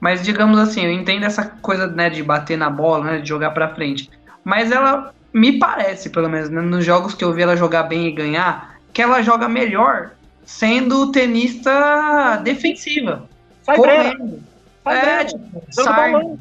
Mas 0.00 0.22
digamos 0.22 0.58
assim, 0.58 0.84
eu 0.84 0.92
entendo 0.92 1.24
essa 1.24 1.44
coisa 1.44 1.86
né, 1.86 2.08
de 2.08 2.22
bater 2.22 2.56
na 2.56 2.70
bola, 2.70 3.04
né, 3.04 3.18
de 3.18 3.28
jogar 3.28 3.50
pra 3.50 3.74
frente. 3.74 4.10
Mas 4.44 4.70
ela 4.70 5.12
me 5.32 5.58
parece, 5.58 6.10
pelo 6.10 6.28
menos, 6.28 6.48
né, 6.48 6.60
nos 6.60 6.84
jogos 6.84 7.14
que 7.14 7.24
eu 7.24 7.32
vi 7.32 7.42
ela 7.42 7.56
jogar 7.56 7.84
bem 7.84 8.06
e 8.06 8.12
ganhar, 8.12 8.76
que 8.92 9.02
ela 9.02 9.22
joga 9.22 9.48
melhor 9.48 10.12
sendo 10.44 11.12
tenista 11.12 12.36
defensiva. 12.42 13.28
Sai 13.62 13.78
breve, 13.78 14.16
correndo. 14.16 14.42
sai 14.84 15.20
É, 15.20 15.24
tipo, 15.24 15.62
balão, 15.84 16.38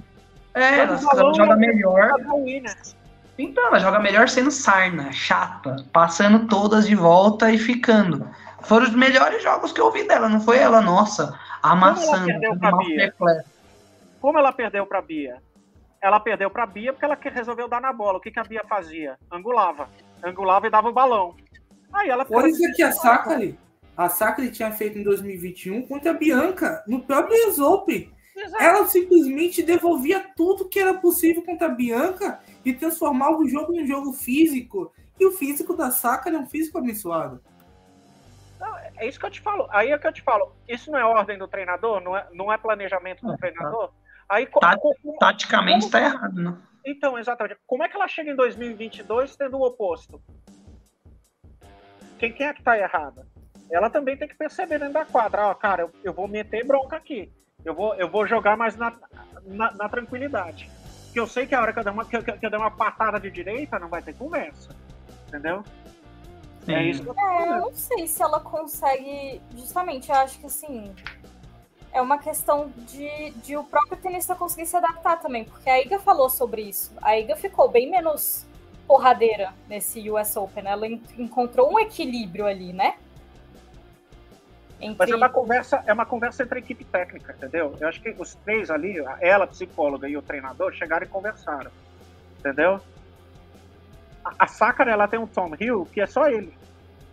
É, 0.54 0.80
ela, 0.80 1.00
ela 1.14 1.34
joga 1.34 1.56
melhor 1.58 2.12
ruína. 2.26 2.74
então, 3.38 3.68
ela 3.68 3.80
joga 3.80 4.00
melhor 4.00 4.30
sendo 4.30 4.50
sarna, 4.50 5.12
chata, 5.12 5.76
passando 5.92 6.48
todas 6.48 6.88
de 6.88 6.96
volta 6.96 7.52
e 7.52 7.58
ficando. 7.58 8.28
Foram 8.62 8.86
os 8.86 8.94
melhores 8.94 9.44
jogos 9.44 9.72
que 9.72 9.82
eu 9.82 9.92
vi 9.92 10.08
dela, 10.08 10.30
não 10.30 10.40
foi 10.40 10.58
ela, 10.58 10.82
nossa, 10.82 11.38
amassando. 11.72 12.26
perdeu 12.26 12.50
fazendo 12.50 12.60
pra 12.60 12.70
uma 12.70 12.78
Bia? 12.84 12.96
fleclé. 12.96 13.44
Como 14.20 14.38
ela 14.40 14.52
perdeu 14.52 14.86
pra 14.86 15.02
Bia? 15.02 15.38
Ela 16.02 16.20
perdeu 16.20 16.50
pra 16.50 16.66
Bia 16.66 16.94
porque 16.94 17.06
ela 17.06 17.16
que- 17.16 17.30
resolveu 17.30 17.68
dar 17.68 17.82
na 17.82 17.92
bola. 17.94 18.18
O 18.18 18.22
que, 18.22 18.32
que 18.32 18.40
a 18.40 18.44
Bia 18.44 18.64
fazia? 18.68 19.18
Angulava. 19.32 19.90
Angulava 20.24 20.68
e 20.68 20.70
dava 20.70 20.90
o 20.90 20.94
balão. 20.94 21.36
Aí 21.94 22.10
ela 22.10 22.24
ficava- 22.26 22.42
Coisa 22.44 22.72
que 22.76 22.84
a 22.84 22.92
Sakari, 22.92 23.58
a 23.96 24.10
Sakari 24.10 24.52
tinha 24.52 24.72
feito 24.72 24.98
em 25.00 25.04
2021 25.04 25.82
contra 25.88 26.12
a 26.12 26.14
Bianca, 26.14 26.84
no 26.88 27.02
próprio 27.02 27.36
US 27.50 27.60
Open. 27.60 28.12
Exato. 28.36 28.64
Ela 28.64 28.86
simplesmente 28.86 29.64
devolvia 29.64 30.24
tudo 30.36 30.70
que 30.70 30.80
era 30.80 30.94
possível 30.94 31.42
contra 31.44 31.66
a 31.68 31.72
Bianca 31.72 32.40
e 32.64 32.72
transformava 32.74 33.38
o 33.38 33.48
jogo 33.48 33.74
em 33.74 33.82
um 33.84 33.88
jogo 33.88 34.14
físico. 34.14 34.92
E 35.20 35.26
o 35.26 35.32
físico 35.32 35.74
da 35.76 35.90
Sakari 35.90 36.36
é 36.36 36.40
um 36.40 36.46
físico 36.46 36.78
abençoado. 36.78 37.42
É 38.98 39.08
isso 39.08 39.20
que 39.20 39.26
eu 39.26 39.32
te 39.32 39.40
falo. 39.42 39.68
Aí 39.72 39.92
é 39.92 39.98
que 39.98 40.08
eu 40.08 40.14
te 40.14 40.22
falo. 40.22 40.56
Isso 40.68 40.92
não 40.92 41.00
é 41.00 41.06
ordem 41.06 41.38
do 41.38 41.48
treinador? 41.48 42.02
Não 42.02 42.16
é, 42.18 42.28
não 42.34 42.52
é 42.52 42.58
planejamento 42.58 43.26
do 43.26 43.34
É, 43.34 43.38
treinador? 43.38 43.92
Aí, 44.28 44.46
co- 44.46 44.60
Tá. 44.60 44.76
co- 44.78 44.96
Taticamente 45.20 45.90
tá 45.90 46.02
errado, 46.02 46.36
né? 46.42 46.58
Então, 46.86 47.18
exatamente. 47.18 47.60
Como 47.68 47.84
é 47.84 47.90
que 47.90 47.96
ela 47.96 48.08
chega 48.08 48.32
em 48.32 48.36
2022 48.36 49.36
tendo 49.36 49.58
o 49.58 49.66
oposto? 49.66 50.22
Quem, 52.20 52.34
quem 52.34 52.48
é 52.48 52.54
que 52.54 52.64
tá 52.64 52.78
errada? 52.78 53.28
ela 53.70 53.90
também 53.90 54.16
tem 54.16 54.30
que 54.30 54.34
perceber 54.36 54.80
dentro 54.80 54.94
da 54.94 55.04
quadra, 55.04 55.48
ó, 55.48 55.54
cara, 55.54 55.82
eu, 55.82 55.92
eu 56.02 56.14
vou 56.14 56.26
meter 56.26 56.66
bronca 56.66 56.96
aqui. 56.96 57.30
Eu 57.66 57.76
vou, 57.76 57.94
eu 57.96 58.08
vou 58.10 58.26
jogar 58.26 58.56
mais 58.56 58.78
na, 58.78 58.94
na, 59.44 59.72
na 59.74 59.90
tranquilidade. 59.90 60.70
Porque 61.04 61.20
eu 61.20 61.28
sei 61.28 61.46
que 61.46 61.54
a 61.54 61.60
hora 61.62 61.74
que 61.74 61.80
eu, 61.80 61.84
der 61.84 61.92
uma, 61.92 62.06
que, 62.06 62.18
que 62.22 62.46
eu 62.46 62.50
der 62.50 62.58
uma 62.58 62.72
patada 62.72 63.20
de 63.20 63.30
direita, 63.30 63.78
não 63.78 63.90
vai 63.90 64.02
ter 64.02 64.16
conversa. 64.16 64.74
Entendeu? 65.28 65.66
Sim. 66.68 66.74
É 66.76 66.84
isso 66.84 67.02
que 67.02 67.10
eu 67.10 67.18
É, 67.18 67.46
não 67.60 67.74
sei 67.74 68.06
se 68.08 68.22
ela 68.22 68.42
consegue. 68.42 69.42
Justamente, 69.56 70.10
eu 70.10 70.16
acho 70.16 70.38
que 70.38 70.46
assim. 70.46 70.94
É 71.94 72.02
uma 72.02 72.18
questão 72.20 72.72
de, 72.78 73.32
de 73.38 73.56
o 73.56 73.64
próprio 73.64 73.98
tenista 73.98 74.36
conseguir 74.36 74.66
se 74.68 74.76
adaptar 74.76 75.20
também. 75.20 75.46
Porque 75.46 75.70
a 75.70 75.82
Iga 75.82 75.98
falou 75.98 76.30
sobre 76.30 76.62
isso. 76.64 76.94
A 77.02 77.18
Iga 77.18 77.36
ficou 77.38 77.70
bem 77.70 77.90
menos 77.90 78.46
porradeira 78.86 79.54
nesse 79.68 80.10
US 80.12 80.36
Open. 80.36 80.68
Ela 80.68 80.88
en- 80.88 81.02
encontrou 81.18 81.72
um 81.74 81.80
equilíbrio 81.80 82.46
ali, 82.46 82.74
né? 82.74 82.96
Mas 84.80 84.90
Entre... 84.92 85.12
é 85.14 85.16
uma 85.16 85.30
conversa, 85.30 85.84
é 85.88 85.94
uma 85.94 86.06
conversa 86.06 86.44
entre 86.44 86.60
a 86.60 86.62
equipe 86.62 86.84
técnica, 86.86 87.34
entendeu? 87.36 87.76
Eu 87.80 87.88
acho 87.88 88.00
que 88.02 88.14
os 88.20 88.36
três 88.36 88.70
ali, 88.70 88.98
ela, 89.22 89.46
a 89.46 89.48
psicóloga 89.48 90.08
e 90.08 90.16
o 90.16 90.22
treinador, 90.22 90.74
chegaram 90.74 91.06
e 91.06 91.10
conversaram. 91.10 91.72
Entendeu? 92.38 92.80
A, 94.24 94.34
a 94.38 94.48
Sakura, 94.48 94.92
ela 94.92 95.08
tem 95.08 95.18
um 95.18 95.26
Tom 95.26 95.52
Hill 95.60 95.88
que 95.92 96.02
é 96.02 96.06
só 96.06 96.28
ele. 96.28 96.54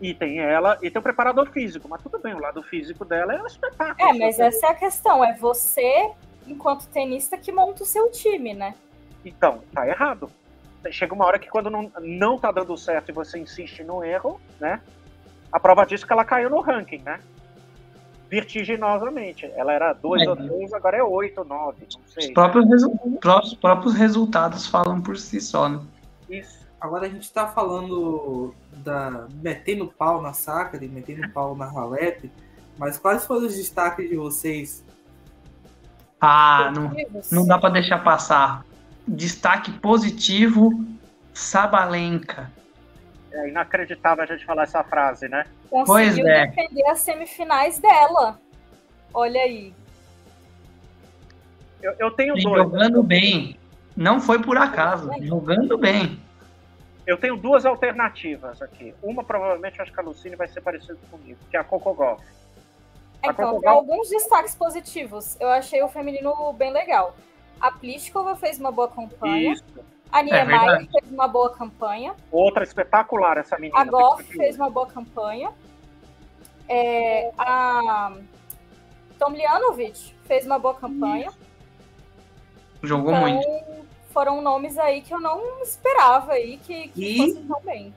E 0.01 0.13
tem 0.13 0.39
ela, 0.41 0.77
e 0.83 0.91
tem 0.91 0.99
o 0.99 1.03
preparador 1.03 1.49
físico, 1.51 1.89
mas 1.89 2.03
tudo 2.03 2.19
bem, 2.19 2.35
o 2.35 2.41
lado 2.41 2.63
físico 2.63 3.05
dela 3.05 3.33
é 3.35 3.43
um 3.43 3.47
espetáculo. 3.47 4.09
É, 4.09 4.13
mas 4.13 4.39
essa 4.39 4.67
é 4.67 4.71
a 4.71 4.75
questão. 4.75 5.25
É 5.25 5.35
você, 5.37 6.11
enquanto 6.47 6.87
tenista, 6.89 7.39
que 7.39 7.53
monta 7.53 7.83
o 7.85 7.87
seu 7.87 8.11
time, 8.11 8.53
né? 8.55 8.75
Então, 9.25 9.63
tá 9.73 9.87
errado. 9.89 10.31
Chega 10.91 11.15
uma 11.15 11.25
hora 11.25 11.39
que 11.39 11.49
quando 11.49 11.71
não, 11.71 11.91
não 12.01 12.39
tá 12.39 12.51
dando 12.53 12.77
certo 12.77 13.09
e 13.09 13.13
você 13.13 13.39
insiste 13.39 13.83
no 13.83 14.05
erro, 14.05 14.39
né? 14.61 14.81
A 15.51 15.59
prova 15.59 15.87
disso 15.87 16.05
é 16.05 16.07
que 16.07 16.13
ela 16.13 16.25
caiu 16.25 16.51
no 16.51 16.61
ranking, 16.61 16.99
né? 17.03 17.21
Vertiginosamente. 18.29 19.47
Ela 19.55 19.73
era 19.73 19.93
2 19.93 20.23
É. 20.23 20.29
ou 20.31 20.37
3, 20.37 20.73
agora 20.73 20.97
é 20.97 21.03
8, 21.03 21.45
9, 21.45 21.87
não 21.93 22.01
Os 22.05 22.13
sei. 22.13 22.33
próprios, 22.33 22.69
resu- 22.69 22.91
pró- 23.21 23.41
os 23.41 23.55
próprios 23.55 23.95
resultados 23.95 24.67
falam 24.67 25.01
por 25.01 25.17
si 25.17 25.41
só, 25.41 25.69
né? 25.69 25.81
Isso. 26.29 26.64
Agora 26.85 27.07
a 27.07 27.09
gente 27.09 27.33
tá 27.33 27.47
falando 27.49 28.55
da 28.71 29.27
metendo 29.43 29.87
pau 29.87 30.21
na 30.21 30.35
Sakura 30.35 30.85
e 30.85 30.89
metendo 30.89 31.27
pau 31.31 31.57
na 31.57 31.65
Halep, 31.65 32.31
mas 32.77 32.99
quais 32.99 33.25
foram 33.25 33.47
os 33.47 33.57
destaques 33.57 34.07
de 34.07 34.17
vocês? 34.17 34.85
Ah, 36.21 36.71
não, 36.77 36.91
Positivos. 36.91 37.31
não 37.33 37.47
dá 37.47 37.57
pra 37.57 37.71
deixar 37.71 38.05
passar. 38.05 38.67
Destaque 39.09 39.73
positivo, 39.79 40.85
Sabalenka. 41.33 42.53
É 43.33 43.49
inacreditável 43.49 44.23
a 44.23 44.27
gente 44.27 44.45
falar 44.45 44.65
essa 44.65 44.85
frase, 44.85 45.27
né? 45.27 45.47
Conseguiu 45.71 45.87
Pois 45.87 46.19
é. 46.19 46.47
defender 46.49 46.87
as 46.87 46.99
semifinais 47.01 47.79
dela. 47.79 48.39
Olha 49.15 49.41
aí. 49.41 49.73
Eu, 51.81 51.95
eu 51.99 52.11
tenho 52.11 52.37
E 52.37 52.43
dois. 52.43 52.59
jogando 52.63 53.03
bem. 53.03 53.59
Não 53.97 54.21
foi 54.21 54.39
por 54.43 54.59
acaso, 54.59 55.11
jogando 55.23 55.79
bem. 55.79 56.21
Eu 57.07 57.19
tenho 57.19 57.37
duas 57.37 57.67
alternativas 57.67 58.63
aqui. 58.63 58.95
Uma, 59.03 59.23
provavelmente, 59.23 59.81
acho 59.81 59.93
que 59.93 60.01
a 60.01 60.03
Lucine 60.03 60.37
vai 60.37 60.49
ser 60.49 60.61
parecida 60.63 60.99
comigo, 61.11 61.39
que 61.51 61.57
é 61.57 61.61
a 61.61 61.65
Coco 61.65 61.93
Golf. 61.93 62.23
A 63.23 63.31
Então, 63.31 63.51
Coco 63.51 63.61
Gauff- 63.61 63.77
alguns 63.79 64.09
destaques 64.09 64.55
positivos. 64.55 65.39
Eu 65.41 65.49
achei 65.49 65.83
o 65.83 65.89
feminino 65.89 66.53
bem 66.55 66.73
legal. 66.73 67.15
A 67.61 67.71
Pliskova 67.71 68.35
fez 68.37 68.59
uma 68.59 68.73
boa 68.73 68.89
campanha. 68.89 69.53
Isso. 69.53 69.65
A 70.11 70.23
Niemeyer 70.23 70.47
verdade. 70.47 70.89
fez 70.93 71.11
uma 71.13 71.27
boa 71.29 71.51
campanha. 71.55 72.15
Outra 72.31 72.63
espetacular, 72.65 73.37
essa 73.39 73.59
menina. 73.59 73.81
A 73.81 73.85
Goff 73.85 74.23
fez 74.25 74.57
uma 74.57 74.71
boa 74.71 74.87
campanha. 74.87 75.51
É, 76.69 77.31
a 77.37 78.13
Tomljanovic 79.19 80.15
fez 80.27 80.47
uma 80.47 80.59
boa 80.59 80.75
campanha. 80.75 81.31
Jogou 82.83 83.13
então, 83.13 83.21
muito. 83.23 83.87
Foram 84.15 84.41
nomes 84.41 84.79
aí 84.79 85.03
que 85.03 85.13
eu 85.13 85.21
não 85.21 85.61
esperava 85.63 86.33
aí 86.33 86.57
que, 86.57 86.89
que 86.89 87.05
E- 87.05 87.19
fossem 87.19 87.47
tão 87.47 87.61
bem. 87.61 87.95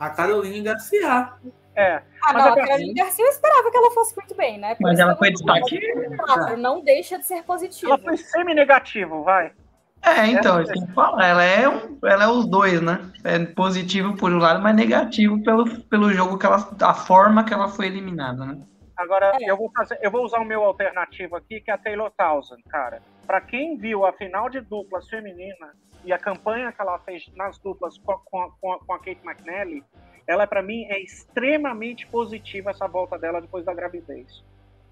A 0.00 0.08
Caroline 0.08 0.62
Garcia. 0.62 1.32
É, 1.74 1.96
Ah, 2.24 2.32
Mas 2.32 2.44
não, 2.44 2.48
é 2.48 2.48
a 2.48 2.54
que 2.54 2.68
Caroline 2.68 2.94
Garcia 2.94 3.24
eu 3.24 3.28
esperava 3.30 3.70
que 3.70 3.76
ela 3.76 3.90
fosse 3.90 4.16
muito 4.16 4.34
bem, 4.34 4.58
né? 4.58 4.74
Por 4.76 4.82
Mas 4.84 4.98
ela 4.98 5.12
que 5.12 5.18
foi 5.18 5.30
destaque. 5.32 6.16
Quatro, 6.16 6.56
não 6.56 6.80
deixa 6.82 7.18
de 7.18 7.26
ser 7.26 7.42
positivo. 7.42 7.90
ela 7.92 8.00
foi 8.00 8.16
semi-negativo, 8.16 9.22
vai. 9.24 9.52
É, 10.00 10.26
então, 10.28 10.62
que 10.64 10.78
ia 10.78 10.86
falar. 10.94 11.26
Ela 11.28 11.42
é, 11.44 11.68
um- 11.68 11.98
ela 12.04 12.24
é 12.24 12.28
os 12.28 12.46
dois, 12.46 12.80
né? 12.80 13.10
É 13.24 13.44
positivo 13.46 14.16
por 14.16 14.32
um 14.32 14.38
lado, 14.38 14.62
mas 14.62 14.74
negativo 14.76 15.42
pelo, 15.42 15.80
pelo 15.82 16.12
jogo 16.12 16.38
que 16.38 16.46
ela. 16.46 16.68
a 16.82 16.94
forma 16.94 17.42
que 17.44 17.52
ela 17.52 17.68
foi 17.68 17.86
eliminada, 17.86 18.44
né? 18.46 18.56
Agora, 18.96 19.32
É. 19.40 19.50
eu, 19.50 19.56
vou 19.56 19.70
fazer, 19.76 19.98
eu 20.02 20.10
vou 20.10 20.24
usar 20.24 20.38
o 20.40 20.44
meu 20.44 20.62
alternativo 20.64 21.36
aqui, 21.36 21.60
que 21.60 21.70
é 21.70 21.74
a 21.74 21.78
Taylor 21.78 22.10
Townsend, 22.16 22.62
cara. 22.68 23.00
Pra 23.28 23.42
quem 23.42 23.76
viu 23.76 24.06
a 24.06 24.12
final 24.14 24.48
de 24.48 24.58
duplas 24.58 25.06
feminina 25.06 25.76
e 26.02 26.14
a 26.14 26.18
campanha 26.18 26.72
que 26.72 26.80
ela 26.80 26.98
fez 27.00 27.30
nas 27.36 27.58
duplas 27.58 27.98
com 27.98 28.10
a, 28.12 28.18
com 28.18 28.78
com 28.86 28.92
a- 28.94 28.98
Kate 28.98 29.20
McNally, 29.22 29.84
ela, 30.26 30.46
pra 30.46 30.62
mim, 30.62 30.84
é 30.86 30.98
extremamente 30.98 32.06
positiva 32.06 32.70
essa 32.70 32.88
volta 32.88 33.18
dela 33.18 33.42
depois 33.42 33.66
da 33.66 33.74
gravidez. 33.74 34.42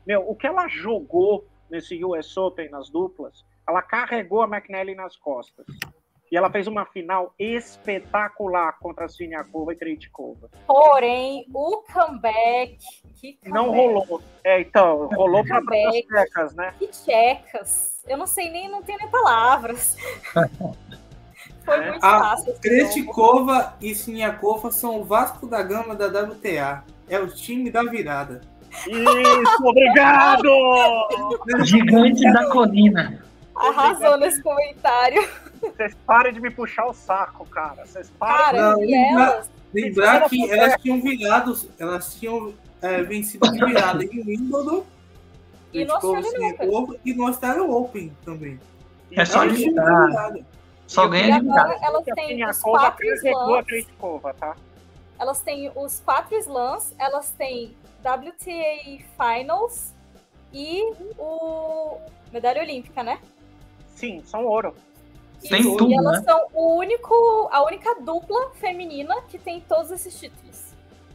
Meu, 0.07 0.21
o 0.29 0.37
que 0.37 0.47
ela 0.47 0.69
jogou 0.69 1.47
nesse 1.71 2.05
US 2.05 2.37
Open 2.37 2.69
nas 2.69 2.91
duplas, 2.91 3.43
ela 3.67 3.81
carregou 3.81 4.43
a 4.43 4.47
McNally 4.47 4.95
nas 4.95 5.17
costas. 5.17 5.65
E 6.31 6.37
ela 6.37 6.51
fez 6.51 6.67
uma 6.67 6.85
final 6.87 7.33
espetacular 7.39 8.77
contra 8.81 9.05
a 9.05 9.09
Siniakova 9.09 9.73
e 9.73 9.77
Krejcikova. 9.77 10.51
Porém, 10.67 11.47
o 11.55 11.83
comeback. 11.93 12.79
Que 13.21 13.35
comeback. 13.35 13.49
Não 13.49 13.71
rolou. 13.71 14.21
É, 14.43 14.61
então, 14.61 15.09
rolou 15.15 15.45
para 15.45 15.59
as 15.59 16.01
tecas, 16.07 16.55
né? 16.55 16.75
Que 16.79 16.89
tchecas. 16.89 18.03
Eu 18.07 18.17
não 18.19 18.27
sei 18.27 18.51
nem, 18.51 18.69
não 18.69 18.83
tenho 18.83 18.99
nem 18.99 19.09
palavras. 19.09 19.97
Foi 21.65 21.75
É. 21.79 21.91
muito 21.91 22.05
A 22.05 22.19
fácil. 22.21 22.55
Krejcikova 22.61 23.75
e 23.81 23.95
Siniakova 23.95 24.71
são 24.71 25.01
o 25.01 25.05
Vasco 25.05 25.47
da 25.47 25.63
Gama 25.63 25.95
da 25.95 26.07
WTA. 26.07 26.85
É 27.09 27.19
o 27.19 27.29
time 27.29 27.71
da 27.71 27.83
virada. 27.83 28.41
Isso, 28.87 29.65
obrigado! 29.67 30.49
Gigante 31.65 32.23
da 32.33 32.51
colina. 32.51 33.25
Arrasou 33.55 34.17
nesse 34.19 34.43
comentário. 34.43 35.27
Vocês 35.61 35.97
parem 36.07 36.33
de 36.33 36.41
me 36.41 36.51
puxar 36.51 36.87
o 36.87 36.93
saco, 36.93 37.47
cara. 37.47 37.85
Vocês 37.87 38.11
parem. 38.19 38.61
Cara, 38.61 38.83
e 38.83 38.87
lembra- 38.87 39.23
elas. 39.23 39.51
Lembrar 39.75 40.29
que 40.29 40.51
elas 40.51 40.81
tinham 40.81 41.01
virado, 41.03 41.59
elas 41.79 42.15
tinham 42.15 42.55
é, 42.81 43.03
vencido 43.03 43.51
de 43.53 43.65
virada 43.65 44.05
em 44.05 44.23
Wimbledon, 44.25 44.85
E 45.73 45.85
no 45.85 45.99
Krejcikova, 45.99 46.97
Australian 47.27 47.65
Open. 47.65 48.07
E 48.07 48.25
também. 48.25 48.61
É 49.13 49.25
só 49.25 49.45
de 49.45 49.55
virada. 49.55 50.45
Só 50.87 51.09
ganha 51.09 51.41
de 51.41 51.47
virada. 51.47 51.77
elas 51.83 52.05
têm 52.15 52.49
os 52.49 52.59
quatro 52.61 53.07
slams. 53.15 53.87
Tá? 54.39 54.57
Elas 55.19 55.41
têm 55.41 55.73
os 55.75 56.01
quatro 56.01 56.37
slams, 56.39 56.95
elas 56.99 57.31
têm 57.33 57.75
WTA 58.03 59.03
Finals 59.19 59.93
e 60.53 60.83
o 61.19 61.99
medalha 62.33 62.63
olímpica, 62.63 63.03
né? 63.03 63.19
Sim, 63.95 64.23
são 64.25 64.45
ouro. 64.45 64.75
Tem 65.41 65.61
Isso, 65.61 65.77
tudo, 65.77 65.91
e 65.91 65.95
elas 65.95 66.19
né? 66.21 66.25
são 66.25 66.47
o 66.55 66.77
único, 66.77 67.49
a 67.53 67.65
única 67.65 67.95
dupla 68.01 68.51
feminina 68.55 69.21
que 69.29 69.39
tem 69.39 69.61
todos 69.61 69.91
esses 69.91 70.19
títulos. 70.19 70.75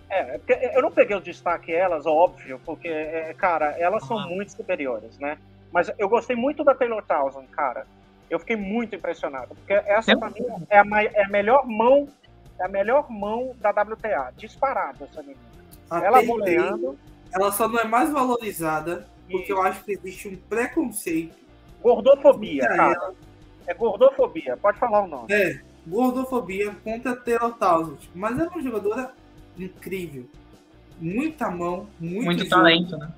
É, 0.10 0.40
eu 0.74 0.82
não 0.82 0.92
peguei 0.92 1.16
o 1.16 1.22
destaque 1.22 1.74
elas, 1.74 2.06
óbvio, 2.06 2.60
porque, 2.66 2.88
é, 2.88 3.34
cara, 3.34 3.78
elas 3.80 4.06
são 4.06 4.28
muito 4.28 4.52
superiores, 4.52 5.18
né? 5.18 5.38
Mas 5.72 5.90
eu 5.98 6.10
gostei 6.10 6.36
muito 6.36 6.64
da 6.64 6.76
Taylor 6.76 7.02
Townsend, 7.04 7.48
cara. 7.48 7.88
Eu 8.30 8.40
fiquei 8.40 8.56
muito 8.58 8.96
impressionado, 8.96 9.56
porque 9.56 9.74
essa 9.74 10.12
Eu- 10.12 10.20
pra 10.20 10.30
mim 10.30 10.46
é 10.70 10.80
a, 10.80 11.04
é 11.04 11.24
a 11.24 11.30
melhor 11.30 11.66
mão, 11.66 12.08
é 12.60 12.66
a 12.66 12.68
melhor 12.68 13.10
mão 13.10 13.56
da 13.60 13.72
WTA, 13.72 14.32
disparada 14.38 15.06
essa 15.06 15.22
menina. 15.22 15.40
A 15.90 16.04
Ela 16.04 16.24
goleando 16.24 16.98
ela 17.34 17.52
só 17.52 17.68
não 17.68 17.80
é 17.80 17.86
mais 17.86 18.12
valorizada 18.12 19.08
porque 19.30 19.52
e 19.52 19.56
eu 19.56 19.62
acho 19.62 19.84
que 19.86 19.94
existe 19.94 20.28
um 20.28 20.36
preconceito. 20.36 21.36
gordofobia, 21.82 22.68
cara. 22.68 22.94
ela. 22.94 23.14
É 23.68 23.74
gordofobia, 23.74 24.58
pode 24.58 24.80
falar 24.80 25.04
o 25.04 25.08
nome. 25.08 25.32
É, 25.32 25.60
gordofobia 25.88 26.76
contra 26.84 27.16
Taylor 27.16 27.54
Townsend. 27.58 28.10
Mas 28.14 28.38
ela 28.38 28.48
é 28.48 28.50
uma 28.50 28.62
jogadora 28.62 29.12
incrível. 29.58 30.28
Muita 31.00 31.50
mão, 31.50 31.88
muito, 32.00 32.26
Muito 32.26 32.50
talento, 32.50 32.98
né? 32.98 33.12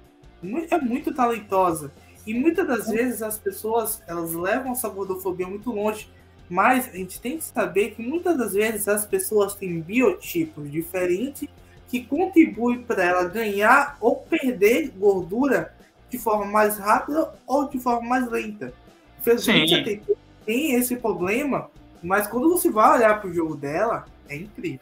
É 0.69 0.77
muito 0.77 1.13
talentosa. 1.13 1.91
E 2.25 2.33
muitas 2.33 2.65
das 2.67 2.87
vezes 2.87 3.21
as 3.21 3.37
pessoas 3.37 4.01
elas 4.07 4.33
levam 4.33 4.71
essa 4.71 4.89
gordofobia 4.89 5.47
muito 5.47 5.71
longe. 5.71 6.09
Mas 6.49 6.89
a 6.89 6.97
gente 6.97 7.19
tem 7.19 7.37
que 7.37 7.43
saber 7.43 7.91
que 7.91 8.01
muitas 8.01 8.37
das 8.37 8.53
vezes 8.53 8.87
as 8.87 9.05
pessoas 9.05 9.55
têm 9.55 9.81
biotipos 9.81 10.69
diferentes 10.71 11.47
que 11.87 12.03
contribuem 12.03 12.81
para 12.81 13.03
ela 13.03 13.25
ganhar 13.25 13.97
ou 14.01 14.17
perder 14.17 14.89
gordura 14.97 15.73
de 16.09 16.17
forma 16.17 16.45
mais 16.45 16.77
rápida 16.77 17.33
ou 17.47 17.67
de 17.69 17.79
forma 17.79 18.07
mais 18.07 18.29
lenta. 18.29 18.73
Infelizmente, 19.19 19.69
Sim. 19.69 19.81
a 19.81 20.22
tem 20.45 20.73
esse 20.75 20.95
problema, 20.95 21.69
mas 22.01 22.27
quando 22.27 22.49
você 22.49 22.69
vai 22.69 22.97
olhar 22.97 23.19
para 23.19 23.29
o 23.29 23.33
jogo 23.33 23.55
dela, 23.55 24.05
é 24.29 24.35
incrível. 24.35 24.79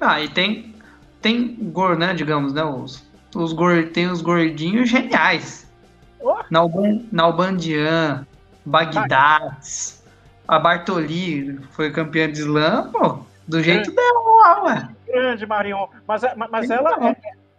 Ah, 0.00 0.20
e 0.20 0.28
tem, 0.28 0.74
tem 1.20 1.56
gor, 1.72 1.96
né, 1.96 2.14
digamos, 2.14 2.52
né, 2.52 2.64
os, 2.64 3.04
os, 3.34 3.54
tem 3.92 4.08
os 4.08 4.22
gordinhos 4.22 4.88
geniais. 4.88 5.70
Oh. 6.20 6.36
Nalban, 6.50 7.02
Nalbandian, 7.12 8.26
Bagdad, 8.64 9.56
a 10.46 10.58
Bartoli 10.58 11.58
foi 11.70 11.90
campeã 11.90 12.30
de 12.30 12.40
slam, 12.40 12.90
pô, 12.90 13.20
do 13.46 13.62
jeito 13.62 13.92
dela 13.92 14.20
lá, 14.20 14.64
ué. 14.64 14.88
Grande, 15.06 15.46
Marion. 15.46 15.88
Mas, 16.06 16.22
mas 16.50 16.70
ela, 16.70 17.16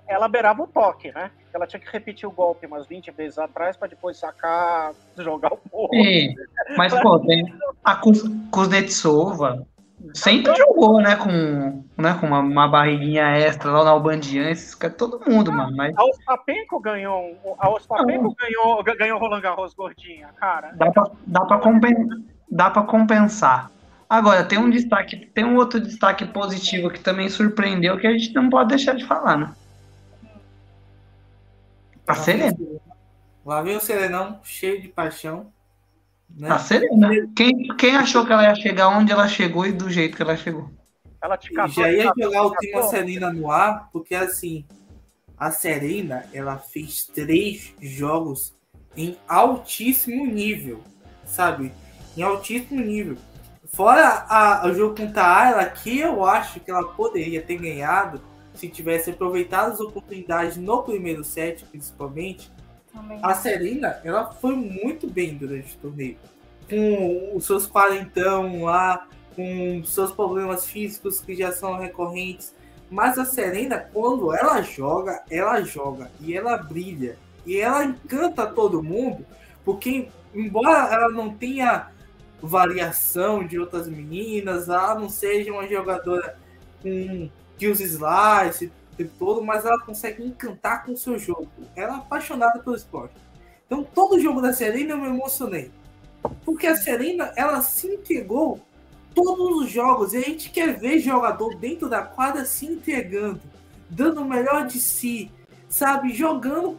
ela 0.10 0.27
beirava 0.27 0.64
o 0.64 0.68
toque, 0.68 1.11
né? 1.11 1.31
Ela 1.53 1.65
tinha 1.65 1.80
que 1.80 1.91
repetir 1.91 2.27
o 2.27 2.31
golpe 2.31 2.65
umas 2.65 2.86
20 2.86 3.11
vezes 3.11 3.38
atrás 3.38 3.77
para 3.77 3.88
depois 3.88 4.18
sacar, 4.18 4.94
jogar 5.18 5.53
o 5.53 5.57
porro. 5.57 5.94
Sim, 5.94 6.34
mas 6.77 6.94
pô, 7.02 7.19
tem 7.19 7.44
a 7.84 7.95
Kuznetsova 8.52 9.65
sempre 10.14 10.56
jogou, 10.56 11.02
né, 11.02 11.15
com, 11.15 11.84
né, 11.98 12.18
com 12.19 12.27
uma, 12.27 12.40
uma 12.40 12.68
barriguinha 12.68 13.38
extra 13.38 13.72
lá 13.72 13.84
na 13.84 13.91
Albandian, 13.91 14.49
esses 14.49 14.73
caras, 14.73 14.98
todo 14.98 15.22
mundo, 15.30 15.52
mano. 15.52 15.76
Mas... 15.76 15.94
A 15.98 16.03
Ospapenko 16.06 16.80
ganhou, 16.80 17.36
a 17.60 18.03
ganhou, 18.06 18.84
ganhou 18.84 19.19
Roland 19.19 19.41
Garros 19.41 19.73
gordinha, 19.73 20.30
cara. 20.40 20.72
Dá 20.76 20.91
pra, 20.91 21.11
dá 21.27 21.45
pra, 21.45 21.57
compen, 21.60 21.95
dá 22.49 22.69
pra 22.69 22.84
compensar. 22.84 23.72
Agora, 24.10 24.44
tem 24.44 24.57
um 24.57 24.69
destaque, 24.69 25.18
tem 25.18 25.45
um 25.45 25.56
outro 25.56 25.80
destaque 25.80 26.26
positivo 26.26 26.90
que 26.90 26.99
também 26.99 27.30
surpreendeu 27.30 27.98
que 27.98 28.07
a 28.07 28.11
gente 28.11 28.34
não 28.34 28.49
pode 28.49 28.69
deixar 28.69 28.95
de 28.95 29.06
falar, 29.06 29.38
né? 29.38 29.52
A 32.10 32.15
Serena. 32.15 32.57
Lá 33.45 33.61
vem 33.61 33.77
o 33.77 33.80
Serenão, 33.80 34.40
cheio 34.44 34.81
de 34.81 34.88
paixão. 34.88 35.53
Né? 36.27 36.49
A 36.49 36.57
Serena. 36.57 37.07
Quem, 37.36 37.68
quem 37.77 37.95
achou 37.95 38.26
que 38.26 38.34
ela 38.34 38.45
ia 38.45 38.56
chegar 38.56 38.90
onde 38.90 39.11
ela 39.11 39.27
chegou 39.27 39.64
e 39.64 39.72
do 39.72 39.91
jeito 39.91 40.18
que 40.18 40.23
ela 40.23 40.36
chegou? 40.36 40.72
Ela 41.22 41.38
te 41.38 41.53
catou, 41.53 41.72
Já 41.72 41.91
ia 41.91 42.11
jogar 42.19 42.48
o 42.48 42.56
time 42.56 42.81
Serena 42.84 43.31
no 43.31 43.52
ar, 43.52 43.90
porque 43.94 44.15
assim, 44.15 44.65
a 45.38 45.52
Serena, 45.52 46.26
ela 46.34 46.57
fez 46.57 47.06
três 47.06 47.76
jogos 47.80 48.56
em 48.98 49.15
altíssimo 49.27 50.26
nível, 50.26 50.81
sabe? 51.27 51.72
Em 52.18 52.23
altíssimo 52.23 52.81
nível. 52.81 53.18
Fora 53.72 54.26
a, 54.27 54.65
o 54.65 54.73
jogo 54.73 54.95
contra 54.95 55.22
a 55.22 55.44
Ayla, 55.44 55.65
que 55.68 55.99
eu 55.99 56.26
acho 56.26 56.60
que 56.60 56.72
ela 56.72 56.88
poderia 56.94 57.40
ter 57.40 57.57
ganhado 57.57 58.19
se 58.60 58.68
tivesse 58.68 59.11
aproveitado 59.11 59.72
as 59.72 59.80
oportunidades 59.80 60.57
no 60.57 60.84
primeiro 60.84 61.23
set, 61.23 61.65
principalmente. 61.65 62.52
Também. 62.94 63.19
A 63.23 63.34
Serena, 63.34 63.99
ela 64.03 64.31
foi 64.34 64.56
muito 64.56 65.07
bem 65.07 65.36
durante 65.36 65.76
o 65.76 65.80
torneio. 65.80 66.18
Com 66.69 67.36
os 67.36 67.45
seus 67.45 67.65
quarentão 67.65 68.64
lá, 68.64 69.07
com 69.36 69.81
seus 69.86 70.11
problemas 70.11 70.65
físicos 70.65 71.22
que 71.22 71.36
já 71.36 71.52
são 71.52 71.77
recorrentes. 71.77 72.53
Mas 72.91 73.18
a 73.18 73.26
Serena, 73.26 73.80
quando 73.94 74.36
ela 74.36 74.61
joga, 74.61 75.23
ela 75.30 75.61
joga 75.61 76.11
e 76.19 76.36
ela 76.36 76.57
brilha. 76.57 77.18
E 77.45 77.57
ela 77.57 77.86
encanta 77.86 78.45
todo 78.45 78.84
mundo, 78.84 79.26
porque 79.64 80.10
embora 80.36 80.94
ela 80.94 81.10
não 81.10 81.34
tenha 81.34 81.90
variação 82.41 83.45
de 83.45 83.57
outras 83.57 83.88
meninas, 83.88 84.68
ela 84.68 84.95
não 84.95 85.10
seja 85.10 85.52
uma 85.52 85.68
jogadora 85.68 86.38
com 86.81 87.30
kills 87.60 87.84
slice 87.84 88.72
o 88.94 88.95
tempo 88.95 89.11
todo, 89.19 89.44
mas 89.44 89.65
ela 89.65 89.80
consegue 89.81 90.23
encantar 90.23 90.86
com 90.86 90.94
o 90.94 90.98
seu 90.98 91.19
jogo. 91.19 91.48
Ela 91.76 91.95
é 91.95 91.98
apaixonada 91.98 92.60
pelo 92.60 92.76
esporte. 92.76 93.14
Então, 93.65 93.84
todo 93.84 94.19
jogo 94.19 94.41
da 94.41 94.53
Serena 94.53 94.94
eu 94.94 94.98
me 94.98 95.07
emocionei. 95.07 95.69
Porque 96.44 96.65
a 96.65 96.76
Serena, 96.76 97.31
ela 97.36 97.61
se 97.61 97.88
entregou 97.88 98.60
todos 99.14 99.64
os 99.64 99.72
jogos. 99.72 100.14
E 100.14 100.18
a 100.18 100.22
gente 100.22 100.49
quer 100.49 100.77
ver 100.80 100.99
jogador 100.99 101.56
dentro 101.56 101.88
da 101.88 102.02
quadra 102.02 102.45
se 102.45 102.65
entregando, 102.65 103.41
dando 103.90 104.22
o 104.22 104.26
melhor 104.26 104.65
de 104.65 104.80
si, 104.80 105.31
sabe? 105.69 106.14
Jogando 106.14 106.77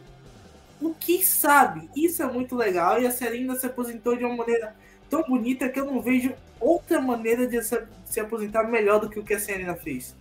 o 0.81 0.93
que 0.93 1.23
sabe. 1.23 1.89
Isso 1.95 2.21
é 2.21 2.25
muito 2.25 2.55
legal. 2.55 3.01
E 3.01 3.07
a 3.07 3.11
Serena 3.11 3.55
se 3.55 3.65
aposentou 3.65 4.15
de 4.15 4.25
uma 4.25 4.35
maneira 4.35 4.75
tão 5.09 5.23
bonita 5.23 5.69
que 5.69 5.79
eu 5.79 5.85
não 5.85 6.01
vejo 6.01 6.33
outra 6.59 7.01
maneira 7.01 7.47
de 7.47 7.59
se 7.63 8.19
aposentar 8.19 8.63
melhor 8.63 8.99
do 8.99 9.09
que 9.09 9.19
o 9.19 9.23
que 9.23 9.33
a 9.33 9.39
Serena 9.39 9.75
fez. 9.75 10.15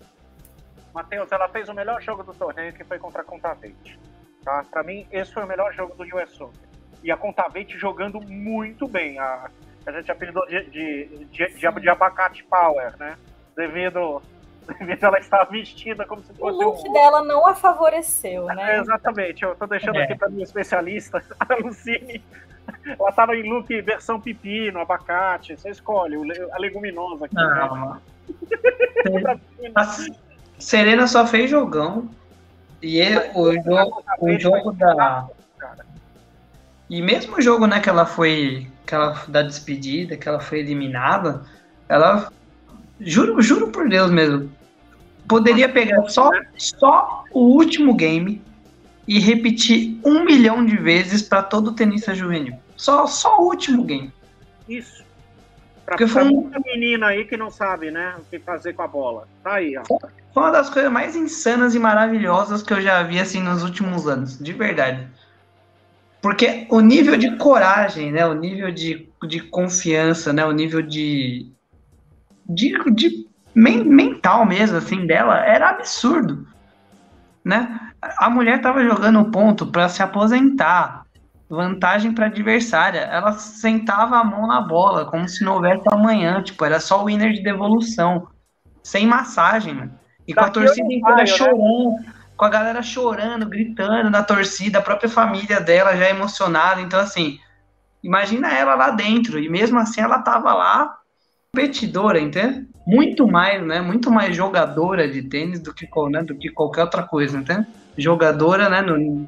Matheus, 0.95 1.31
ela 1.31 1.49
fez 1.49 1.69
o 1.69 1.75
melhor 1.75 2.01
jogo 2.03 2.23
do 2.23 2.35
torneio, 2.35 2.73
que 2.73 2.85
foi 2.85 2.99
contra 2.99 3.23
a 3.23 3.25
Contavate. 3.25 3.99
Tá? 4.45 4.65
Para 4.71 4.83
mim, 4.83 5.07
esse 5.11 5.33
foi 5.33 5.45
o 5.45 5.47
melhor 5.47 5.73
jogo 5.73 5.95
do 5.95 6.17
US 6.17 6.41
Open. 6.41 6.71
E 7.03 7.11
a 7.11 7.17
Contavate 7.17 7.79
jogando 7.79 8.21
muito 8.21 8.87
bem. 8.89 9.19
A, 9.19 9.51
a 9.87 9.93
gente 9.93 10.11
apelidou 10.11 10.47
de, 10.47 10.65
de, 10.71 11.27
de, 11.27 11.47
de, 11.55 11.81
de 11.81 11.89
abacate 11.89 12.45
power, 12.45 12.97
né? 12.99 13.17
Devido, 13.57 14.23
devido 14.79 15.05
ela 15.05 15.19
estar 15.19 15.45
vestida 15.45 16.05
como 16.05 16.23
se 16.23 16.33
fosse. 16.35 16.43
O 16.43 16.49
look 16.49 16.89
um... 16.89 16.93
dela 16.93 17.23
não 17.23 17.47
a 17.47 17.55
favoreceu, 17.55 18.47
né? 18.47 18.77
É, 18.77 18.81
exatamente. 18.81 19.43
Eu 19.43 19.55
tô 19.55 19.67
deixando 19.67 19.97
é. 19.97 20.05
aqui 20.05 20.15
para 20.17 20.29
minha 20.29 20.45
especialista, 20.45 21.23
a 21.39 21.55
Lucine. 21.57 22.23
Ela 22.87 23.13
tava 23.13 23.35
em 23.35 23.49
look 23.49 23.81
versão 23.83 24.21
pepino, 24.21 24.81
abacate. 24.81 25.57
Você 25.57 25.71
escolhe 25.71 26.17
a 26.53 26.59
leguminosa 26.59 27.25
aqui. 27.25 27.35
Não. 27.35 27.95
Né? 27.95 28.01
Serena 30.61 31.07
só 31.09 31.27
fez 31.27 31.51
jogão. 31.51 32.09
E 32.83 33.01
é, 33.01 33.33
o, 33.35 33.53
jogo, 33.53 34.05
o 34.21 34.39
jogo 34.39 34.73
da. 34.73 35.27
E 36.89 37.03
mesmo 37.03 37.37
o 37.37 37.43
jogo, 37.43 37.67
né, 37.67 37.81
que 37.81 37.89
ela 37.89 38.07
foi. 38.07 38.67
Que 38.87 38.95
ela, 38.95 39.23
da 39.29 39.43
despedida, 39.43 40.17
que 40.17 40.29
ela 40.29 40.41
foi 40.41 40.61
eliminada, 40.61 41.43
ela. 41.89 42.31
Juro, 43.01 43.41
juro 43.41 43.69
por 43.69 43.89
Deus 43.89 44.11
mesmo. 44.11 44.51
Poderia 45.27 45.69
pegar 45.69 46.09
só, 46.09 46.31
só 46.57 47.25
o 47.33 47.41
último 47.41 47.95
game 47.95 48.43
e 49.07 49.19
repetir 49.19 49.99
um 50.05 50.25
milhão 50.25 50.65
de 50.65 50.77
vezes 50.77 51.23
para 51.23 51.43
todo 51.43 51.73
tenista 51.73 52.15
juvenil. 52.15 52.55
Só, 52.77 53.07
só 53.07 53.41
o 53.41 53.47
último 53.47 53.85
game. 53.85 54.13
Isso. 54.69 55.05
Pra, 55.91 55.97
Porque 55.97 56.07
foi 56.07 56.23
um... 56.23 56.43
muita 56.43 56.61
menina 56.61 57.09
aí 57.09 57.25
que 57.25 57.37
não 57.37 57.51
sabe, 57.51 57.91
né, 57.91 58.15
o 58.17 58.23
que 58.23 58.39
fazer 58.39 58.75
com 58.75 58.83
a 58.83 58.87
bola. 58.87 59.27
Tá 59.43 59.55
aí, 59.55 59.77
ó. 59.77 59.83
Foi 60.33 60.43
uma 60.45 60.53
das 60.53 60.71
coisas 60.71 60.91
mais 60.91 61.17
insanas 61.17 61.75
e 61.75 61.81
maravilhosas 61.81 62.63
que 62.63 62.73
eu 62.73 62.81
já 62.81 63.03
vi, 63.03 63.19
assim, 63.19 63.43
nos 63.43 63.65
últimos 63.65 64.07
anos. 64.07 64.39
De 64.39 64.53
verdade. 64.53 65.09
Porque 66.23 66.65
o 66.71 66.79
nível 66.79 67.17
de 67.17 67.37
coragem, 67.39 68.13
né, 68.13 68.25
o 68.25 68.35
nível 68.35 68.71
de, 68.71 69.09
de 69.27 69.41
confiança, 69.41 70.33
né, 70.33 70.45
o 70.45 70.53
nível 70.53 70.81
de... 70.81 71.51
de, 72.49 72.79
de 72.93 73.27
men, 73.53 73.83
mental 73.83 74.47
mesmo, 74.47 74.77
assim, 74.77 75.05
dela, 75.07 75.45
era 75.45 75.71
absurdo. 75.71 76.47
Né? 77.45 77.81
A 78.01 78.31
mulher 78.31 78.61
tava 78.61 78.85
jogando 78.85 79.29
ponto 79.33 79.67
para 79.67 79.89
se 79.89 80.05
aposentar 80.05 81.05
vantagem 81.51 82.13
para 82.13 82.27
adversária. 82.27 83.01
Ela 83.01 83.33
sentava 83.33 84.19
a 84.19 84.25
mão 84.25 84.47
na 84.47 84.61
bola, 84.61 85.05
como 85.05 85.29
se 85.29 85.45
não 85.45 85.55
houvesse 85.55 85.83
amanhã. 85.91 86.41
Tipo, 86.43 86.65
era 86.65 86.79
só 86.79 87.03
o 87.03 87.07
winner 87.07 87.33
de 87.33 87.43
devolução. 87.43 88.29
Sem 88.83 89.07
massagem, 89.07 89.75
mano. 89.75 89.93
E 90.27 90.33
com 90.33 90.45
a 90.45 90.51
torcida 90.51 90.87
inteira 90.87 91.17
né? 91.17 91.27
chorando, 91.27 91.97
com 92.37 92.45
a 92.45 92.49
galera 92.49 92.83
chorando, 92.83 93.47
gritando 93.47 94.09
na 94.09 94.23
torcida, 94.23 94.79
a 94.79 94.83
própria 94.83 95.11
família 95.11 95.61
dela 95.61 95.97
já 95.97 96.09
emocionada. 96.09 96.81
Então, 96.81 97.01
assim, 97.01 97.39
imagina 98.03 98.57
ela 98.57 98.77
lá 98.77 98.91
dentro. 98.91 99.41
E 99.41 99.49
mesmo 99.49 99.79
assim 99.79 100.01
ela 100.01 100.21
tava 100.21 100.55
lá 100.55 100.97
competidora, 101.53 102.21
entende? 102.21 102.69
Muito 102.87 103.27
mais, 103.27 103.61
né? 103.61 103.81
Muito 103.81 104.09
mais 104.11 104.37
jogadora 104.37 105.09
de 105.09 105.23
tênis 105.23 105.61
do 105.61 105.75
que, 105.75 105.89
né, 106.11 106.23
do 106.23 106.37
que 106.37 106.49
qualquer 106.49 106.83
outra 106.83 107.03
coisa, 107.03 107.37
entende? 107.37 107.67
Jogadora, 107.99 108.69
né? 108.69 108.81
No, 108.83 109.27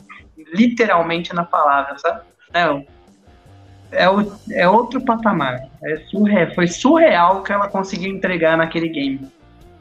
literalmente 0.53 1.35
na 1.35 1.45
palavra, 1.45 1.99
sabe? 1.99 2.23
É, 2.53 4.05
é, 4.05 4.11
o, 4.11 4.21
é 4.53 4.69
outro 4.69 5.01
patamar. 5.01 5.69
É 5.83 5.97
surre, 6.11 6.55
foi 6.55 6.69
surreal 6.69 7.39
o 7.39 7.43
que 7.43 7.53
ela 7.53 7.69
conseguiu 7.69 8.15
entregar 8.15 8.57
naquele 8.57 8.89
game. 8.89 9.31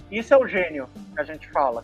Isso 0.09 0.33
é 0.33 0.37
o 0.37 0.47
gênio 0.47 0.87
que 1.13 1.21
a 1.21 1.23
gente 1.23 1.49
fala. 1.51 1.83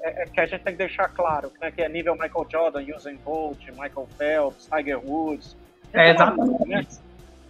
É, 0.00 0.22
é 0.22 0.26
que 0.26 0.40
a 0.40 0.46
gente 0.46 0.62
tem 0.62 0.72
que 0.72 0.78
deixar 0.78 1.08
claro 1.08 1.52
né, 1.60 1.70
que 1.70 1.82
é 1.82 1.88
nível 1.88 2.14
Michael 2.14 2.46
Jordan, 2.50 2.84
Usain 2.96 3.16
Bolt, 3.16 3.58
Michael 3.70 4.08
Phelps, 4.18 4.68
Tiger 4.74 4.98
Woods. 5.04 5.56
É, 5.92 6.10
exatamente. 6.10 6.68
Né? 6.68 6.86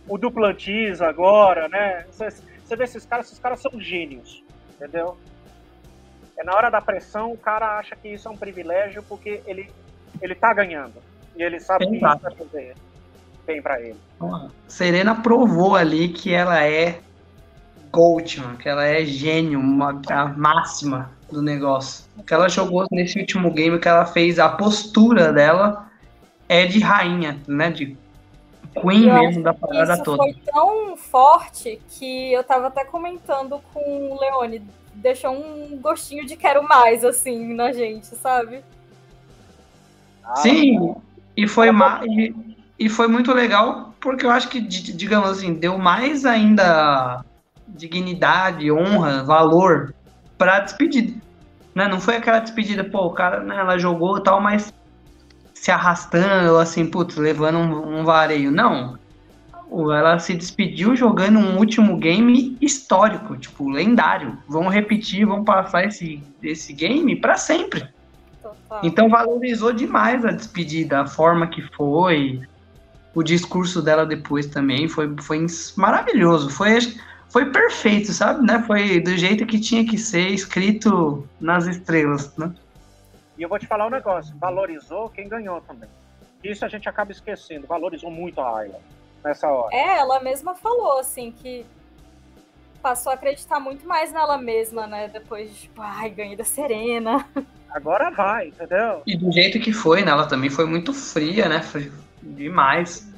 O 0.09 0.19
Duplantis 0.19 1.01
agora, 1.01 1.69
né? 1.69 2.05
Você, 2.11 2.31
você 2.65 2.77
vê 2.77 2.85
esses 2.85 3.05
caras, 3.05 3.27
esses 3.27 3.39
caras 3.39 3.61
são 3.61 3.79
gênios, 3.81 4.43
entendeu? 4.75 5.17
É 6.37 6.43
na 6.43 6.55
hora 6.55 6.71
da 6.71 6.81
pressão, 6.81 7.33
o 7.33 7.37
cara 7.37 7.79
acha 7.79 7.95
que 7.95 8.09
isso 8.09 8.27
é 8.27 8.31
um 8.31 8.37
privilégio 8.37 9.03
porque 9.03 9.43
ele 9.47 9.71
ele 10.21 10.35
tá 10.35 10.53
ganhando. 10.53 10.95
E 11.37 11.43
ele 11.43 11.61
sabe 11.61 11.87
que 11.87 11.95
isso 11.97 12.01
vai 12.01 12.19
fazer 12.19 12.75
bem 13.47 13.63
para 13.63 13.81
ele. 13.81 13.97
Serena 14.69 15.15
provou 15.15 15.75
ali 15.75 16.09
que 16.09 16.33
ela 16.33 16.63
é 16.65 17.01
Goldman, 17.91 18.57
que 18.57 18.69
ela 18.69 18.85
é 18.85 19.05
gênio, 19.05 19.59
uma, 19.59 20.01
a 20.09 20.27
máxima 20.27 21.11
do 21.31 21.43
negócio. 21.43 22.05
Que 22.27 22.35
ela 22.35 22.49
jogou 22.49 22.87
nesse 22.91 23.19
último 23.19 23.51
game, 23.51 23.79
que 23.79 23.89
ela 23.89 24.07
fez, 24.07 24.39
a 24.39 24.49
postura 24.49 25.33
dela 25.33 25.91
é 26.49 26.67
de 26.67 26.81
rainha, 26.81 27.41
né? 27.49 27.71
De 27.71 27.97
Queen 28.75 29.09
eu 29.09 29.15
mesmo 29.15 29.43
da 29.43 29.53
parada 29.53 29.95
isso 29.95 30.05
toda. 30.05 30.23
Foi 30.23 30.35
tão 30.45 30.97
forte 30.97 31.81
que 31.89 32.33
eu 32.33 32.45
tava 32.45 32.69
até 32.69 32.85
comentando 32.85 33.61
com 33.73 34.13
o 34.13 34.21
Leone, 34.21 34.63
deixou 34.95 35.33
um 35.33 35.77
gostinho 35.81 36.25
de 36.25 36.37
quero 36.37 36.63
mais, 36.63 37.05
assim, 37.05 37.55
na 37.55 37.73
gente, 37.73 38.07
sabe? 38.07 38.63
Ah, 40.25 40.37
Sim, 40.37 40.95
e 41.37 41.49
foi, 41.49 41.71
ma 41.71 42.01
e, 42.05 42.35
e 42.79 42.89
foi 42.89 43.09
muito 43.09 43.33
legal 43.33 43.95
porque 44.01 44.25
eu 44.25 44.31
acho 44.31 44.49
que, 44.49 44.61
digamos 44.61 45.29
assim, 45.29 45.55
deu 45.55 45.77
mais 45.77 46.25
ainda 46.25 47.23
dignidade, 47.69 48.73
honra, 48.73 49.23
valor 49.23 49.95
para 50.39 50.57
a 50.57 50.61
despedida. 50.61 51.15
Né? 51.75 51.87
Não 51.87 52.01
foi 52.01 52.17
aquela 52.17 52.41
despedida, 52.41 52.83
pô, 52.83 53.07
o 53.07 53.11
cara, 53.11 53.41
né, 53.41 53.57
ela 53.57 53.79
jogou 53.79 54.19
e 54.19 54.23
tal, 54.23 54.41
mas 54.41 54.73
se 55.55 55.71
arrastando, 55.71 56.57
assim, 56.57 56.87
putz, 56.87 57.17
levando 57.17 57.59
um, 57.59 58.01
um 58.01 58.05
vareio. 58.05 58.51
Não. 58.51 58.99
Ela 59.71 60.19
se 60.19 60.35
despediu 60.35 60.97
jogando 60.97 61.39
um 61.39 61.59
último 61.59 61.97
game 61.97 62.57
histórico, 62.61 63.37
tipo, 63.37 63.69
lendário. 63.69 64.39
Vão 64.49 64.69
repetir, 64.69 65.27
vão 65.27 65.45
passar 65.45 65.85
esse, 65.85 66.21
esse 66.43 66.73
game 66.73 67.15
para 67.15 67.37
sempre. 67.37 67.87
Então 68.83 69.09
valorizou 69.09 69.73
demais 69.73 70.25
a 70.25 70.31
despedida, 70.31 71.01
a 71.01 71.07
forma 71.07 71.47
que 71.47 71.63
foi, 71.75 72.41
o 73.15 73.23
discurso 73.23 73.83
dela 73.83 74.07
depois 74.07 74.47
também 74.47 74.89
foi, 74.89 75.15
foi 75.21 75.45
maravilhoso. 75.77 76.51
Foi, 76.51 76.79
foi 77.29 77.47
perfeito, 77.51 78.13
sabe? 78.13 78.47
Né? 78.47 78.63
Foi 78.67 79.01
do 79.01 79.17
jeito 79.17 79.45
que 79.47 79.59
tinha 79.59 79.85
que 79.85 79.99
ser 79.99 80.29
escrito 80.29 81.27
nas 81.41 81.67
estrelas, 81.67 82.37
né? 82.37 82.55
E 83.37 83.43
eu 83.43 83.49
vou 83.49 83.59
te 83.59 83.67
falar 83.67 83.87
um 83.87 83.91
negócio, 83.91 84.37
valorizou 84.39 85.09
quem 85.09 85.29
ganhou 85.29 85.61
também. 85.63 85.89
Isso 86.45 86.65
a 86.65 86.69
gente 86.69 86.89
acaba 86.89 87.11
esquecendo, 87.11 87.67
valorizou 87.67 88.11
muito 88.11 88.41
a 88.41 88.59
Ayla 88.59 88.81
nessa 89.25 89.49
hora. 89.49 89.75
É, 89.75 89.99
ela 89.99 90.21
mesma 90.21 90.55
falou, 90.55 90.99
assim, 90.99 91.33
que 91.33 91.65
passou 92.83 93.13
a 93.13 93.15
acreditar 93.15 93.61
muito 93.61 93.87
mais 93.87 94.13
nela 94.13 94.39
mesma, 94.39 94.87
né? 94.87 95.09
Depois 95.09 95.51
de, 95.51 95.63
tipo, 95.63 95.81
ai, 95.83 96.11
ganhei 96.11 96.37
da 96.37 96.45
Serena. 96.45 97.27
Agora 97.71 98.11
vai, 98.11 98.49
entendeu? 98.49 99.03
E 99.07 99.17
do 99.17 99.31
jeito 99.31 99.61
que 99.61 99.73
foi, 99.73 100.03
né? 100.03 100.11
Ela 100.11 100.27
também 100.27 100.51
foi 100.51 100.67
muito 100.67 100.93
fria, 100.93 101.49
né? 101.49 101.63
Foi 101.63 101.91
demais. 102.23 103.09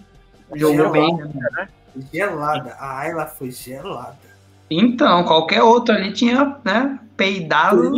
Jogou 0.54 0.90
bem. 0.90 1.16
Né? 1.16 1.68
Gelada. 2.12 2.74
A 2.78 2.98
Ayla 3.00 3.26
foi 3.26 3.50
gelada. 3.50 4.32
Então, 4.70 5.24
qualquer 5.24 5.62
outro 5.62 5.94
ali 5.94 6.12
tinha, 6.12 6.56
né, 6.64 6.98
peidado 7.16 7.90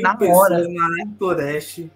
na 0.00 0.16
hora. 0.20 0.68
na 0.68 1.06
Toreste, 1.18 1.90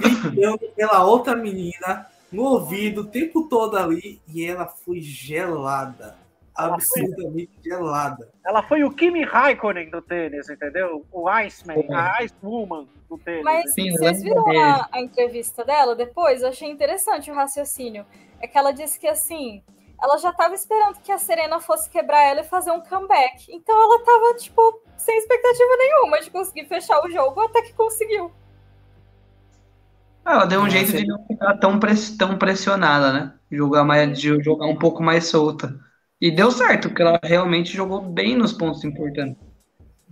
gritando 0.00 0.58
pela 0.74 1.04
outra 1.04 1.36
menina 1.36 2.06
no 2.32 2.44
ouvido 2.44 3.02
o 3.02 3.06
tempo 3.06 3.48
todo 3.48 3.76
ali 3.76 4.20
e 4.26 4.44
ela 4.44 4.66
foi 4.66 5.00
gelada. 5.00 6.16
Absurdamente 6.54 7.50
foi, 7.62 7.70
gelada. 7.70 8.28
Ela 8.44 8.62
foi 8.62 8.82
o 8.82 8.90
Kimi 8.90 9.22
Raikkonen 9.22 9.90
do 9.90 10.02
tênis, 10.02 10.48
entendeu? 10.50 11.06
O 11.12 11.28
Iceman, 11.28 11.84
a 11.90 12.24
Ice 12.24 12.34
Woman 12.42 12.86
do 13.08 13.18
tênis. 13.18 13.44
Mas 13.44 13.72
Sim, 13.74 13.90
vocês 13.92 14.22
viram 14.22 14.44
a, 14.60 14.88
a 14.92 15.00
entrevista 15.00 15.64
dela 15.64 15.94
depois? 15.94 16.42
Eu 16.42 16.48
achei 16.48 16.68
interessante 16.70 17.30
o 17.30 17.34
raciocínio. 17.34 18.04
É 18.40 18.46
que 18.46 18.56
ela 18.56 18.72
disse 18.72 18.98
que 18.98 19.06
assim, 19.06 19.62
ela 20.00 20.16
já 20.18 20.30
estava 20.30 20.54
esperando 20.54 21.00
que 21.00 21.10
a 21.10 21.18
Serena 21.18 21.60
fosse 21.60 21.90
quebrar 21.90 22.22
ela 22.22 22.40
e 22.40 22.44
fazer 22.44 22.70
um 22.70 22.80
comeback. 22.80 23.46
Então 23.50 23.74
ela 23.74 23.96
estava 23.96 24.34
tipo, 24.34 24.82
sem 24.96 25.16
expectativa 25.18 25.76
nenhuma 25.78 26.20
de 26.20 26.30
conseguir 26.30 26.66
fechar 26.66 27.04
o 27.04 27.10
jogo, 27.10 27.40
até 27.40 27.62
que 27.62 27.72
conseguiu. 27.72 28.30
Ah, 30.24 30.34
ela 30.34 30.44
deu 30.44 30.60
um 30.60 30.68
jeito 30.68 30.92
de 30.92 31.06
não 31.06 31.24
ficar 31.26 31.56
tão, 31.56 31.80
press, 31.80 32.16
tão 32.16 32.36
pressionada, 32.36 33.12
né? 33.12 33.34
Jogar, 33.50 33.82
mais, 33.82 34.18
de 34.18 34.42
jogar 34.42 34.66
um 34.66 34.76
pouco 34.76 35.02
mais 35.02 35.26
solta. 35.26 35.74
E 36.20 36.30
deu 36.30 36.50
certo, 36.50 36.88
porque 36.88 37.02
ela 37.02 37.18
realmente 37.22 37.74
jogou 37.74 38.02
bem 38.02 38.36
nos 38.36 38.52
pontos 38.52 38.84
importantes. 38.84 39.42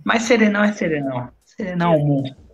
Mas 0.03 0.23
Serenão 0.23 0.63
é 0.63 0.71
Serenão. 0.71 1.29
Serenão 1.45 1.93
é 1.93 1.97
um 1.97 2.05
monstro. 2.05 2.46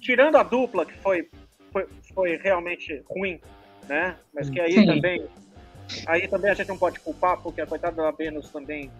Tirando 0.00 0.36
a 0.36 0.42
dupla, 0.42 0.86
que 0.86 0.96
foi, 0.98 1.28
foi, 1.72 1.86
foi 2.14 2.36
realmente 2.36 3.02
ruim, 3.08 3.40
né? 3.88 4.16
Mas 4.32 4.50
que 4.50 4.60
aí 4.60 4.72
Sim. 4.72 4.86
também 4.86 5.28
Aí 6.06 6.28
também 6.28 6.50
a 6.50 6.54
gente 6.54 6.68
não 6.68 6.78
pode 6.78 7.00
culpar, 7.00 7.38
porque 7.38 7.60
a 7.60 7.66
coitada 7.66 8.02
da 8.02 8.10
Venus 8.10 8.48
também, 8.50 8.90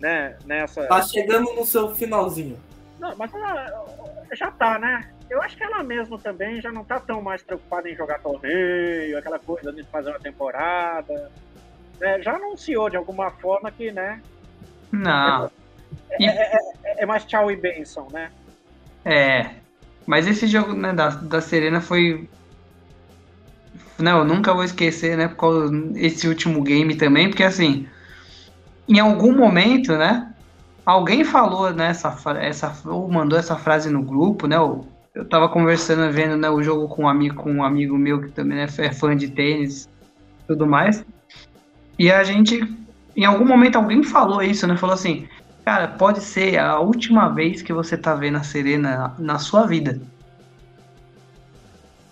né, 0.00 0.36
nessa... 0.44 0.86
Tá 0.86 1.02
chegando 1.02 1.52
no 1.52 1.64
seu 1.64 1.94
finalzinho. 1.94 2.58
Não, 2.98 3.14
mas 3.16 3.32
ela 3.32 3.84
já 4.32 4.50
tá, 4.50 4.78
né? 4.78 5.10
Eu 5.28 5.40
acho 5.42 5.56
que 5.56 5.62
ela 5.62 5.82
mesma 5.82 6.18
também 6.18 6.60
já 6.60 6.70
não 6.70 6.84
tá 6.84 7.00
tão 7.00 7.22
mais 7.22 7.42
preocupada 7.42 7.88
em 7.88 7.96
jogar 7.96 8.20
torneio, 8.20 9.18
aquela 9.18 9.38
coisa 9.38 9.72
de 9.72 9.82
fazer 9.84 10.10
uma 10.10 10.20
temporada. 10.20 11.30
Né? 11.98 12.22
Já 12.22 12.34
anunciou 12.34 12.90
de 12.90 12.96
alguma 12.96 13.30
forma 13.30 13.70
que, 13.70 13.90
né? 13.90 14.20
Não. 14.92 15.50
É, 16.10 16.24
é, 16.24 16.56
é, 16.56 17.02
é 17.02 17.06
mais 17.06 17.24
tchau 17.24 17.50
e 17.50 17.56
benção, 17.56 18.08
né? 18.12 18.30
É. 19.04 19.63
Mas 20.06 20.26
esse 20.26 20.46
jogo 20.46 20.74
né, 20.74 20.92
da, 20.92 21.08
da 21.08 21.40
Serena 21.40 21.80
foi 21.80 22.28
não, 23.98 24.18
eu 24.18 24.24
nunca 24.24 24.52
vou 24.52 24.64
esquecer, 24.64 25.16
né, 25.16 25.30
esse 25.94 26.26
último 26.26 26.62
game 26.62 26.96
também, 26.96 27.28
porque 27.28 27.44
assim, 27.44 27.86
em 28.88 28.98
algum 28.98 29.32
momento, 29.32 29.96
né, 29.96 30.32
alguém 30.84 31.24
falou, 31.24 31.72
né, 31.72 31.88
essa, 31.88 32.16
essa, 32.40 32.76
ou 32.86 33.08
mandou 33.08 33.38
essa 33.38 33.56
frase 33.56 33.90
no 33.90 34.02
grupo, 34.02 34.46
né, 34.46 34.56
eu, 34.56 34.86
eu 35.14 35.24
tava 35.24 35.48
conversando, 35.48 36.12
vendo, 36.12 36.36
né, 36.36 36.50
o 36.50 36.62
jogo 36.62 36.88
com 36.88 37.04
um 37.04 37.08
amigo, 37.08 37.36
com 37.36 37.52
um 37.52 37.62
amigo 37.62 37.96
meu 37.96 38.20
que 38.20 38.32
também 38.32 38.58
né, 38.58 38.66
é 38.78 38.92
fã 38.92 39.16
de 39.16 39.28
tênis 39.28 39.88
tudo 40.46 40.66
mais, 40.66 41.04
e 41.96 42.10
a 42.10 42.24
gente, 42.24 42.68
em 43.16 43.24
algum 43.24 43.46
momento 43.46 43.76
alguém 43.76 44.02
falou 44.02 44.42
isso, 44.42 44.66
né, 44.66 44.76
falou 44.76 44.94
assim, 44.94 45.28
cara, 45.64 45.88
pode 45.88 46.20
ser 46.20 46.58
a 46.58 46.78
última 46.78 47.28
vez 47.28 47.62
que 47.62 47.72
você 47.72 47.96
tá 47.96 48.14
vendo 48.14 48.36
a 48.36 48.42
Serena 48.42 49.14
na 49.18 49.38
sua 49.38 49.66
vida. 49.66 50.00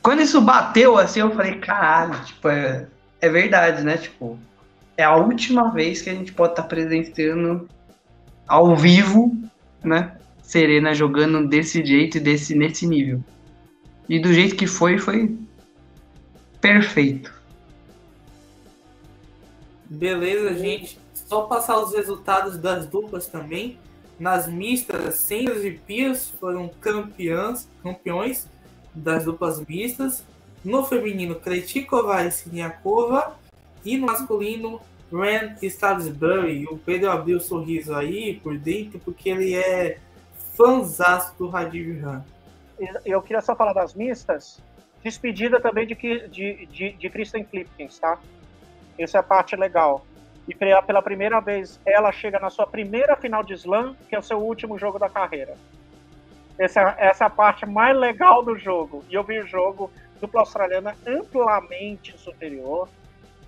Quando 0.02 0.22
isso 0.22 0.40
bateu 0.40 0.98
assim, 0.98 1.20
eu 1.20 1.30
falei, 1.30 1.56
caralho, 1.56 2.18
tipo, 2.24 2.48
é, 2.48 2.86
é 3.20 3.28
verdade, 3.28 3.84
né? 3.84 3.96
Tipo, 3.98 4.38
é 4.96 5.04
a 5.04 5.14
última 5.14 5.70
vez 5.70 6.02
que 6.02 6.10
a 6.10 6.14
gente 6.14 6.32
pode 6.32 6.52
estar 6.52 6.62
tá 6.62 6.68
presenciando 6.68 7.68
ao 8.48 8.74
vivo, 8.74 9.36
né? 9.84 10.16
Serena 10.42 10.92
jogando 10.92 11.46
desse 11.46 11.84
jeito 11.84 12.16
e 12.16 12.20
desse, 12.20 12.54
nesse 12.54 12.86
nível. 12.86 13.22
E 14.08 14.18
do 14.18 14.32
jeito 14.32 14.56
que 14.56 14.66
foi, 14.66 14.98
foi 14.98 15.38
perfeito. 16.60 17.32
Beleza, 19.88 20.54
gente. 20.54 21.01
Só 21.32 21.46
passar 21.46 21.78
os 21.78 21.94
resultados 21.94 22.58
das 22.58 22.86
duplas 22.86 23.26
também. 23.26 23.78
Nas 24.20 24.46
mistas, 24.46 25.14
Sanders 25.14 25.64
e 25.64 25.70
Pias 25.70 26.28
foram 26.28 26.68
campeãs, 26.68 27.66
campeões 27.82 28.46
das 28.94 29.24
duplas 29.24 29.58
mistas. 29.66 30.26
No 30.62 30.84
feminino, 30.84 31.36
Kretikova 31.36 32.22
e 32.22 32.30
Siniakova. 32.30 33.34
E 33.82 33.96
no 33.96 34.08
masculino, 34.08 34.78
Ren 35.10 35.56
Salisbury. 35.70 36.66
O 36.66 36.76
Pedro 36.76 37.10
abriu 37.10 37.38
o 37.38 37.40
um 37.40 37.42
sorriso 37.42 37.94
aí 37.94 38.38
por 38.38 38.58
dentro, 38.58 38.98
porque 38.98 39.30
ele 39.30 39.54
é 39.54 40.00
fãzaço 40.54 41.34
do 41.38 41.48
Rajiv 41.48 41.98
Ram. 41.98 42.22
Eu 43.06 43.22
queria 43.22 43.40
só 43.40 43.56
falar 43.56 43.72
das 43.72 43.94
mistas. 43.94 44.62
Despedida 45.02 45.58
também 45.58 45.86
de, 45.86 45.94
de, 45.94 46.66
de, 46.66 46.92
de 46.92 47.08
Kristen 47.08 47.42
Clipkins, 47.42 47.98
tá? 47.98 48.20
Essa 48.98 49.16
é 49.16 49.20
a 49.20 49.22
parte 49.22 49.56
legal. 49.56 50.04
E 50.48 50.54
pela 50.54 51.02
primeira 51.02 51.40
vez, 51.40 51.80
ela 51.86 52.10
chega 52.10 52.38
na 52.38 52.50
sua 52.50 52.66
primeira 52.66 53.16
final 53.16 53.44
de 53.44 53.54
slam, 53.54 53.94
que 54.08 54.14
é 54.14 54.18
o 54.18 54.22
seu 54.22 54.38
último 54.38 54.78
jogo 54.78 54.98
da 54.98 55.08
carreira. 55.08 55.54
Essa, 56.58 56.94
essa 56.98 57.24
é 57.24 57.26
a 57.26 57.30
parte 57.30 57.64
mais 57.64 57.96
legal 57.96 58.42
do 58.42 58.56
jogo. 58.56 59.04
E 59.08 59.14
eu 59.14 59.22
vi 59.22 59.38
o 59.38 59.46
jogo 59.46 59.90
dupla 60.20 60.40
australiana 60.40 60.96
amplamente 61.06 62.16
superior. 62.18 62.88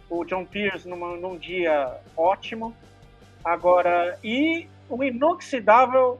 O 0.08 0.24
John 0.24 0.44
Pierce 0.44 0.88
numa, 0.88 1.16
num 1.16 1.36
dia 1.36 1.96
ótimo. 2.16 2.74
Agora, 3.44 4.18
e 4.22 4.68
o 4.88 5.02
inoxidável 5.02 6.18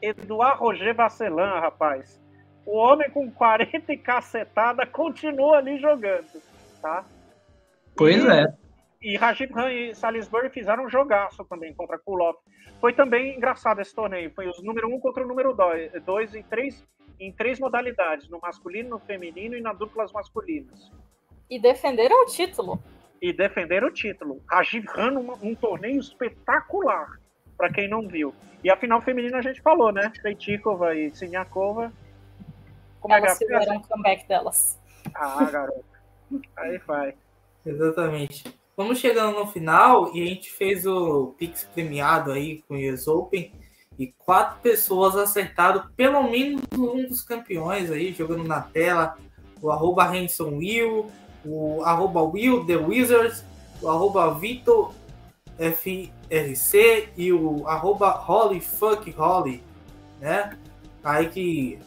Eduard 0.00 0.58
Roger 0.58 0.94
Vasselan, 0.94 1.60
rapaz. 1.60 2.20
O 2.64 2.76
homem 2.76 3.10
com 3.10 3.30
40 3.30 3.92
e 3.92 3.96
cacetada 3.96 4.86
continua 4.86 5.58
ali 5.58 5.78
jogando, 5.78 6.42
tá? 6.80 7.04
Pois 7.96 8.24
e, 8.24 8.28
é. 8.28 8.52
E 9.02 9.16
Rajib 9.16 9.52
Khan 9.52 9.70
e 9.70 9.94
Salisbury 9.94 10.48
fizeram 10.50 10.84
um 10.84 10.88
jogaço 10.88 11.44
também 11.44 11.74
contra 11.74 11.98
Kulov. 11.98 12.36
Foi 12.80 12.92
também 12.92 13.36
engraçado 13.36 13.80
esse 13.80 13.92
torneio. 13.94 14.30
Foi 14.32 14.48
os 14.48 14.62
número 14.62 14.88
um 14.88 15.00
contra 15.00 15.24
o 15.24 15.26
número 15.26 15.56
dois 16.04 16.34
em 16.34 16.42
três, 16.44 16.84
em 17.18 17.32
três 17.32 17.58
modalidades, 17.58 18.28
no 18.28 18.38
masculino, 18.40 18.90
no 18.90 18.98
feminino 19.00 19.56
e 19.56 19.60
na 19.60 19.72
duplas 19.72 20.12
masculinas. 20.12 20.90
E 21.50 21.60
defenderam 21.60 22.22
o 22.22 22.26
título. 22.26 22.82
E 23.20 23.32
defenderam 23.32 23.88
o 23.88 23.90
título. 23.90 24.40
Rajiv 24.48 24.86
Khan, 24.86 25.18
um, 25.18 25.50
um 25.50 25.54
torneio 25.54 25.98
espetacular, 25.98 27.18
para 27.56 27.72
quem 27.72 27.88
não 27.88 28.06
viu. 28.06 28.32
E 28.62 28.70
a 28.70 28.76
final 28.76 29.02
feminina 29.02 29.38
a 29.38 29.42
gente 29.42 29.60
falou, 29.60 29.92
né? 29.92 30.12
Feitikova 30.22 30.94
e 30.94 31.12
Siniakova. 31.14 31.92
Como 33.00 33.14
elas 33.14 33.32
é 33.32 33.38
que 33.38 33.52
fizeram 33.52 33.78
o 33.78 33.88
comeback 33.88 34.28
delas. 34.28 34.80
Ah, 35.12 35.44
garoto. 35.50 35.84
Aí 36.56 36.78
vai. 36.78 37.14
Exatamente. 37.66 38.61
Vamos 38.74 38.98
chegando 38.98 39.38
no 39.38 39.46
final 39.46 40.14
e 40.14 40.22
a 40.22 40.26
gente 40.26 40.50
fez 40.50 40.86
o 40.86 41.34
Pix 41.38 41.64
premiado 41.74 42.32
aí 42.32 42.62
com 42.66 42.74
o 42.74 42.92
US 42.92 43.06
Open 43.06 43.52
e 43.98 44.06
quatro 44.06 44.60
pessoas 44.62 45.14
acertaram 45.14 45.84
pelo 45.94 46.22
menos 46.22 46.62
um 46.74 47.06
dos 47.06 47.22
campeões 47.22 47.90
aí, 47.90 48.12
jogando 48.12 48.44
na 48.44 48.62
tela. 48.62 49.16
o 49.60 49.70
arroba 49.70 50.04
Hanson 50.04 50.56
Will, 50.56 51.06
o 51.44 51.82
arroba 51.84 52.22
Will 52.22 52.64
The 52.64 52.76
Wizards, 52.76 53.44
o 53.80 53.88
arroba 53.88 54.34
Vitor 54.34 54.92
FRC 55.58 57.10
e 57.16 57.32
o 57.32 57.68
arroba 57.68 58.10
Holly 58.10 58.60
Fuck 58.60 59.10
Holly, 59.10 59.62
né? 60.18 60.58
Aí 61.04 61.28
que 61.28 61.78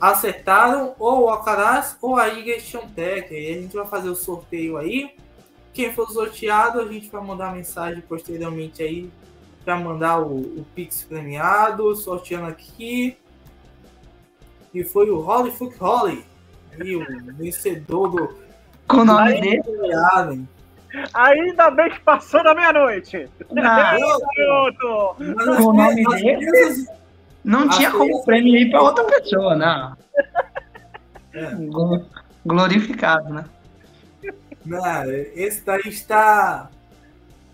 acertaram 0.00 0.94
ou 0.98 1.24
o 1.24 1.28
Alcaraz 1.28 1.98
ou 2.00 2.16
a 2.16 2.28
Iga 2.28 2.56
Tech. 2.94 3.34
Aí 3.34 3.50
a 3.50 3.60
gente 3.60 3.76
vai 3.76 3.86
fazer 3.86 4.08
o 4.08 4.14
sorteio 4.14 4.76
aí. 4.76 5.16
Quem 5.74 5.92
for 5.92 6.08
sorteado, 6.08 6.80
a 6.80 6.86
gente 6.86 7.10
vai 7.10 7.20
mandar 7.20 7.52
mensagem 7.52 8.00
posteriormente 8.00 8.80
aí 8.80 9.10
para 9.64 9.76
mandar 9.76 10.20
o, 10.20 10.38
o 10.38 10.66
Pix 10.72 11.02
premiado, 11.02 11.94
sorteando 11.96 12.46
aqui. 12.46 13.18
E 14.72 14.84
foi 14.84 15.10
o 15.10 15.20
Holly 15.20 15.50
Fuck 15.50 15.76
Holly, 15.78 16.24
e 16.78 16.94
o 16.94 17.04
vencedor 17.34 18.08
do. 18.08 18.36
Com 18.86 18.98
o 18.98 19.04
nome 19.04 19.40
dele? 19.40 19.62
Ainda 21.12 21.70
bem 21.70 21.90
que 21.90 22.00
passou 22.00 22.42
da 22.44 22.54
meia-noite. 22.54 23.28
Não, 23.50 25.16
o 25.66 25.72
nome 25.72 26.04
dele. 26.04 26.86
Não 27.42 27.68
tinha 27.68 27.90
como 27.90 28.24
prêmio 28.24 28.56
ir 28.56 28.70
para 28.70 28.80
outra 28.80 29.04
pessoa, 29.04 29.56
não. 29.56 29.96
É. 31.32 31.50
Glorificado, 32.46 33.34
né? 33.34 33.44
Não, 34.64 35.10
esse 35.34 35.60
daí 35.62 35.82
está, 35.86 36.70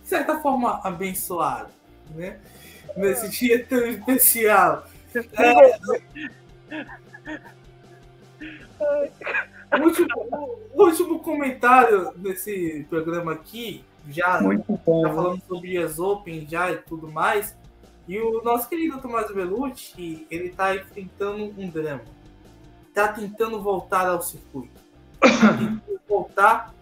de 0.03 0.09
certa 0.09 0.39
forma, 0.41 0.81
abençoado, 0.85 1.70
né? 2.15 2.39
Nesse 2.97 3.28
dia 3.28 3.65
tão 3.65 3.87
especial. 3.87 4.87
É, 5.15 5.78
o, 9.77 9.82
último, 9.82 10.09
o 10.74 10.85
último 10.85 11.19
comentário 11.20 12.12
desse 12.16 12.87
programa 12.89 13.32
aqui, 13.32 13.85
já, 14.09 14.41
Muito 14.41 14.81
bom. 14.85 15.03
já 15.03 15.15
falando 15.15 15.43
sobre 15.47 15.78
as 15.78 15.99
Open 15.99 16.47
já 16.49 16.70
e 16.70 16.77
tudo 16.77 17.11
mais, 17.11 17.57
e 18.09 18.19
o 18.19 18.43
nosso 18.43 18.69
querido 18.69 19.01
Tomás 19.01 19.31
Belucci, 19.32 20.27
ele 20.31 20.49
está 20.49 20.74
enfrentando 20.74 21.55
um 21.57 21.69
drama. 21.69 22.03
Está 22.89 23.09
tentando 23.09 23.62
voltar 23.62 24.09
ao 24.09 24.20
circuito. 24.20 24.81
Tá 25.20 25.28
tentando 25.53 26.01
voltar 26.09 26.74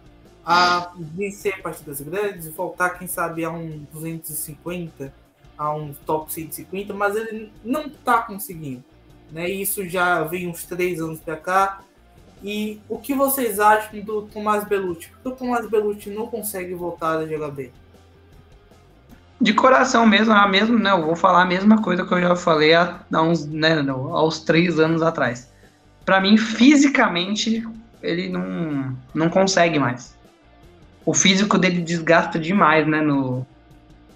a 0.45 0.91
vencer 0.97 1.61
partidas 1.61 2.01
grandes, 2.01 2.47
voltar, 2.49 2.91
quem 2.91 3.07
sabe, 3.07 3.43
a 3.43 3.51
um 3.51 3.85
250, 3.91 5.13
a 5.57 5.73
um 5.73 5.93
top 6.05 6.31
150, 6.31 6.93
mas 6.93 7.15
ele 7.15 7.51
não 7.63 7.87
está 7.87 8.21
conseguindo. 8.21 8.83
Né? 9.31 9.49
Isso 9.49 9.87
já 9.87 10.23
vem 10.23 10.47
uns 10.47 10.63
três 10.63 10.99
anos 10.99 11.19
para 11.19 11.37
cá. 11.37 11.81
E 12.41 12.79
o 12.87 12.97
que 12.97 13.13
vocês 13.13 13.59
acham 13.59 13.99
do 13.99 14.21
Tomás 14.23 14.63
Belucci? 14.63 15.09
Porque 15.09 15.27
o 15.27 15.31
Tomás 15.31 15.69
Belucci 15.69 16.09
não 16.09 16.27
consegue 16.27 16.73
voltar 16.73 17.17
a 17.17 17.27
jogar 17.27 17.51
bem 17.51 17.71
de 19.41 19.53
coração 19.53 20.05
mesmo, 20.05 20.33
a 20.33 20.47
mesmo, 20.47 20.77
né? 20.77 20.91
Eu 20.91 21.05
vou 21.05 21.15
falar 21.15 21.43
a 21.43 21.45
mesma 21.45 21.81
coisa 21.81 22.05
que 22.05 22.13
eu 22.13 22.21
já 22.21 22.35
falei 22.35 22.73
há, 22.73 22.99
há 23.11 23.21
uns, 23.21 23.45
né, 23.45 23.79
aos 23.87 24.39
três 24.39 24.79
anos 24.79 25.01
atrás. 25.01 25.49
Para 26.03 26.19
mim, 26.19 26.35
fisicamente, 26.37 27.65
ele 28.01 28.27
não, 28.27 28.95
não 29.13 29.29
consegue 29.29 29.79
mais. 29.79 30.17
O 31.05 31.13
físico 31.13 31.57
dele 31.57 31.81
desgasta 31.81 32.37
demais, 32.37 32.87
né, 32.87 33.01
no, 33.01 33.45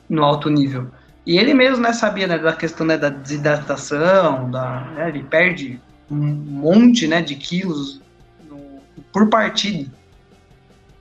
no 0.10 0.23
alto 0.23 0.49
nível. 0.49 0.89
E 1.26 1.38
ele 1.38 1.53
mesmo, 1.53 1.81
né, 1.81 1.93
sabia, 1.93 2.27
né, 2.27 2.38
da 2.38 2.53
questão 2.53 2.85
né, 2.85 2.97
da 2.97 3.10
desidratação, 3.10 4.51
da, 4.51 4.81
né, 4.95 5.10
ele 5.10 5.23
perde 5.23 5.80
um 6.11 6.15
monte, 6.15 7.07
né, 7.07 7.22
de 7.22 7.35
quilos 7.35 8.01
no, 8.47 8.60
por 9.11 9.30
partida. 9.30 9.89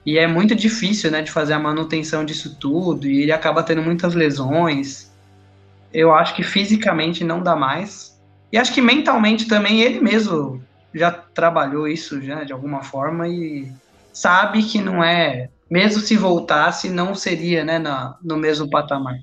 E 0.05 0.17
é 0.17 0.27
muito 0.27 0.55
difícil, 0.55 1.11
né, 1.11 1.21
de 1.21 1.31
fazer 1.31 1.53
a 1.53 1.59
manutenção 1.59 2.25
disso 2.25 2.55
tudo, 2.59 3.07
e 3.07 3.21
ele 3.21 3.31
acaba 3.31 3.63
tendo 3.63 3.81
muitas 3.81 4.13
lesões. 4.13 5.11
Eu 5.93 6.13
acho 6.13 6.35
que 6.35 6.43
fisicamente 6.43 7.23
não 7.23 7.41
dá 7.41 7.55
mais. 7.55 8.19
E 8.51 8.57
acho 8.57 8.73
que 8.73 8.81
mentalmente 8.81 9.47
também 9.47 9.81
ele 9.81 9.99
mesmo 9.99 10.63
já 10.93 11.11
trabalhou 11.11 11.87
isso 11.87 12.21
já 12.21 12.43
de 12.43 12.53
alguma 12.53 12.83
forma 12.83 13.27
e 13.27 13.71
sabe 14.11 14.61
que 14.63 14.79
não 14.79 15.03
é, 15.03 15.49
mesmo 15.73 16.01
se 16.01 16.15
voltasse, 16.15 16.87
não 16.87 17.15
seria, 17.15 17.65
né, 17.65 17.79
na, 17.79 18.15
no 18.21 18.37
mesmo 18.37 18.69
patamar. 18.69 19.15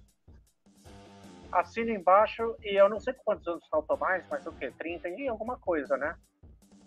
Assina 1.53 1.93
embaixo 1.93 2.57
e 2.61 2.75
eu 2.75 2.89
não 2.89 2.99
sei 2.99 3.15
quantos 3.25 3.47
anos 3.47 3.65
falta 3.71 3.95
mais, 3.95 4.25
mas 4.29 4.45
o 4.49 4.53
quê? 4.53 4.73
30 4.77 5.09
e 5.11 5.29
alguma 5.29 5.57
coisa, 5.57 5.97
né? 5.97 6.17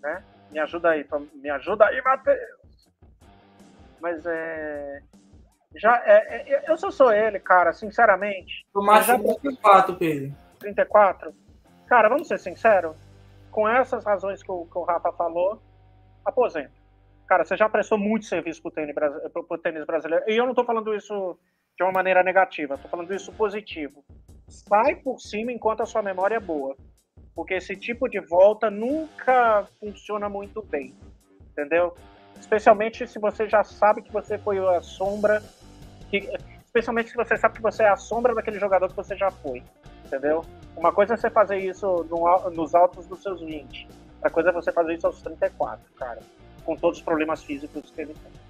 né? 0.01 0.21
Me 0.51 0.59
ajuda 0.59 0.89
aí, 0.89 1.05
me 1.33 1.49
ajuda 1.49 1.85
aí, 1.85 2.01
Matheus 2.01 2.39
mas 4.01 4.25
é. 4.25 5.01
Já, 5.75 5.95
é, 6.05 6.51
é, 6.51 6.63
eu 6.69 6.77
só 6.77 6.91
sou 6.91 7.13
ele, 7.13 7.39
cara, 7.39 7.71
sinceramente. 7.71 8.67
Tomás 8.73 9.05
já... 9.05 9.17
34, 9.17 9.95
Pedro. 9.95 10.35
34? 10.59 11.33
Cara, 11.87 12.09
vamos 12.09 12.27
ser 12.27 12.37
sinceros. 12.37 12.97
Com 13.49 13.67
essas 13.67 14.03
razões 14.03 14.43
que 14.43 14.51
o, 14.51 14.65
que 14.65 14.77
o 14.77 14.83
Rafa 14.83 15.13
falou, 15.13 15.61
aposenta. 16.25 16.82
Cara, 17.27 17.45
você 17.45 17.55
já 17.55 17.69
prestou 17.69 17.97
muito 17.97 18.25
serviço 18.25 18.61
pro 18.61 18.71
tênis, 18.71 18.93
pro 19.31 19.57
tênis 19.57 19.85
brasileiro. 19.85 20.25
E 20.27 20.35
eu 20.35 20.45
não 20.45 20.53
tô 20.53 20.63
falando 20.63 20.93
isso 20.93 21.37
de 21.77 21.83
uma 21.83 21.91
maneira 21.91 22.23
negativa, 22.23 22.77
tô 22.77 22.87
falando 22.87 23.13
isso 23.13 23.31
positivo. 23.33 24.03
Sai 24.47 24.95
por 24.95 25.19
cima 25.19 25.51
enquanto 25.51 25.81
a 25.81 25.85
sua 25.85 26.01
memória 26.01 26.35
é 26.35 26.39
boa. 26.39 26.75
Porque 27.35 27.55
esse 27.55 27.75
tipo 27.75 28.07
de 28.07 28.19
volta 28.19 28.69
nunca 28.69 29.67
funciona 29.79 30.29
muito 30.29 30.61
bem. 30.61 30.93
Entendeu? 31.51 31.95
Especialmente 32.39 33.07
se 33.07 33.17
você 33.17 33.49
já 33.49 33.63
sabe 33.63 34.01
que 34.01 34.11
você 34.11 34.37
foi 34.37 34.59
a 34.59 34.81
sombra. 34.81 35.41
Que, 36.09 36.29
especialmente 36.63 37.09
se 37.09 37.15
você 37.15 37.37
sabe 37.37 37.55
que 37.55 37.61
você 37.61 37.83
é 37.83 37.89
a 37.89 37.95
sombra 37.95 38.35
daquele 38.35 38.59
jogador 38.59 38.89
que 38.89 38.95
você 38.95 39.15
já 39.15 39.31
foi. 39.31 39.63
Entendeu? 40.05 40.43
Uma 40.75 40.91
coisa 40.91 41.15
é 41.15 41.17
você 41.17 41.29
fazer 41.29 41.57
isso 41.57 42.05
no, 42.09 42.49
nos 42.51 42.75
altos 42.75 43.07
dos 43.07 43.23
seus 43.23 43.41
20. 43.41 43.87
Outra 44.15 44.29
coisa 44.29 44.49
é 44.49 44.53
você 44.53 44.71
fazer 44.71 44.95
isso 44.95 45.07
aos 45.07 45.21
34, 45.21 45.91
cara. 45.95 46.19
Com 46.65 46.75
todos 46.75 46.99
os 46.99 47.03
problemas 47.03 47.43
físicos 47.43 47.91
que 47.93 48.01
ele 48.01 48.13
tem. 48.13 48.43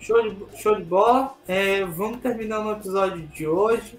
Show 0.00 0.22
de, 0.22 0.62
show 0.62 0.76
de 0.76 0.84
bola. 0.84 1.34
É, 1.48 1.84
vamos 1.84 2.20
terminando 2.20 2.66
o 2.66 2.72
episódio 2.72 3.26
de 3.26 3.46
hoje. 3.46 3.98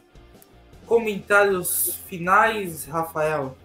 Comentários 0.85 1.99
finais, 2.07 2.85
Rafael. 2.85 3.57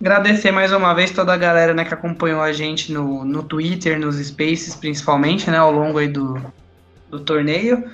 Agradecer 0.00 0.50
mais 0.50 0.72
uma 0.72 0.94
vez 0.94 1.12
toda 1.12 1.32
a 1.32 1.36
galera 1.36 1.74
né, 1.74 1.84
que 1.84 1.94
acompanhou 1.94 2.40
a 2.40 2.52
gente 2.52 2.92
no, 2.92 3.24
no 3.24 3.42
Twitter, 3.42 4.00
nos 4.00 4.16
Spaces, 4.16 4.74
principalmente, 4.74 5.50
né, 5.50 5.58
ao 5.58 5.72
longo 5.72 5.98
aí 5.98 6.08
do, 6.08 6.40
do 7.08 7.20
torneio. 7.20 7.88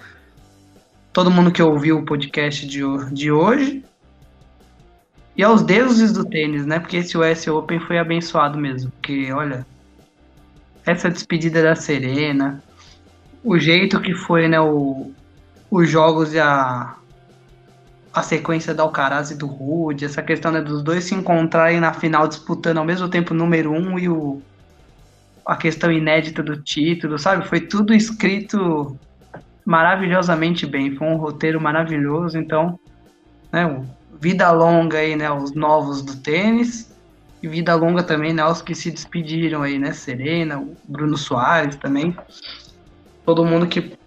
Todo 1.12 1.30
mundo 1.30 1.52
que 1.52 1.62
ouviu 1.62 1.98
o 1.98 2.04
podcast 2.04 2.66
de, 2.66 2.82
de 3.12 3.30
hoje. 3.30 3.84
E 5.36 5.42
aos 5.42 5.62
deuses 5.62 6.12
do 6.12 6.24
tênis, 6.24 6.64
né? 6.64 6.78
Porque 6.78 6.98
esse 6.98 7.18
US 7.18 7.46
Open 7.48 7.80
foi 7.80 7.98
abençoado 7.98 8.56
mesmo. 8.56 8.90
Porque, 8.92 9.32
olha, 9.32 9.66
essa 10.86 11.10
despedida 11.10 11.62
da 11.62 11.74
Serena, 11.74 12.62
o 13.42 13.58
jeito 13.58 14.00
que 14.00 14.14
foi, 14.14 14.46
né, 14.46 14.60
o, 14.60 15.12
os 15.70 15.90
jogos 15.90 16.32
e 16.32 16.38
a, 16.38 16.94
a 18.12 18.22
sequência 18.22 18.72
do 18.72 18.82
Alcaraz 18.82 19.30
e 19.32 19.36
do 19.36 19.46
Rude, 19.46 20.04
essa 20.04 20.22
questão 20.22 20.52
né, 20.52 20.60
dos 20.60 20.82
dois 20.82 21.04
se 21.04 21.14
encontrarem 21.14 21.80
na 21.80 21.92
final 21.92 22.28
disputando 22.28 22.78
ao 22.78 22.84
mesmo 22.84 23.08
tempo 23.08 23.34
o 23.34 23.36
número 23.36 23.72
um 23.72 23.98
e 23.98 24.08
o, 24.08 24.40
a 25.44 25.56
questão 25.56 25.90
inédita 25.90 26.42
do 26.42 26.62
título, 26.62 27.18
sabe? 27.18 27.46
Foi 27.48 27.60
tudo 27.60 27.92
escrito 27.92 28.96
maravilhosamente 29.64 30.66
bem, 30.66 30.94
foi 30.94 31.08
um 31.08 31.16
roteiro 31.16 31.60
maravilhoso, 31.60 32.38
então, 32.38 32.78
né, 33.50 33.66
vida 34.24 34.50
longa 34.50 34.96
aí, 34.96 35.14
né, 35.14 35.30
os 35.30 35.52
novos 35.52 36.00
do 36.00 36.16
tênis, 36.16 36.90
e 37.42 37.46
vida 37.46 37.74
longa 37.74 38.02
também, 38.02 38.32
né, 38.32 38.42
os 38.46 38.62
que 38.62 38.74
se 38.74 38.90
despediram 38.90 39.60
aí, 39.60 39.78
né, 39.78 39.92
Serena, 39.92 40.58
o 40.58 40.74
Bruno 40.88 41.18
Soares 41.18 41.76
também, 41.76 42.16
todo 43.26 43.44
mundo 43.44 43.66
que 43.66 43.98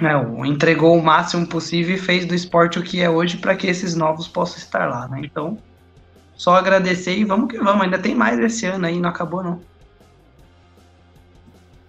né, 0.00 0.12
entregou 0.46 0.96
o 0.96 1.02
máximo 1.02 1.46
possível 1.46 1.96
e 1.96 1.98
fez 1.98 2.24
do 2.24 2.34
esporte 2.34 2.78
o 2.78 2.82
que 2.82 3.02
é 3.02 3.10
hoje 3.10 3.36
para 3.36 3.54
que 3.54 3.66
esses 3.66 3.94
novos 3.94 4.26
possam 4.26 4.56
estar 4.56 4.88
lá, 4.88 5.06
né? 5.06 5.20
Então, 5.22 5.58
só 6.34 6.54
agradecer 6.54 7.14
e 7.14 7.24
vamos 7.24 7.50
que 7.50 7.58
vamos. 7.58 7.82
Ainda 7.82 7.98
tem 7.98 8.14
mais 8.14 8.38
esse 8.38 8.64
ano 8.64 8.86
aí, 8.86 8.98
não 8.98 9.10
acabou 9.10 9.42
não. 9.42 9.60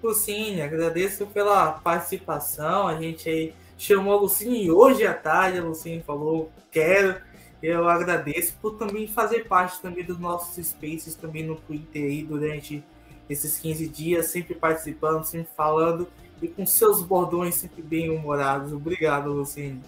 Lucine, 0.03 0.61
agradeço 0.61 1.27
pela 1.27 1.71
participação. 1.71 2.87
A 2.87 2.99
gente 2.99 3.29
aí 3.29 3.53
chamou 3.79 4.13
a 4.13 4.21
Lucine 4.21 4.69
hoje 4.69 5.07
à 5.07 5.13
tarde. 5.13 5.57
A 5.57 5.63
Lucine 5.63 6.03
falou, 6.03 6.51
quero. 6.69 7.21
Eu 7.61 7.89
agradeço 7.89 8.55
por 8.61 8.77
também 8.77 9.07
fazer 9.07 9.47
parte 9.47 9.81
também 9.81 10.03
dos 10.03 10.19
nossos 10.19 10.65
spaces 10.65 11.15
também 11.15 11.43
no 11.43 11.55
Twitter 11.55 12.03
aí 12.03 12.23
durante 12.23 12.83
esses 13.29 13.59
15 13.59 13.87
dias, 13.89 14.27
sempre 14.27 14.55
participando, 14.55 15.23
sempre 15.23 15.49
falando 15.55 16.07
e 16.41 16.47
com 16.47 16.65
seus 16.65 17.03
bordões 17.03 17.55
sempre 17.55 17.81
bem 17.81 18.09
humorados. 18.09 18.71
Obrigado, 18.71 19.31
Lucine. 19.31 19.83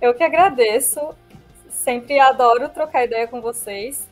Eu 0.00 0.14
que 0.14 0.22
agradeço. 0.22 1.00
Sempre 1.68 2.18
adoro 2.20 2.68
trocar 2.68 3.04
ideia 3.04 3.26
com 3.26 3.40
vocês. 3.40 4.08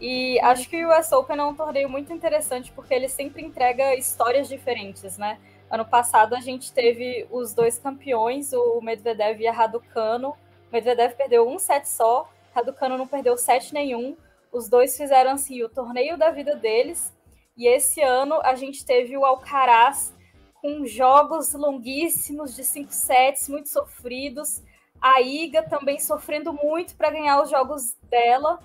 E 0.00 0.40
acho 0.40 0.68
que 0.68 0.84
o 0.84 0.88
US 0.98 1.12
Open 1.12 1.38
é 1.38 1.44
um 1.44 1.54
torneio 1.54 1.88
muito 1.88 2.12
interessante 2.12 2.72
porque 2.72 2.92
ele 2.92 3.08
sempre 3.08 3.44
entrega 3.44 3.94
histórias 3.94 4.48
diferentes, 4.48 5.16
né? 5.16 5.38
Ano 5.72 5.86
passado 5.86 6.34
a 6.34 6.40
gente 6.40 6.70
teve 6.70 7.26
os 7.30 7.54
dois 7.54 7.78
campeões, 7.78 8.52
o 8.52 8.78
Medvedev 8.82 9.40
e 9.40 9.46
a 9.46 9.52
Raducano. 9.52 10.32
O 10.32 10.36
Medvedev 10.70 11.14
perdeu 11.14 11.48
um 11.48 11.58
set 11.58 11.88
só, 11.88 12.30
Raducano 12.54 12.98
não 12.98 13.06
perdeu 13.06 13.38
set 13.38 13.72
nenhum. 13.72 14.14
Os 14.52 14.68
dois 14.68 14.94
fizeram 14.94 15.30
assim 15.30 15.62
o 15.62 15.70
torneio 15.70 16.18
da 16.18 16.30
vida 16.30 16.54
deles. 16.54 17.10
E 17.56 17.66
esse 17.66 18.02
ano 18.02 18.38
a 18.42 18.54
gente 18.54 18.84
teve 18.84 19.16
o 19.16 19.24
Alcaraz 19.24 20.14
com 20.60 20.84
jogos 20.84 21.54
longuíssimos 21.54 22.54
de 22.54 22.64
cinco 22.64 22.92
sets, 22.92 23.48
muito 23.48 23.70
sofridos. 23.70 24.62
A 25.00 25.22
Iga 25.22 25.62
também 25.62 25.98
sofrendo 25.98 26.52
muito 26.52 26.94
para 26.96 27.10
ganhar 27.10 27.42
os 27.42 27.48
jogos 27.48 27.96
dela. 28.10 28.60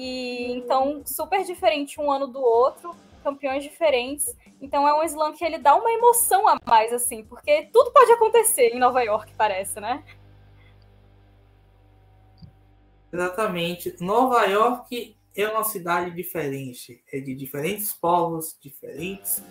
E 0.00 0.52
então, 0.52 1.02
super 1.04 1.42
diferente 1.42 2.00
um 2.00 2.08
ano 2.08 2.28
do 2.28 2.40
outro, 2.40 2.94
campeões 3.24 3.64
diferentes. 3.64 4.32
Então 4.62 4.86
é 4.86 4.94
um 4.94 5.02
slam 5.02 5.32
que 5.32 5.44
ele 5.44 5.58
dá 5.58 5.74
uma 5.74 5.90
emoção 5.90 6.46
a 6.46 6.56
mais, 6.64 6.92
assim, 6.92 7.24
porque 7.24 7.68
tudo 7.72 7.90
pode 7.90 8.12
acontecer 8.12 8.68
em 8.68 8.78
Nova 8.78 9.02
York, 9.02 9.32
parece, 9.36 9.80
né? 9.80 10.04
Exatamente. 13.12 13.96
Nova 13.98 14.44
York 14.44 15.16
é 15.36 15.48
uma 15.48 15.64
cidade 15.64 16.14
diferente. 16.14 17.02
É 17.12 17.18
de 17.18 17.34
diferentes 17.34 17.92
povos, 17.92 18.56
diferentes 18.62 19.42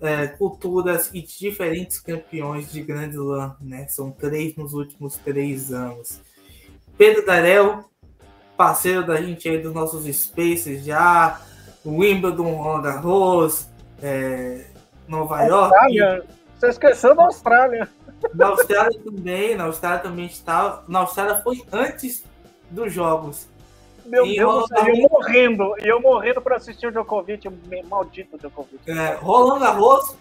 é, 0.00 0.28
culturas 0.28 1.12
e 1.12 1.22
diferentes 1.22 1.98
campeões 1.98 2.70
de 2.70 2.82
Grand 2.82 3.10
Slam, 3.10 3.56
né? 3.60 3.88
São 3.88 4.12
três 4.12 4.54
nos 4.54 4.74
últimos 4.74 5.16
três 5.16 5.72
anos. 5.72 6.20
Pedro 6.96 7.26
Darel, 7.26 7.84
parceiro 8.58 9.06
da 9.06 9.16
gente 9.22 9.48
aí 9.48 9.58
dos 9.58 9.72
nossos 9.72 10.04
Spaces 10.04 10.84
já, 10.84 11.40
Wimbledon, 11.86 12.56
Roland 12.56 12.82
Garros, 12.82 13.68
é, 14.02 14.64
Nova 15.06 15.40
Austrália. 15.40 16.04
York. 16.04 16.28
Você 16.58 16.68
esqueceu 16.68 17.14
da 17.14 17.22
Austrália. 17.22 17.88
Na 18.34 18.48
Austrália 18.48 18.98
também, 19.00 19.54
na 19.54 19.64
Austrália 19.64 20.00
também 20.00 20.26
estava. 20.26 20.84
Na 20.88 20.98
Austrália 20.98 21.36
foi 21.36 21.62
antes 21.72 22.24
dos 22.68 22.92
jogos. 22.92 23.48
Meu 24.04 24.26
e 24.26 24.36
Deus, 24.36 24.68
Roland 24.68 24.88
eu 24.88 25.08
morrendo, 25.08 25.74
e 25.78 25.86
eu 25.86 26.00
morrendo 26.00 26.40
para 26.40 26.56
assistir 26.56 26.88
o 26.88 26.90
Djokovic, 26.90 27.46
o 27.46 27.52
maldito 27.88 28.36
Djokovic. 28.38 28.90
É, 28.90 29.14
Roland 29.20 29.60
Garros, 29.60 30.16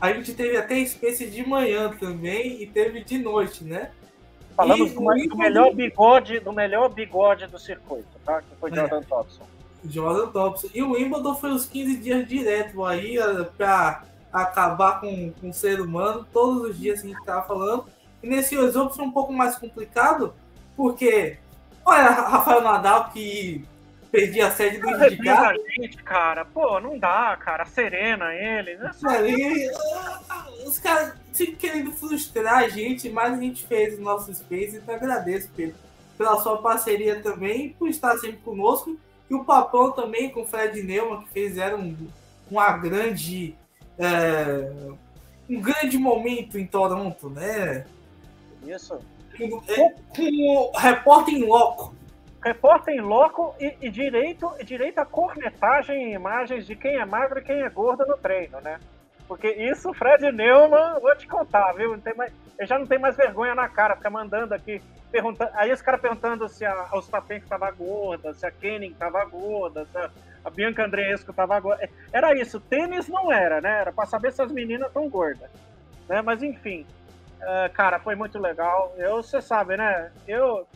a 0.00 0.12
gente 0.12 0.34
teve 0.34 0.56
até 0.56 0.76
espécie 0.78 1.26
de 1.30 1.46
manhã 1.46 1.94
também 2.00 2.60
e 2.60 2.66
teve 2.66 3.04
de 3.04 3.18
noite, 3.18 3.62
né? 3.62 3.92
Falamos 4.56 4.92
do, 4.92 5.00
do, 5.00 5.36
melhor 5.36 5.74
bigode, 5.74 6.40
do 6.40 6.52
melhor 6.52 6.88
bigode 6.88 7.46
do 7.46 7.58
circuito, 7.58 8.08
tá? 8.24 8.40
Que 8.40 8.56
foi 8.58 8.70
é. 8.70 8.74
Jordan 8.74 9.02
Thompson. 9.02 9.42
Jordan 9.84 10.28
Thompson. 10.28 10.68
E 10.74 10.82
o 10.82 10.92
Wimbledon 10.92 11.34
foi 11.34 11.50
os 11.50 11.66
15 11.66 11.96
dias 11.98 12.26
direto 12.26 12.84
aí 12.84 13.18
eh, 13.18 13.44
para 13.56 14.04
acabar 14.32 15.00
com, 15.00 15.32
com 15.40 15.50
o 15.50 15.52
ser 15.52 15.80
humano, 15.80 16.26
todos 16.32 16.70
os 16.70 16.78
dias 16.78 17.04
a 17.04 17.06
gente 17.06 17.24
tava 17.24 17.46
falando. 17.46 17.84
E 18.22 18.26
nesse 18.26 18.56
US 18.56 18.74
Open 18.74 18.96
foi 18.96 19.04
um 19.04 19.12
pouco 19.12 19.32
mais 19.32 19.56
complicado, 19.56 20.34
porque 20.74 21.38
Olha, 21.86 22.10
Rafael 22.10 22.62
Nadal 22.62 23.10
que 23.10 23.64
perdia 24.10 24.46
a 24.46 24.50
sede 24.50 24.78
do 24.78 24.88
indicado. 24.88 25.58
gente, 25.76 25.96
cara. 26.02 26.44
Pô, 26.44 26.80
não 26.80 26.98
dá, 26.98 27.36
cara. 27.36 27.64
Serena 27.64 28.34
ele. 28.34 28.76
Né? 28.76 28.90
Ali, 29.04 29.70
os 30.64 30.78
caras 30.78 31.14
sempre 31.32 31.56
querendo 31.56 31.92
frustrar 31.92 32.64
a 32.64 32.68
gente, 32.68 33.08
mas 33.08 33.34
a 33.34 33.40
gente 33.40 33.66
fez 33.66 33.98
o 33.98 34.02
nosso 34.02 34.32
Space. 34.34 34.76
Então 34.76 34.94
agradeço, 34.94 35.50
Pedro, 35.54 35.76
pela 36.16 36.40
sua 36.40 36.58
parceria 36.58 37.20
também, 37.20 37.70
por 37.70 37.88
estar 37.88 38.16
sempre 38.18 38.38
conosco. 38.38 38.98
E 39.28 39.34
o 39.34 39.44
Papão 39.44 39.92
também 39.92 40.30
com 40.30 40.42
o 40.42 40.46
Fred 40.46 40.82
Neumann, 40.82 41.22
que 41.22 41.30
fizeram 41.30 41.96
uma 42.50 42.72
grande. 42.72 43.56
É, 43.98 44.70
um 45.48 45.60
grande 45.60 45.96
momento 45.98 46.58
em 46.58 46.66
Toronto, 46.66 47.30
né? 47.30 47.86
Isso 48.66 48.98
com, 49.36 50.70
o 50.70 50.76
repórter 50.76 51.34
em 51.34 51.44
loco. 51.44 51.94
Repórter 52.46 52.94
em 52.94 53.00
loco 53.00 53.56
e, 53.58 53.76
e, 53.80 53.90
direito, 53.90 54.48
direito 54.64 55.00
a 55.00 55.04
cornetagem 55.04 56.10
em 56.10 56.14
imagens 56.14 56.64
de 56.64 56.76
quem 56.76 56.96
é 56.96 57.04
magro 57.04 57.40
e 57.40 57.42
quem 57.42 57.62
é 57.62 57.68
gordo 57.68 58.06
no 58.06 58.16
treino, 58.16 58.60
né? 58.60 58.78
Porque 59.26 59.48
isso, 59.48 59.92
Fred 59.92 60.30
Neumann, 60.30 61.00
vou 61.00 61.16
te 61.16 61.26
contar, 61.26 61.72
viu? 61.72 62.00
Mais, 62.16 62.32
ele 62.56 62.68
já 62.68 62.78
não 62.78 62.86
tem 62.86 63.00
mais 63.00 63.16
vergonha 63.16 63.52
na 63.52 63.68
cara, 63.68 63.96
fica 63.96 64.08
mandando 64.08 64.54
aqui, 64.54 64.80
perguntando. 65.10 65.50
Aí 65.54 65.72
os 65.72 65.82
caras 65.82 66.00
perguntando 66.00 66.48
se 66.48 66.64
a, 66.64 66.88
Ostapenko 66.92 67.42
estava 67.42 67.68
gorda, 67.72 68.32
se 68.32 68.46
a 68.46 68.50
Kenning 68.52 68.92
estava 68.92 69.24
gorda, 69.24 69.84
se 69.86 69.98
a, 69.98 70.08
a 70.44 70.48
Bianca 70.48 70.84
Andreesco 70.84 71.32
estava 71.32 71.58
gorda. 71.58 71.90
Era 72.12 72.32
isso, 72.32 72.60
tênis 72.60 73.08
não 73.08 73.32
era, 73.32 73.60
né? 73.60 73.80
Era 73.80 73.92
para 73.92 74.06
saber 74.06 74.30
se 74.30 74.40
as 74.40 74.52
meninas 74.52 74.86
estão 74.86 75.08
gordas. 75.08 75.50
Né? 76.08 76.22
Mas 76.22 76.44
enfim, 76.44 76.86
Uh, 77.36 77.70
cara, 77.74 77.98
foi 77.98 78.14
muito 78.14 78.38
legal. 78.38 78.94
Eu, 78.96 79.22
você 79.22 79.40
sabe, 79.42 79.76
né? 79.76 80.10
Eu, 80.26 80.66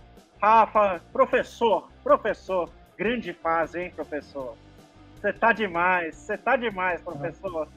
Rafa, 0.41 1.01
professor, 1.13 1.91
professor, 2.03 2.71
grande 2.97 3.33
fase, 3.33 3.81
hein, 3.81 3.93
professor? 3.95 4.57
Você 5.21 5.33
tá 5.33 5.53
demais, 5.53 6.17
você 6.17 6.39
tá 6.39 6.57
demais, 6.57 7.01
professor. 7.03 7.69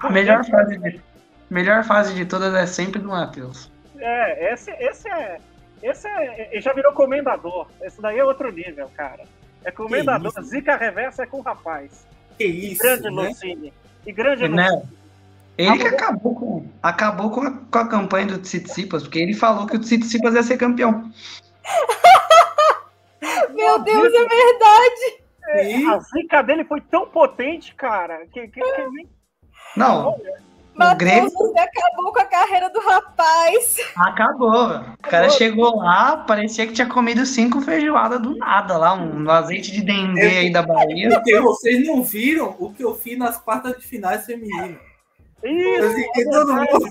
A 0.00 0.10
melhor 0.10 0.44
fase 0.44 0.78
de, 0.78 1.00
melhor 1.50 1.84
fase 1.84 2.14
de 2.14 2.24
todas 2.24 2.54
é 2.54 2.66
sempre 2.66 3.00
do 3.00 3.08
Matheus. 3.08 3.70
É, 3.98 4.52
esse, 4.52 4.70
esse 4.72 5.08
é. 5.08 5.38
Esse 5.82 6.08
é. 6.08 6.48
Ele 6.52 6.60
já 6.60 6.72
virou 6.72 6.92
comendador. 6.92 7.68
Esse 7.82 8.00
daí 8.00 8.18
é 8.18 8.24
outro 8.24 8.50
nível, 8.50 8.90
cara. 8.96 9.24
É 9.62 9.70
comendador. 9.70 10.32
Zica 10.42 10.76
reversa 10.76 11.24
é 11.24 11.26
com 11.26 11.38
o 11.38 11.42
rapaz. 11.42 12.06
Que 12.38 12.44
isso. 12.44 12.82
grande 12.82 13.10
né? 13.10 13.10
Lucine. 13.10 13.72
E 14.06 14.12
grande 14.12 14.48
né? 14.48 14.70
Lucine. 14.70 14.96
Ele 15.58 15.78
que 15.78 15.86
acabou 15.86 16.34
com, 16.34 16.66
acabou 16.82 17.30
com 17.30 17.40
a, 17.40 17.50
com 17.50 17.78
a 17.78 17.88
campanha 17.88 18.26
do 18.26 18.38
Tsitsipas, 18.38 19.02
porque 19.02 19.18
ele 19.18 19.32
falou 19.32 19.66
que 19.66 19.76
o 19.76 19.80
Tsitsipas 19.80 20.34
ia 20.34 20.42
ser 20.42 20.58
campeão. 20.58 21.10
Meu 23.54 23.78
Deus, 23.80 24.12
é 24.12 24.26
verdade! 24.26 25.26
É, 25.48 25.86
a 25.86 25.98
zica 26.00 26.42
dele 26.42 26.64
foi 26.64 26.80
tão 26.80 27.06
potente, 27.06 27.74
cara, 27.74 28.26
que, 28.26 28.48
que, 28.48 28.60
que 28.60 28.88
nem... 28.88 29.08
Não, 29.76 30.16
Matheus, 30.76 30.98
Grêmio... 30.98 31.30
você 31.30 31.58
acabou 31.58 32.12
com 32.12 32.20
a 32.20 32.24
carreira 32.26 32.68
do 32.68 32.80
rapaz. 32.80 33.78
Acabou. 33.96 34.76
O 34.76 35.02
cara 35.02 35.30
chegou 35.30 35.76
lá, 35.76 36.18
parecia 36.18 36.66
que 36.66 36.74
tinha 36.74 36.86
comido 36.86 37.24
cinco 37.24 37.62
feijoadas 37.62 38.20
do 38.20 38.36
nada 38.36 38.76
lá, 38.76 38.92
um 38.92 39.28
azeite 39.30 39.72
de 39.72 39.82
dendê 39.82 40.38
aí 40.38 40.52
da 40.52 40.62
Bahia. 40.62 41.08
Porque 41.16 41.40
vocês 41.40 41.86
não 41.86 42.02
viram 42.02 42.54
o 42.58 42.72
que 42.72 42.84
eu 42.84 42.94
fiz 42.94 43.16
nas 43.18 43.38
quartas 43.38 43.78
de 43.78 43.86
finais 43.86 44.26
femininas. 44.26 44.78
Isso! 45.42 45.98
Eu 46.16 46.30
todo 46.30 46.54
mundo. 46.54 46.88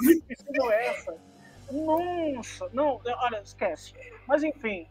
Nossa, 1.83 2.69
não, 2.73 3.01
olha, 3.05 3.41
esquece. 3.41 3.93
Mas 4.27 4.43
enfim, 4.43 4.87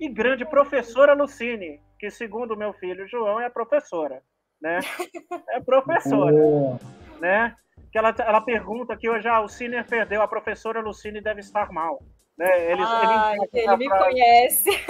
e 0.00 0.08
grande 0.08 0.44
professora 0.44 1.12
Lucine, 1.12 1.80
que 1.98 2.10
segundo 2.10 2.56
meu 2.56 2.72
filho 2.72 3.06
João 3.06 3.40
é 3.40 3.48
professora, 3.50 4.22
né? 4.60 4.80
É 5.50 5.60
professora, 5.60 6.34
oh. 6.34 6.78
né? 7.20 7.56
Que 7.90 7.98
ela, 7.98 8.14
ela 8.18 8.40
pergunta 8.40 8.96
que 8.96 9.08
hoje 9.08 9.28
ah, 9.28 9.40
o 9.40 9.48
Cine 9.48 9.82
perdeu, 9.84 10.22
a 10.22 10.28
professora 10.28 10.80
Lucine 10.80 11.20
deve 11.20 11.40
estar 11.40 11.70
mal. 11.70 12.02
Né? 12.38 12.72
Eles, 12.72 12.86
Ai, 12.88 13.36
ele, 13.36 13.48
ele 13.52 13.76
me 13.76 13.88
pra... 13.88 13.98
conhece. 13.98 14.70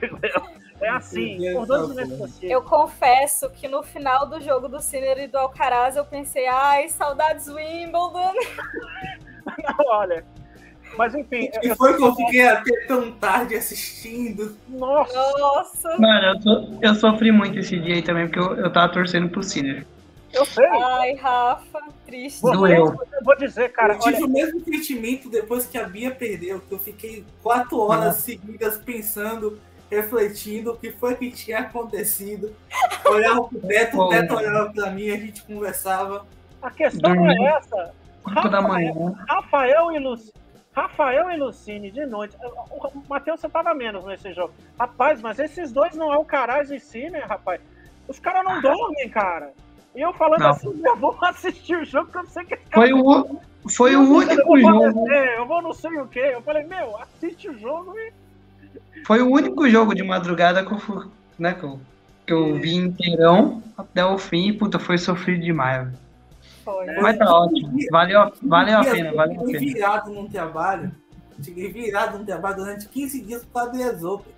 É 0.80 0.88
assim, 0.88 1.38
por 1.52 1.66
dois 1.66 2.42
Eu 2.42 2.62
confesso 2.62 3.50
que 3.50 3.68
no 3.68 3.82
final 3.82 4.26
do 4.26 4.40
jogo 4.40 4.66
do 4.68 4.80
Sinner 4.80 5.18
e 5.18 5.26
do 5.26 5.36
Alcaraz 5.36 5.96
eu 5.96 6.04
pensei, 6.04 6.46
ai, 6.46 6.88
saudades 6.88 7.48
Wimbledon. 7.48 8.32
Não, 9.44 9.86
olha. 9.88 10.24
Mas 10.96 11.14
enfim. 11.14 11.50
E 11.62 11.74
foi 11.74 11.96
que 11.96 12.02
eu 12.02 12.14
fiquei 12.14 12.46
até 12.46 12.86
tão 12.86 13.12
tarde 13.12 13.54
assistindo. 13.54 14.56
Nossa! 14.68 15.38
Nossa! 15.38 15.98
Mano, 15.98 16.26
eu, 16.26 16.40
so, 16.40 16.78
eu 16.82 16.94
sofri 16.94 17.30
muito 17.30 17.58
esse 17.58 17.78
dia 17.78 17.94
aí 17.94 18.02
também, 18.02 18.26
porque 18.26 18.40
eu, 18.40 18.56
eu 18.56 18.72
tava 18.72 18.92
torcendo 18.92 19.28
pro 19.28 19.42
Sinner. 19.42 19.86
Eu 20.32 20.44
sei. 20.44 20.66
Ai, 20.66 21.14
Rafa, 21.14 21.80
triste. 22.06 22.42
Doeu. 22.42 22.86
Eu 23.12 23.24
vou 23.24 23.36
dizer, 23.36 23.70
cara. 23.72 23.94
Eu 23.94 23.98
tive 24.00 24.16
olha... 24.16 24.26
o 24.26 24.28
mesmo 24.28 24.64
sentimento 24.64 25.28
depois 25.28 25.66
que 25.66 25.76
a 25.76 25.84
Bia 25.84 26.10
perdeu, 26.10 26.60
que 26.60 26.72
eu 26.72 26.78
fiquei 26.78 27.24
quatro 27.42 27.78
horas 27.78 28.16
seguidas 28.16 28.78
pensando 28.78 29.60
refletindo 29.90 30.72
o 30.72 30.76
que 30.76 30.92
foi 30.92 31.16
que 31.16 31.30
tinha 31.30 31.58
acontecido. 31.60 32.54
Olhava 33.04 33.44
pro 33.44 33.58
Beto, 33.58 34.00
o 34.00 34.08
Beto 34.08 34.34
olhava 34.34 34.72
pra 34.72 34.90
mim, 34.90 35.10
a 35.10 35.16
gente 35.16 35.42
conversava. 35.42 36.26
A 36.62 36.70
questão 36.70 37.12
é 37.30 37.44
essa. 37.56 37.92
Rafael, 38.24 38.50
da 38.50 38.62
manhã. 38.62 38.92
Rafael 39.28 39.92
e 39.92 39.98
Lucine. 39.98 40.32
Rafael 40.72 41.30
e 41.30 41.36
Lucine 41.36 41.90
de 41.90 42.06
noite. 42.06 42.36
O 42.70 43.02
Matheus, 43.08 43.40
você 43.40 43.48
tava 43.48 43.74
menos 43.74 44.04
nesse 44.04 44.32
jogo. 44.32 44.52
Rapaz, 44.78 45.20
mas 45.20 45.38
esses 45.38 45.72
dois 45.72 45.96
não 45.96 46.12
é 46.12 46.16
o 46.16 46.24
Caraz 46.24 46.70
e 46.70 46.78
Cine, 46.78 47.18
rapaz. 47.20 47.60
Os 48.06 48.18
caras 48.20 48.44
não 48.44 48.60
dormem, 48.60 49.08
cara. 49.08 49.52
E 49.94 50.00
eu 50.00 50.12
falando 50.12 50.40
não. 50.40 50.50
assim, 50.50 50.80
eu 50.84 50.96
vou 50.96 51.16
assistir 51.22 51.76
o 51.76 51.84
jogo 51.84 52.12
que 52.12 52.18
eu 52.18 52.26
sei 52.26 52.44
que 52.44 52.58
Foi 52.72 52.92
o, 52.92 53.40
foi 53.68 53.96
o 53.96 54.02
único 54.02 54.56
eu 54.56 54.60
jogo. 54.60 55.10
eu 55.10 55.46
vou 55.46 55.62
não 55.62 55.72
sei 55.72 55.98
o 55.98 56.06
quê. 56.06 56.30
Eu 56.32 56.42
falei, 56.42 56.64
meu, 56.64 56.96
assiste 56.98 57.48
o 57.48 57.58
jogo 57.58 57.98
e 57.98 58.12
Foi 59.06 59.20
o 59.22 59.30
único 59.30 59.68
jogo 59.68 59.94
de 59.94 60.02
madrugada 60.02 60.64
que 60.64 60.72
eu, 60.72 60.78
fui, 60.78 61.06
né, 61.38 61.54
que 61.54 61.64
eu, 61.64 61.80
que 62.26 62.32
eu 62.32 62.54
vi 62.56 62.74
inteirão 62.74 63.62
até 63.76 64.04
o 64.04 64.18
fim 64.18 64.48
e, 64.48 64.52
puta, 64.52 64.78
foi 64.78 64.98
sofrido 64.98 65.42
demais. 65.42 65.88
Foi. 66.64 66.86
Mas 67.00 67.18
tá 67.18 67.32
ótimo. 67.32 67.72
Valeu, 67.90 68.32
valeu 68.42 68.78
a 68.78 68.84
pena, 68.84 69.12
valeu 69.12 69.40
a 69.40 69.44
pena. 69.44 69.58
virado 69.58 70.10
num 70.10 70.28
trabalho, 70.28 70.92
cheguei 71.42 71.72
virado 71.72 72.18
num 72.18 72.24
trabalho 72.24 72.56
durante 72.56 72.88
15 72.88 73.22
dias 73.22 73.44
por 73.44 73.52
causa 73.52 73.72
do 73.72 73.80
Exopen. 73.80 74.32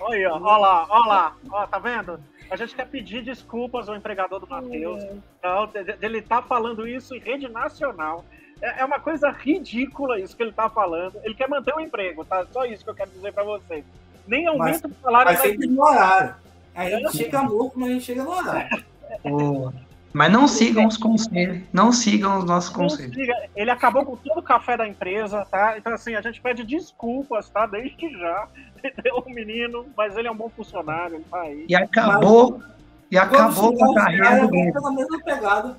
Olha, 0.00 0.32
olha 0.32 0.56
lá, 0.56 0.86
olha 0.88 1.06
lá, 1.06 1.36
ó, 1.50 1.66
tá 1.66 1.78
vendo? 1.78 2.18
A 2.50 2.56
gente 2.56 2.74
quer 2.74 2.86
pedir 2.86 3.22
desculpas 3.22 3.88
ao 3.88 3.96
empregador 3.96 4.40
do 4.40 4.46
Matheus. 4.46 5.02
Não, 5.42 5.68
ele 6.00 6.22
tá 6.22 6.40
falando 6.42 6.86
isso 6.86 7.14
em 7.14 7.18
rede 7.18 7.48
nacional. 7.48 8.24
É, 8.60 8.80
é 8.80 8.84
uma 8.84 9.00
coisa 9.00 9.30
ridícula 9.30 10.20
isso 10.20 10.36
que 10.36 10.42
ele 10.42 10.52
tá 10.52 10.68
falando. 10.70 11.18
Ele 11.22 11.34
quer 11.34 11.48
manter 11.48 11.74
o 11.74 11.80
emprego, 11.80 12.24
tá? 12.24 12.46
Só 12.52 12.64
isso 12.64 12.84
que 12.84 12.90
eu 12.90 12.94
quero 12.94 13.10
dizer 13.10 13.32
para 13.32 13.44
vocês. 13.44 13.84
Nem 14.26 14.46
aumento 14.46 14.88
o 14.88 14.94
salário. 15.02 15.32
Mas 15.32 15.40
sempre 15.40 15.66
no 15.66 15.82
horário. 15.82 16.34
A 16.74 16.90
gente 16.90 17.16
chega 17.16 17.42
louco, 17.42 17.78
mas 17.78 17.90
a 17.90 17.92
gente 17.92 18.04
chega 18.04 18.24
no 18.24 18.30
horário. 18.30 18.84
Oh. 19.22 19.70
Mas 20.14 20.30
não 20.30 20.46
sigam 20.46 20.86
os 20.86 20.96
conselhos, 20.96 21.62
não 21.72 21.90
sigam 21.90 22.38
os 22.38 22.44
nossos 22.44 22.70
conselhos. 22.70 23.16
Ele 23.56 23.70
acabou 23.70 24.04
com 24.04 24.16
todo 24.16 24.38
o 24.38 24.42
café 24.42 24.76
da 24.76 24.86
empresa, 24.86 25.44
tá? 25.50 25.76
Então, 25.76 25.92
assim, 25.92 26.14
a 26.14 26.20
gente 26.20 26.40
pede 26.40 26.62
desculpas, 26.62 27.50
tá? 27.50 27.66
Desde 27.66 28.10
já. 28.10 28.46
Entendeu? 28.84 29.16
O 29.26 29.28
menino, 29.28 29.86
mas 29.96 30.16
ele 30.16 30.28
é 30.28 30.30
um 30.30 30.36
bom 30.36 30.48
funcionário, 30.48 31.16
ele 31.16 31.24
tá 31.28 31.40
aí. 31.40 31.66
E 31.68 31.74
acabou, 31.74 32.58
mas, 32.58 32.68
e 33.10 33.18
acabou 33.18 33.76
com 33.76 33.90
a 33.90 33.94
carreira 33.94 34.40
do 34.40 34.48
Grego. 34.48 34.72
Pela 34.72 34.92
mesma 34.92 35.20
pegada. 35.20 35.76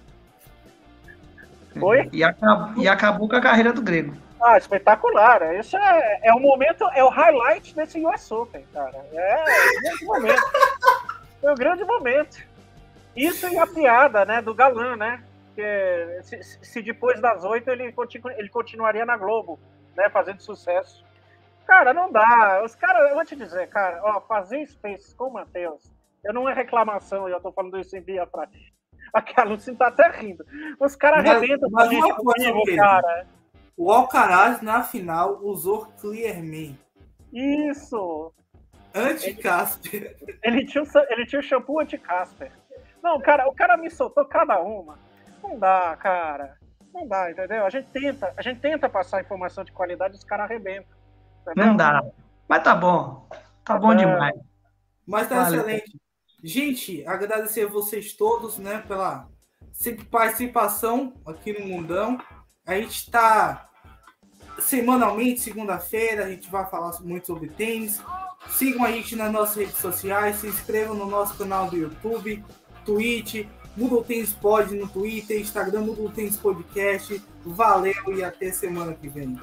Foi? 1.80 2.10
E, 2.12 2.24
acabou, 2.24 2.84
e 2.84 2.88
acabou 2.90 3.30
com 3.30 3.36
a 3.38 3.42
carreira 3.42 3.72
do 3.72 3.82
Grego. 3.82 4.14
Ah, 4.46 4.60
espetacular. 4.60 5.56
Esse 5.56 5.76
é, 5.76 6.20
é 6.22 6.32
o 6.32 6.40
momento, 6.40 6.88
é 6.94 7.04
o 7.04 7.10
highlight 7.10 7.76
desse 7.76 8.06
US 8.06 8.32
Open, 8.32 8.64
cara. 8.72 9.04
É, 9.12 9.44
é 9.44 9.74
o 9.76 9.82
grande 9.82 10.06
momento. 10.06 10.44
É 11.42 11.52
o 11.52 11.56
grande 11.56 11.84
momento. 11.84 12.48
Isso 13.16 13.48
e 13.48 13.58
a 13.58 13.66
piada, 13.66 14.24
né, 14.24 14.44
do 14.44 14.54
galã, 14.54 14.96
né? 14.96 15.24
Que 15.56 16.20
se, 16.22 16.44
se 16.44 16.82
depois 16.84 17.20
das 17.20 17.44
oito 17.44 17.72
ele, 17.72 17.92
continu, 17.92 18.30
ele 18.38 18.50
continuaria 18.50 19.04
na 19.04 19.18
Globo, 19.18 19.60
né, 19.98 20.12
fazendo 20.12 20.44
sucesso. 20.44 21.04
Cara, 21.66 21.92
não 21.92 22.12
dá. 22.12 22.62
Os 22.64 22.76
caras, 22.76 23.10
eu 23.10 23.16
vou 23.16 23.26
te 23.26 23.36
dizer, 23.36 23.68
cara, 23.70 24.00
ó, 24.04 24.22
fazer 24.22 24.64
Space 24.68 25.16
com 25.16 25.30
o 25.30 25.34
Matheus, 25.34 25.92
eu 26.24 26.32
não 26.32 26.48
é 26.48 26.54
reclamação, 26.54 27.28
eu 27.28 27.42
tô 27.42 27.52
falando 27.52 27.80
isso 27.80 27.98
em 27.98 28.02
via 28.02 28.28
prática. 28.28 28.64
Aquela, 29.12 29.50
Lucinho 29.50 29.76
tá 29.76 29.88
até 29.88 30.08
rindo. 30.10 30.46
Os 30.80 30.96
caras 30.96 31.26
arrebentam 31.26 31.72
coisa, 31.72 32.16
comigo, 32.16 32.76
cara. 32.76 33.28
O 33.78 33.92
Alcaraz, 33.92 34.62
na 34.62 34.84
final, 34.84 35.40
usou 35.44 35.88
Clearman. 36.00 36.78
Isso! 37.34 38.34
Anti-Casper. 38.94 40.16
Ele, 40.22 40.40
ele, 40.44 40.66
tinha, 40.66 40.84
ele 41.10 41.26
tinha 41.26 41.40
o 41.40 41.44
shampoo 41.44 41.82
anti-Casper. 41.82 42.52
Não, 43.04 43.20
cara, 43.20 43.48
o 43.48 43.54
cara 43.54 43.76
me 43.76 43.92
soltou 43.92 44.26
cada 44.26 44.60
uma. 44.62 44.98
Não 45.44 45.60
dá, 45.60 45.96
cara. 45.98 46.58
Não 46.94 47.06
dá, 47.06 47.30
entendeu? 47.30 47.66
A 47.66 47.70
gente 47.70 47.90
tenta, 47.90 48.34
a 48.38 48.42
gente 48.42 48.62
tenta 48.62 48.88
passar 48.88 49.22
informação 49.22 49.66
de 49.66 49.72
qualidade 49.74 50.16
e 50.16 50.18
os 50.18 50.24
caras 50.24 50.46
arrebentam. 50.46 50.96
Entendeu? 51.42 51.66
Não 51.66 51.76
dá. 51.76 52.02
Mas 52.48 52.64
tá 52.64 52.74
bom. 52.74 53.28
Tá, 53.66 53.78
bom 53.78 53.94
demais. 53.94 54.34
Mas 55.06 55.28
tá 55.28 55.44
vale. 55.44 55.58
excelente. 55.58 56.00
Gente, 56.42 57.06
agradecer 57.06 57.66
a 57.66 57.70
vocês 57.70 58.14
todos, 58.14 58.58
né, 58.58 58.84
pela 58.88 59.28
participação 60.10 61.14
aqui 61.26 61.52
no 61.52 61.68
Mundão. 61.68 62.18
A 62.66 62.76
gente 62.76 62.96
está 62.96 63.70
semanalmente, 64.60 65.42
segunda-feira, 65.42 66.26
a 66.26 66.30
gente 66.30 66.50
vai 66.50 66.66
falar 66.70 67.00
muito 67.02 67.28
sobre 67.28 67.50
tênis. 67.50 68.02
Sigam 68.50 68.84
a 68.84 68.92
gente 68.92 69.16
nas 69.16 69.32
nossas 69.32 69.56
redes 69.56 69.78
sociais, 69.78 70.38
se 70.38 70.48
inscrevam 70.48 70.96
no 70.96 71.06
nosso 71.06 71.38
canal 71.38 71.70
do 71.70 71.78
YouTube. 71.78 72.44
Twitch, 72.86 73.48
Mundo 73.76 74.04
Tênis 74.04 74.34
Pod 74.34 74.74
no 74.74 74.88
Twitter, 74.88 75.40
Instagram 75.40 75.82
Mundo 75.82 76.12
Tênis 76.14 76.38
Podcast. 76.38 77.22
Valeu 77.44 77.94
e 78.16 78.24
até 78.24 78.52
semana 78.52 78.94
que 78.94 79.10
vem. 79.10 79.40